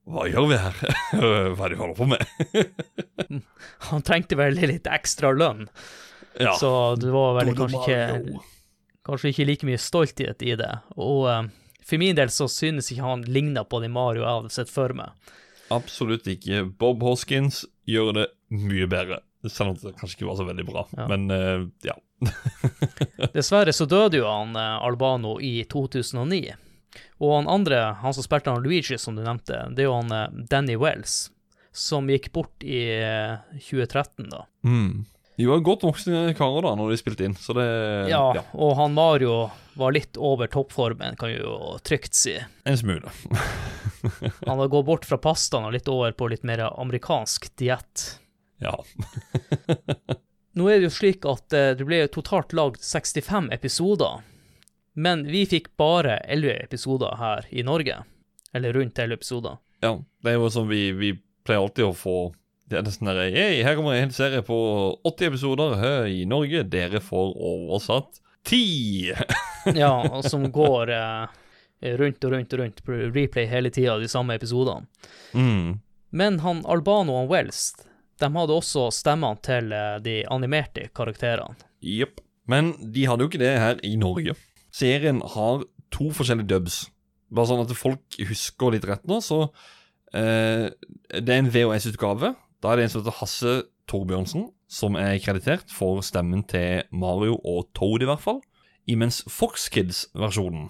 Hva 0.10 0.26
gjør 0.30 0.48
vi 0.50 0.58
her? 0.58 0.80
Hva 1.20 1.66
er 1.66 1.74
det 1.74 1.76
vi 1.76 1.82
holder 1.82 1.98
på 2.00 2.08
med? 2.10 2.24
Han 3.92 4.06
trengte 4.08 4.38
vel 4.40 4.58
litt 4.58 4.88
ekstra 4.90 5.32
lønn, 5.36 5.68
Ja. 6.40 6.54
så 6.58 6.96
det 7.00 7.12
var 7.14 7.36
vel 7.40 7.52
kanskje 7.58 7.80
ikke, 7.84 8.40
kanskje 9.06 9.32
ikke 9.34 9.46
like 9.50 9.68
mye 9.70 9.82
stolthet 9.82 10.42
i 10.48 10.56
det. 10.60 10.72
Og 10.98 11.28
eh, 11.30 11.50
for 11.86 12.02
min 12.02 12.16
del 12.18 12.32
så 12.34 12.48
synes 12.52 12.90
ikke 12.94 13.06
han 13.06 13.26
ligna 13.28 13.64
på 13.66 13.82
den 13.84 13.94
Mario 13.96 14.24
jeg 14.24 14.30
hadde 14.40 14.54
sett 14.56 14.72
for 14.74 14.94
meg. 14.98 15.14
Absolutt 15.74 16.26
ikke. 16.32 16.64
Bob 16.82 17.04
Hoskins 17.06 17.64
gjør 17.90 18.14
det 18.18 18.28
mye 18.56 18.88
bedre. 18.90 19.20
Selv 19.46 19.76
om 19.76 19.78
det 19.82 19.94
kanskje 20.00 20.18
ikke 20.20 20.30
var 20.32 20.40
så 20.40 20.46
veldig 20.48 20.66
bra. 20.68 20.86
Ja. 20.98 21.06
Men 21.12 21.30
eh, 21.34 21.66
ja. 21.86 21.96
Dessverre 23.36 23.74
så 23.76 23.88
døde 23.90 24.20
jo 24.22 24.28
han 24.28 24.56
eh, 24.60 24.86
Albano 24.86 25.38
i 25.42 25.64
2009. 25.70 26.56
Og 27.20 27.36
han 27.36 27.52
andre, 27.52 27.82
han 28.02 28.16
som 28.16 28.26
spilte 28.26 28.54
han 28.54 28.64
Luigi, 28.64 28.98
som 28.98 29.16
du 29.16 29.24
nevnte, 29.24 29.66
det 29.76 29.86
er 29.86 29.90
jo 29.90 29.98
han 30.00 30.16
eh, 30.16 30.42
Danny 30.52 30.78
Wells, 30.80 31.30
som 31.76 32.10
gikk 32.10 32.32
bort 32.36 32.66
i 32.66 32.84
eh, 32.98 33.40
2013, 33.60 34.30
da. 34.32 34.46
Mm. 34.66 35.06
De 35.40 35.46
var 35.48 35.62
godt 35.64 35.86
voksne 35.88 36.34
karer 36.36 36.66
da 36.68 36.74
når 36.76 36.90
de 36.92 37.00
spilte 37.00 37.24
inn, 37.24 37.36
så 37.40 37.54
det 37.56 37.68
Ja, 38.12 38.26
og 38.52 38.74
han 38.76 38.92
Mario 38.92 39.46
var 39.80 39.94
litt 39.96 40.20
over 40.20 40.50
toppformen, 40.52 41.16
kan 41.16 41.32
jo 41.32 41.78
trygt 41.88 42.18
si. 42.18 42.36
En 42.68 42.76
smule. 42.78 43.08
Han 44.48 44.60
har 44.60 44.68
gått 44.72 44.86
bort 44.88 45.06
fra 45.08 45.18
pastaen 45.20 45.66
og 45.68 45.74
litt 45.76 45.88
over 45.92 46.12
på 46.16 46.28
litt 46.32 46.44
mer 46.48 46.66
amerikansk 46.70 47.50
diett. 47.60 48.04
Ja. 48.60 48.76
Nå 50.60 50.68
er 50.68 50.82
det 50.82 50.90
jo 50.90 50.96
slik 50.98 51.24
at 51.30 51.56
eh, 51.56 51.72
det 51.80 51.88
ble 51.88 52.02
totalt 52.12 52.52
lagd 52.58 52.84
65 52.84 53.48
episoder, 53.56 54.26
men 55.00 55.24
vi 55.32 55.46
fikk 55.48 55.72
bare 55.80 56.18
11 56.28 56.66
episoder 56.66 57.16
her 57.22 57.48
i 57.50 57.64
Norge. 57.64 58.02
Eller 58.52 58.74
rundt 58.76 59.00
11 59.00 59.20
episoder. 59.22 59.60
ja. 59.86 59.96
Det 60.20 60.34
er 60.34 60.36
jo 60.36 60.50
sånn 60.52 60.68
vi, 60.68 60.90
vi 60.92 61.14
pleier 61.48 61.64
alltid 61.64 61.86
å 61.88 61.96
få 61.96 62.18
det 62.70 62.78
er 62.78 62.84
nesten 62.86 63.08
der, 63.10 63.32
hey, 63.34 63.64
her 63.66 63.74
kommer 63.78 63.96
en 63.96 64.04
hel 64.04 64.12
serie 64.14 64.44
på 64.46 64.56
80 65.08 65.30
episoder 65.32 65.72
her 65.82 66.04
i 66.06 66.20
Norge. 66.30 66.62
Dere 66.70 67.00
får 67.02 67.32
oversatt 67.34 68.20
10! 68.46 69.16
Ja, 69.74 69.94
og 70.14 70.22
som 70.30 70.46
går 70.54 70.92
eh, 70.94 71.40
rundt 71.98 72.28
og 72.28 72.36
rundt 72.36 72.54
og 72.54 72.62
rundt, 72.62 72.84
på 72.86 73.00
replay 73.10 73.50
hele 73.50 73.72
tida, 73.74 73.98
de 73.98 74.10
samme 74.12 74.38
episodene. 74.38 74.86
Mm. 75.34 75.80
Men 76.14 76.40
han 76.46 76.62
Albano 76.70 77.18
og 77.24 77.34
Wells, 77.34 77.72
de 78.20 78.30
hadde 78.36 78.56
også 78.56 78.90
stemmene 78.94 79.40
til 79.46 79.74
eh, 79.76 79.98
de 80.04 80.22
animerte 80.32 80.88
karakterene. 80.96 81.58
Jepp. 81.84 82.20
Men 82.50 82.74
de 82.94 83.06
hadde 83.08 83.24
jo 83.24 83.32
ikke 83.32 83.42
det 83.42 83.56
her 83.62 83.82
i 83.86 83.94
Norge. 84.00 84.36
Serien 84.74 85.22
har 85.36 85.64
to 85.94 86.10
forskjellige 86.14 86.50
dubs. 86.50 86.80
Bare 87.30 87.50
sånn 87.52 87.64
at 87.64 87.74
folk 87.78 88.18
husker 88.26 88.74
litt 88.74 88.88
rett 88.90 89.06
nå, 89.10 89.20
så 89.22 89.44
eh, 90.18 90.70
Det 91.14 91.30
er 91.30 91.44
en 91.44 91.52
VHS-utgave. 91.54 92.34
Da 92.60 92.72
er 92.72 92.80
det 92.80 92.88
en 92.88 92.94
som 92.94 93.04
heter 93.04 93.20
Hasse 93.22 93.54
Torbjørnsen, 93.90 94.50
som 94.70 94.98
er 95.00 95.22
kreditert 95.24 95.72
for 95.74 96.02
stemmen 96.06 96.44
til 96.50 96.84
Mario 96.92 97.38
og 97.46 97.70
Toad, 97.78 98.04
i 98.04 98.10
hvert 98.10 98.24
fall. 98.24 98.42
Imens 98.90 99.22
Fox 99.30 99.70
Kids-versjonen, 99.70 100.70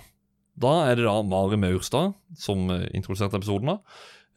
da 0.60 0.74
er 0.90 1.00
det 1.00 1.06
da 1.08 1.22
Mari 1.24 1.58
Maurstad 1.60 2.16
som 2.38 2.68
eh, 2.74 2.88
introduserte 2.96 3.40
episoden. 3.40 3.72
da. 3.72 3.78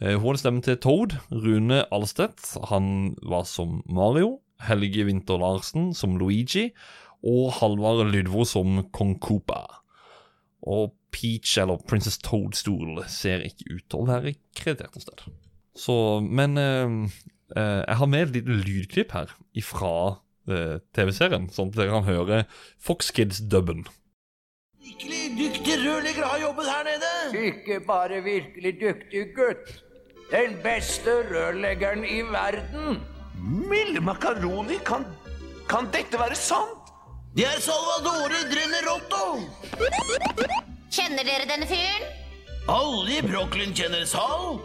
Eh, 0.03 0.16
Hun 0.18 0.32
hadde 0.32 0.40
stemmen 0.42 0.62
til 0.66 0.80
Toad. 0.82 1.14
Rune 1.30 1.84
Alstedt, 1.94 2.57
han 2.68 3.14
var 3.22 3.44
som 3.46 3.82
Mario. 3.86 4.40
Helge 4.66 5.05
Winther 5.07 5.38
Larsen 5.38 5.92
som 5.94 6.16
Luigi. 6.18 6.72
Og 7.22 7.53
Halvard 7.61 8.09
Lydvo 8.11 8.42
som 8.44 8.80
Kong 8.90 9.14
Koopa. 9.22 9.61
Og 10.66 10.90
Peach, 11.12 11.59
eller 11.59 11.78
Princess 11.86 12.18
Toadstool, 12.18 13.05
ser 13.07 13.44
ikke 13.46 13.76
ut 13.76 13.84
til 13.90 14.00
å 14.03 14.09
være 14.09 14.34
kreditert 14.59 14.96
noe 14.96 15.05
sted. 15.05 15.24
Så, 15.78 15.94
men 16.24 16.59
eh, 16.59 16.98
eh, 17.55 17.80
jeg 17.86 17.98
har 18.00 18.11
med 18.11 18.26
et 18.26 18.34
lite 18.38 18.59
lydklipp 18.66 19.14
her 19.14 19.34
ifra 19.59 19.92
eh, 20.48 20.80
TV-serien, 20.96 21.46
sånn 21.53 21.70
at 21.70 21.78
dere 21.78 21.94
kan 21.94 22.09
høre 22.09 22.42
Fox 22.80 23.12
Kids-dubben. 23.14 23.84
Virkelig 24.82 25.22
dyktig 25.38 25.78
rørlegger 25.84 26.26
har 26.26 26.42
jobbet 26.42 26.70
her 26.72 26.84
nede. 26.88 27.14
Ikke 27.53 27.80
bare 27.86 28.22
virkelig 28.24 28.76
dyktig 28.80 29.26
gutt. 29.36 29.74
Den 30.33 30.55
beste 30.64 31.12
rørleggeren 31.28 32.07
i 32.09 32.22
verden. 32.24 33.03
Milde 33.68 34.01
makaroni, 34.01 34.78
kan, 34.85 35.05
kan 35.68 35.91
dette 35.93 36.16
være 36.16 36.39
sant? 36.41 36.89
Det 37.37 37.45
er 37.45 37.61
Salvadore 37.61 38.41
Drenerotto. 38.49 39.26
Kjenner 40.89 41.28
dere 41.28 41.51
denne 41.51 41.68
fyren? 41.68 42.09
Alle 42.72 43.18
i 43.18 43.20
Brooklyn 43.28 43.76
kjenner 43.76 44.09
Sal. 44.09 44.57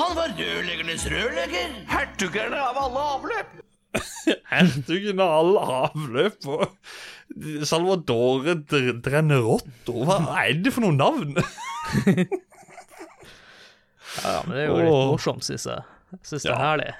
Han 0.00 0.18
var 0.18 0.34
rørleggernes 0.34 1.06
rørlegger. 1.14 1.80
Hertugerne 1.92 2.58
av 2.58 2.82
alle 2.88 3.08
avløp. 3.14 3.56
Hertugen 4.56 5.22
av 5.22 5.38
alle 5.38 5.66
avløp 5.86 6.50
og 6.50 7.66
Salvadore 7.68 8.58
Drenerotto. 8.66 10.02
Hva 10.02 10.24
er 10.48 10.56
det 10.64 10.74
for 10.74 10.88
noen 10.88 10.98
navn? 10.98 11.36
Ja, 14.22 14.38
men 14.46 14.54
det 14.56 14.62
er 14.64 14.70
jo 14.70 14.78
litt 14.80 14.92
Åh. 14.92 15.04
morsomt, 15.14 15.44
synes 15.46 15.64
jeg. 15.70 15.84
Jeg 16.12 16.26
synes 16.28 16.42
det 16.44 16.50
er 16.50 16.56
Ja. 16.56 16.62
herlig. 16.66 16.90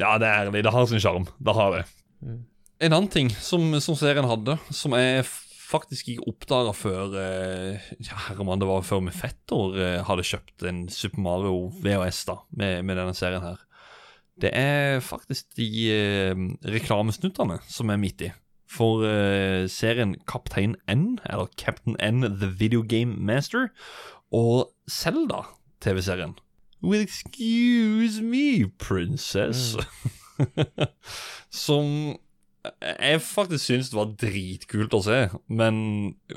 Ja, 0.00 0.10
det 0.20 0.28
er 0.28 0.38
herlig. 0.44 0.62
Det 0.64 0.72
har 0.72 0.86
sin 0.90 1.00
sjarm. 1.02 1.26
Det 1.40 1.54
har 1.56 1.70
det. 1.76 1.84
En 2.80 2.92
annen 2.92 3.08
ting 3.12 3.30
som, 3.30 3.64
som 3.80 3.96
serien 3.96 4.24
hadde, 4.28 4.58
som 4.70 4.92
jeg 4.96 5.24
faktisk 5.66 6.08
ikke 6.12 6.28
oppdaga 6.30 6.72
før 6.76 7.14
eh, 7.18 7.86
ja, 8.04 8.16
Herman, 8.28 8.60
det 8.62 8.68
var 8.68 8.84
før 8.86 9.00
min 9.02 9.14
fetter 9.16 9.74
eh, 9.80 10.02
hadde 10.06 10.22
kjøpt 10.28 10.62
en 10.68 10.84
Super 10.92 11.18
Mario 11.24 11.72
VHS 11.82 12.20
da, 12.28 12.36
med, 12.56 12.84
med 12.86 12.96
denne 13.00 13.14
serien 13.18 13.42
her. 13.42 13.56
Det 14.38 14.52
er 14.54 15.00
faktisk 15.00 15.56
de 15.56 15.68
eh, 15.90 16.34
reklamesnuttene 16.70 17.58
som 17.72 17.90
er 17.90 17.98
midt 18.00 18.22
i. 18.28 18.32
For 18.70 19.02
eh, 19.08 19.64
serien 19.72 20.14
Kaptein 20.28 20.76
N, 20.90 21.18
eller 21.26 21.48
Captain 21.56 21.96
N 22.02 22.20
The 22.40 22.50
Video 22.60 22.82
Game 22.86 23.16
Master, 23.16 23.70
og 24.34 24.68
Zelda 24.90 25.42
TV-serien. 25.80 26.36
Well, 26.86 27.02
excuse 27.02 28.20
me, 28.22 28.68
princess. 28.78 29.74
Som 31.66 32.16
jeg 32.82 33.20
faktisk 33.22 33.64
syns 33.68 33.90
det 33.92 33.98
var 33.98 34.12
dritkult 34.18 34.94
å 34.96 35.00
se, 35.04 35.18
men 35.46 35.76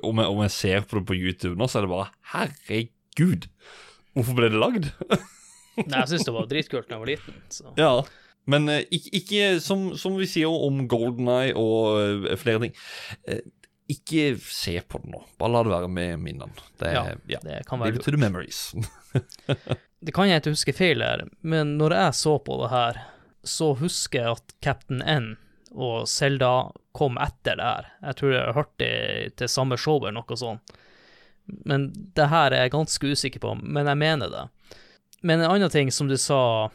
om 0.05 0.21
jeg, 0.21 0.29
om 0.29 0.41
jeg 0.45 0.53
ser 0.53 0.85
på 0.85 0.99
det 0.99 1.05
på 1.09 1.17
YouTube 1.17 1.57
nå, 1.57 1.67
så 1.69 1.79
er 1.79 1.85
det 1.87 1.91
bare 1.93 2.09
Herregud, 2.33 3.47
hvorfor 4.17 4.37
ble 4.37 4.49
det 4.53 4.61
lagd? 4.61 4.89
Nei, 5.89 6.01
jeg 6.01 6.09
syns 6.13 6.27
det 6.27 6.35
var 6.35 6.49
dritkult 6.53 6.89
da 6.89 6.97
jeg 6.97 7.03
var 7.05 7.11
liten. 7.13 7.39
Så. 7.53 7.73
Ja. 7.79 7.93
Men 8.49 8.69
eh, 8.73 8.83
ikke, 8.93 9.13
ikke 9.21 9.47
som, 9.63 9.89
som 9.99 10.17
vi 10.19 10.27
sier 10.29 10.49
om 10.49 10.83
Golden 10.89 11.29
Eye 11.33 11.53
og 11.57 12.29
eh, 12.29 12.37
flere 12.39 12.63
ting 12.63 12.71
eh, 13.29 13.43
Ikke 13.91 14.31
se 14.41 14.79
på 14.81 15.01
det 15.03 15.11
nå. 15.13 15.21
Bare 15.41 15.53
la 15.53 15.63
det 15.65 15.73
være 15.75 15.91
med 15.93 16.23
minnene. 16.23 16.65
Det, 16.81 16.93
Ja, 16.95 17.03
ja, 17.29 17.41
det 17.45 17.61
kan 17.69 17.81
være 17.81 17.93
Leave 17.93 18.01
it 18.01 18.07
to 18.07 18.13
the 18.15 18.21
memories. 18.21 18.63
Det 19.99 20.13
kan 20.15 20.29
jeg 20.29 20.41
ikke 20.41 20.55
huske 20.55 20.75
feil 20.75 21.03
her, 21.03 21.25
men 21.41 21.75
når 21.79 21.95
jeg 21.97 22.17
så 22.21 22.37
på 22.39 22.55
det 22.61 22.69
her, 22.71 22.99
så 23.43 23.73
husker 23.79 24.21
jeg 24.21 24.37
at 24.37 24.53
Captain 24.63 25.01
N 25.03 25.33
og 25.71 26.07
Zelda 26.09 26.71
kom 26.95 27.17
etter 27.21 27.59
det 27.59 27.65
her. 27.65 27.89
Jeg 28.07 28.19
tror 28.19 28.31
jeg 28.33 28.45
har 28.45 28.57
hørt 28.57 28.71
det 28.81 28.93
til 29.39 29.51
samme 29.51 29.77
show 29.77 29.99
eller 29.99 30.17
noe 30.21 30.39
sånt. 30.39 30.73
Men 31.65 31.89
det 32.15 32.29
her 32.29 32.53
er 32.53 32.65
jeg 32.65 32.75
ganske 32.75 33.11
usikker 33.11 33.43
på, 33.43 33.55
men 33.61 33.89
jeg 33.89 33.99
mener 33.99 34.31
det. 34.33 34.45
Men 35.21 35.41
en 35.41 35.51
annen 35.51 35.71
ting 35.73 35.91
som 35.91 36.07
du 36.07 36.15
sa, 36.17 36.69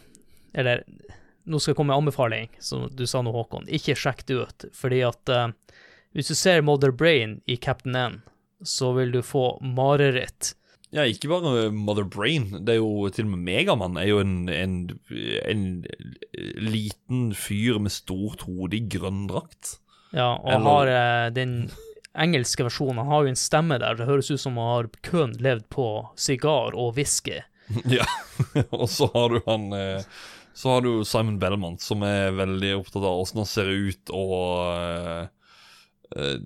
eller 0.52 0.84
nå 1.44 1.60
skal 1.60 1.72
jeg 1.72 1.78
komme 1.78 1.94
en 1.94 2.04
anbefaling, 2.04 2.50
som 2.60 2.88
du 2.92 3.06
sa 3.06 3.22
nå, 3.22 3.32
Håkon. 3.32 3.68
Ikke 3.68 3.96
sjekk 3.98 4.24
det 4.28 4.40
ut, 4.40 4.66
fordi 4.76 5.00
at 5.06 5.32
uh, 5.32 5.48
hvis 6.16 6.30
du 6.32 6.36
ser 6.38 6.64
Mother 6.64 6.92
Brain 6.92 7.40
i 7.46 7.56
Captain 7.56 7.96
N, 7.96 8.20
så 8.64 8.92
vil 8.96 9.12
du 9.12 9.20
få 9.22 9.58
mareritt. 9.60 10.54
Ja, 10.94 11.02
ikke 11.10 11.26
bare 11.32 11.70
Mother 11.74 12.04
Brain. 12.06 12.44
Det 12.64 12.76
er 12.76 12.78
jo 12.78 13.08
til 13.10 13.26
og 13.26 13.32
med 13.34 13.42
Megamann 13.48 13.96
er 13.98 14.06
jo 14.12 14.20
en, 14.22 14.34
en, 14.52 14.74
en 15.50 15.64
liten 16.62 17.32
fyr 17.34 17.80
med 17.82 17.90
stort 17.94 18.44
hode 18.46 18.78
i 18.78 18.84
grønn 18.94 19.24
drakt. 19.30 19.78
Ja, 20.14 20.36
og 20.38 20.52
Eller- 20.54 20.70
har 20.70 20.92
eh, 20.92 21.30
den 21.34 21.56
engelske 22.14 22.62
versjonen 22.62 23.00
Han 23.02 23.10
har 23.10 23.24
jo 23.26 23.32
en 23.32 23.40
stemme 23.40 23.78
der. 23.82 23.96
Det 23.98 24.06
høres 24.06 24.30
ut 24.30 24.38
som 24.40 24.54
han 24.60 24.70
har 24.70 24.88
kun 25.02 25.34
levd 25.42 25.66
på 25.74 25.88
sigar 26.14 26.76
og 26.78 26.94
whisky. 26.98 27.40
Ja, 27.90 28.04
og 28.70 28.86
så 28.92 29.08
har 29.14 29.32
du 29.34 29.40
han 29.48 29.72
eh, 29.72 30.04
Så 30.54 30.68
har 30.76 30.84
du 30.84 31.02
Simon 31.08 31.40
Belmont, 31.42 31.80
som 31.82 32.02
er 32.06 32.30
veldig 32.38 32.74
opptatt 32.78 33.02
av 33.02 33.22
åssen 33.24 33.40
han 33.42 33.48
ser 33.50 33.66
ut, 33.72 34.12
og 34.14 34.36
eh, 34.78 35.24
eh, 36.14 36.36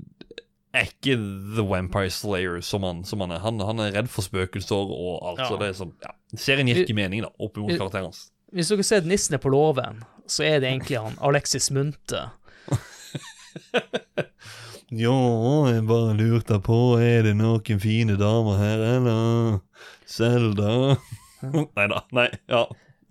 er 0.77 0.89
ikke 0.91 1.17
The 1.57 1.65
Vampire 1.65 2.11
Slayer 2.13 2.61
som 2.65 2.85
han, 2.87 3.05
som 3.09 3.23
han 3.25 3.33
er. 3.35 3.43
Han, 3.45 3.61
han 3.65 3.81
er 3.85 3.95
redd 3.97 4.11
for 4.13 4.27
spøkelser 4.27 4.93
og 4.93 5.15
alt. 5.31 5.45
Ja. 5.45 5.49
Så 5.49 5.61
det 5.61 5.71
er 5.71 5.79
sånn, 5.79 5.95
ja, 6.05 6.13
Serien 6.37 6.69
gir 6.71 6.83
ikke 6.85 6.99
mening, 6.99 7.25
da, 7.25 7.33
opp 7.39 7.57
mot 7.61 7.73
karakteren 7.73 8.11
hans. 8.11 8.29
Hvis 8.55 8.71
dere 8.73 8.85
ser 8.87 9.05
'Nissene 9.05 9.41
på 9.41 9.53
låven', 9.53 10.03
så 10.29 10.45
er 10.45 10.61
det 10.61 10.71
egentlig 10.71 11.01
han 11.01 11.19
Alexis 11.21 11.71
Munthe. 11.71 12.31
Ja, 14.89 15.13
jeg 15.69 15.83
bare 15.85 16.15
lurte 16.17 16.57
på, 16.65 16.97
er 16.97 17.27
det 17.27 17.35
noen 17.37 17.81
fine 17.83 18.15
damer 18.17 18.57
her, 18.57 18.85
eller? 18.97 19.59
Selda? 20.09 20.97
nei 21.77 21.87
da. 21.93 21.99
Nei, 22.17 22.31
ja. 22.49 22.63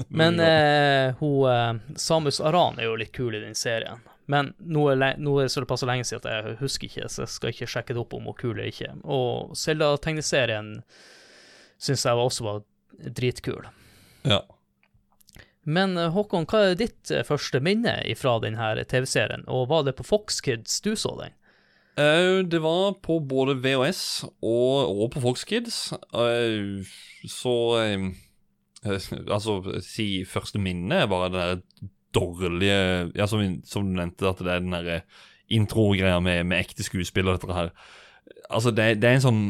Men 0.10 0.41
eh, 0.41 1.14
hun, 1.20 1.45
eh, 1.51 1.97
Samus 2.01 2.41
Aran 2.41 2.82
er 2.82 2.89
jo 2.89 2.95
litt 2.97 3.14
kul 3.14 3.38
i 3.38 3.43
den 3.43 3.53
serien. 3.53 4.01
Men 4.28 4.51
nå 4.59 4.84
er, 4.91 5.15
nå 5.19 5.38
er 5.39 5.47
det 5.47 5.53
såpass 5.53 5.86
lenge 5.88 6.03
siden 6.07 6.25
at 6.25 6.34
jeg 6.34 6.57
husker 6.59 6.89
ikke, 6.89 7.07
så 7.11 7.23
jeg 7.23 7.32
skal 7.32 7.53
ikke 7.53 7.69
sjekke 7.71 7.95
det 7.95 8.01
opp 8.01 8.15
om 8.17 8.28
hun 8.28 8.34
er 8.34 8.41
kul 8.41 8.51
eller 8.51 8.71
ikke. 8.71 8.91
Og 9.07 9.55
Selda-tegneserien 9.55 10.73
syns 11.80 12.05
jeg 12.07 12.28
også 12.28 12.47
var 12.47 12.61
dritkul. 13.19 13.71
ja. 14.28 14.43
Men 15.67 15.97
eh, 15.99 16.13
Håkon, 16.15 16.45
hva 16.47 16.61
er 16.69 16.78
ditt 16.80 17.11
eh, 17.11 17.25
første 17.28 17.59
minne 17.59 17.97
fra 18.15 18.38
denne 18.39 18.86
TV-serien, 18.88 19.43
og 19.51 19.65
var 19.67 19.84
det 19.84 19.97
på 19.97 20.05
Fox 20.07 20.39
Kids 20.39 20.80
du 20.80 20.93
så 20.95 21.11
den? 21.19 21.36
Det 21.97 22.59
var 22.61 22.93
på 23.01 23.17
både 23.25 23.55
VHS 23.57 24.01
og, 24.45 25.01
og 25.01 25.07
på 25.15 25.23
Fox 25.23 25.43
Kids. 25.49 25.80
Så 27.25 27.55
Altså, 29.36 29.57
si 29.82 30.23
første 30.30 30.61
minne 30.61 31.01
er 31.03 31.09
bare 31.09 31.32
det 31.34 31.41
der 31.41 31.88
dårlige 32.16 33.12
Ja, 33.18 33.28
som, 33.30 33.41
som 33.68 33.88
du 33.88 33.95
nevnte, 33.97 34.30
at 34.30 34.41
det 34.43 34.51
er 34.53 34.64
den 34.64 34.76
derre 34.76 34.99
intro-greia 35.53 36.20
med, 36.24 36.43
med 36.49 36.60
ekte 36.60 36.86
skuespill 36.86 37.30
og 37.30 37.38
dette 37.38 37.55
her. 37.55 37.72
Altså, 38.51 38.74
det, 38.76 38.97
det 39.01 39.10
er 39.10 39.18
en 39.20 39.26
sånn 39.26 39.43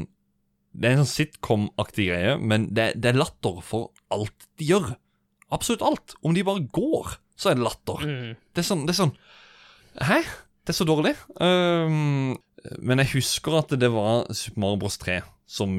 Det 0.77 0.89
er 0.89 0.95
en 0.95 1.03
sånn 1.05 1.13
sitcom-aktig 1.15 2.09
greie, 2.11 2.35
men 2.37 2.69
det, 2.75 2.91
det 3.01 3.11
er 3.11 3.21
latter 3.21 3.61
for 3.65 3.93
alt 4.13 4.49
de 4.61 4.67
gjør. 4.69 4.91
Absolutt 5.53 5.85
alt. 5.85 6.17
Om 6.21 6.35
de 6.35 6.43
bare 6.45 6.67
går, 6.75 7.15
så 7.39 7.49
er 7.51 7.57
det 7.57 7.65
latter. 7.65 8.03
Det 8.53 8.61
er 8.61 8.67
sånn, 8.67 8.85
det 8.85 8.93
er 8.93 9.01
sånn 9.01 9.15
Hæ? 9.97 10.19
Det 10.67 10.73
er 10.73 10.77
så 10.77 10.85
dårlig. 10.85 11.15
Um, 11.41 12.35
men 12.83 13.01
jeg 13.01 13.15
husker 13.15 13.55
at 13.57 13.71
det 13.79 13.89
var 13.93 14.27
Super 14.35 14.61
Mario 14.61 14.81
Bros 14.83 14.99
3 15.01 15.21
som 15.47 15.77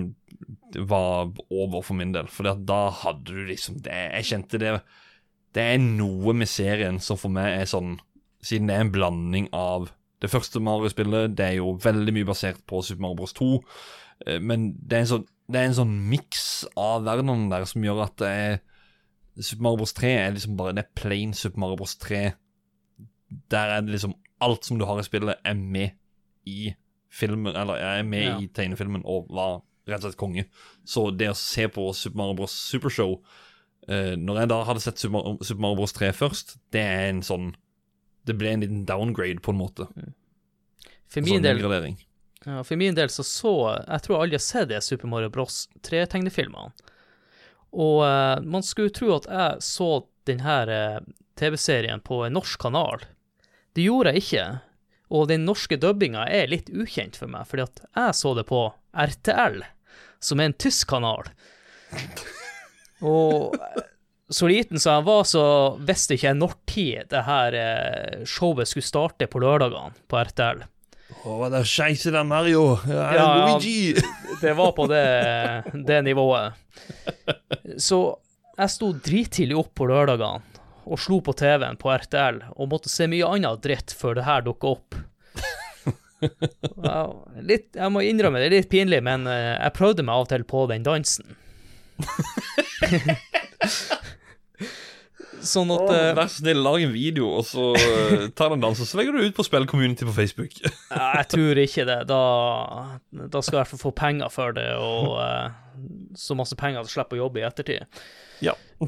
var 0.88 1.28
over 1.50 1.84
for 1.84 1.98
min 1.98 2.14
del. 2.14 2.28
For 2.32 2.48
da 2.48 2.80
hadde 3.02 3.28
du 3.28 3.44
liksom 3.50 3.82
det 3.84 3.92
Jeg 3.92 4.28
kjente 4.32 4.60
det 4.60 4.72
Det 5.54 5.62
er 5.64 5.78
noe 5.80 6.34
med 6.36 6.48
serien 6.50 6.98
som 7.00 7.18
for 7.20 7.32
meg 7.32 7.60
er 7.62 7.70
sånn 7.70 7.96
Siden 8.44 8.68
det 8.70 8.76
er 8.76 8.84
en 8.84 8.92
blanding 8.94 9.48
av 9.56 9.88
det 10.22 10.28
første 10.30 10.60
Mario-spillet, 10.62 11.32
det 11.34 11.44
er 11.44 11.56
jo 11.56 11.72
veldig 11.82 12.12
mye 12.14 12.26
basert 12.28 12.60
på 12.70 12.78
Super 12.86 13.02
Mario 13.02 13.16
Bros 13.18 13.32
2, 13.34 13.48
eh, 14.26 14.38
men 14.38 14.68
det 14.78 14.94
er 14.96 15.02
en 15.04 15.10
sånn, 15.10 15.24
det 15.50 15.58
er 15.58 15.66
en 15.68 15.76
sånn 15.78 15.94
miks 16.10 16.44
av 16.78 17.02
verdenene 17.06 17.50
der 17.50 17.66
som 17.70 17.82
gjør 17.82 18.04
at 18.04 18.14
det 18.22 18.30
er 18.30 18.60
Super 19.38 19.62
Mario 19.66 19.80
Bros 19.82 19.94
3 19.98 20.12
er 20.20 20.32
liksom 20.34 20.56
bare 20.58 20.74
Det 20.78 20.84
er 20.84 20.94
plain 21.02 21.34
Super 21.34 21.62
Mario 21.62 21.78
Bros 21.78 21.96
3 22.02 22.22
der 23.50 23.74
er 23.76 23.82
det 23.86 23.94
liksom 23.96 24.14
Alt 24.40 24.64
som 24.64 24.78
du 24.78 24.84
har 24.86 24.98
i 25.00 25.02
spillet, 25.02 25.34
er 25.44 25.54
med 25.58 25.90
i 26.46 26.72
filmen, 27.10 27.56
eller 27.56 27.74
er 27.82 28.04
med 28.06 28.22
Ja. 28.22 28.36
i 28.38 28.46
tegnefilmen 28.54 29.02
og 29.04 29.26
var 29.34 29.62
rett 29.88 30.04
og 30.04 30.12
slett 30.12 30.16
konge. 30.20 30.44
Så 30.86 31.08
det 31.16 31.30
å 31.32 31.34
se 31.34 31.66
på 31.66 31.88
Super 31.94 32.16
Mario 32.20 32.36
Bros. 32.38 32.52
Supershow 32.52 33.16
Når 33.88 34.42
jeg 34.42 34.48
da 34.50 34.56
hadde 34.68 34.82
sett 34.84 35.00
Super 35.00 35.14
Mario, 35.14 35.38
Super 35.40 35.62
Mario 35.64 35.78
Bros. 35.80 35.94
3 35.96 36.10
først, 36.12 36.58
det 36.76 36.82
er 36.84 37.06
en 37.08 37.22
sånn 37.24 37.46
Det 38.28 38.34
ble 38.36 38.50
en 38.52 38.60
liten 38.60 38.82
downgrade, 38.84 39.40
på 39.40 39.54
en 39.54 39.60
måte. 39.62 39.86
For 41.08 41.24
min 41.24 41.40
sånn 41.40 41.46
del. 41.46 41.96
Ja, 42.44 42.60
for 42.64 42.76
min 42.76 42.96
del 42.96 43.10
så 43.10 43.24
så 43.26 43.54
Jeg 43.86 44.04
tror 44.04 44.22
aldri 44.22 44.38
har 44.38 44.44
sett 44.44 44.68
de 44.70 44.80
Super 44.84 45.10
Mario 45.10 45.32
Bros. 45.32 45.66
3-tegnefilmene. 45.88 46.72
Og 47.76 48.00
uh, 48.04 48.40
man 48.44 48.64
skulle 48.64 48.92
tro 48.94 49.10
at 49.18 49.28
jeg 49.28 49.64
så 49.64 49.90
denne 50.28 50.58
uh, 50.68 51.00
TV-serien 51.40 52.00
på 52.04 52.22
en 52.24 52.36
norsk 52.38 52.60
kanal. 52.60 53.04
Det 53.76 53.84
gjorde 53.84 54.14
jeg 54.14 54.24
ikke. 54.24 54.46
Og 55.14 55.28
den 55.30 55.46
norske 55.48 55.78
dubbinga 55.80 56.26
er 56.28 56.50
litt 56.50 56.68
ukjent 56.68 57.16
for 57.16 57.30
meg, 57.32 57.46
fordi 57.48 57.64
at 57.64 57.84
jeg 57.86 58.16
så 58.16 58.34
det 58.36 58.44
på 58.48 58.64
RTL, 58.92 59.62
som 60.20 60.40
er 60.40 60.50
en 60.50 60.58
tysk 60.60 60.90
kanal. 60.92 61.30
Og 63.06 63.54
eh, 63.58 63.84
så 64.30 64.48
liten 64.50 64.80
som 64.80 64.98
jeg 64.98 65.06
var, 65.08 65.22
så 65.28 65.42
visste 65.88 66.16
ikke 66.16 66.30
jeg 66.30 66.38
når 66.40 66.56
tid 66.68 67.06
det 67.12 67.22
her 67.28 67.56
eh, 67.56 68.24
showet 68.28 68.68
skulle 68.68 68.88
starte 68.88 69.28
på 69.30 69.40
lørdagene 69.44 69.94
på 70.10 70.20
RTL. 70.20 70.64
Å, 71.24 71.34
hva 71.40 71.48
det 71.52 71.62
scheisse 71.66 72.12
der, 72.12 72.26
Mario? 72.28 72.74
Ja, 72.88 73.06
Ja, 73.16 73.28
Luigi! 73.54 73.94
Det 74.42 74.52
var 74.54 74.70
på 74.76 74.84
det, 74.86 75.02
det 75.88 75.96
nivået. 76.06 76.54
Så 77.82 77.98
jeg 78.54 78.70
sto 78.70 78.92
drittidlig 78.92 79.56
opp 79.58 79.72
på 79.74 79.88
lørdagene 79.90 80.44
og 80.88 81.00
slo 81.02 81.18
på 81.24 81.34
TV-en 81.36 81.76
på 81.80 81.90
RTL 81.90 82.38
og 82.54 82.70
måtte 82.70 82.92
se 82.92 83.08
mye 83.10 83.26
annet 83.26 83.64
dritt 83.64 83.90
før 83.98 84.14
det 84.20 84.28
her 84.28 84.44
dukka 84.46 84.70
opp. 84.76 84.94
Litt, 87.48 87.68
jeg 87.74 87.90
må 87.94 88.02
innrømme 88.06 88.40
det 88.40 88.48
er 88.48 88.56
litt 88.56 88.70
pinlig, 88.72 89.00
men 89.06 89.26
eh, 89.30 89.56
jeg 89.56 89.74
prøvde 89.76 90.04
meg 90.06 90.14
av 90.16 90.24
og 90.26 90.30
til 90.32 90.46
på 90.48 90.64
den 90.70 90.86
dansen. 90.86 91.36
sånn 95.48 95.70
at 95.74 95.82
Å, 95.84 95.86
eh, 95.94 96.12
Vær 96.18 96.28
så 96.28 96.36
snill, 96.42 96.60
lag 96.64 96.78
en 96.82 96.92
video, 96.94 97.26
og 97.38 97.44
så 97.46 97.64
tar 98.38 98.48
den 98.54 98.62
dansen. 98.64 98.86
Så 98.88 98.94
legger 99.00 99.12
du 99.14 99.18
ut 99.26 99.36
på 99.36 99.46
Spillcommunity 99.46 100.04
på 100.08 100.14
Facebook. 100.16 100.52
Nei, 100.92 101.10
Jeg 101.20 101.26
tror 101.34 101.54
ikke 101.64 101.84
det. 101.88 102.00
Da, 102.10 102.22
da 103.10 103.38
skal 103.42 103.54
jeg 103.54 103.56
i 103.56 103.60
hvert 103.62 103.72
fall 103.74 103.84
få 103.86 103.92
penger 104.02 104.28
for 104.34 104.48
det, 104.56 104.70
og 104.78 105.04
uh, 105.18 105.46
så 106.18 106.30
masse 106.38 106.56
penger 106.58 106.78
at 106.82 106.86
jeg 106.90 106.96
slipper 106.98 107.16
å 107.18 107.22
jobbe 107.26 107.38
i 107.42 107.46
ettertid. 107.48 107.82
ja. 108.44 108.54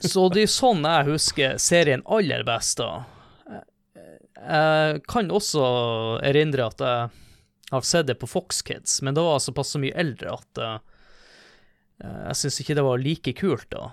Så 0.00 0.20
det 0.32 0.42
er 0.42 0.48
sånn 0.50 0.80
jeg 0.82 1.06
husker 1.12 1.50
serien 1.60 2.02
aller 2.10 2.42
best, 2.48 2.80
da. 2.80 2.90
Jeg 4.40 5.02
kan 5.10 5.30
også 5.30 5.62
erindre 6.24 6.62
at 6.72 6.80
jeg 6.80 7.10
har 7.70 7.82
sett 7.86 8.06
det 8.08 8.16
på 8.18 8.26
Fox 8.26 8.62
Kids, 8.66 9.02
men 9.02 9.14
da 9.14 9.22
var 9.22 9.32
jeg 9.36 9.44
såpass 9.50 9.76
mye 9.78 9.94
eldre 10.00 10.32
at 10.34 10.58
eh, 10.58 10.78
jeg 12.00 12.38
syns 12.40 12.60
ikke 12.62 12.76
det 12.78 12.84
var 12.86 13.02
like 13.02 13.34
kult 13.36 13.68
da. 13.72 13.90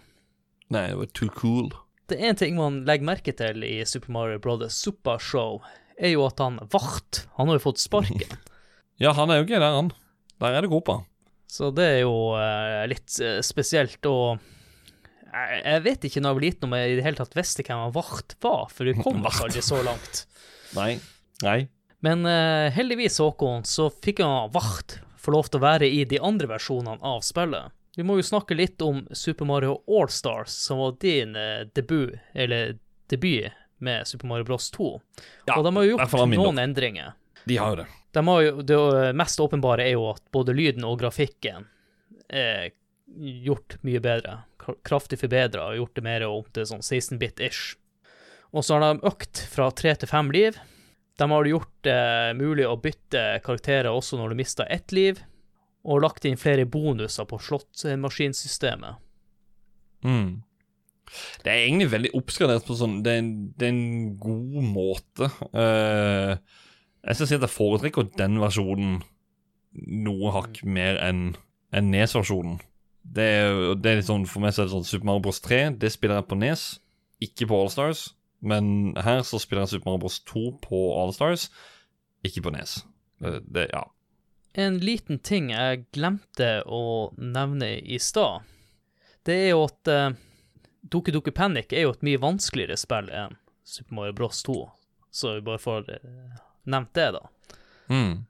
Nei, 0.73 0.87
det 0.91 0.97
var 0.99 1.11
too 1.15 1.31
cool. 1.35 1.69
Det 2.07 2.19
er 2.19 2.31
en 2.31 2.39
ting 2.39 2.55
man 2.55 2.81
legger 2.87 3.07
merke 3.07 3.33
til 3.35 3.63
i 3.67 3.81
Super 3.87 4.13
Mario 4.15 4.39
Brothers 4.43 4.77
Super 4.79 5.19
Show, 5.19 5.61
er 5.99 6.13
jo 6.13 6.23
at 6.27 6.39
han 6.43 6.59
Vart, 6.71 7.25
han 7.35 7.49
har 7.49 7.59
jo 7.59 7.67
fått 7.69 7.83
sparken. 7.83 8.37
Ja, 8.97 9.11
han 9.13 9.29
er 9.29 9.37
jo 9.37 9.43
ikke 9.45 9.59
der, 9.61 9.75
han. 9.75 9.91
Der 10.41 10.55
er 10.57 10.65
det 10.65 10.71
gropa. 10.71 11.03
Så 11.45 11.67
det 11.69 11.83
er 11.85 11.99
jo 12.01 12.31
uh, 12.33 12.81
litt 12.89 13.13
uh, 13.21 13.43
spesielt, 13.45 13.99
og 14.09 14.39
jeg, 15.27 15.59
jeg 15.61 15.83
vet 15.85 16.07
ikke 16.07 16.23
når 16.23 16.31
jeg 16.31 16.37
var 16.39 16.45
liten 16.47 16.65
om 16.65 16.73
jeg 16.73 16.89
i 16.89 16.95
det 16.97 17.03
hele 17.05 17.19
tatt 17.19 17.37
visste 17.37 17.61
hvem 17.67 17.83
han 17.83 17.93
Vart 17.93 18.33
var, 18.41 18.63
for 18.73 18.89
vi 18.89 18.95
kom 18.97 19.21
oss 19.21 19.43
aldri 19.45 19.61
så 19.61 19.83
langt. 19.85 20.23
Nei. 20.79 20.95
Nei. 21.45 21.59
Men 22.01 22.25
uh, 22.25 22.73
heldigvis, 22.73 23.19
Håkon, 23.21 23.69
så 23.69 23.91
fikk 23.93 24.23
han 24.25 24.49
Vart 24.55 24.97
få 25.21 25.35
lov 25.37 25.51
til 25.51 25.61
å 25.61 25.65
være 25.67 25.91
i 25.93 26.01
de 26.09 26.17
andre 26.23 26.49
versjonene 26.55 26.97
av 27.05 27.21
spillet. 27.25 27.69
Vi 27.97 28.03
må 28.05 28.19
jo 28.19 28.23
snakke 28.23 28.53
litt 28.53 28.81
om 28.85 29.07
Super 29.11 29.47
Mario 29.49 29.79
All-Stars, 29.89 30.53
som 30.53 30.77
var 30.77 30.99
din 31.01 31.35
eh, 31.35 31.63
debut, 31.73 32.13
eller 32.33 32.75
debut 33.09 33.49
med 33.81 34.07
Super 34.07 34.27
Mario 34.29 34.45
Bros 34.45 34.67
2. 34.71 34.89
Ja, 35.47 35.55
og 35.55 35.63
de 35.65 35.71
har 35.75 35.87
jo 35.87 35.95
gjort 35.95 36.29
noen 36.29 36.59
endringer. 36.61 37.15
De 37.49 37.55
har 37.57 37.79
det. 37.79 37.87
De 38.13 38.21
har 38.27 38.41
jo, 38.45 38.61
det 38.61 38.77
mest 39.17 39.41
åpenbare 39.41 39.87
er 39.87 39.95
jo 39.95 40.03
at 40.11 40.21
både 40.29 40.53
lyden 40.53 40.85
og 40.85 40.99
grafikken 41.01 41.65
er 42.29 42.69
gjort 43.17 43.79
mye 43.81 44.01
bedre. 44.05 44.35
Kraftig 44.85 45.17
forbedra 45.23 45.71
og 45.71 45.79
gjort 45.79 45.97
det 45.97 46.03
mer 46.05 46.25
om 46.27 46.45
til 46.53 46.67
sånn 46.69 46.85
16-bit-ish. 46.85 47.79
Og 48.53 48.61
så 48.61 48.77
har 48.77 48.85
de 48.85 49.09
økt 49.09 49.41
fra 49.49 49.71
tre 49.73 49.95
til 49.97 50.11
fem 50.11 50.29
liv. 50.37 50.61
De 51.17 51.29
har 51.33 51.49
gjort 51.49 51.73
det 51.89 51.97
mulig 52.37 52.69
å 52.69 52.77
bytte 52.77 53.25
karakterer 53.41 53.89
også 53.89 54.21
når 54.21 54.35
du 54.35 54.39
mister 54.43 54.69
ett 54.69 54.93
liv, 54.93 55.23
og 55.87 56.03
lagt 56.03 56.27
inn 56.27 56.39
flere 56.39 56.67
bonuser 56.69 57.27
på 57.29 57.39
slåttmaskinsystemet. 57.41 58.99
Mm. 60.05 60.43
Det 61.43 61.51
er 61.51 61.63
egentlig 61.63 61.91
veldig 61.93 62.09
oppskalert 62.19 62.65
på 62.67 62.75
sånn 62.77 62.97
Det 63.01 63.13
er 63.13 63.21
en, 63.21 63.29
det 63.57 63.69
er 63.69 63.71
en 63.71 64.17
god 64.19 64.57
måte. 64.67 65.29
Uh, 65.55 66.35
jeg 67.07 67.15
skal 67.15 67.29
si 67.29 67.37
at 67.37 67.45
jeg 67.45 67.53
foretrekker 67.53 68.09
den 68.19 68.41
versjonen 68.43 68.99
noe 69.77 70.33
hakk 70.35 70.59
mer 70.67 70.99
enn 71.03 71.29
en 71.75 71.89
Nes-versjonen. 71.93 72.59
Det, 73.07 73.27
det 73.79 73.91
er 73.91 73.99
litt 74.01 74.09
sånn, 74.09 74.25
For 74.27 74.43
meg 74.43 74.55
så 74.55 74.63
er 74.63 74.67
det 74.67 74.75
sånn 74.75 74.87
Super 74.87 75.07
Mario 75.07 75.23
Bros 75.27 75.39
3 75.43 75.61
det 75.79 75.93
spiller 75.93 76.19
jeg 76.19 76.27
på 76.27 76.39
Nes, 76.39 76.67
ikke 77.23 77.47
på 77.49 77.59
Allstars. 77.63 78.09
Men 78.43 78.93
her 79.01 79.23
så 79.25 79.39
spiller 79.41 79.63
jeg 79.63 79.77
Super 79.77 79.91
Mario 79.91 80.03
Bros 80.05 80.19
2 80.27 80.45
på 80.63 80.81
Allstars, 80.99 81.47
ikke 82.27 82.43
på 82.47 82.53
Nes. 82.57 82.81
Det, 83.23 83.39
det, 83.47 83.69
ja. 83.71 83.85
En 84.57 84.79
liten 84.81 85.19
ting 85.21 85.51
jeg 85.53 85.83
glemte 85.93 86.63
å 86.65 87.11
nevne 87.21 87.75
i 87.77 87.99
stad, 88.01 88.41
det 89.27 89.35
er 89.43 89.51
jo 89.51 89.59
at 89.67 89.91
uh, 89.91 90.15
Doku 90.81 91.11
Doku 91.13 91.29
Panic 91.29 91.75
er 91.75 91.85
jo 91.85 91.91
et 91.93 92.05
mye 92.07 92.17
vanskeligere 92.23 92.79
spill 92.81 93.11
enn 93.13 93.37
Super 93.67 93.93
Mario 93.99 94.15
Bros 94.17 94.41
2, 94.47 94.57
så 95.13 95.35
vi 95.35 95.45
bare 95.45 95.61
får 95.61 95.91
uh, 95.91 96.41
nevnt 96.65 96.93
det, 96.97 97.11
da. 97.19 97.21
Mm. 97.93 98.25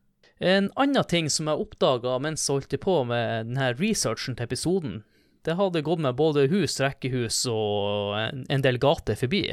En 0.51 0.69
annen 0.75 1.07
ting 1.07 1.31
som 1.31 1.47
jeg 1.47 1.63
oppdaga 1.63 2.19
mens 2.19 2.43
jeg 2.43 2.59
holdt 2.59 2.75
på 2.83 2.99
med 3.07 3.47
denne 3.47 3.71
researchen 3.79 4.35
til 4.35 4.49
episoden, 4.49 5.01
det 5.47 5.55
hadde 5.55 5.85
gått 5.87 6.03
med 6.03 6.19
både 6.19 6.49
hus, 6.51 6.75
rekkehus 6.83 7.45
og 7.47 8.17
en, 8.19 8.43
en 8.51 8.67
del 8.67 8.83
gater 8.83 9.15
forbi. 9.15 9.45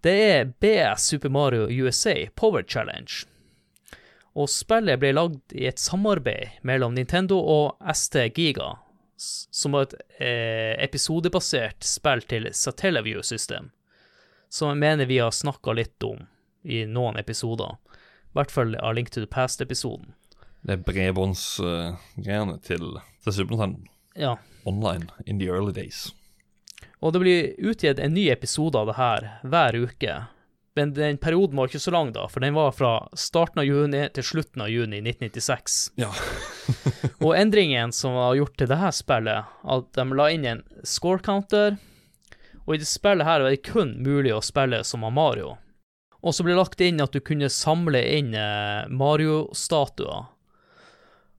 Det 0.00 0.20
er 0.32 0.54
BS 0.64 1.10
Super 1.12 1.28
Mario 1.28 1.68
USA 1.68 2.22
Power 2.32 2.64
Challenge. 2.64 3.28
Og 4.38 4.46
spillet 4.50 5.00
ble 5.02 5.10
lagd 5.16 5.54
i 5.56 5.66
et 5.66 5.80
samarbeid 5.82 6.60
mellom 6.66 6.94
Nintendo 6.94 7.40
og 7.42 7.94
ST 7.94 8.20
Giga, 8.36 8.76
som 9.18 9.74
var 9.74 9.88
et 9.88 9.96
eh, 10.22 10.74
episodebasert 10.84 11.82
spill 11.82 12.22
til 12.30 12.46
Satellaview 12.54 13.24
System, 13.26 13.72
som 14.48 14.70
jeg 14.70 14.82
mener 14.84 15.10
vi 15.10 15.18
har 15.18 15.34
snakka 15.34 15.74
litt 15.74 16.06
om 16.06 16.22
i 16.62 16.84
noen 16.86 17.18
episoder. 17.18 17.74
I 18.30 18.38
hvert 18.38 18.54
fall 18.54 18.76
av 18.78 18.94
Link 18.94 19.10
to 19.10 19.24
the 19.24 19.30
Past-episoden. 19.30 20.14
Det 20.62 20.76
er 20.76 20.86
bredbåndsgreiene 20.86 22.58
til, 22.62 22.86
til 23.24 23.34
Super 23.34 23.56
Nintendo. 23.56 23.90
Ja. 24.18 24.36
Online 24.66 25.10
in 25.26 25.38
the 25.42 25.50
early 25.50 25.74
days. 25.74 26.12
Og 27.00 27.14
det 27.14 27.22
blir 27.22 27.70
utgitt 27.70 27.98
en 28.02 28.14
ny 28.14 28.28
episode 28.30 28.78
av 28.78 28.90
det 28.90 28.98
her 28.98 29.28
hver 29.46 29.78
uke. 29.78 30.16
Men 30.78 30.92
den 30.94 31.16
perioden 31.18 31.58
var 31.58 31.66
ikke 31.66 31.82
så 31.82 31.90
lang, 31.90 32.12
da, 32.14 32.28
for 32.30 32.44
den 32.44 32.54
var 32.54 32.70
fra 32.70 32.92
starten 33.18 33.64
av 33.64 33.66
juni 33.66 34.04
til 34.14 34.26
slutten 34.28 34.62
av 34.62 34.68
juni 34.70 35.00
1996. 35.02 35.78
Ja. 35.98 36.12
Og 37.24 37.32
endringen 37.34 37.90
som 37.90 38.14
var 38.14 38.36
gjort 38.38 38.54
til 38.60 38.70
dette 38.70 38.92
spillet, 38.94 39.48
at 39.74 39.88
de 39.98 40.04
la 40.14 40.28
inn 40.30 40.46
en 40.46 40.60
score 40.86 41.18
counter, 41.18 41.80
og 42.62 42.76
i 42.76 42.78
det 42.78 42.86
spillet 42.86 43.26
her 43.26 43.42
var 43.42 43.50
det 43.50 43.64
kun 43.66 43.96
mulig 44.04 44.30
å 44.36 44.44
spille 44.44 44.84
som 44.86 45.02
Mario. 45.02 45.56
Og 46.22 46.36
så 46.36 46.44
ble 46.44 46.52
det 46.52 46.60
lagt 46.60 46.84
inn 46.84 47.02
at 47.02 47.14
du 47.16 47.18
kunne 47.24 47.48
samle 47.50 48.02
inn 48.12 48.30
eh, 48.36 48.86
Mario-statuer. 48.92 50.28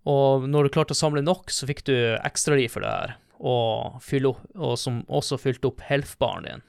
Og 0.10 0.48
når 0.50 0.68
du 0.68 0.74
klarte 0.74 0.98
å 0.98 1.00
samle 1.00 1.24
nok, 1.24 1.54
så 1.54 1.70
fikk 1.70 1.86
du 1.88 1.96
ekstraliv 2.18 2.74
for 2.74 2.84
det 2.84 2.92
her, 2.92 3.16
og, 3.40 4.02
opp, 4.02 4.44
og 4.58 4.76
som 4.82 5.00
også 5.08 5.40
fylte 5.40 5.72
opp 5.72 5.86
health-baren 5.88 6.50
din 6.50 6.68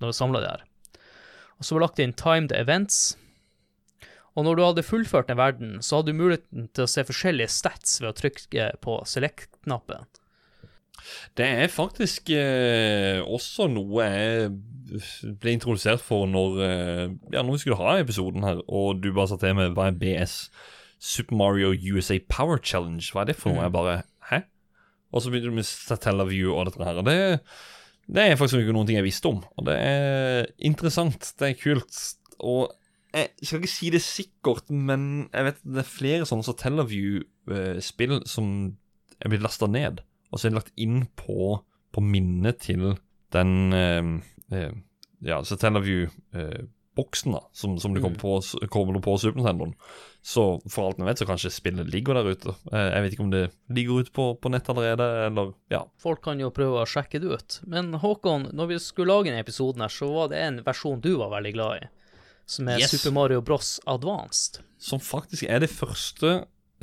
når 0.00 0.12
du 0.12 0.16
samla 0.16 0.40
det 0.40 0.54
her. 0.54 0.64
Og 1.56 1.64
så 1.64 1.74
var 1.74 1.80
det 1.80 1.86
lagt 1.86 2.02
inn 2.04 2.16
timed 2.16 2.52
events. 2.56 3.16
Og 4.36 4.44
når 4.44 4.58
du 4.58 4.64
hadde 4.66 4.84
fullført 4.84 5.30
en 5.32 5.40
verden, 5.40 5.76
så 5.80 5.98
hadde 5.98 6.12
du 6.12 6.20
muligheten 6.20 6.68
til 6.76 6.84
å 6.84 6.90
se 6.90 7.06
forskjellige 7.08 7.52
stats 7.54 7.96
ved 8.02 8.10
å 8.10 8.16
trykke 8.18 8.68
på 8.84 8.98
select-knappen. 9.08 10.04
Det 11.38 11.46
er 11.46 11.72
faktisk 11.72 12.30
eh, 12.34 13.20
også 13.22 13.68
noe 13.70 14.06
jeg 14.08 14.48
ble 15.40 15.54
introdusert 15.54 16.02
for 16.02 16.26
når 16.30 16.58
eh, 16.64 17.04
Ja, 17.34 17.42
når 17.42 17.56
vi 17.56 17.62
skulle 17.62 17.78
ha 17.78 17.98
episoden 18.00 18.46
her, 18.46 18.62
og 18.66 19.02
du 19.02 19.10
bare 19.12 19.30
sa 19.30 19.38
til 19.40 19.56
meg 19.58 19.76
hva 19.76 19.90
er 19.90 20.00
BS? 20.00 20.36
Super 20.98 21.36
Mario 21.36 21.74
USA 21.76 22.16
Power 22.32 22.58
Challenge, 22.62 23.04
hva 23.12 23.22
er 23.22 23.30
det 23.30 23.38
for 23.38 23.52
noe? 23.52 23.66
Jeg 23.66 23.74
bare 23.76 23.96
Hæ? 24.30 24.40
Og 25.12 25.22
så 25.22 25.30
begynte 25.30 25.52
du 25.52 25.58
med 25.58 25.68
Satellaview 25.68 26.54
og 26.56 26.66
dette 26.70 26.84
her. 26.84 26.98
Og 27.00 27.06
det, 27.06 27.18
det 28.06 28.22
er 28.22 28.38
faktisk 28.38 28.62
ikke 28.62 28.74
noen 28.76 28.86
ting 28.88 29.00
jeg 29.00 29.06
visste 29.06 29.30
om. 29.30 29.40
Og 29.58 29.66
det 29.66 29.76
er 29.82 30.50
interessant. 30.68 31.32
Det 31.38 31.48
er 31.48 31.58
kult. 31.58 32.02
Og 32.38 32.70
jeg 33.16 33.30
skal 33.42 33.62
ikke 33.62 33.72
si 33.72 33.90
det 33.94 34.02
sikkert, 34.04 34.70
men 34.70 35.26
jeg 35.32 35.48
vet 35.48 35.62
det 35.64 35.82
er 35.82 35.88
flere 35.88 36.28
sånne 36.28 36.46
Satellaview-spill 36.46 38.20
som 38.28 38.50
er 39.16 39.32
blitt 39.32 39.44
lasta 39.44 39.68
ned, 39.70 40.02
og 40.28 40.38
så 40.38 40.46
er 40.46 40.52
det 40.52 40.58
lagt 40.58 40.74
inn 40.76 41.06
på, 41.16 41.56
på 41.96 42.02
minnet 42.04 42.60
til 42.66 42.90
den 43.32 43.72
eh, 43.72 44.10
eh, 44.52 44.74
ja, 45.24 45.40
Satellaview-boksen 46.96 47.32
da, 47.32 47.50
som, 47.52 47.78
som 47.78 47.94
det 47.94 48.00
kommer 48.00 48.18
på, 48.18 48.40
kommer 48.68 49.00
på 49.00 49.18
Super 49.18 49.38
Nintendoen. 49.38 49.74
Så 50.22 50.60
for 50.68 50.88
alt 50.88 50.98
vi 50.98 51.04
vet, 51.04 51.18
så 51.18 51.26
kanskje 51.26 51.50
spillet 51.50 51.90
ligger 51.92 52.14
der 52.14 52.30
ute. 52.32 52.54
Eh, 52.72 52.94
jeg 52.94 53.02
vet 53.02 53.12
ikke 53.12 53.22
om 53.24 53.30
det 53.30 53.50
ligger 53.68 54.00
ute 54.00 54.12
på, 54.12 54.34
på 54.40 54.50
nett 54.50 54.68
allerede, 54.68 55.26
eller 55.26 55.52
ja. 55.70 55.84
Folk 56.02 56.22
kan 56.24 56.40
jo 56.40 56.50
prøve 56.50 56.82
å 56.82 56.88
sjekke 56.88 57.20
det 57.20 57.30
ut. 57.30 57.60
Men 57.66 57.94
Håkon, 57.94 58.50
når 58.52 58.72
vi 58.72 58.80
skulle 58.82 59.12
lage 59.12 59.30
denne 59.30 59.44
episoden 59.44 59.84
her, 59.84 59.92
så 59.92 60.10
var 60.10 60.32
det 60.32 60.42
en 60.42 60.60
versjon 60.66 61.00
du 61.00 61.14
var 61.20 61.30
veldig 61.36 61.54
glad 61.54 61.84
i, 61.84 61.88
som 62.46 62.68
er 62.72 62.82
Yes. 62.82 62.96
Super 62.96 63.14
Mario 63.14 63.44
Bros. 63.44 63.76
Advanced. 63.86 64.62
Som 64.78 65.00
faktisk 65.00 65.46
er 65.48 65.62
det 65.62 65.70
første 65.72 66.34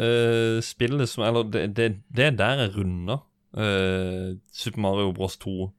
uh, 0.02 0.58
spillet 0.66 1.06
som 1.08 1.22
Eller 1.28 1.46
det, 1.46 1.62
det, 1.78 1.86
det 2.10 2.26
er 2.26 2.34
der 2.40 2.64
jeg 2.64 2.72
runda 2.74 3.20
uh, 3.54 4.34
Super 4.50 4.82
Mario 4.82 5.12
Bros 5.14 5.38
2 5.38 5.70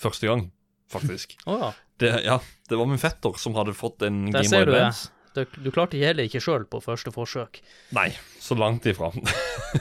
første 0.00 0.30
gang, 0.30 0.46
faktisk. 0.88 1.36
oh, 1.50 1.58
ja. 1.60 1.74
Det, 2.00 2.10
ja, 2.24 2.38
det 2.68 2.78
var 2.80 2.88
min 2.88 3.00
fetter 3.00 3.36
som 3.40 3.56
hadde 3.58 3.76
fått 3.76 4.06
en 4.06 4.26
Der 4.30 4.44
Game 4.44 4.64
Boy. 4.64 4.74
Advance. 4.74 5.10
Du, 5.36 5.44
du 5.62 5.68
klarte 5.70 5.98
heller 6.00 6.26
ikke 6.26 6.40
sjøl 6.42 6.64
på 6.66 6.80
første 6.82 7.12
forsøk. 7.14 7.60
Nei, 7.94 8.08
så 8.42 8.56
langt 8.58 8.86
ifra. 8.90 9.12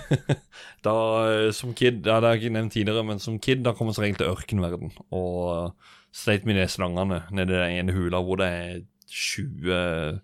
da, 0.85 0.93
eh, 1.25 1.47
som 1.55 1.73
kid, 1.73 2.03
ja, 2.03 2.19
det 2.19 2.27
har 2.27 2.35
jeg 2.35 2.43
ikke 2.43 2.55
nevnt 2.59 2.75
tidligere, 2.75 3.05
men 3.07 3.23
som 3.23 3.39
kid 3.41 3.63
da 3.65 3.73
kom 3.77 3.89
jeg 3.89 3.97
som 3.97 4.05
regel 4.05 4.19
til 4.19 4.29
ørkenverden 4.29 4.93
og 5.09 5.39
uh, 5.49 5.95
sleit 6.13 6.45
med 6.45 6.59
de 6.59 6.67
slangene 6.69 7.23
nedi 7.33 7.55
den 7.55 7.79
ene 7.79 7.95
hula 7.95 8.21
hvor 8.25 8.41
det 8.41 8.49
er 8.59 8.79
20 9.09 10.19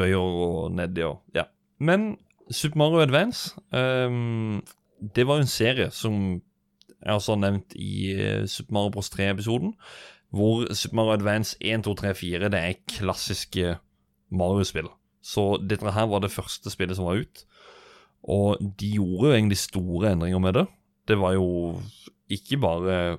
røyer 0.00 0.40
og 0.46 0.70
nedi 0.78 1.04
og 1.04 1.20
ja. 1.36 1.44
Men 1.80 2.14
Super 2.50 2.80
Mario 2.80 3.02
Advance, 3.04 3.52
um, 3.70 4.62
det 5.00 5.26
var 5.28 5.38
jo 5.38 5.44
en 5.44 5.52
serie 5.52 5.90
som 5.92 6.40
jeg 7.00 7.16
også 7.16 7.36
har 7.36 7.44
nevnt 7.44 7.76
i 7.80 8.12
eh, 8.12 8.46
Super 8.50 8.74
Mario 8.76 8.92
Bros 8.92 9.08
3-episoden, 9.14 9.72
hvor 10.30 10.66
Super 10.74 10.96
Mario 10.96 11.16
Advance 11.18 11.56
1, 11.60 11.84
2, 11.84 11.94
3, 11.94 12.14
4 12.14 12.50
det 12.52 12.60
er 12.60 12.82
klassiske 12.88 13.76
Mario-spill. 14.30 14.88
Så 15.22 15.56
dette 15.62 15.92
her 15.92 16.06
var 16.08 16.22
det 16.22 16.32
første 16.32 16.70
spillet 16.70 16.96
som 16.96 17.08
var 17.08 17.22
ut. 17.24 17.42
Og 18.22 18.60
de 18.80 18.92
gjorde 18.94 19.28
jo 19.28 19.34
egentlig 19.34 19.58
store 19.58 20.12
endringer 20.12 20.38
med 20.38 20.54
det. 20.56 20.66
Det 21.08 21.18
var 21.18 21.34
jo 21.34 21.80
ikke 22.30 22.60
bare 22.62 23.18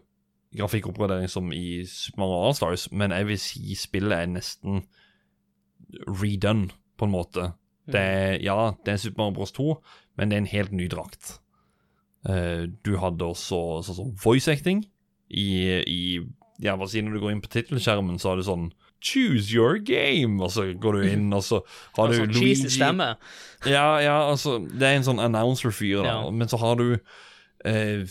grafikkoppgradering 0.57 1.29
som 1.29 1.51
i 1.55 1.83
Super 1.88 2.23
Mario 2.23 2.47
All-Stars, 2.47 2.91
men 2.91 3.11
jeg 3.11 3.27
vil 3.27 3.39
si 3.39 3.75
spillet 3.75 4.17
er 4.17 4.31
nesten 4.31 4.83
redone, 6.07 6.71
på 6.97 7.07
en 7.07 7.11
måte. 7.11 7.51
Det 7.91 7.99
er, 7.99 8.33
ja, 8.43 8.73
det 8.85 8.93
er 8.93 8.99
Super 9.01 9.23
Mario 9.23 9.35
Bros 9.39 9.51
2, 9.51 9.75
men 10.17 10.29
det 10.29 10.38
er 10.38 10.43
en 10.43 10.51
helt 10.51 10.71
ny 10.71 10.88
drakt. 10.91 11.39
Eh, 12.29 12.67
du 12.85 12.93
hadde 13.01 13.25
også 13.25 13.81
sånn 13.88 13.97
som 13.97 14.11
voice 14.21 14.51
acting 14.51 14.83
i, 15.27 15.47
i 15.81 16.03
Ja, 16.61 16.77
bare 16.77 16.91
si 16.91 17.01
når 17.01 17.17
du 17.17 17.23
går 17.23 17.35
inn 17.35 17.43
på 17.43 17.51
tittelskjermen, 17.51 18.19
så 18.21 18.31
har 18.31 18.41
du 18.41 18.45
sånn 18.47 18.71
Choose 19.01 19.49
your 19.49 19.79
game, 19.81 20.38
og 20.45 20.51
så 20.53 20.67
går 20.77 20.99
du 20.99 21.05
inn, 21.09 21.31
og 21.33 21.41
så 21.41 21.63
har 21.95 22.11
du 22.11 22.19
sånn 22.19 22.35
Luigi 22.35 22.69
stemme. 22.69 23.15
ja, 23.65 23.88
ja, 24.03 24.19
altså 24.29 24.59
Det 24.61 24.85
er 24.85 24.99
en 24.99 25.07
sånn 25.07 25.23
announcer-fyr, 25.23 26.03
da. 26.03 26.11
Ja. 26.11 26.29
Men 26.29 26.51
så 26.51 26.59
har 26.61 26.77
du 26.77 26.85
eh, 27.65 28.05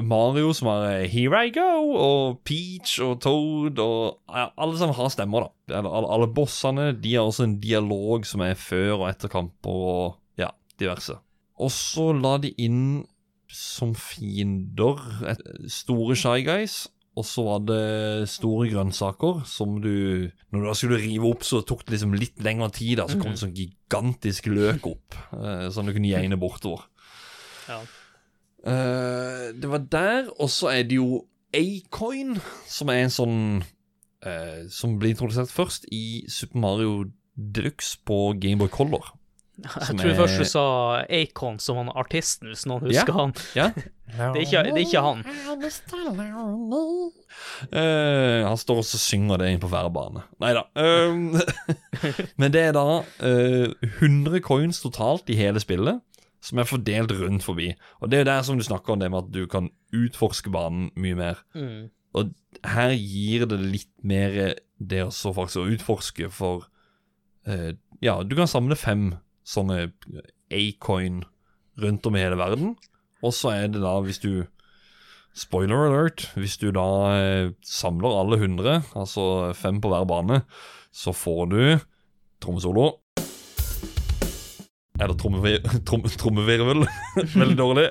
Mario 0.00 0.54
som 0.56 0.70
har 0.72 0.86
eh, 0.94 1.10
Here 1.12 1.42
I 1.44 1.52
Go, 1.52 1.92
og 1.92 2.40
Peach 2.48 2.96
og 3.04 3.18
Toad 3.24 3.80
og 3.84 4.16
ja, 4.32 4.48
Alle 4.56 4.80
sammen 4.80 4.96
har 4.96 5.12
stemmer, 5.12 5.44
da. 5.44 5.76
Eller, 5.76 5.92
alle, 6.00 6.12
alle 6.16 6.32
bossene 6.32 6.90
de 6.96 7.14
har 7.18 7.28
også 7.28 7.44
en 7.44 7.58
dialog 7.60 8.26
som 8.28 8.44
er 8.46 8.56
før 8.56 9.02
og 9.02 9.08
etter 9.10 9.32
kamper 9.32 9.84
og 9.92 10.40
ja, 10.40 10.54
diverse. 10.80 11.18
Og 11.60 11.72
så 11.74 12.10
la 12.16 12.38
de 12.40 12.54
inn 12.56 13.02
som 13.52 13.94
fiender 13.96 15.00
store 15.72 16.16
Shy 16.16 16.44
Guys. 16.46 16.86
Og 17.18 17.26
så 17.26 17.42
var 17.42 17.62
det 17.66 18.28
store 18.30 18.68
grønnsaker 18.70 19.40
som 19.48 19.80
du 19.82 20.30
Når 20.54 20.64
du 20.64 20.68
skulle 20.78 21.00
rive 21.02 21.32
opp, 21.32 21.42
så 21.46 21.64
tok 21.66 21.84
det 21.86 21.96
liksom 21.96 22.14
litt 22.14 22.38
lengre 22.44 22.70
tid. 22.74 22.98
da 23.00 23.08
Så 23.10 23.18
kom 23.18 23.34
det 23.34 23.42
sånn 23.42 23.56
gigantisk 23.56 24.46
løk 24.52 24.86
opp, 24.92 25.16
eh, 25.34 25.66
som 25.74 25.88
du 25.88 25.94
kunne 25.96 26.10
gjegne 26.10 26.38
bortover. 26.38 26.86
Ja. 27.68 27.80
Eh, 28.68 29.48
det 29.54 29.70
var 29.70 29.82
der, 29.90 30.30
og 30.38 30.50
så 30.50 30.70
er 30.72 30.86
det 30.88 30.98
jo 30.98 31.26
Acoin, 31.54 32.36
som 32.68 32.90
er 32.92 33.06
en 33.06 33.12
sånn 33.12 33.36
eh, 34.20 34.66
Som 34.68 34.98
ble 35.00 35.14
introdusert 35.14 35.48
først 35.48 35.86
i 35.94 36.26
Super 36.28 36.60
Mario 36.60 37.06
Deluxe 37.38 37.96
på 38.04 38.34
Gameboy 38.40 38.68
Color. 38.68 39.14
Jeg 39.58 39.96
tror 39.98 40.10
er- 40.10 40.18
først 40.20 40.38
du 40.38 40.44
sa 40.46 40.64
Acon 41.10 41.58
som 41.58 41.76
han 41.80 41.88
artisten, 41.98 42.48
hvis 42.52 42.66
noen 42.70 42.84
husker 42.86 43.12
han. 43.16 43.34
Ja. 43.58 43.70
Det 44.08 44.24
er 44.24 44.40
ikke, 44.40 44.60
det 44.64 44.72
er 44.72 44.86
ikke 44.86 45.00
han. 45.04 45.18
Uh, 47.68 48.46
han 48.48 48.56
står 48.56 48.80
også 48.80 48.96
og 48.96 49.02
synger 49.02 49.42
det 49.42 49.50
inn 49.52 49.60
på 49.60 49.68
værbane. 49.68 50.22
Nei 50.40 50.54
da. 50.56 50.62
men 52.40 52.54
det 52.54 52.62
er 52.70 52.72
da 52.72 52.84
uh, 53.04 53.68
100 54.00 54.40
coins 54.46 54.80
totalt 54.80 55.28
i 55.28 55.36
hele 55.36 55.60
spillet, 55.60 56.00
som 56.40 56.62
er 56.62 56.70
fordelt 56.70 57.12
rundt 57.20 57.44
forbi. 57.44 57.68
Og 58.00 58.08
det 58.08 58.16
er 58.16 58.24
jo 58.24 58.30
der 58.30 58.48
som 58.48 58.56
du 58.56 58.64
snakker 58.64 58.94
om 58.94 59.02
det 59.02 59.10
med 59.12 59.26
at 59.26 59.32
du 59.34 59.44
kan 59.50 59.68
utforske 59.92 60.52
banen 60.54 60.88
mye 60.96 61.18
mer. 61.18 61.44
Mm. 61.52 61.90
Og 62.16 62.32
her 62.64 62.96
gir 62.96 63.44
det 63.50 63.60
litt 63.60 63.92
mer 64.06 64.54
det 64.78 65.04
også 65.04 65.34
faktisk 65.36 65.60
å 65.60 65.68
utforske, 65.74 66.30
for 66.32 66.68
eh, 67.44 67.74
Ja, 68.00 68.20
du 68.22 68.36
kan 68.38 68.48
samle 68.48 68.76
fem 68.78 69.10
sånne 69.48 69.88
A-coin 70.52 71.22
rundt 71.80 72.06
om 72.08 72.16
i 72.16 72.22
hele 72.22 72.38
verden. 72.38 72.76
Og 73.24 73.34
så 73.34 73.54
er 73.54 73.72
det 73.72 73.82
da, 73.84 73.98
hvis 74.04 74.22
du 74.22 74.46
Spoiler 75.38 75.84
alert, 75.86 76.24
hvis 76.34 76.56
du 76.58 76.72
da 76.74 76.84
eh, 77.14 77.50
samler 77.62 78.10
alle 78.10 78.40
100, 78.40 78.88
altså 78.98 79.52
fem 79.54 79.76
på 79.78 79.92
hver 79.92 80.06
bane, 80.08 80.40
så 80.90 81.12
får 81.14 81.42
du 81.52 81.60
trommesolo. 82.42 82.88
Er 84.98 85.12
det 85.12 85.18
trommevir 85.20 85.60
trom 85.86 86.02
trommevirvel? 86.10 86.82
Veldig 87.38 87.58
dårlig. 87.60 87.86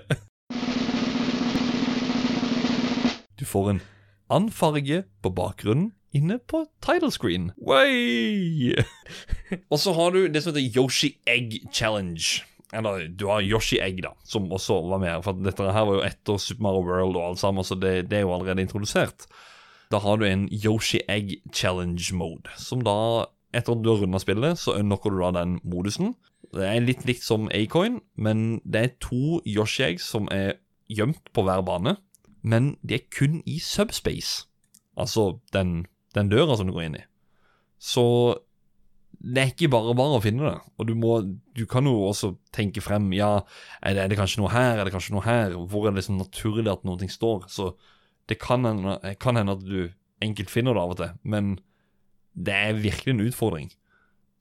Du 3.39 3.45
får 3.47 3.71
en 3.71 3.81
annen 4.27 4.51
farge 4.51 5.05
på 5.23 5.31
bakgrunnen 5.31 5.93
inne 6.15 6.37
på 6.39 6.65
title 6.83 7.11
screen. 7.11 7.51
Way! 7.57 8.75
Og 9.71 9.79
så 9.79 9.93
har 9.97 10.13
du 10.15 10.27
det 10.27 10.43
som 10.43 10.53
heter 10.53 10.77
Yoshi 10.77 11.15
Egg 11.27 11.59
Challenge. 11.73 12.43
Eller 12.75 13.07
du 13.07 13.27
har 13.29 13.45
Yoshi 13.45 13.79
Egg, 13.79 14.01
da, 14.03 14.11
som 14.27 14.51
også 14.51 14.81
var 14.89 14.99
med. 15.03 15.23
For 15.23 15.39
dette 15.39 15.71
her 15.71 15.87
var 15.87 15.99
jo 15.99 16.05
etter 16.07 16.39
Super 16.41 16.65
Mario 16.67 16.83
World 16.87 17.15
og 17.15 17.29
alt 17.29 17.39
sammen, 17.39 17.63
så 17.63 17.77
det, 17.79 18.09
det 18.11 18.19
er 18.19 18.25
jo 18.25 18.33
allerede 18.35 18.65
introdusert. 18.65 19.27
Da 19.91 20.01
har 20.03 20.19
du 20.19 20.25
en 20.27 20.49
Yoshi 20.51 20.99
Egg 21.07 21.37
Challenge 21.55 22.03
mode, 22.15 22.51
som 22.59 22.83
da, 22.83 23.27
etter 23.55 23.71
at 23.71 23.83
du 23.83 23.93
har 23.93 24.03
runda 24.03 24.19
spillet, 24.19 24.59
så 24.59 24.75
unlocker 24.75 25.13
du 25.13 25.21
da 25.21 25.31
den 25.39 25.59
modusen. 25.63 26.11
Det 26.51 26.67
er 26.67 26.83
litt 26.83 27.05
likt 27.07 27.23
som 27.23 27.47
A-coin, 27.55 28.01
men 28.15 28.59
det 28.67 28.83
er 28.83 28.95
to 29.03 29.39
Yoshi 29.47 29.85
Eggs 29.87 30.07
som 30.11 30.27
er 30.31 30.57
gjemt 30.91 31.31
på 31.35 31.43
hver 31.47 31.63
bane, 31.67 31.95
men 32.43 32.75
de 32.83 32.99
er 32.99 33.07
kun 33.11 33.39
i 33.47 33.59
subspace. 33.63 34.45
Altså 34.99 35.37
den, 35.55 35.85
den 36.17 36.31
døra 36.33 36.57
som 36.57 36.69
du 36.69 36.75
går 36.75 36.87
inn 36.87 36.99
i. 36.99 37.05
Så 37.77 38.03
det 39.17 39.41
er 39.41 39.51
ikke 39.51 39.71
bare 39.73 39.95
bare 39.97 40.19
å 40.19 40.23
finne 40.23 40.45
det. 40.45 40.57
Og 40.77 40.89
du, 40.89 40.93
må, 40.97 41.19
du 41.57 41.63
kan 41.69 41.87
jo 41.89 41.95
også 42.05 42.35
tenke 42.55 42.83
frem 42.85 43.09
Ja, 43.17 43.41
er 43.81 43.97
det, 43.97 44.03
er 44.03 44.11
det 44.11 44.19
kanskje 44.19 44.43
noe 44.43 44.53
her? 44.53 44.77
Er 44.77 44.87
det 44.87 44.93
kanskje 44.93 45.15
noe 45.15 45.25
her? 45.25 45.55
Hvor 45.57 45.87
er 45.87 45.93
det 45.93 46.03
liksom 46.03 46.19
naturlig 46.21 46.69
at 46.71 46.85
noe 46.87 47.09
står? 47.11 47.47
Så 47.51 47.71
det 48.29 48.39
kan 48.43 48.67
hende, 48.67 48.99
kan 49.21 49.39
hende 49.39 49.55
at 49.57 49.65
du 49.65 49.89
enkelt 50.23 50.51
finner 50.51 50.75
det 50.75 50.83
av 50.83 50.93
og 50.93 50.99
til, 50.99 51.17
men 51.29 51.57
det 52.37 52.53
er 52.53 52.79
virkelig 52.81 53.13
en 53.13 53.25
utfordring. 53.25 53.69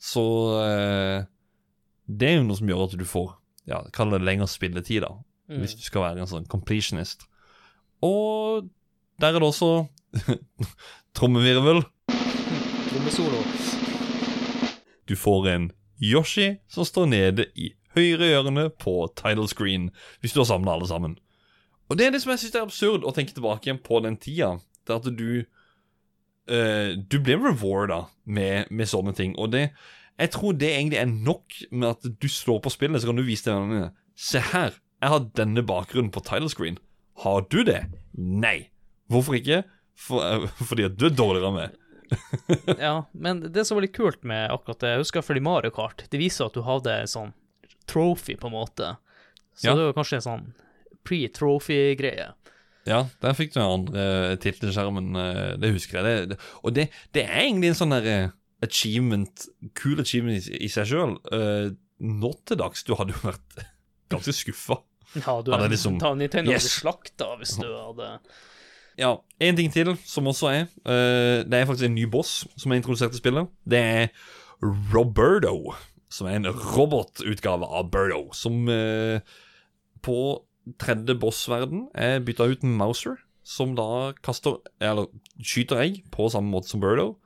Så 0.03 0.25
eh, 0.61 1.27
det 2.07 2.29
er 2.29 2.39
jo 2.39 2.47
noe 2.49 2.59
som 2.59 2.71
gjør 2.71 2.87
at 2.87 2.97
du 2.99 3.05
får 3.09 3.31
ja, 3.67 3.81
Kall 3.95 4.13
det 4.15 4.23
lengre 4.23 4.47
spilletid, 4.51 5.03
da. 5.03 5.11
Mm. 5.51 5.61
Hvis 5.63 5.75
du 5.79 5.83
skal 5.87 6.05
være 6.05 6.23
en 6.23 6.31
sånn 6.31 6.47
completionist. 6.51 7.25
Og 8.05 8.69
der 9.21 9.33
er 9.33 9.41
det 9.41 9.49
også 9.49 9.87
trommevirvel. 11.17 11.83
Trommesolo. 12.91 13.43
Du 15.09 15.17
får 15.17 15.49
en 15.49 15.71
Yoshi 16.03 16.57
som 16.69 16.85
står 16.85 17.07
nede 17.07 17.47
i 17.57 17.73
høyre 17.97 18.29
hjørne 18.29 18.69
på 18.71 19.07
title 19.17 19.49
screen, 19.49 19.91
hvis 20.21 20.35
du 20.35 20.43
har 20.43 20.51
samla 20.51 20.77
alle 20.77 20.89
sammen. 20.89 21.17
Og 21.89 21.99
det 21.99 22.07
er 22.07 22.15
det 22.15 22.23
som 22.23 22.35
jeg 22.35 22.43
syns 22.43 22.57
er 22.59 22.67
absurd 22.67 23.07
å 23.07 23.15
tenke 23.15 23.35
tilbake 23.37 23.69
igjen 23.69 23.83
på 23.83 24.01
den 24.05 24.19
tida. 24.21 24.57
Det 24.87 24.99
at 24.99 25.07
du 25.19 25.43
uh, 25.43 26.91
Du 26.99 27.19
blir 27.23 27.41
rewarda 27.43 28.07
med, 28.25 28.71
med 28.71 28.91
sånne 28.91 29.15
ting. 29.15 29.37
Og 29.39 29.53
det 29.53 29.71
Jeg 30.19 30.31
tror 30.33 30.53
det 30.53 30.73
egentlig 30.73 30.99
er 30.99 31.07
nok 31.07 31.61
med 31.71 31.89
at 31.89 32.07
du 32.23 32.29
slår 32.29 32.61
på 32.65 32.73
spillet, 32.73 33.01
så 33.01 33.11
kan 33.11 33.17
du 33.17 33.23
vise 33.27 33.45
til 33.45 33.53
vennene 33.53 33.81
dine. 33.81 33.91
Se 34.17 34.41
her, 34.41 34.73
jeg 35.03 35.13
har 35.13 35.27
denne 35.37 35.63
bakgrunnen 35.63 36.11
på 36.11 36.25
title 36.25 36.49
screen. 36.49 36.79
Har 37.21 37.45
du 37.53 37.63
det? 37.65 37.83
Nei. 38.17 38.71
Hvorfor 39.13 39.37
ikke? 39.39 39.63
For, 39.97 40.23
eh, 40.27 40.47
fordi 40.69 40.85
at 40.89 40.97
du 40.99 41.07
er 41.09 41.15
dårligere 41.17 41.53
med. 41.55 41.77
Ja, 42.79 42.93
men 43.19 43.41
det 43.53 43.65
som 43.67 43.75
var 43.79 43.83
litt 43.87 43.97
kult 43.97 44.23
med 44.29 44.51
akkurat 44.55 44.79
det, 44.85 44.91
jeg 44.95 45.03
husker 45.03 45.25
for 45.27 45.39
i 45.39 45.43
Mario 45.43 45.73
Kart, 45.75 46.05
det 46.13 46.21
viser 46.21 46.47
at 46.47 46.55
du 46.55 46.63
hadde 46.63 46.93
en 47.03 47.11
sånn 47.11 47.33
trophy, 47.91 48.37
på 48.39 48.47
en 48.51 48.55
måte. 48.55 48.93
Så 49.59 49.71
Ja. 49.71 49.75
det 49.75 49.89
var 49.89 49.97
kanskje 49.97 50.21
en 50.21 50.27
sånn 50.29 50.45
pre-trophy-greie. 51.07 52.29
Ja, 52.87 53.01
der 53.23 53.35
fikk 53.35 53.51
du 53.55 53.59
den 53.59 53.67
andre 53.67 54.37
tittelskjermen, 54.43 55.09
eh, 55.19 55.57
det 55.59 55.73
husker 55.75 55.99
jeg. 55.99 56.05
Det, 56.07 56.35
det, 56.37 56.39
og 56.63 56.75
det, 56.77 56.85
det 57.17 57.25
er 57.27 57.41
egentlig 57.49 57.73
en 57.73 57.79
sånn 57.81 57.95
der 57.97 58.07
eh, 58.13 58.29
achievement, 58.63 59.47
cool 59.81 59.99
achievement 60.05 60.47
i, 60.47 60.61
i 60.67 60.71
seg 60.71 60.87
sjøl. 60.93 61.17
nå 61.99 62.31
til 62.47 62.59
dags, 62.61 62.85
du 62.87 62.95
hadde 62.95 63.15
jo 63.17 63.23
vært 63.33 63.65
ganske 64.13 64.35
skuffa. 64.37 64.79
Ja, 65.17 65.41
du 65.43 65.51
hadde 65.55 65.73
liksom- 65.73 65.99
Nintendo 66.21 66.53
Yes. 66.53 66.69
hadde 66.69 66.75
slakta 66.79 67.33
hvis 67.41 67.57
du 67.59 67.67
hadde 67.73 68.13
Ja, 68.97 69.13
en 69.45 69.59
ting 69.59 69.69
til 69.73 69.93
som 70.09 70.29
også 70.31 70.49
er 70.49 70.63
uh, 70.89 71.45
Det 71.45 71.59
er 71.59 71.67
faktisk 71.69 71.89
en 71.89 71.99
ny 71.99 72.07
boss 72.09 72.47
som 72.57 72.73
er 72.73 72.81
introdusert 72.81 73.15
i 73.15 73.21
spillet. 73.21 73.51
Det 73.69 73.81
er 73.81 74.09
Roberto, 74.65 75.75
som 76.09 76.31
er 76.31 76.39
en 76.39 76.49
robotutgave 76.49 77.69
av 77.69 77.91
Birdo, 77.93 78.31
som 78.33 78.65
uh, 78.73 79.21
på 80.01 80.19
tredje 80.81 81.15
bossverden 81.21 81.87
er 81.95 82.25
bytta 82.25 82.49
ut 82.49 82.65
med 82.65 82.79
Mouser, 82.81 83.21
som 83.47 83.77
da 83.79 84.15
kaster 84.27 84.57
Eller 84.83 85.07
skyter 85.39 85.85
egg 85.85 86.01
på 86.11 86.31
samme 86.33 86.51
måte 86.51 86.73
som 86.73 86.81
Birdo. 86.83 87.19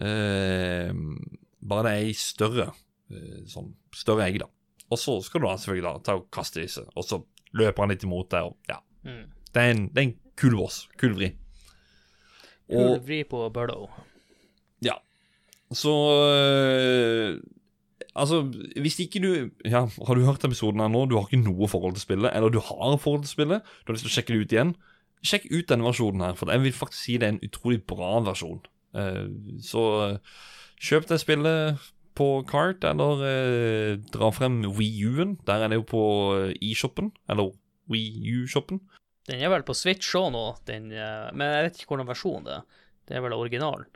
Uh, 0.00 0.90
bare 1.60 1.86
det 1.86 1.92
er 1.92 2.06
ei 2.08 2.14
større 2.16 2.70
eh, 3.12 3.42
sånn 3.50 3.74
større 3.94 4.26
egg, 4.28 4.40
da. 4.42 4.48
Og 4.90 4.98
så 4.98 5.18
skal 5.22 5.42
du 5.42 5.46
da 5.46 5.56
selvfølgelig 5.60 5.86
da 5.86 6.04
ta 6.06 6.16
og 6.18 6.30
kaste 6.34 6.62
disse, 6.62 6.82
og 6.96 7.06
så 7.06 7.20
løper 7.56 7.84
han 7.84 7.92
litt 7.92 8.06
imot 8.06 8.30
deg, 8.32 8.48
og 8.48 8.70
ja. 8.70 8.80
Mm. 9.04 9.26
Det 9.50 9.62
er 9.62 9.74
en, 9.74 9.84
det 9.90 10.02
er 10.02 10.08
en 10.08 10.16
kul 10.40 10.56
Kulvri. 11.00 11.30
Kul 12.70 12.80
Og 12.80 12.98
kulvri 12.98 13.22
på 13.28 13.48
Bølo. 13.52 13.88
ja. 14.82 14.96
Så 15.72 15.92
øh, 16.24 17.40
Altså, 18.16 18.42
hvis 18.76 18.98
ikke 18.98 19.20
du 19.22 19.50
Ja, 19.64 19.86
har 20.06 20.14
du 20.14 20.24
hørt 20.24 20.44
episoden 20.44 20.80
her 20.80 20.88
nå, 20.88 21.04
du 21.06 21.16
har 21.16 21.26
ikke 21.28 21.44
noe 21.44 21.68
forhold 21.68 21.94
til 21.94 22.02
spillet, 22.02 22.30
eller 22.34 22.48
du 22.48 22.58
har 22.58 22.96
forhold 22.96 23.22
til 23.22 23.30
spillet, 23.30 23.62
du 23.62 23.86
har 23.86 23.94
lyst 23.94 24.04
til 24.06 24.10
å 24.10 24.16
sjekke 24.16 24.34
det 24.34 24.40
ut 24.40 24.52
igjen, 24.52 24.74
sjekk 25.22 25.46
ut 25.50 25.68
denne 25.70 25.86
versjonen 25.86 26.24
her, 26.24 26.34
for 26.34 26.50
jeg 26.50 26.64
vil 26.64 26.74
faktisk 26.74 27.02
si 27.04 27.16
det 27.20 27.28
er 27.28 27.34
en 27.36 27.44
utrolig 27.46 27.82
bra 27.86 28.18
versjon. 28.26 28.60
Uh, 28.96 29.30
så 29.62 29.84
uh, 30.16 30.38
kjøp 30.82 31.06
det 31.06 31.20
spillet 31.22 31.90
på 32.18 32.28
Cart, 32.50 32.84
eller 32.84 33.22
uh, 33.22 33.92
dra 34.10 34.30
frem 34.34 34.64
Wii 34.66 35.04
U-en. 35.06 35.36
Der 35.46 35.62
er 35.62 35.70
det 35.70 35.78
jo 35.78 35.86
på 35.92 36.02
eShoppen, 36.58 37.12
eller 37.30 37.54
Wii 37.90 38.40
U-shoppen. 38.40 38.82
Den 39.30 39.42
er 39.44 39.52
vel 39.52 39.64
på 39.66 39.76
Switch 39.78 40.10
òg 40.18 40.32
nå, 40.34 40.44
den, 40.66 40.90
eh, 40.90 41.30
men 41.30 41.54
jeg 41.54 41.66
vet 41.68 41.80
ikke 41.80 41.92
hvordan 41.94 42.08
versjon 42.10 42.46
det 42.48 42.58
er. 42.58 42.84
Det 43.06 43.16
er 43.16 43.24
vel 43.24 43.34
originalen. 43.36 43.86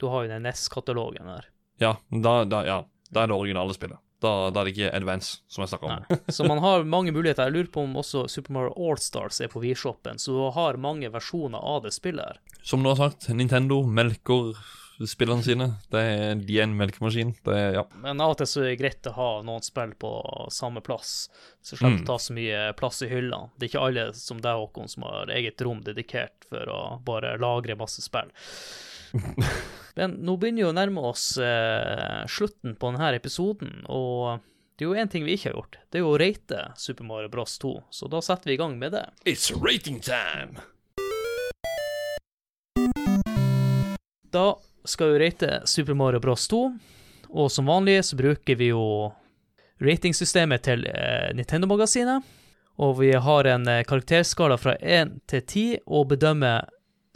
Du 0.00 0.08
har 0.12 0.24
jo 0.24 0.30
den 0.30 0.44
NES-katalogen 0.46 1.28
der. 1.28 1.48
Ja, 1.82 1.96
da, 2.08 2.42
da, 2.48 2.62
ja, 2.66 2.78
da 3.10 3.22
er 3.22 3.30
det 3.30 3.36
originale 3.36 3.74
spillet. 3.76 4.00
Da, 4.22 4.48
da 4.50 4.62
er 4.62 4.66
det 4.66 4.72
ikke 4.74 4.90
Advance, 4.96 5.42
som 5.46 5.62
jeg 5.62 5.70
snakka 5.70 5.86
om. 5.86 6.06
Nei. 6.08 6.18
Så 6.34 6.46
man 6.48 6.58
har 6.62 6.86
mange 6.88 7.12
muligheter. 7.14 7.46
Jeg 7.46 7.54
lurer 7.54 7.70
på 7.74 7.84
om 7.86 7.94
også 8.00 8.24
Super 8.32 8.56
Mario 8.56 8.72
Allstars 8.88 9.38
er 9.44 9.50
på 9.52 9.62
Wii-shoppen, 9.62 10.18
så 10.18 10.34
du 10.34 10.40
har 10.56 10.80
mange 10.80 11.10
versjoner 11.14 11.62
av 11.62 11.84
det 11.84 11.92
spillet 11.94 12.24
her. 12.24 12.40
Som 12.66 12.82
du 12.82 12.90
har 12.90 12.98
sagt, 12.98 13.28
Nintendo 13.30 13.84
melker 13.86 14.58
spillene 15.06 15.44
sine. 15.46 15.66
Det 15.92 16.00
er, 16.02 16.34
de 16.42 16.56
er 16.58 16.64
en 16.66 16.72
melkemaskin. 16.74 17.34
Det 17.46 17.54
er, 17.54 17.68
ja. 17.76 17.84
Men 18.02 18.18
av 18.24 18.32
og 18.32 18.38
til 18.40 18.48
så 18.50 18.64
er 18.64 18.72
det 18.72 18.80
greit 18.80 19.06
å 19.06 19.12
ha 19.14 19.28
noen 19.46 19.62
spill 19.62 19.92
på 20.00 20.10
samme 20.50 20.82
plass, 20.82 21.28
så 21.62 21.76
slipper 21.78 22.00
Mm. 22.00 22.02
å 22.02 22.06
ta 22.10 22.16
så 22.18 22.34
mye 22.34 22.64
plass 22.74 23.02
i 23.06 23.08
hyllene. 23.12 23.50
Det 23.56 23.68
er 23.68 23.70
ikke 23.70 23.86
alle 23.86 24.06
som 24.18 24.40
deg, 24.42 24.58
Håkon, 24.58 24.88
som 24.90 25.06
har 25.06 25.30
eget 25.30 25.60
rom 25.62 25.84
dedikert 25.86 26.48
for 26.50 26.66
å 26.72 26.80
bare 27.06 27.36
lagre 27.38 27.76
masse 27.78 28.02
spill. 28.02 28.32
Men 29.98 30.18
nå 30.22 30.34
begynner 30.36 30.64
vi 30.64 30.68
å 30.68 30.74
nærme 30.76 31.00
oss 31.12 31.36
eh, 31.38 32.24
slutten 32.30 32.74
på 32.78 32.90
denne 32.92 33.14
episoden, 33.16 33.84
og 33.88 34.40
Det 34.78 34.84
er 34.86 34.90
jo 34.92 34.98
én 35.02 35.08
ting 35.10 35.24
vi 35.26 35.32
ikke 35.34 35.48
har 35.50 35.56
gjort. 35.58 35.78
Det 35.90 35.98
er 35.98 36.04
jo 36.04 36.12
å 36.14 36.18
rate 36.22 36.58
Super 36.78 37.02
Mario 37.04 37.28
Bros 37.32 37.56
2. 37.58 37.72
Så 37.90 38.06
da 38.12 38.20
setter 38.22 38.46
vi 38.46 38.54
i 38.54 38.60
gang 38.60 38.76
med 38.78 38.92
det. 38.94 39.06
It's 39.26 39.50
rating 39.50 39.98
time! 39.98 40.60
Da 44.30 44.58
skal 44.88 45.12
vi 45.12 45.18
rate 45.22 45.60
Super 45.68 45.94
Mario 45.94 46.20
Bros 46.20 46.48
2, 46.48 46.62
og 47.28 47.50
som 47.52 47.68
vanlig 47.68 48.00
så 48.08 48.16
bruker 48.16 48.56
vi 48.56 48.70
jo 48.72 49.12
ratingsystemet 49.84 50.64
til 50.66 50.86
eh, 50.88 51.28
Nintendo-magasinet. 51.36 52.24
Og 52.78 53.00
vi 53.00 53.12
har 53.12 53.48
en 53.50 53.68
eh, 53.68 53.84
karakterskala 53.86 54.56
fra 54.60 54.76
1 54.80 55.16
til 55.30 55.42
10 55.44 55.66
og 55.86 56.08
bedømmer 56.14 56.68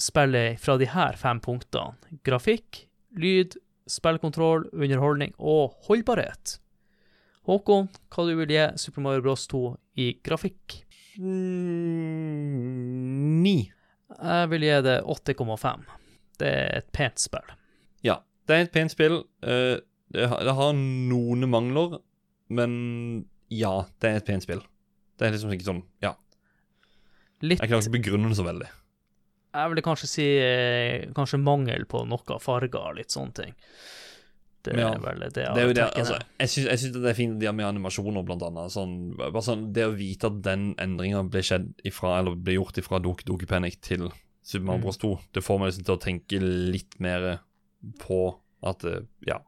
spillet 0.03 0.61
fra 0.61 0.77
de 0.81 0.86
her 0.90 1.16
fem 1.19 1.40
punktene. 1.43 1.94
Grafikk, 2.27 2.85
lyd, 3.19 3.57
spillkontroll, 3.90 4.69
underholdning 4.73 5.32
og 5.39 5.73
holdbarhet. 5.89 6.59
Håkon, 7.49 7.89
hva 8.12 8.24
du 8.27 8.36
vil 8.39 8.53
gi 8.55 8.69
Super 8.78 9.03
Mario 9.03 9.23
Bros 9.24 9.49
2 9.51 9.62
i 9.99 10.12
grafikk? 10.23 10.85
Mm, 11.19 12.03
Ni. 13.43 13.73
Jeg 14.12 14.49
vil 14.53 14.62
gi 14.69 14.77
det 14.86 14.99
8,5. 15.09 15.82
Det 16.39 16.49
er 16.53 16.78
et 16.78 16.93
pent 16.94 17.19
spill. 17.19 17.49
Ja, 18.53 18.59
det 18.59 18.61
er 18.61 18.69
et 18.69 18.74
pent 18.74 18.93
spill. 18.93 19.23
Eh, 19.43 19.81
det, 20.12 20.27
har, 20.29 20.45
har 20.59 20.74
noen 20.77 21.49
mangler, 21.49 21.99
men 22.53 23.24
ja, 23.53 23.87
det 24.01 24.11
er 24.11 24.20
et 24.20 24.27
pent 24.29 24.45
spill. 24.45 24.61
Det 25.16 25.27
er 25.29 25.33
liksom 25.37 25.53
ikke 25.55 25.69
sånn 25.69 25.83
Ja, 26.03 26.15
Litt 27.43 27.61
jeg 27.61 27.69
klarer 27.70 27.83
ikke 27.83 27.91
å 27.91 27.97
begrunne 27.97 28.29
det 28.31 28.37
så 28.39 28.45
veldig. 28.47 28.69
Jeg 29.53 29.70
ville 29.73 29.83
kanskje 29.85 30.09
si 30.09 30.27
eh, 30.41 31.09
kanskje 31.16 31.41
mangel 31.43 31.85
på 31.91 32.05
noe 32.09 32.39
farger, 32.41 32.93
litt 32.97 33.11
sånne 33.12 33.35
ting. 33.41 33.55
Det 34.62 34.77
Ja. 34.79 34.93
er 34.95 35.01
vel 35.03 35.19
det 35.24 35.33
Det 35.35 35.47
er 35.49 35.66
jo 35.66 35.73
det, 35.74 35.89
altså, 35.99 36.20
jeg 36.39 36.49
syns, 36.49 36.93
det 36.95 37.11
er 37.11 37.15
fint 37.19 37.41
det 37.41 37.51
med 37.55 37.66
animasjoner, 37.66 38.23
blant 38.24 38.43
annet. 38.47 38.70
Sånn, 38.70 39.16
bare 39.19 39.43
sånn, 39.43 39.73
det 39.74 39.89
å 39.89 39.97
vite 39.97 40.27
at 40.31 40.41
den 40.43 40.74
endringa 40.79 41.24
ble 41.29 41.41
skjedd 41.43 41.73
ifra, 41.85 42.20
eller 42.20 42.37
ble 42.37 42.55
gjort 42.55 42.79
ifra 42.79 43.01
Doki 43.03 43.24
Doki 43.27 43.47
Panic 43.51 43.81
til 43.83 44.12
Super 44.43 44.65
Mario 44.66 44.79
Mm. 44.79 44.83
Bros 44.87 44.99
2, 44.99 45.19
det 45.35 45.43
får 45.43 45.59
meg 45.59 45.66
liksom 45.73 45.85
til 45.85 45.97
å 45.97 46.01
tenke 46.01 46.41
litt 46.73 47.01
mer 47.01 47.41
på 47.99 48.39
at 48.62 48.84
eh, 48.89 49.02
Ja. 49.28 49.40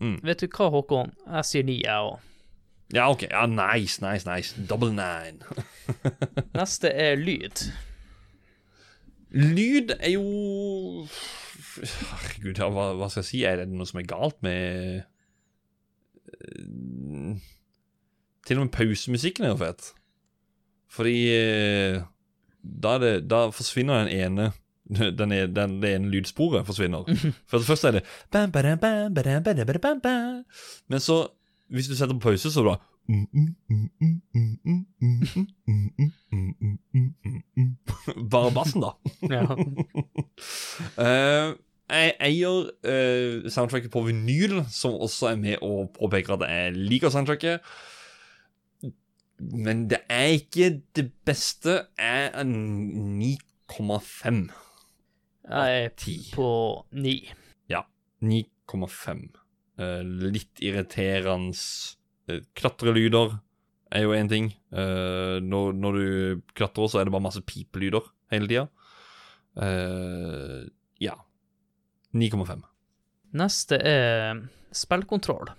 Vet 0.00 0.42
du 0.42 0.48
hva, 0.52 0.66
Håkon? 0.74 1.14
Jeg 1.30 1.48
sier 1.48 1.64
ni, 1.64 1.78
jeg 1.84 1.94
òg. 2.10 2.18
Ja, 2.92 3.06
OK. 3.10 3.22
Ja, 3.30 3.46
nice, 3.48 4.02
nice, 4.04 4.26
nice. 4.28 4.52
Double 4.68 4.90
nine. 4.92 5.40
Neste 6.58 6.90
er 6.92 7.16
lyd. 7.16 7.62
Lyd 9.34 9.94
er 9.96 10.12
jo 10.12 11.06
Herregud, 11.80 12.60
hva, 12.60 12.90
hva 12.98 13.08
skal 13.10 13.22
jeg 13.24 13.30
si? 13.30 13.40
Er 13.48 13.62
det 13.62 13.70
noe 13.72 13.88
som 13.88 13.98
er 14.02 14.06
galt 14.10 14.36
med 14.44 15.02
Eh, 16.34 17.36
Til 18.46 18.58
og 18.58 18.66
med 18.66 18.72
pausemusikken 18.74 19.46
er 19.46 19.54
jo 19.54 19.60
fett. 19.62 19.86
Fordi 20.92 21.16
eh, 21.32 22.02
da, 22.60 22.98
det, 23.00 23.14
da 23.30 23.46
forsvinner 23.54 24.04
den 24.04 24.12
ene 24.14 24.50
den 25.18 25.32
er, 25.32 25.46
den, 25.46 25.82
Det 25.82 25.94
ene 25.94 26.10
lydsporet 26.12 26.66
forsvinner. 26.66 27.04
For 27.48 27.58
det 27.58 27.66
første 27.66 27.88
er 27.88 27.92
det. 27.98 28.04
Men 30.88 31.00
så, 31.00 31.26
hvis 31.72 31.88
du 31.88 31.96
setter 31.96 32.14
på 32.14 32.20
pause, 32.30 32.50
så 32.52 32.60
er 32.60 32.64
det 32.64 32.72
bare 32.72 32.82
Bare 38.30 38.50
bassen, 38.54 38.80
da. 38.84 38.90
Eh, 40.98 41.54
jeg 41.90 42.14
eier 42.24 42.70
eh, 42.88 43.50
soundtracket 43.52 43.92
på 43.92 44.00
vinyl, 44.06 44.62
som 44.72 44.94
også 44.96 45.26
er 45.34 45.36
med 45.36 45.56
og 45.62 45.90
påpeker 45.98 46.32
at 46.38 46.42
jeg 46.48 46.72
liker 46.76 47.08
soundtracket. 47.12 47.60
Men 49.38 49.90
det 49.90 49.98
er 50.08 50.24
ikke 50.38 50.80
det 50.96 51.12
beste. 51.26 51.70
Jeg 51.98 52.30
er 52.32 52.44
9,5 52.48 54.48
Jeg 55.44 55.84
er 55.84 55.90
10. 55.92 56.12
på 56.34 56.48
9. 56.96 57.14
Ja, 57.68 57.82
9,5. 58.24 59.24
Eh, 59.76 60.02
litt 60.04 60.62
irriterende 60.64 61.58
uh, 62.30 62.40
klatrelyder 62.56 63.36
er 63.94 64.06
jo 64.06 64.14
én 64.16 64.30
ting. 64.30 64.48
Eh, 64.74 65.38
når, 65.44 65.74
når 65.78 65.98
du 65.98 66.06
klatrer, 66.56 66.88
så 66.90 66.98
er 66.98 67.06
det 67.06 67.14
bare 67.14 67.26
masse 67.28 67.44
pipelyder 67.46 68.08
hele 68.32 68.50
tida. 68.50 68.64
ja. 70.98 71.14
9,5. 72.14 72.64
Neste 73.38 73.78
er 73.78 74.40
spillkontroll. 74.74 75.52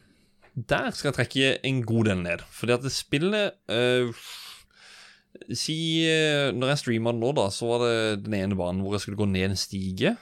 Der 0.56 0.90
skal 0.96 1.10
jeg 1.10 1.16
trekke 1.20 1.54
en 1.68 1.82
god 1.88 2.10
del 2.10 2.22
ned. 2.24 2.44
Fordi 2.52 2.76
at 2.76 2.84
det 2.84 2.92
spillet 2.96 3.56
eh, 3.72 4.12
Si 5.54 6.06
eh, 6.08 6.52
Når 6.56 6.72
jeg 6.72 6.82
streama 6.82 7.14
den 7.14 7.22
nå, 7.22 7.32
da, 7.38 7.50
så 7.54 7.70
var 7.70 7.84
det 7.86 8.26
den 8.26 8.38
ene 8.38 8.58
banen 8.58 8.82
hvor 8.86 8.96
jeg 8.96 9.06
skulle 9.06 9.20
gå 9.20 9.28
ned 9.30 9.52
en 9.52 9.60
stige. 9.60 10.16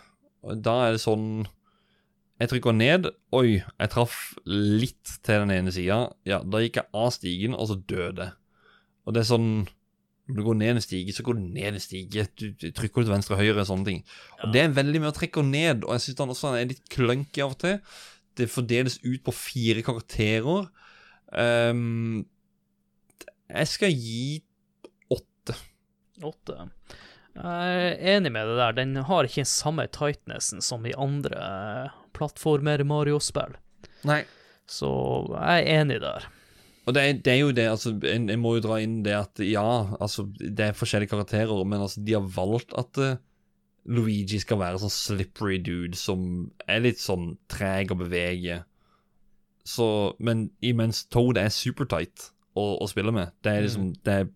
Og 0.43 0.63
Da 0.63 0.79
er 0.87 0.95
det 0.95 1.03
sånn 1.03 1.45
Jeg 2.41 2.51
trykker 2.51 2.75
ned. 2.75 3.11
Oi, 3.35 3.61
jeg 3.61 3.93
traff 3.93 4.17
litt 4.49 5.17
til 5.23 5.45
den 5.45 5.53
ene 5.55 5.71
sida. 5.75 6.05
Ja, 6.27 6.41
da 6.43 6.63
gikk 6.63 6.81
jeg 6.81 6.91
av 6.91 7.13
stigen, 7.15 7.55
og 7.55 7.69
så 7.69 7.79
døde 7.79 8.27
jeg. 8.27 8.35
Og 9.03 9.15
det 9.15 9.23
er 9.23 9.29
sånn 9.29 9.49
Når 10.27 10.37
du 10.39 10.43
går 10.47 10.59
ned 10.59 10.77
en 10.77 10.83
stige, 10.83 11.15
så 11.15 11.23
går 11.27 11.39
du 11.39 11.45
ned 11.45 11.75
en 11.75 11.83
stige. 11.83 12.27
Du, 12.39 12.49
du 12.55 12.69
trykker 12.71 13.03
til 13.03 13.11
venstre 13.13 13.35
og 13.35 13.43
høyre, 13.43 13.59
og 13.63 13.69
sånne 13.69 13.89
ting. 13.89 14.03
Og 14.41 14.53
det 14.55 14.61
er 14.63 14.75
veldig 14.75 15.01
mye 15.03 15.11
å 15.11 15.15
trekke 15.17 15.43
ned, 15.43 15.83
og 15.83 15.97
jeg 15.97 16.05
syns 16.05 16.19
den 16.21 16.31
også 16.35 16.53
er 16.55 16.69
litt 16.69 16.85
clunky 16.91 17.43
av 17.43 17.55
og 17.55 17.59
til. 17.63 17.79
Det 18.39 18.47
fordeles 18.49 19.01
ut 19.03 19.19
på 19.25 19.33
fire 19.35 19.83
karakterer. 19.85 20.69
Um, 21.33 22.23
jeg 23.51 23.69
skal 23.69 23.91
gi. 23.93 24.41
Åtte. 26.21 26.67
Jeg 27.33 27.81
er 27.81 28.15
enig 28.17 28.31
med 28.35 28.49
det 28.49 28.59
der. 28.59 28.77
Den 28.77 28.95
har 29.07 29.25
ikke 29.25 29.41
den 29.41 29.49
samme 29.49 29.87
tightnessen 29.89 30.61
som 30.61 30.85
i 30.85 30.93
andre 30.93 31.89
plattformer 32.13 32.83
Mario-spill. 32.85 33.55
Nei. 34.05 34.21
Så 34.69 34.89
jeg 35.31 35.63
er 35.63 35.81
enig 35.81 35.99
der. 36.03 36.27
Og 36.83 36.95
det 36.95 37.03
er, 37.03 37.19
det 37.25 37.31
er 37.31 37.39
jo 37.39 37.51
det, 37.55 37.65
altså 37.71 37.93
en, 38.11 38.27
en 38.29 38.41
må 38.43 38.57
jo 38.57 38.65
dra 38.65 38.77
inn 38.83 38.97
det 39.05 39.13
at 39.15 39.39
ja, 39.43 39.63
altså 40.03 40.25
det 40.35 40.65
er 40.65 40.75
forskjellige 40.75 41.13
karakterer, 41.13 41.63
men 41.63 41.79
altså 41.85 42.03
de 42.03 42.15
har 42.17 42.27
valgt 42.35 42.75
at 42.75 42.99
uh, 42.99 43.15
Luigi 43.87 44.41
skal 44.43 44.59
være 44.59 44.81
sånn 44.81 44.91
slippery 44.91 45.61
dude 45.63 45.97
som 45.99 46.51
er 46.67 46.83
litt 46.83 46.99
sånn 46.99 47.37
treg 47.51 47.91
å 47.91 47.99
bevege. 47.99 48.61
Så, 49.63 49.87
men 50.19 50.49
imens 50.59 51.05
Toad 51.07 51.39
er 51.39 51.51
supertight 51.55 52.29
å, 52.51 52.75
å 52.83 52.87
spille 52.91 53.15
med. 53.15 53.31
Det 53.43 53.51
er 53.51 53.63
liksom 53.63 53.93
Det 54.03 54.17
er 54.19 54.31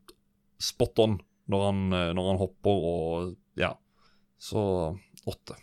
spot 0.64 1.04
on 1.04 1.18
når 1.52 1.66
han, 1.66 1.82
eh, 1.94 2.14
når 2.18 2.32
han 2.32 2.42
hopper 2.42 2.88
og 2.92 3.36
Ja. 3.58 3.74
Så 4.38 4.62
åtte. 5.26 5.56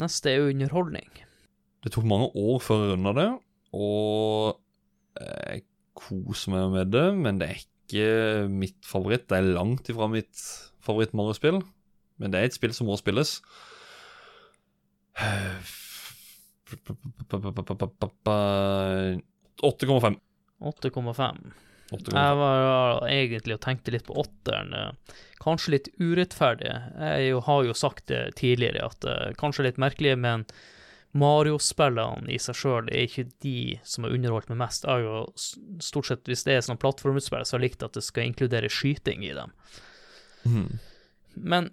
Neste 0.00 0.30
er 0.32 0.48
underholdning. 0.48 1.10
Det 1.84 1.92
tok 1.92 2.06
mange 2.08 2.30
år 2.34 2.62
før 2.64 2.80
jeg 2.80 2.94
runda 2.94 3.12
det, 3.18 3.28
og 3.76 4.60
jeg 5.20 5.64
koser 5.94 6.54
meg 6.54 6.72
med 6.72 6.92
det, 6.94 7.04
men 7.14 7.38
det 7.38 7.48
er 7.50 7.60
ikke 7.60 8.48
mitt 8.48 8.80
favoritt. 8.88 9.28
Det 9.28 9.36
er 9.36 9.52
langt 9.54 9.90
ifra 9.92 10.08
mitt 10.10 10.32
favoritt-Mario-spill, 10.82 11.60
men 12.18 12.32
det 12.32 12.40
er 12.40 12.48
et 12.48 12.56
spill 12.56 12.72
som 12.74 12.88
må 12.88 12.96
spilles. 12.98 13.36
8,5. 19.62 19.62
8,5. 19.62 20.18
8,5. 20.64 21.52
Jeg 21.92 22.36
var 22.40 23.04
egentlig 23.10 23.58
og 23.58 23.64
tenkte 23.64 23.92
litt 23.94 24.06
på 24.08 24.16
åtteren. 24.24 24.72
eh, 24.74 25.16
Kanskje 25.44 25.74
litt 25.74 25.88
urettferdig. 26.00 26.70
Jeg 26.96 27.40
har 27.46 27.64
jo 27.66 27.74
sagt 27.76 28.06
det 28.08 28.36
tidligere, 28.40 28.86
at 28.86 29.04
eh, 29.04 29.34
kanskje 29.36 29.66
litt 29.68 29.80
merkelig, 29.82 30.14
men 30.18 30.46
Mario-spillene 31.14 32.26
i 32.32 32.40
seg 32.42 32.56
sjøl 32.58 32.88
er 32.90 33.04
ikke 33.06 33.28
de 33.44 33.78
som 33.86 34.06
har 34.06 34.14
underholdt 34.16 34.48
meg 34.50 34.58
mest. 34.64 34.86
Jeg 34.86 34.90
har 34.90 35.04
jo 35.04 35.78
stort 35.84 36.08
sett, 36.08 36.24
hvis 36.26 36.42
det 36.46 36.56
er 36.56 36.64
sånn 36.66 36.80
plattformutspill, 36.82 37.44
så 37.46 37.54
har 37.54 37.62
jeg 37.62 37.68
likt 37.68 37.86
at 37.86 37.94
det 37.94 38.02
skal 38.02 38.26
inkludere 38.26 38.72
skyting 38.72 39.22
i 39.22 39.34
dem. 39.36 39.52
Mm. 40.48 40.80
Men 41.34 41.70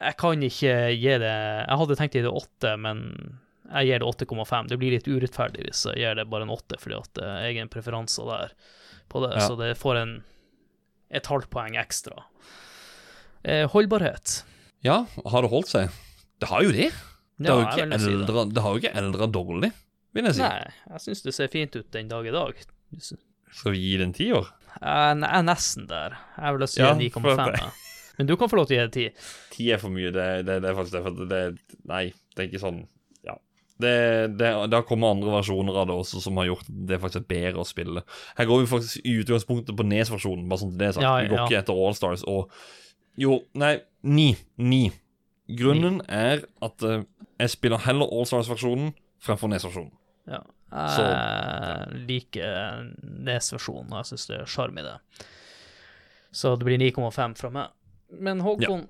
jeg 0.00 0.16
kan 0.18 0.42
ikke 0.42 0.74
gi 0.96 1.16
det 1.20 1.34
Jeg 1.34 1.76
hadde 1.82 1.96
tenkt 1.98 2.14
å 2.16 2.20
gi 2.20 2.24
det 2.24 2.36
åtte, 2.40 2.76
men 2.80 3.02
jeg 3.70 3.90
gir 3.90 4.02
det 4.02 4.12
8,5. 4.12 4.70
Det 4.70 4.78
blir 4.80 4.94
litt 4.94 5.10
urettferdig 5.10 5.66
hvis 5.66 5.84
jeg 5.90 6.00
gir 6.02 6.16
det 6.18 6.28
bare 6.30 6.46
en 6.46 6.54
åtte, 6.54 6.78
fordi 6.80 6.98
at 6.98 7.10
det 7.18 7.26
er 7.26 7.48
egen 7.50 7.72
preferanser 7.72 8.30
der 8.30 8.54
på 9.10 9.20
det, 9.26 9.34
Ja. 9.36 9.46
så 9.48 9.56
det 9.58 9.74
får 9.78 9.96
en 10.00 10.12
et 11.10 11.26
halvt 11.26 11.50
poeng 11.50 11.74
ekstra. 11.76 12.22
Eh, 13.44 13.66
holdbarhet. 13.72 14.42
Ja, 14.84 15.06
har 15.26 15.42
det 15.42 15.50
holdt 15.50 15.68
seg? 15.72 15.90
Det 16.40 16.48
har 16.48 16.62
jo 16.62 16.70
det. 16.72 16.90
Det 17.40 17.48
Ja, 17.48 17.56
har 17.56 17.78
jo 17.78 17.86
vil 17.88 17.98
si 18.00 18.06
det. 18.06 18.14
eldre, 18.20 18.44
det 18.54 18.62
har 18.62 18.70
jo 18.76 18.80
ikke 18.82 18.96
eldra 19.00 19.26
dårlig, 19.32 19.72
vil 20.14 20.24
jeg 20.28 20.34
si. 20.36 20.42
Nei, 20.44 20.70
jeg 20.92 21.00
syns 21.00 21.22
det 21.24 21.34
ser 21.34 21.48
fint 21.48 21.76
ut 21.76 21.90
den 21.90 22.08
dag 22.08 22.26
i 22.26 22.30
dag. 22.30 22.54
Skal 23.00 23.72
vi 23.72 23.78
gi 23.78 23.96
det 23.96 24.06
en 24.06 24.12
tiår? 24.12 24.46
Jeg 24.80 25.20
jeg 25.20 25.30
er 25.34 25.42
nesten 25.42 25.86
der. 25.88 26.16
Jeg 26.38 26.58
vil 26.58 26.66
si 26.68 26.80
Ja, 26.80 26.94
9,5. 26.94 27.20
for 27.22 27.40
at 27.40 27.52
det- 27.54 27.60
ja. 27.60 27.70
Men 28.18 28.26
du 28.26 28.36
kan 28.36 28.48
få 28.48 28.56
lov 28.56 28.66
til 28.68 28.76
å 28.76 28.80
gi 28.80 28.86
det 28.86 28.92
10. 28.92 29.56
Ti 29.56 29.70
er 29.72 29.78
for 29.78 29.88
mye. 29.88 30.12
Det, 30.12 30.44
det, 30.46 30.60
det 30.62 30.70
er 30.70 30.74
faktisk 30.74 30.92
det. 30.92 31.28
Det, 31.28 31.58
Nei, 31.86 32.12
det 32.36 32.38
er 32.44 32.48
ikke 32.50 32.60
sånn. 32.60 32.86
Det, 33.80 33.94
det, 34.38 34.50
det 34.70 34.76
har 34.76 34.86
kommet 34.88 35.14
andre 35.14 35.32
versjoner 35.32 35.78
av 35.80 35.88
det 35.90 35.96
også 35.96 36.22
som 36.24 36.38
har 36.40 36.50
gjort 36.50 36.68
det 36.90 37.00
faktisk 37.02 37.28
bedre 37.30 37.62
å 37.62 37.68
spille. 37.68 38.04
Her 38.38 38.48
går 38.50 38.62
vi 38.62 38.70
faktisk 38.70 39.04
i 39.04 39.16
utgangspunktet 39.22 39.76
på 39.78 39.86
Nes-versjonen, 39.88 40.48
bare 40.50 40.62
sånn 40.62 40.74
til 40.74 40.82
det 40.82 40.90
er 40.90 40.96
sagt. 40.98 41.06
Ja, 41.06 41.14
vi 41.20 41.32
går 41.32 41.40
ja. 41.40 41.46
ikke 41.48 41.62
etter 41.62 41.82
Allstars. 41.86 42.26
Og 42.30 42.52
jo, 43.20 43.40
nei, 43.58 43.74
ni. 44.02 44.28
Ni. 44.60 44.84
Grunnen 45.58 45.98
er 46.06 46.44
at 46.62 46.86
uh, 46.86 47.02
jeg 47.40 47.54
spiller 47.56 47.82
heller 47.86 48.12
Allstars-versjonen 48.14 48.94
fremfor 49.24 49.50
Nes-versjonen. 49.52 49.92
Ja. 50.30 50.44
Jeg 50.70 51.02
Jeg 51.02 52.00
liker 52.06 52.82
Nes-versjonen, 53.02 53.90
og 53.90 54.00
jeg 54.00 54.12
syns 54.12 54.28
det 54.30 54.38
er 54.38 54.50
sjarm 54.50 54.78
i 54.78 54.86
det. 54.86 54.96
Så 56.30 56.54
det 56.56 56.68
blir 56.68 56.78
9,5 56.78 57.34
fra 57.40 57.50
meg. 57.50 57.72
Men 58.22 58.42
Håkon, 58.44 58.86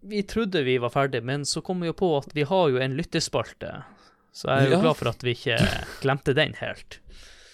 vi 0.00 0.22
trodde 0.28 0.62
vi 0.62 0.76
var 0.78 0.92
ferdig, 0.92 1.22
men 1.24 1.46
så 1.48 1.62
kom 1.64 1.80
vi 1.80 1.88
jo 1.88 1.96
på 1.96 2.10
at 2.18 2.34
vi 2.36 2.44
har 2.48 2.68
jo 2.72 2.80
en 2.82 2.96
lyttespalte. 2.98 3.72
Så 4.32 4.48
jeg 4.52 4.66
er 4.66 4.70
jo 4.70 4.76
Ja. 4.76 4.80
glad 4.86 4.96
for 5.00 5.08
at 5.10 5.22
vi 5.24 5.34
ikke 5.34 5.58
glemte 6.02 6.34
den 6.36 6.54
helt. 6.60 7.00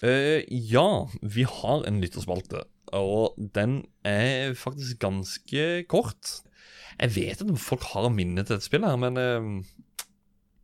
Uh, 0.03 0.41
ja, 0.49 0.87
vi 1.23 1.43
har 1.49 1.85
en 1.87 2.01
lytterspalte, 2.03 2.63
og 2.93 3.33
den 3.39 3.85
er 4.05 4.53
faktisk 4.59 4.99
ganske 4.99 5.85
kort. 5.89 6.41
Jeg 6.99 7.15
vet 7.15 7.41
at 7.41 7.57
folk 7.59 7.81
har 7.93 8.09
minne 8.13 8.43
til 8.45 8.55
dette 8.57 8.65
spillet 8.67 8.89
her, 8.89 8.97
men 9.01 9.65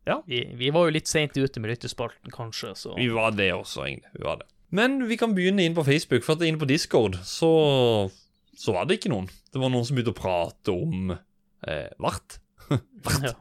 Ja, 0.06 0.16
Vi, 0.26 0.40
vi 0.58 0.70
var 0.74 0.88
jo 0.88 0.94
litt 0.96 1.06
seint 1.06 1.36
ute 1.38 1.60
med 1.62 1.70
lyttespalten, 1.70 2.30
kanskje, 2.34 2.72
så 2.74 2.94
vi 2.96 3.06
var 3.14 3.30
det 3.38 3.52
også, 3.54 3.84
egentlig. 3.86 4.10
Vi 4.18 4.24
var 4.26 4.40
det. 4.40 4.46
Men 4.74 4.96
vi 5.06 5.16
kan 5.20 5.34
begynne 5.36 5.62
inn 5.62 5.74
på 5.76 5.84
Facebook, 5.86 6.24
for 6.24 6.34
at 6.34 6.42
inne 6.42 6.58
på 6.58 6.66
Discord 6.66 7.18
så, 7.22 8.10
så 8.56 8.72
var 8.74 8.86
det 8.88 8.98
ikke 8.98 9.12
noen. 9.12 9.28
Det 9.52 9.60
var 9.62 9.70
noen 9.70 9.84
som 9.86 9.94
begynte 9.98 10.14
å 10.14 10.18
prate 10.18 10.74
om 10.74 11.12
eh, 11.12 11.88
vart. 12.02 12.38
vart. 13.06 13.28
Ja. 13.28 13.34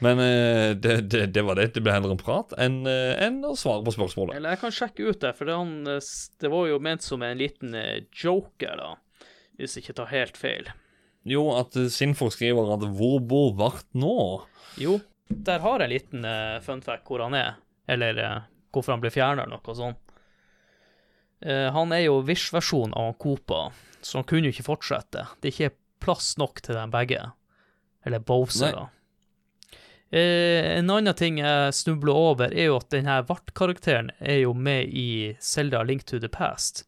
Men 0.00 0.18
uh, 0.18 0.76
det, 0.76 0.96
det, 1.12 1.26
det 1.34 1.42
var 1.44 1.58
det. 1.60 1.70
Det 1.74 1.82
ble 1.84 1.92
heller 1.92 2.14
en 2.14 2.20
prat 2.20 2.54
enn 2.60 2.82
eh, 2.88 3.18
enn 3.20 3.42
å 3.44 3.52
svare 3.58 3.84
på 3.84 3.92
spørsmålet. 3.94 4.38
Eller 4.38 4.54
jeg 4.56 4.62
kan 4.62 4.74
sjekke 4.74 5.10
ut 5.10 5.20
det, 5.20 5.34
for 5.36 5.48
det, 5.48 5.56
han, 5.60 5.74
eh, 5.92 6.10
det 6.40 6.52
var 6.52 6.68
jo 6.70 6.78
ment 6.82 7.04
som 7.04 7.24
en 7.26 7.40
liten 7.40 7.76
joker, 8.16 8.80
da. 8.80 9.26
Hvis 9.60 9.76
jeg 9.76 9.84
ikke 9.84 9.98
tar 10.00 10.12
helt 10.14 10.40
feil. 10.40 10.70
Jo, 11.28 11.50
at 11.52 11.76
Sinfor 11.92 12.32
skriver 12.32 12.72
at 12.72 12.86
'hvor 12.96 13.20
bor 13.20 13.52
Vart 13.58 13.88
nå'? 13.92 14.46
Jo, 14.80 15.00
der 15.28 15.60
har 15.60 15.80
jeg 15.80 15.90
en 15.90 15.92
liten 15.92 16.24
uh, 16.24 16.60
fun 16.64 16.80
fact 16.82 17.04
hvor 17.06 17.20
han 17.22 17.36
er, 17.36 17.58
eller 17.88 18.16
uh, 18.18 18.46
hvorfor 18.72 18.96
han 18.96 19.02
ble 19.02 19.12
fjerna, 19.12 19.44
eller 19.44 19.60
noe 19.60 19.76
sånt. 19.76 20.00
Uh, 21.44 21.68
han 21.76 21.92
er 21.92 22.06
jo 22.06 22.22
Wish-versjonen 22.24 22.96
av 22.96 23.18
Coopa, 23.20 23.68
så 24.00 24.20
han 24.20 24.26
kunne 24.28 24.48
jo 24.48 24.56
ikke 24.56 24.70
fortsette. 24.70 25.26
Det 25.40 25.50
er 25.50 25.54
ikke 25.54 25.76
plass 26.00 26.34
nok 26.40 26.64
til 26.64 26.78
dem 26.80 26.92
begge. 26.92 27.20
Eller 28.06 28.24
Bowser, 28.24 28.72
Nei. 28.72 28.80
da. 28.80 28.99
Eh, 30.12 30.78
en 30.78 30.90
annen 30.90 31.14
ting 31.14 31.38
jeg 31.38 31.74
snubler 31.74 32.16
over, 32.18 32.50
er 32.50 32.66
jo 32.72 32.76
at 32.80 32.88
denne 32.90 33.20
Vart-karakteren 33.28 34.10
er 34.18 34.40
jo 34.42 34.52
med 34.58 34.88
i 34.90 35.36
Zelda 35.40 35.82
Link 35.86 36.02
to 36.10 36.18
the 36.18 36.28
Past. 36.28 36.84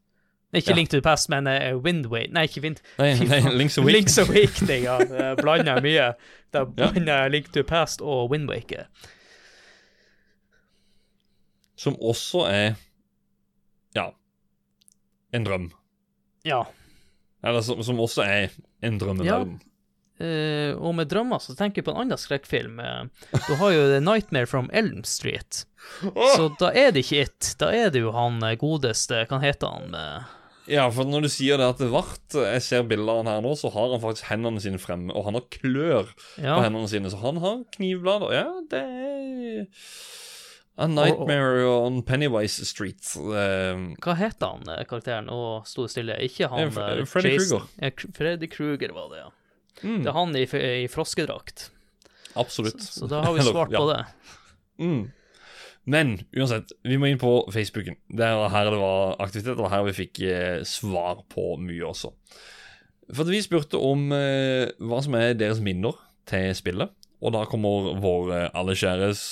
Ikke 0.52 0.70
Ja. 0.72 0.76
Link 0.76 0.90
to 0.90 0.98
the 0.98 1.02
Past, 1.06 1.28
men 1.32 1.46
uh, 1.48 1.78
Windway 1.80 2.26
Nei, 2.28 2.42
ikke 2.44 2.60
Wind... 2.60 2.82
Nei, 2.98 3.14
nei. 3.24 3.38
Link's 3.56 3.78
Awakening. 3.80 3.94
Link's 3.96 4.18
Awakening, 4.20 4.82
ja. 4.84 4.98
Det 5.12 5.30
blander 5.40 5.78
jeg 5.78 5.82
mye. 5.86 6.08
Da 6.52 6.58
Ja. 6.58 6.64
blander 6.90 7.22
jeg 7.22 7.30
Link 7.32 7.46
to 7.52 7.62
the 7.62 7.64
Past 7.64 8.02
og 8.04 8.28
Windwaker. 8.34 8.84
Som 11.76 11.96
også 12.00 12.44
er 12.50 12.74
Ja 13.96 14.10
en 15.32 15.44
drøm. 15.46 15.70
Ja. 16.44 16.62
Eller 17.44 17.60
som, 17.64 17.80
som 17.82 18.00
også 18.04 18.22
er 18.22 18.50
en 18.84 18.98
drømmeverden. 19.00 19.54
Eh, 20.22 20.72
og 20.78 20.94
med 20.94 21.08
drømmer 21.10 21.40
så 21.42 21.56
tenker 21.58 21.80
jeg 21.82 21.86
på 21.88 21.94
en 21.96 22.02
annen 22.04 22.20
skrekkfilm. 22.20 22.78
Eh, 22.78 23.40
du 23.48 23.54
har 23.58 23.72
jo 23.74 23.88
The 23.90 24.00
Nightmare 24.04 24.46
from 24.46 24.70
Elm 24.72 25.02
Street. 25.08 25.64
Så 26.36 26.46
da 26.60 26.68
er 26.78 26.92
det 26.94 27.02
ikke 27.02 27.24
It. 27.26 27.54
Da 27.58 27.72
er 27.74 27.90
det 27.90 28.04
jo 28.04 28.12
han 28.14 28.38
eh, 28.46 28.54
godeste 28.60 29.24
Hva 29.26 29.40
heter 29.42 29.72
han? 29.74 29.96
eh, 29.98 30.30
Ja, 30.70 30.84
for 30.94 31.08
når 31.10 31.24
du 31.26 31.28
sier 31.34 31.58
det 31.58 31.66
at 31.72 31.80
det 31.82 31.88
vart 31.90 32.36
Jeg 32.38 32.62
ser 32.62 32.84
bilder 32.86 33.16
av 33.16 33.24
han 33.24 33.30
her 33.32 33.40
nå, 33.42 33.56
så 33.58 33.66
har 33.74 33.90
han 33.96 34.02
faktisk 34.04 34.28
hendene 34.30 34.62
sine 34.62 34.78
fremme, 34.78 35.10
og 35.10 35.26
han 35.26 35.34
har 35.40 35.48
klør 35.50 36.12
Ja. 36.38 36.54
på 36.54 36.62
hendene 36.68 36.86
sine, 36.92 37.10
så 37.10 37.18
han 37.24 37.40
har 37.42 37.64
knivblader. 37.74 38.30
Ja, 38.38 38.46
det 38.70 38.82
er 38.86 39.66
A 40.78 40.86
Nightmare 40.88 41.66
on 41.68 41.98
Pennywise 42.06 42.64
Street. 42.64 43.02
Um, 43.18 43.90
Hva 44.00 44.14
heter 44.16 44.54
han 44.54 44.86
karakteren? 44.88 45.28
Og 45.34 45.66
sto 45.68 45.84
stille. 45.90 46.14
Ikke 46.24 46.48
han 46.48 46.70
Freddy 46.72 47.34
Kruger. 47.36 47.66
Ja, 47.82 47.90
Freddy 48.16 48.48
Krueger 48.48 48.94
var 48.96 49.10
det, 49.12 49.18
ja. 49.26 49.28
Mm. 49.80 50.02
Det 50.04 50.10
er 50.10 50.16
han 50.16 50.36
i, 50.38 50.44
i 50.84 50.86
froskedrakt. 50.92 51.70
absolutt. 52.34 52.82
Så 52.82 53.08
da 53.10 53.22
har 53.24 53.34
vi 53.36 53.44
svart 53.46 53.72
på 53.80 53.84
det. 53.90 54.04
Mm. 54.82 55.02
Men 55.84 56.14
uansett, 56.30 56.70
vi 56.86 56.96
må 57.00 57.08
inn 57.10 57.20
på 57.20 57.32
Facebooken. 57.50 57.96
Det 58.06 58.26
er 58.26 58.52
her 58.52 58.70
det 58.70 58.78
var 58.78 59.16
aktivitet, 59.24 59.58
og 59.58 59.70
her 59.72 59.86
vi 59.88 59.96
fikk 60.04 60.22
eh, 60.28 60.58
svar 60.68 61.24
på 61.32 61.56
mye 61.58 61.82
også. 61.88 62.12
For 63.12 63.28
vi 63.28 63.42
spurte 63.42 63.80
om 63.82 64.12
eh, 64.14 64.70
hva 64.78 65.00
som 65.02 65.16
er 65.18 65.34
deres 65.38 65.62
minner 65.64 65.98
til 66.30 66.52
spillet, 66.54 66.92
og 67.22 67.34
da 67.34 67.42
kommer 67.50 67.96
vår 68.02 68.30
eh, 68.36 68.48
alle 68.58 68.78
kjæres 68.78 69.24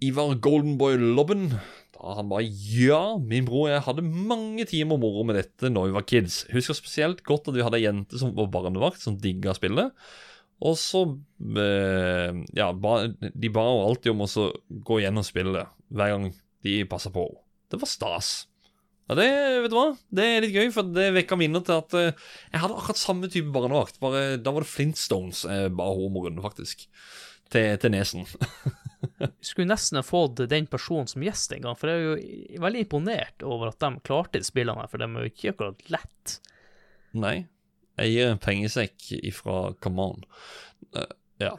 Ivar 0.00 0.34
Goldenboy 0.42 0.98
Lobben. 0.98 1.52
Da 2.00 2.16
han 2.16 2.30
bare 2.30 2.48
Ja, 2.48 3.18
min 3.20 3.44
bror 3.48 3.66
og 3.66 3.74
jeg 3.74 3.84
hadde 3.84 4.06
mange 4.06 4.64
timer 4.68 5.00
moro 5.00 5.24
med 5.28 5.36
dette 5.36 5.68
når 5.72 5.90
vi 5.90 5.96
var 5.98 6.06
kids. 6.08 6.42
Husker 6.54 6.76
spesielt 6.78 7.22
godt 7.26 7.50
at 7.50 7.56
vi 7.58 7.64
hadde 7.64 7.80
ei 7.80 7.84
jente 7.84 8.20
som 8.20 8.32
var 8.36 8.48
barnevakt, 8.52 9.02
som 9.02 9.18
digga 9.20 9.52
spillet. 9.56 9.92
Og 10.64 10.76
så 10.80 11.04
eh, 11.60 12.40
Ja, 12.56 12.70
ba, 12.72 13.02
de 13.08 13.52
ba 13.52 13.66
jo 13.68 13.82
alltid 13.88 14.14
om 14.14 14.24
å 14.24 14.48
gå 14.88 15.00
gjennom 15.04 15.26
spillet 15.26 15.68
hver 15.92 16.14
gang 16.14 16.30
de 16.64 16.80
passa 16.88 17.12
på 17.12 17.26
henne. 17.28 17.44
Det 17.70 17.78
var 17.78 17.86
stas. 17.86 18.30
Ja, 19.10 19.16
det, 19.18 19.28
vet 19.62 19.72
du 19.72 19.76
hva? 19.76 19.88
Det 20.14 20.24
er 20.24 20.44
litt 20.44 20.54
gøy, 20.54 20.68
for 20.74 20.86
det 20.86 21.08
vekka 21.16 21.36
minner 21.38 21.62
til 21.66 21.80
at 21.80 21.94
eh, 21.98 22.12
jeg 22.52 22.62
hadde 22.62 22.76
akkurat 22.78 23.00
samme 23.00 23.30
type 23.30 23.52
barnevakt. 23.54 24.00
Bare, 24.02 24.38
da 24.38 24.52
var 24.54 24.64
det 24.64 24.70
Flintstones 24.70 25.44
eh, 25.50 25.66
å 25.70 25.92
runde, 25.98 26.42
faktisk. 26.44 26.86
Til, 27.50 27.74
til 27.82 27.94
nesen. 27.94 28.26
Skulle 29.46 29.70
nesten 29.70 30.00
ha 30.00 30.04
fått 30.04 30.42
den 30.50 30.68
personen 30.70 31.08
som 31.10 31.24
gjest 31.24 31.54
en 31.56 31.64
gang, 31.64 31.78
for 31.78 31.90
jeg 31.90 32.00
er 32.00 32.08
jo 32.08 32.64
veldig 32.64 32.84
imponert 32.86 33.46
over 33.46 33.72
at 33.72 33.80
de 33.82 33.92
klarte 34.06 34.40
de 34.40 34.46
spillene 34.46 34.82
her, 34.82 34.90
for 34.90 35.00
de 35.00 35.08
er 35.08 35.26
jo 35.26 35.32
ikke 35.32 35.54
akkurat 35.54 35.86
lett. 35.92 36.36
Nei. 37.16 37.36
Jeg 38.00 38.14
gir 38.14 38.30
en 38.32 38.40
pengesekk 38.40 39.10
ifra 39.18 39.56
Come 39.84 40.04
On. 40.12 40.22
Eh, 40.96 41.14
ja. 41.42 41.52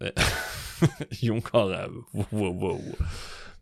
Jonkare. 1.26 1.86
Wow, 2.14 2.54
wow. 2.62 2.80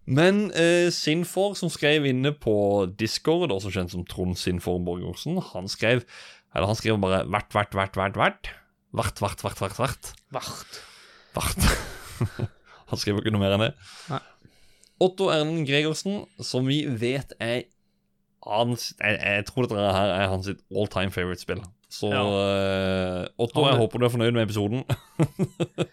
Men 0.07 0.49
eh, 0.59 0.91
Sinfor, 0.95 1.55
som 1.59 1.71
skrev 1.71 2.07
inne 2.11 2.35
på 2.35 2.55
Discord, 2.99 3.55
også 3.55 3.73
kjent 3.75 3.95
som 3.95 4.07
Trond 4.07 4.39
Sinfor 4.39 4.81
Borgersen, 4.83 5.39
han 5.53 5.71
skrev 5.71 6.03
Eller 6.53 6.69
han 6.69 6.77
skrev 6.77 6.99
bare 7.01 7.23
'vert, 7.25 7.55
vert, 7.55 7.75
vert, 7.75 7.97
vert', 7.97 8.19
vert. 8.19 8.51
Vert, 8.93 9.23
vert, 9.23 9.43
vert, 9.43 9.61
vert, 9.63 9.79
vert. 9.81 10.83
Vart. 11.33 12.51
Han 12.93 13.01
skriver 13.01 13.25
ikke 13.25 13.33
noe 13.35 13.43
mer 13.43 13.57
enn 13.57 13.67
det. 13.67 13.73
Nei. 14.13 14.21
Otto 15.03 15.31
Erlend 15.35 15.65
Gregersen, 15.67 16.27
som 16.45 16.69
vi 16.69 16.85
vet 16.87 17.33
er 17.43 17.65
hans 18.43 18.89
jeg, 18.99 19.19
jeg 19.19 19.47
tror 19.49 19.67
dette 19.67 19.95
her 19.95 20.13
er 20.15 20.29
hans 20.31 20.51
all 20.51 20.91
time 20.91 21.15
favorite-spill. 21.15 21.63
Så 21.93 22.11
Ja. 22.13 22.23
uh, 22.23 23.27
Otto, 23.43 23.67
jeg 23.69 23.79
håper 23.81 23.99
du 24.01 24.07
er 24.07 24.13
fornøyd 24.15 24.37
med 24.37 24.47
episoden. 24.47 24.85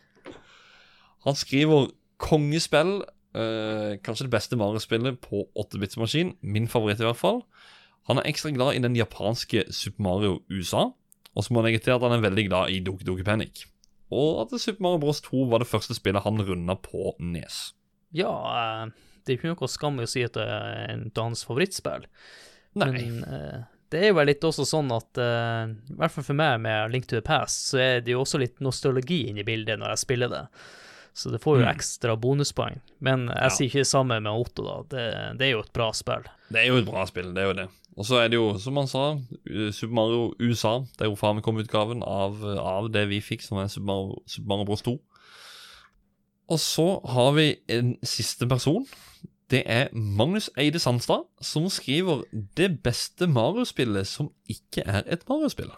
han 1.25 1.39
skriver 1.39 1.89
kongespill. 2.21 2.99
Uh, 3.29 3.99
kanskje 4.01 4.25
det 4.25 4.33
beste 4.33 4.57
Mario-spillet 4.57 5.19
på 5.21 5.43
8-bits-maskin. 5.57 6.35
Min 6.41 6.67
favoritt, 6.67 7.01
i 7.01 7.05
hvert 7.05 7.19
fall. 7.19 7.43
Han 8.09 8.17
er 8.17 8.29
ekstra 8.29 8.49
glad 8.55 8.73
i 8.77 8.81
den 8.81 8.95
japanske 8.97 9.67
Super 9.69 10.01
Mario 10.03 10.39
USA. 10.49 10.87
Og 11.35 11.45
så 11.45 11.53
må 11.53 11.61
jeg 11.61 11.73
legge 11.73 11.83
til 11.85 11.93
at 11.93 12.01
han 12.01 12.15
er 12.15 12.23
veldig 12.25 12.47
glad 12.49 12.73
i 12.73 12.79
Doki 12.81 13.05
Doki 13.05 13.23
Panic. 13.27 13.67
Og 14.15 14.43
at 14.43 14.55
Super 14.57 14.85
Mario 14.85 15.01
Bros 15.03 15.21
2 15.25 15.45
var 15.51 15.61
det 15.61 15.69
første 15.69 15.95
spillet 15.97 16.25
han 16.25 16.41
runda 16.45 16.75
på 16.81 17.13
Nes. 17.21 17.69
Ja, 18.15 18.33
eh, 18.57 19.09
det 19.23 19.33
er 19.33 19.37
jo 19.37 19.53
ikke 19.53 19.67
noe 19.67 19.71
skam 19.71 19.99
i 20.01 20.07
å 20.07 20.09
si 20.09 20.23
at 20.25 20.37
det 20.37 20.45
er 20.45 20.95
en 20.95 21.09
dans 21.13 21.29
hans 21.29 21.45
favorittspill. 21.45 22.07
Nei. 22.79 22.89
Men 22.95 23.21
eh, 23.27 23.59
det 23.93 24.03
er 24.03 24.11
jo 24.11 24.25
litt 24.25 24.45
også 24.45 24.65
sånn 24.69 24.91
at 24.93 25.17
eh, 25.21 25.71
I 25.93 25.97
hvert 25.97 26.13
fall 26.13 26.25
for 26.25 26.37
meg 26.37 26.59
med 26.65 26.93
Link 26.93 27.09
to 27.09 27.17
the 27.17 27.25
Past, 27.25 27.71
så 27.71 27.81
er 27.81 28.05
det 28.05 28.13
jo 28.15 28.23
også 28.23 28.41
litt 28.41 28.61
nostalgi 28.65 29.27
inne 29.29 29.43
i 29.43 29.47
bildet 29.47 29.81
når 29.81 29.93
jeg 29.93 30.03
spiller 30.05 30.33
det. 30.33 30.43
Så 31.19 31.31
det 31.33 31.41
får 31.43 31.57
jo 31.59 31.65
Mm. 31.65 31.73
ekstra 31.75 32.13
bonuspoeng. 32.15 32.77
Men 33.01 33.27
jeg 33.27 33.41
Ja. 33.43 33.49
sier 33.49 33.67
ikke 33.67 33.83
det 33.83 33.87
samme 33.91 34.21
med 34.23 34.31
Otto, 34.31 34.63
da. 34.63 34.75
Det, 34.87 35.37
det 35.37 35.47
er 35.47 35.51
jo 35.51 35.59
et 35.65 35.73
bra 35.73 35.91
spill. 35.91 36.23
Det 36.49 36.61
er 36.63 36.67
jo 36.69 36.77
et 36.79 36.85
bra 36.87 37.03
spill, 37.09 37.33
det 37.33 37.43
er 37.43 37.47
jo 37.49 37.53
det. 37.57 37.67
Og 37.97 38.05
så 38.05 38.15
er 38.23 38.29
det 38.29 38.37
jo, 38.39 38.57
som 38.57 38.77
han 38.77 38.87
sa, 38.87 39.19
Super 39.75 39.93
Mario 39.93 40.33
USA. 40.39 40.79
Det 40.97 41.01
er 41.03 41.09
jo 41.09 41.15
Famicom-utgaven 41.19 42.01
av, 42.07 42.39
av 42.57 42.87
det 42.91 43.09
vi 43.09 43.19
fikk, 43.19 43.41
som 43.43 43.57
er 43.59 43.67
Super 43.67 43.85
Mario, 43.89 44.21
Super 44.25 44.47
Mario 44.47 44.65
Bros 44.69 44.81
2. 44.81 44.93
Og 46.49 46.57
så 46.57 46.85
har 47.05 47.31
vi 47.35 47.55
en 47.69 47.97
siste 48.01 48.47
person. 48.47 48.85
Det 49.51 49.63
er 49.65 49.89
Magnus 49.93 50.49
Eide 50.57 50.79
Sandstad, 50.79 51.25
som 51.41 51.65
skriver 51.69 52.23
'Det 52.55 52.81
beste 52.83 53.27
Mario-spillet 53.27 54.07
som 54.07 54.29
ikke 54.47 54.83
er 54.87 55.03
et 55.05 55.25
Mario-spill'. 55.27 55.75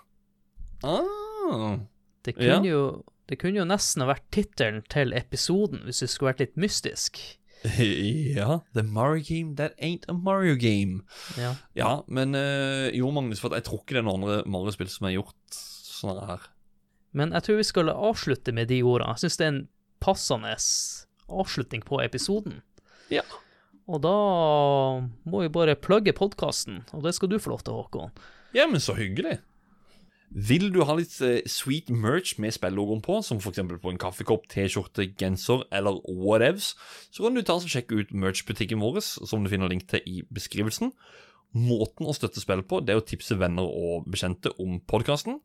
Ah. 0.84 1.80
Det 2.26 2.36
kunne, 2.36 2.46
Ja. 2.46 2.62
jo, 2.62 3.04
Det 3.32 3.38
kunne 3.40 3.62
jo 3.62 3.68
nesten 3.68 4.04
ha 4.04 4.10
vært 4.10 4.26
tittelen 4.36 4.82
til 4.92 5.14
episoden 5.16 5.86
hvis 5.88 6.02
det 6.04 6.10
skulle 6.12 6.34
vært 6.34 6.42
litt 6.44 6.58
mystisk. 6.60 7.22
ja, 8.36 8.58
The 8.76 8.84
Mario 8.84 9.24
Game 9.24 9.56
That 9.56 9.78
Ain't 9.80 10.04
a 10.12 10.16
Mario 10.18 10.58
Game. 10.60 11.06
Ja. 11.40 11.54
Ja, 11.78 11.92
men 12.12 12.36
eh, 12.36 12.90
jo, 12.98 13.12
Magnus, 13.16 13.40
for 13.40 13.56
jeg 13.56 13.64
tror 13.68 13.84
ikke 13.84 13.96
det 13.96 14.02
er 14.02 14.08
noen 14.10 14.26
andre 14.26 14.42
Mario-spill 14.52 14.90
som 14.92 15.08
har 15.08 15.16
gjort 15.16 15.56
sånn 15.56 16.20
her. 16.28 16.50
Men 17.16 17.32
jeg 17.38 17.46
tror 17.46 17.62
vi 17.62 17.68
skal 17.70 17.94
avslutte 17.94 18.56
med 18.56 18.68
de 18.72 18.82
ordene. 18.84 19.14
Jeg 19.16 19.26
syns 19.26 19.40
det 19.40 19.48
er 19.48 19.54
en 19.54 19.64
passende 20.04 20.52
avslutning 21.32 21.86
på 21.88 22.02
episoden. 22.04 22.60
Ja. 23.14 23.24
Og 23.88 24.04
da 24.04 24.18
må 25.30 25.46
vi 25.46 25.54
bare 25.54 25.80
plugge 25.80 26.16
podkasten, 26.18 26.84
og 26.92 27.08
det 27.08 27.16
skal 27.16 27.32
du 27.32 27.40
få 27.40 27.54
lov 27.54 27.64
til, 27.64 27.80
Håkon. 27.80 28.12
Ja, 28.56 28.68
men 28.68 28.84
så 28.84 28.96
hyggelig. 28.98 29.38
Vil 30.32 30.70
du 30.72 30.80
ha 30.88 30.94
litt 30.96 31.18
eh, 31.26 31.42
sweet 31.50 31.90
merch 31.92 32.38
med 32.40 32.54
spillogoen 32.56 33.02
på, 33.04 33.18
som 33.26 33.42
f.eks. 33.42 33.60
på 33.84 33.92
en 33.92 34.00
kaffekopp, 34.00 34.46
T-skjorte, 34.52 35.10
genser 35.20 35.66
eller 35.76 36.00
whatevs, 36.08 36.72
så 37.12 37.26
kan 37.26 37.36
du 37.36 37.44
ta 37.44 37.58
og 37.60 37.68
sjekke 37.68 38.00
ut 38.00 38.14
merch-butikken 38.16 38.80
vår, 38.80 39.02
som 39.04 39.44
du 39.44 39.52
finner 39.52 39.72
link 39.72 39.90
til 39.92 40.06
i 40.08 40.22
beskrivelsen. 40.32 40.94
Måten 41.52 42.08
å 42.08 42.16
støtte 42.16 42.40
spillet 42.40 42.70
på, 42.70 42.80
det 42.80 42.96
er 42.96 43.02
å 43.02 43.04
tipse 43.04 43.36
venner 43.36 43.68
og 43.68 44.08
bekjente 44.08 44.54
om 44.64 44.80
podkasten. 44.88 45.42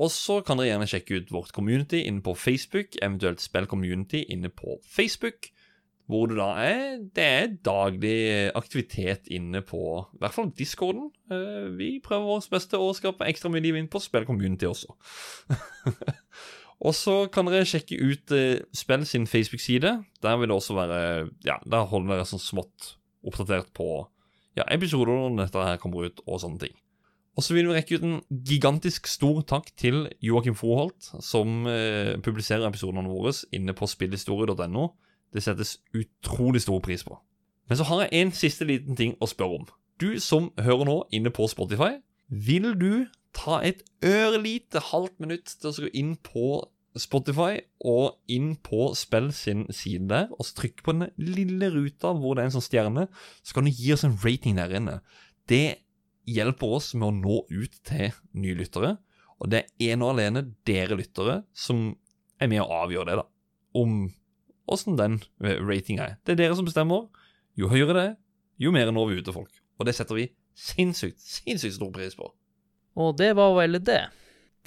Og 0.00 0.08
så 0.12 0.40
kan 0.44 0.56
dere 0.56 0.70
gjerne 0.70 0.88
sjekke 0.88 1.20
ut 1.20 1.32
vårt 1.32 1.52
community 1.56 2.02
inne 2.08 2.24
på 2.24 2.32
Facebook, 2.36 2.96
eventuelt 3.04 3.44
Spill 3.44 3.68
Community 3.68 4.24
inne 4.32 4.48
på 4.48 4.78
Facebook, 4.88 5.50
hvor 6.06 6.28
det 6.30 6.36
da 6.38 6.48
er 6.62 6.98
Det 7.16 7.24
er 7.24 7.54
daglig 7.66 8.16
aktivitet 8.54 9.26
inne 9.32 9.62
på 9.66 9.80
i 10.14 10.20
hvert 10.22 10.34
fall 10.36 10.52
discorden. 10.54 11.10
Eh, 11.30 11.66
Vi 11.78 12.00
prøver 12.04 12.28
vårt 12.28 12.50
beste 12.52 12.78
å 12.78 12.92
skape 12.94 13.26
ekstra 13.26 13.50
mye 13.50 13.64
liv 13.64 13.76
inn 13.78 13.90
på 13.90 14.02
Spill 14.02 14.26
Community 14.28 14.68
også. 14.70 14.94
og 16.86 16.94
så 16.94 17.16
kan 17.32 17.50
dere 17.50 17.66
sjekke 17.66 17.98
ut 17.98 18.34
eh, 18.36 18.62
Spill 18.76 19.06
sin 19.08 19.26
Facebook-side. 19.26 19.96
Der 20.22 20.38
vil 20.38 20.50
det 20.52 20.56
også 20.56 20.78
være 20.78 21.00
Ja, 21.46 21.58
der 21.66 21.90
holder 21.90 22.16
dere 22.16 22.28
sånn 22.30 22.42
smått 22.42 22.94
oppdatert 23.26 23.72
på 23.74 24.06
ja, 24.56 24.64
episoder 24.70 25.12
når 25.12 25.48
dette 25.48 25.64
her 25.68 25.80
kommer 25.82 26.06
ut, 26.06 26.22
og 26.24 26.38
sånne 26.40 26.62
ting. 26.62 26.76
Og 27.36 27.44
så 27.44 27.52
vil 27.52 27.66
vi 27.68 27.74
rekke 27.76 27.98
ut 27.98 28.04
en 28.06 28.20
gigantisk 28.48 29.10
stor 29.10 29.42
takk 29.44 29.68
til 29.76 30.06
Joakim 30.24 30.54
Froholt, 30.56 31.10
som 31.20 31.66
eh, 31.68 32.14
publiserer 32.24 32.64
episodene 32.64 33.10
våre 33.10 33.34
inne 33.52 33.74
på 33.76 33.88
spillhistorie.no. 33.90 34.86
Det 35.34 35.42
settes 35.44 35.78
utrolig 35.96 36.62
stor 36.64 36.80
pris 36.84 37.04
på. 37.06 37.18
Men 37.68 37.80
så 37.80 37.86
har 37.88 38.04
jeg 38.04 38.22
en 38.22 38.32
siste 38.34 38.66
liten 38.68 38.98
ting 38.98 39.16
å 39.20 39.28
spørre 39.30 39.60
om. 39.60 39.66
Du 40.00 40.20
som 40.22 40.50
hører 40.60 40.86
nå 40.88 40.96
inne 41.16 41.32
på 41.34 41.48
Spotify, 41.50 41.96
vil 42.28 42.74
du 42.78 43.06
ta 43.36 43.60
et 43.64 43.82
ørlite 44.04 44.80
halvt 44.92 45.20
minutt 45.22 45.52
til 45.60 45.70
å 45.70 45.86
gå 45.86 45.92
inn 45.96 46.14
på 46.24 46.60
Spotify 46.96 47.58
og 47.84 48.16
inn 48.32 48.54
på 48.64 48.90
Spill 48.96 49.28
sin 49.36 49.66
side 49.74 50.08
der, 50.08 50.30
og 50.32 50.48
så 50.48 50.62
trykke 50.62 50.84
på 50.84 50.94
den 50.96 51.10
lille 51.20 51.68
ruta 51.74 52.14
hvor 52.16 52.36
det 52.36 52.44
er 52.44 52.50
en 52.50 52.56
sånn 52.56 52.64
stjerne, 52.64 53.06
så 53.44 53.56
kan 53.56 53.68
du 53.68 53.74
gi 53.74 53.92
oss 53.92 54.06
en 54.08 54.16
rating 54.22 54.56
der 54.56 54.72
inne. 54.78 55.00
Det 55.48 55.82
hjelper 56.26 56.78
oss 56.78 56.92
med 56.96 57.10
å 57.10 57.16
nå 57.16 57.42
ut 57.52 57.76
til 57.86 58.16
nye 58.40 58.56
lyttere, 58.58 58.96
og 59.36 59.52
det 59.52 59.62
er 59.62 59.92
ene 59.92 60.06
og 60.06 60.14
alene 60.14 60.46
dere 60.68 60.96
lyttere 60.98 61.42
som 61.56 61.90
er 62.40 62.50
med 62.52 62.64
å 62.64 62.70
avgjøre 62.84 63.10
det, 63.10 63.18
da. 63.20 63.26
Om 63.76 64.06
åssen 64.66 64.96
den 64.98 65.20
eh, 65.44 65.60
ratinga 65.62 66.10
er. 66.10 66.16
Det 66.24 66.36
er 66.36 66.42
dere 66.42 66.56
som 66.58 66.66
bestemmer. 66.66 67.06
Jo 67.56 67.70
høyere 67.72 67.94
det 67.96 68.06
er, 68.10 68.16
jo 68.60 68.72
mer 68.74 68.90
når 68.92 69.10
vi 69.10 69.20
ut 69.20 69.28
til 69.28 69.36
folk. 69.36 69.62
Og 69.80 69.88
det 69.88 69.94
setter 69.96 70.18
vi 70.18 70.26
sinnssykt, 70.56 71.20
sinnssykt 71.20 71.76
stor 71.78 71.92
pris 71.94 72.16
på. 72.18 72.28
Og 72.96 73.16
det 73.18 73.34
var 73.36 73.54
vel 73.58 73.78
det. 73.84 74.02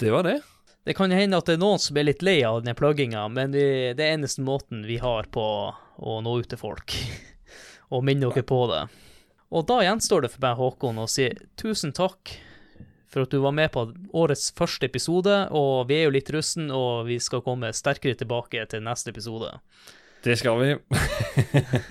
Det 0.00 0.12
var 0.14 0.26
det. 0.26 0.38
Det 0.86 0.94
kan 0.96 1.12
hende 1.12 1.38
at 1.38 1.48
det 1.48 1.58
er 1.58 1.62
noen 1.62 1.82
som 1.82 1.98
er 2.00 2.06
litt 2.08 2.22
lei 2.24 2.38
av 2.46 2.62
denne 2.62 2.76
plugginga, 2.78 3.26
men 3.28 3.52
vi, 3.52 3.64
det 3.96 4.06
er 4.06 4.16
eneste 4.16 4.42
måten 4.42 4.86
vi 4.88 4.96
har 5.02 5.28
på 5.34 5.44
å 5.74 6.20
nå 6.24 6.36
ut 6.40 6.48
til 6.50 6.60
folk. 6.60 6.94
og 7.92 8.06
minne 8.06 8.30
dere 8.30 8.46
på 8.46 8.62
det. 8.70 8.84
Og 9.50 9.66
da 9.66 9.80
gjenstår 9.82 10.24
det 10.24 10.30
for 10.32 10.46
meg, 10.46 10.56
Håkon, 10.56 11.02
å 11.02 11.10
si 11.10 11.26
tusen 11.58 11.92
takk 11.96 12.32
for 13.10 13.26
at 13.26 13.32
du 13.32 13.40
var 13.42 13.54
med 13.54 13.70
på 13.74 13.88
årets 14.14 14.52
første 14.56 14.86
episode, 14.86 15.48
og 15.50 15.88
vi 15.90 16.00
er 16.00 16.08
jo 16.08 16.14
litt 16.14 16.30
russen, 16.34 16.70
og 16.70 17.06
vi 17.10 17.18
skal 17.22 17.42
komme 17.46 17.72
sterkere 17.74 18.18
tilbake 18.18 18.62
til 18.70 18.84
neste 18.86 19.10
episode. 19.10 19.50
Det 20.24 20.38
skal 20.38 20.60
vi. 20.60 20.74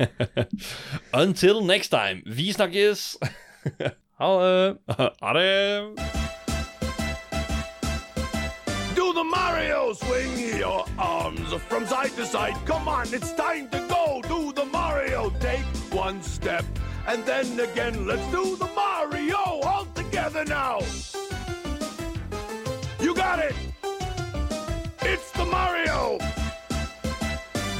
Until 1.23 1.65
next 1.65 1.89
time. 1.89 2.21
Vi 2.25 2.51
snakkes. 2.53 3.17
Ha 4.19 4.29
det! 4.43 4.77
Ha 5.21 5.33
det. 5.33 6.19
Do 8.95 9.13
the 9.13 9.23
Mario 9.23 9.93
swing 9.93 10.59
your 10.59 10.85
arms 10.97 11.53
from 11.69 11.87
side 11.87 12.11
to 12.17 12.25
side. 12.25 12.55
Come 12.65 12.87
on, 12.87 13.07
it's 13.07 13.33
time 13.33 13.67
to 13.71 13.79
go. 13.87 14.21
Do 14.21 14.51
the 14.51 14.65
Mario. 14.65 15.31
Take 15.39 15.65
one 15.91 16.21
step 16.21 16.65
and 17.07 17.25
then 17.25 17.59
again. 17.59 18.05
Let's 18.05 18.27
do 18.31 18.55
the 18.57 18.69
Mario 18.75 19.37
all 19.63 19.85
together 20.09 20.43
now. 20.45 20.79
You 22.99 23.13
got 23.13 23.37
it. 23.37 23.53
It's 25.01 25.29
the 25.31 25.45
Mario. 25.45 26.17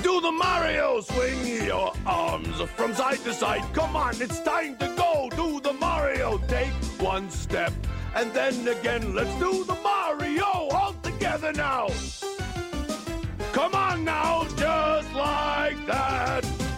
Do 0.03 0.22
the 0.22 0.31
Mario. 0.31 1.01
Swing 1.01 1.65
your 1.65 1.91
arms 2.06 2.61
from 2.76 2.93
side 2.93 3.19
to 3.23 3.34
side. 3.34 3.64
Come 3.73 3.95
on, 3.95 4.22
it's 4.22 4.41
time 4.41 4.77
to 4.77 4.88
go. 4.95 5.30
Do 5.35 5.60
the 5.60 5.73
Mario. 5.73 6.38
Take 6.47 6.73
one 6.99 7.31
step 7.31 7.73
and 8.15 8.31
then 8.31 8.56
again. 8.68 9.15
Let's 9.15 9.34
do 9.39 9.64
the 9.64 9.77
Mario 9.84 10.45
all 10.77 10.93
together 11.01 11.51
now. 11.51 11.88
Come 13.53 13.73
on 13.73 14.06
now, 14.06 14.43
just 14.56 15.11
like 15.14 15.80
that. 15.88 16.68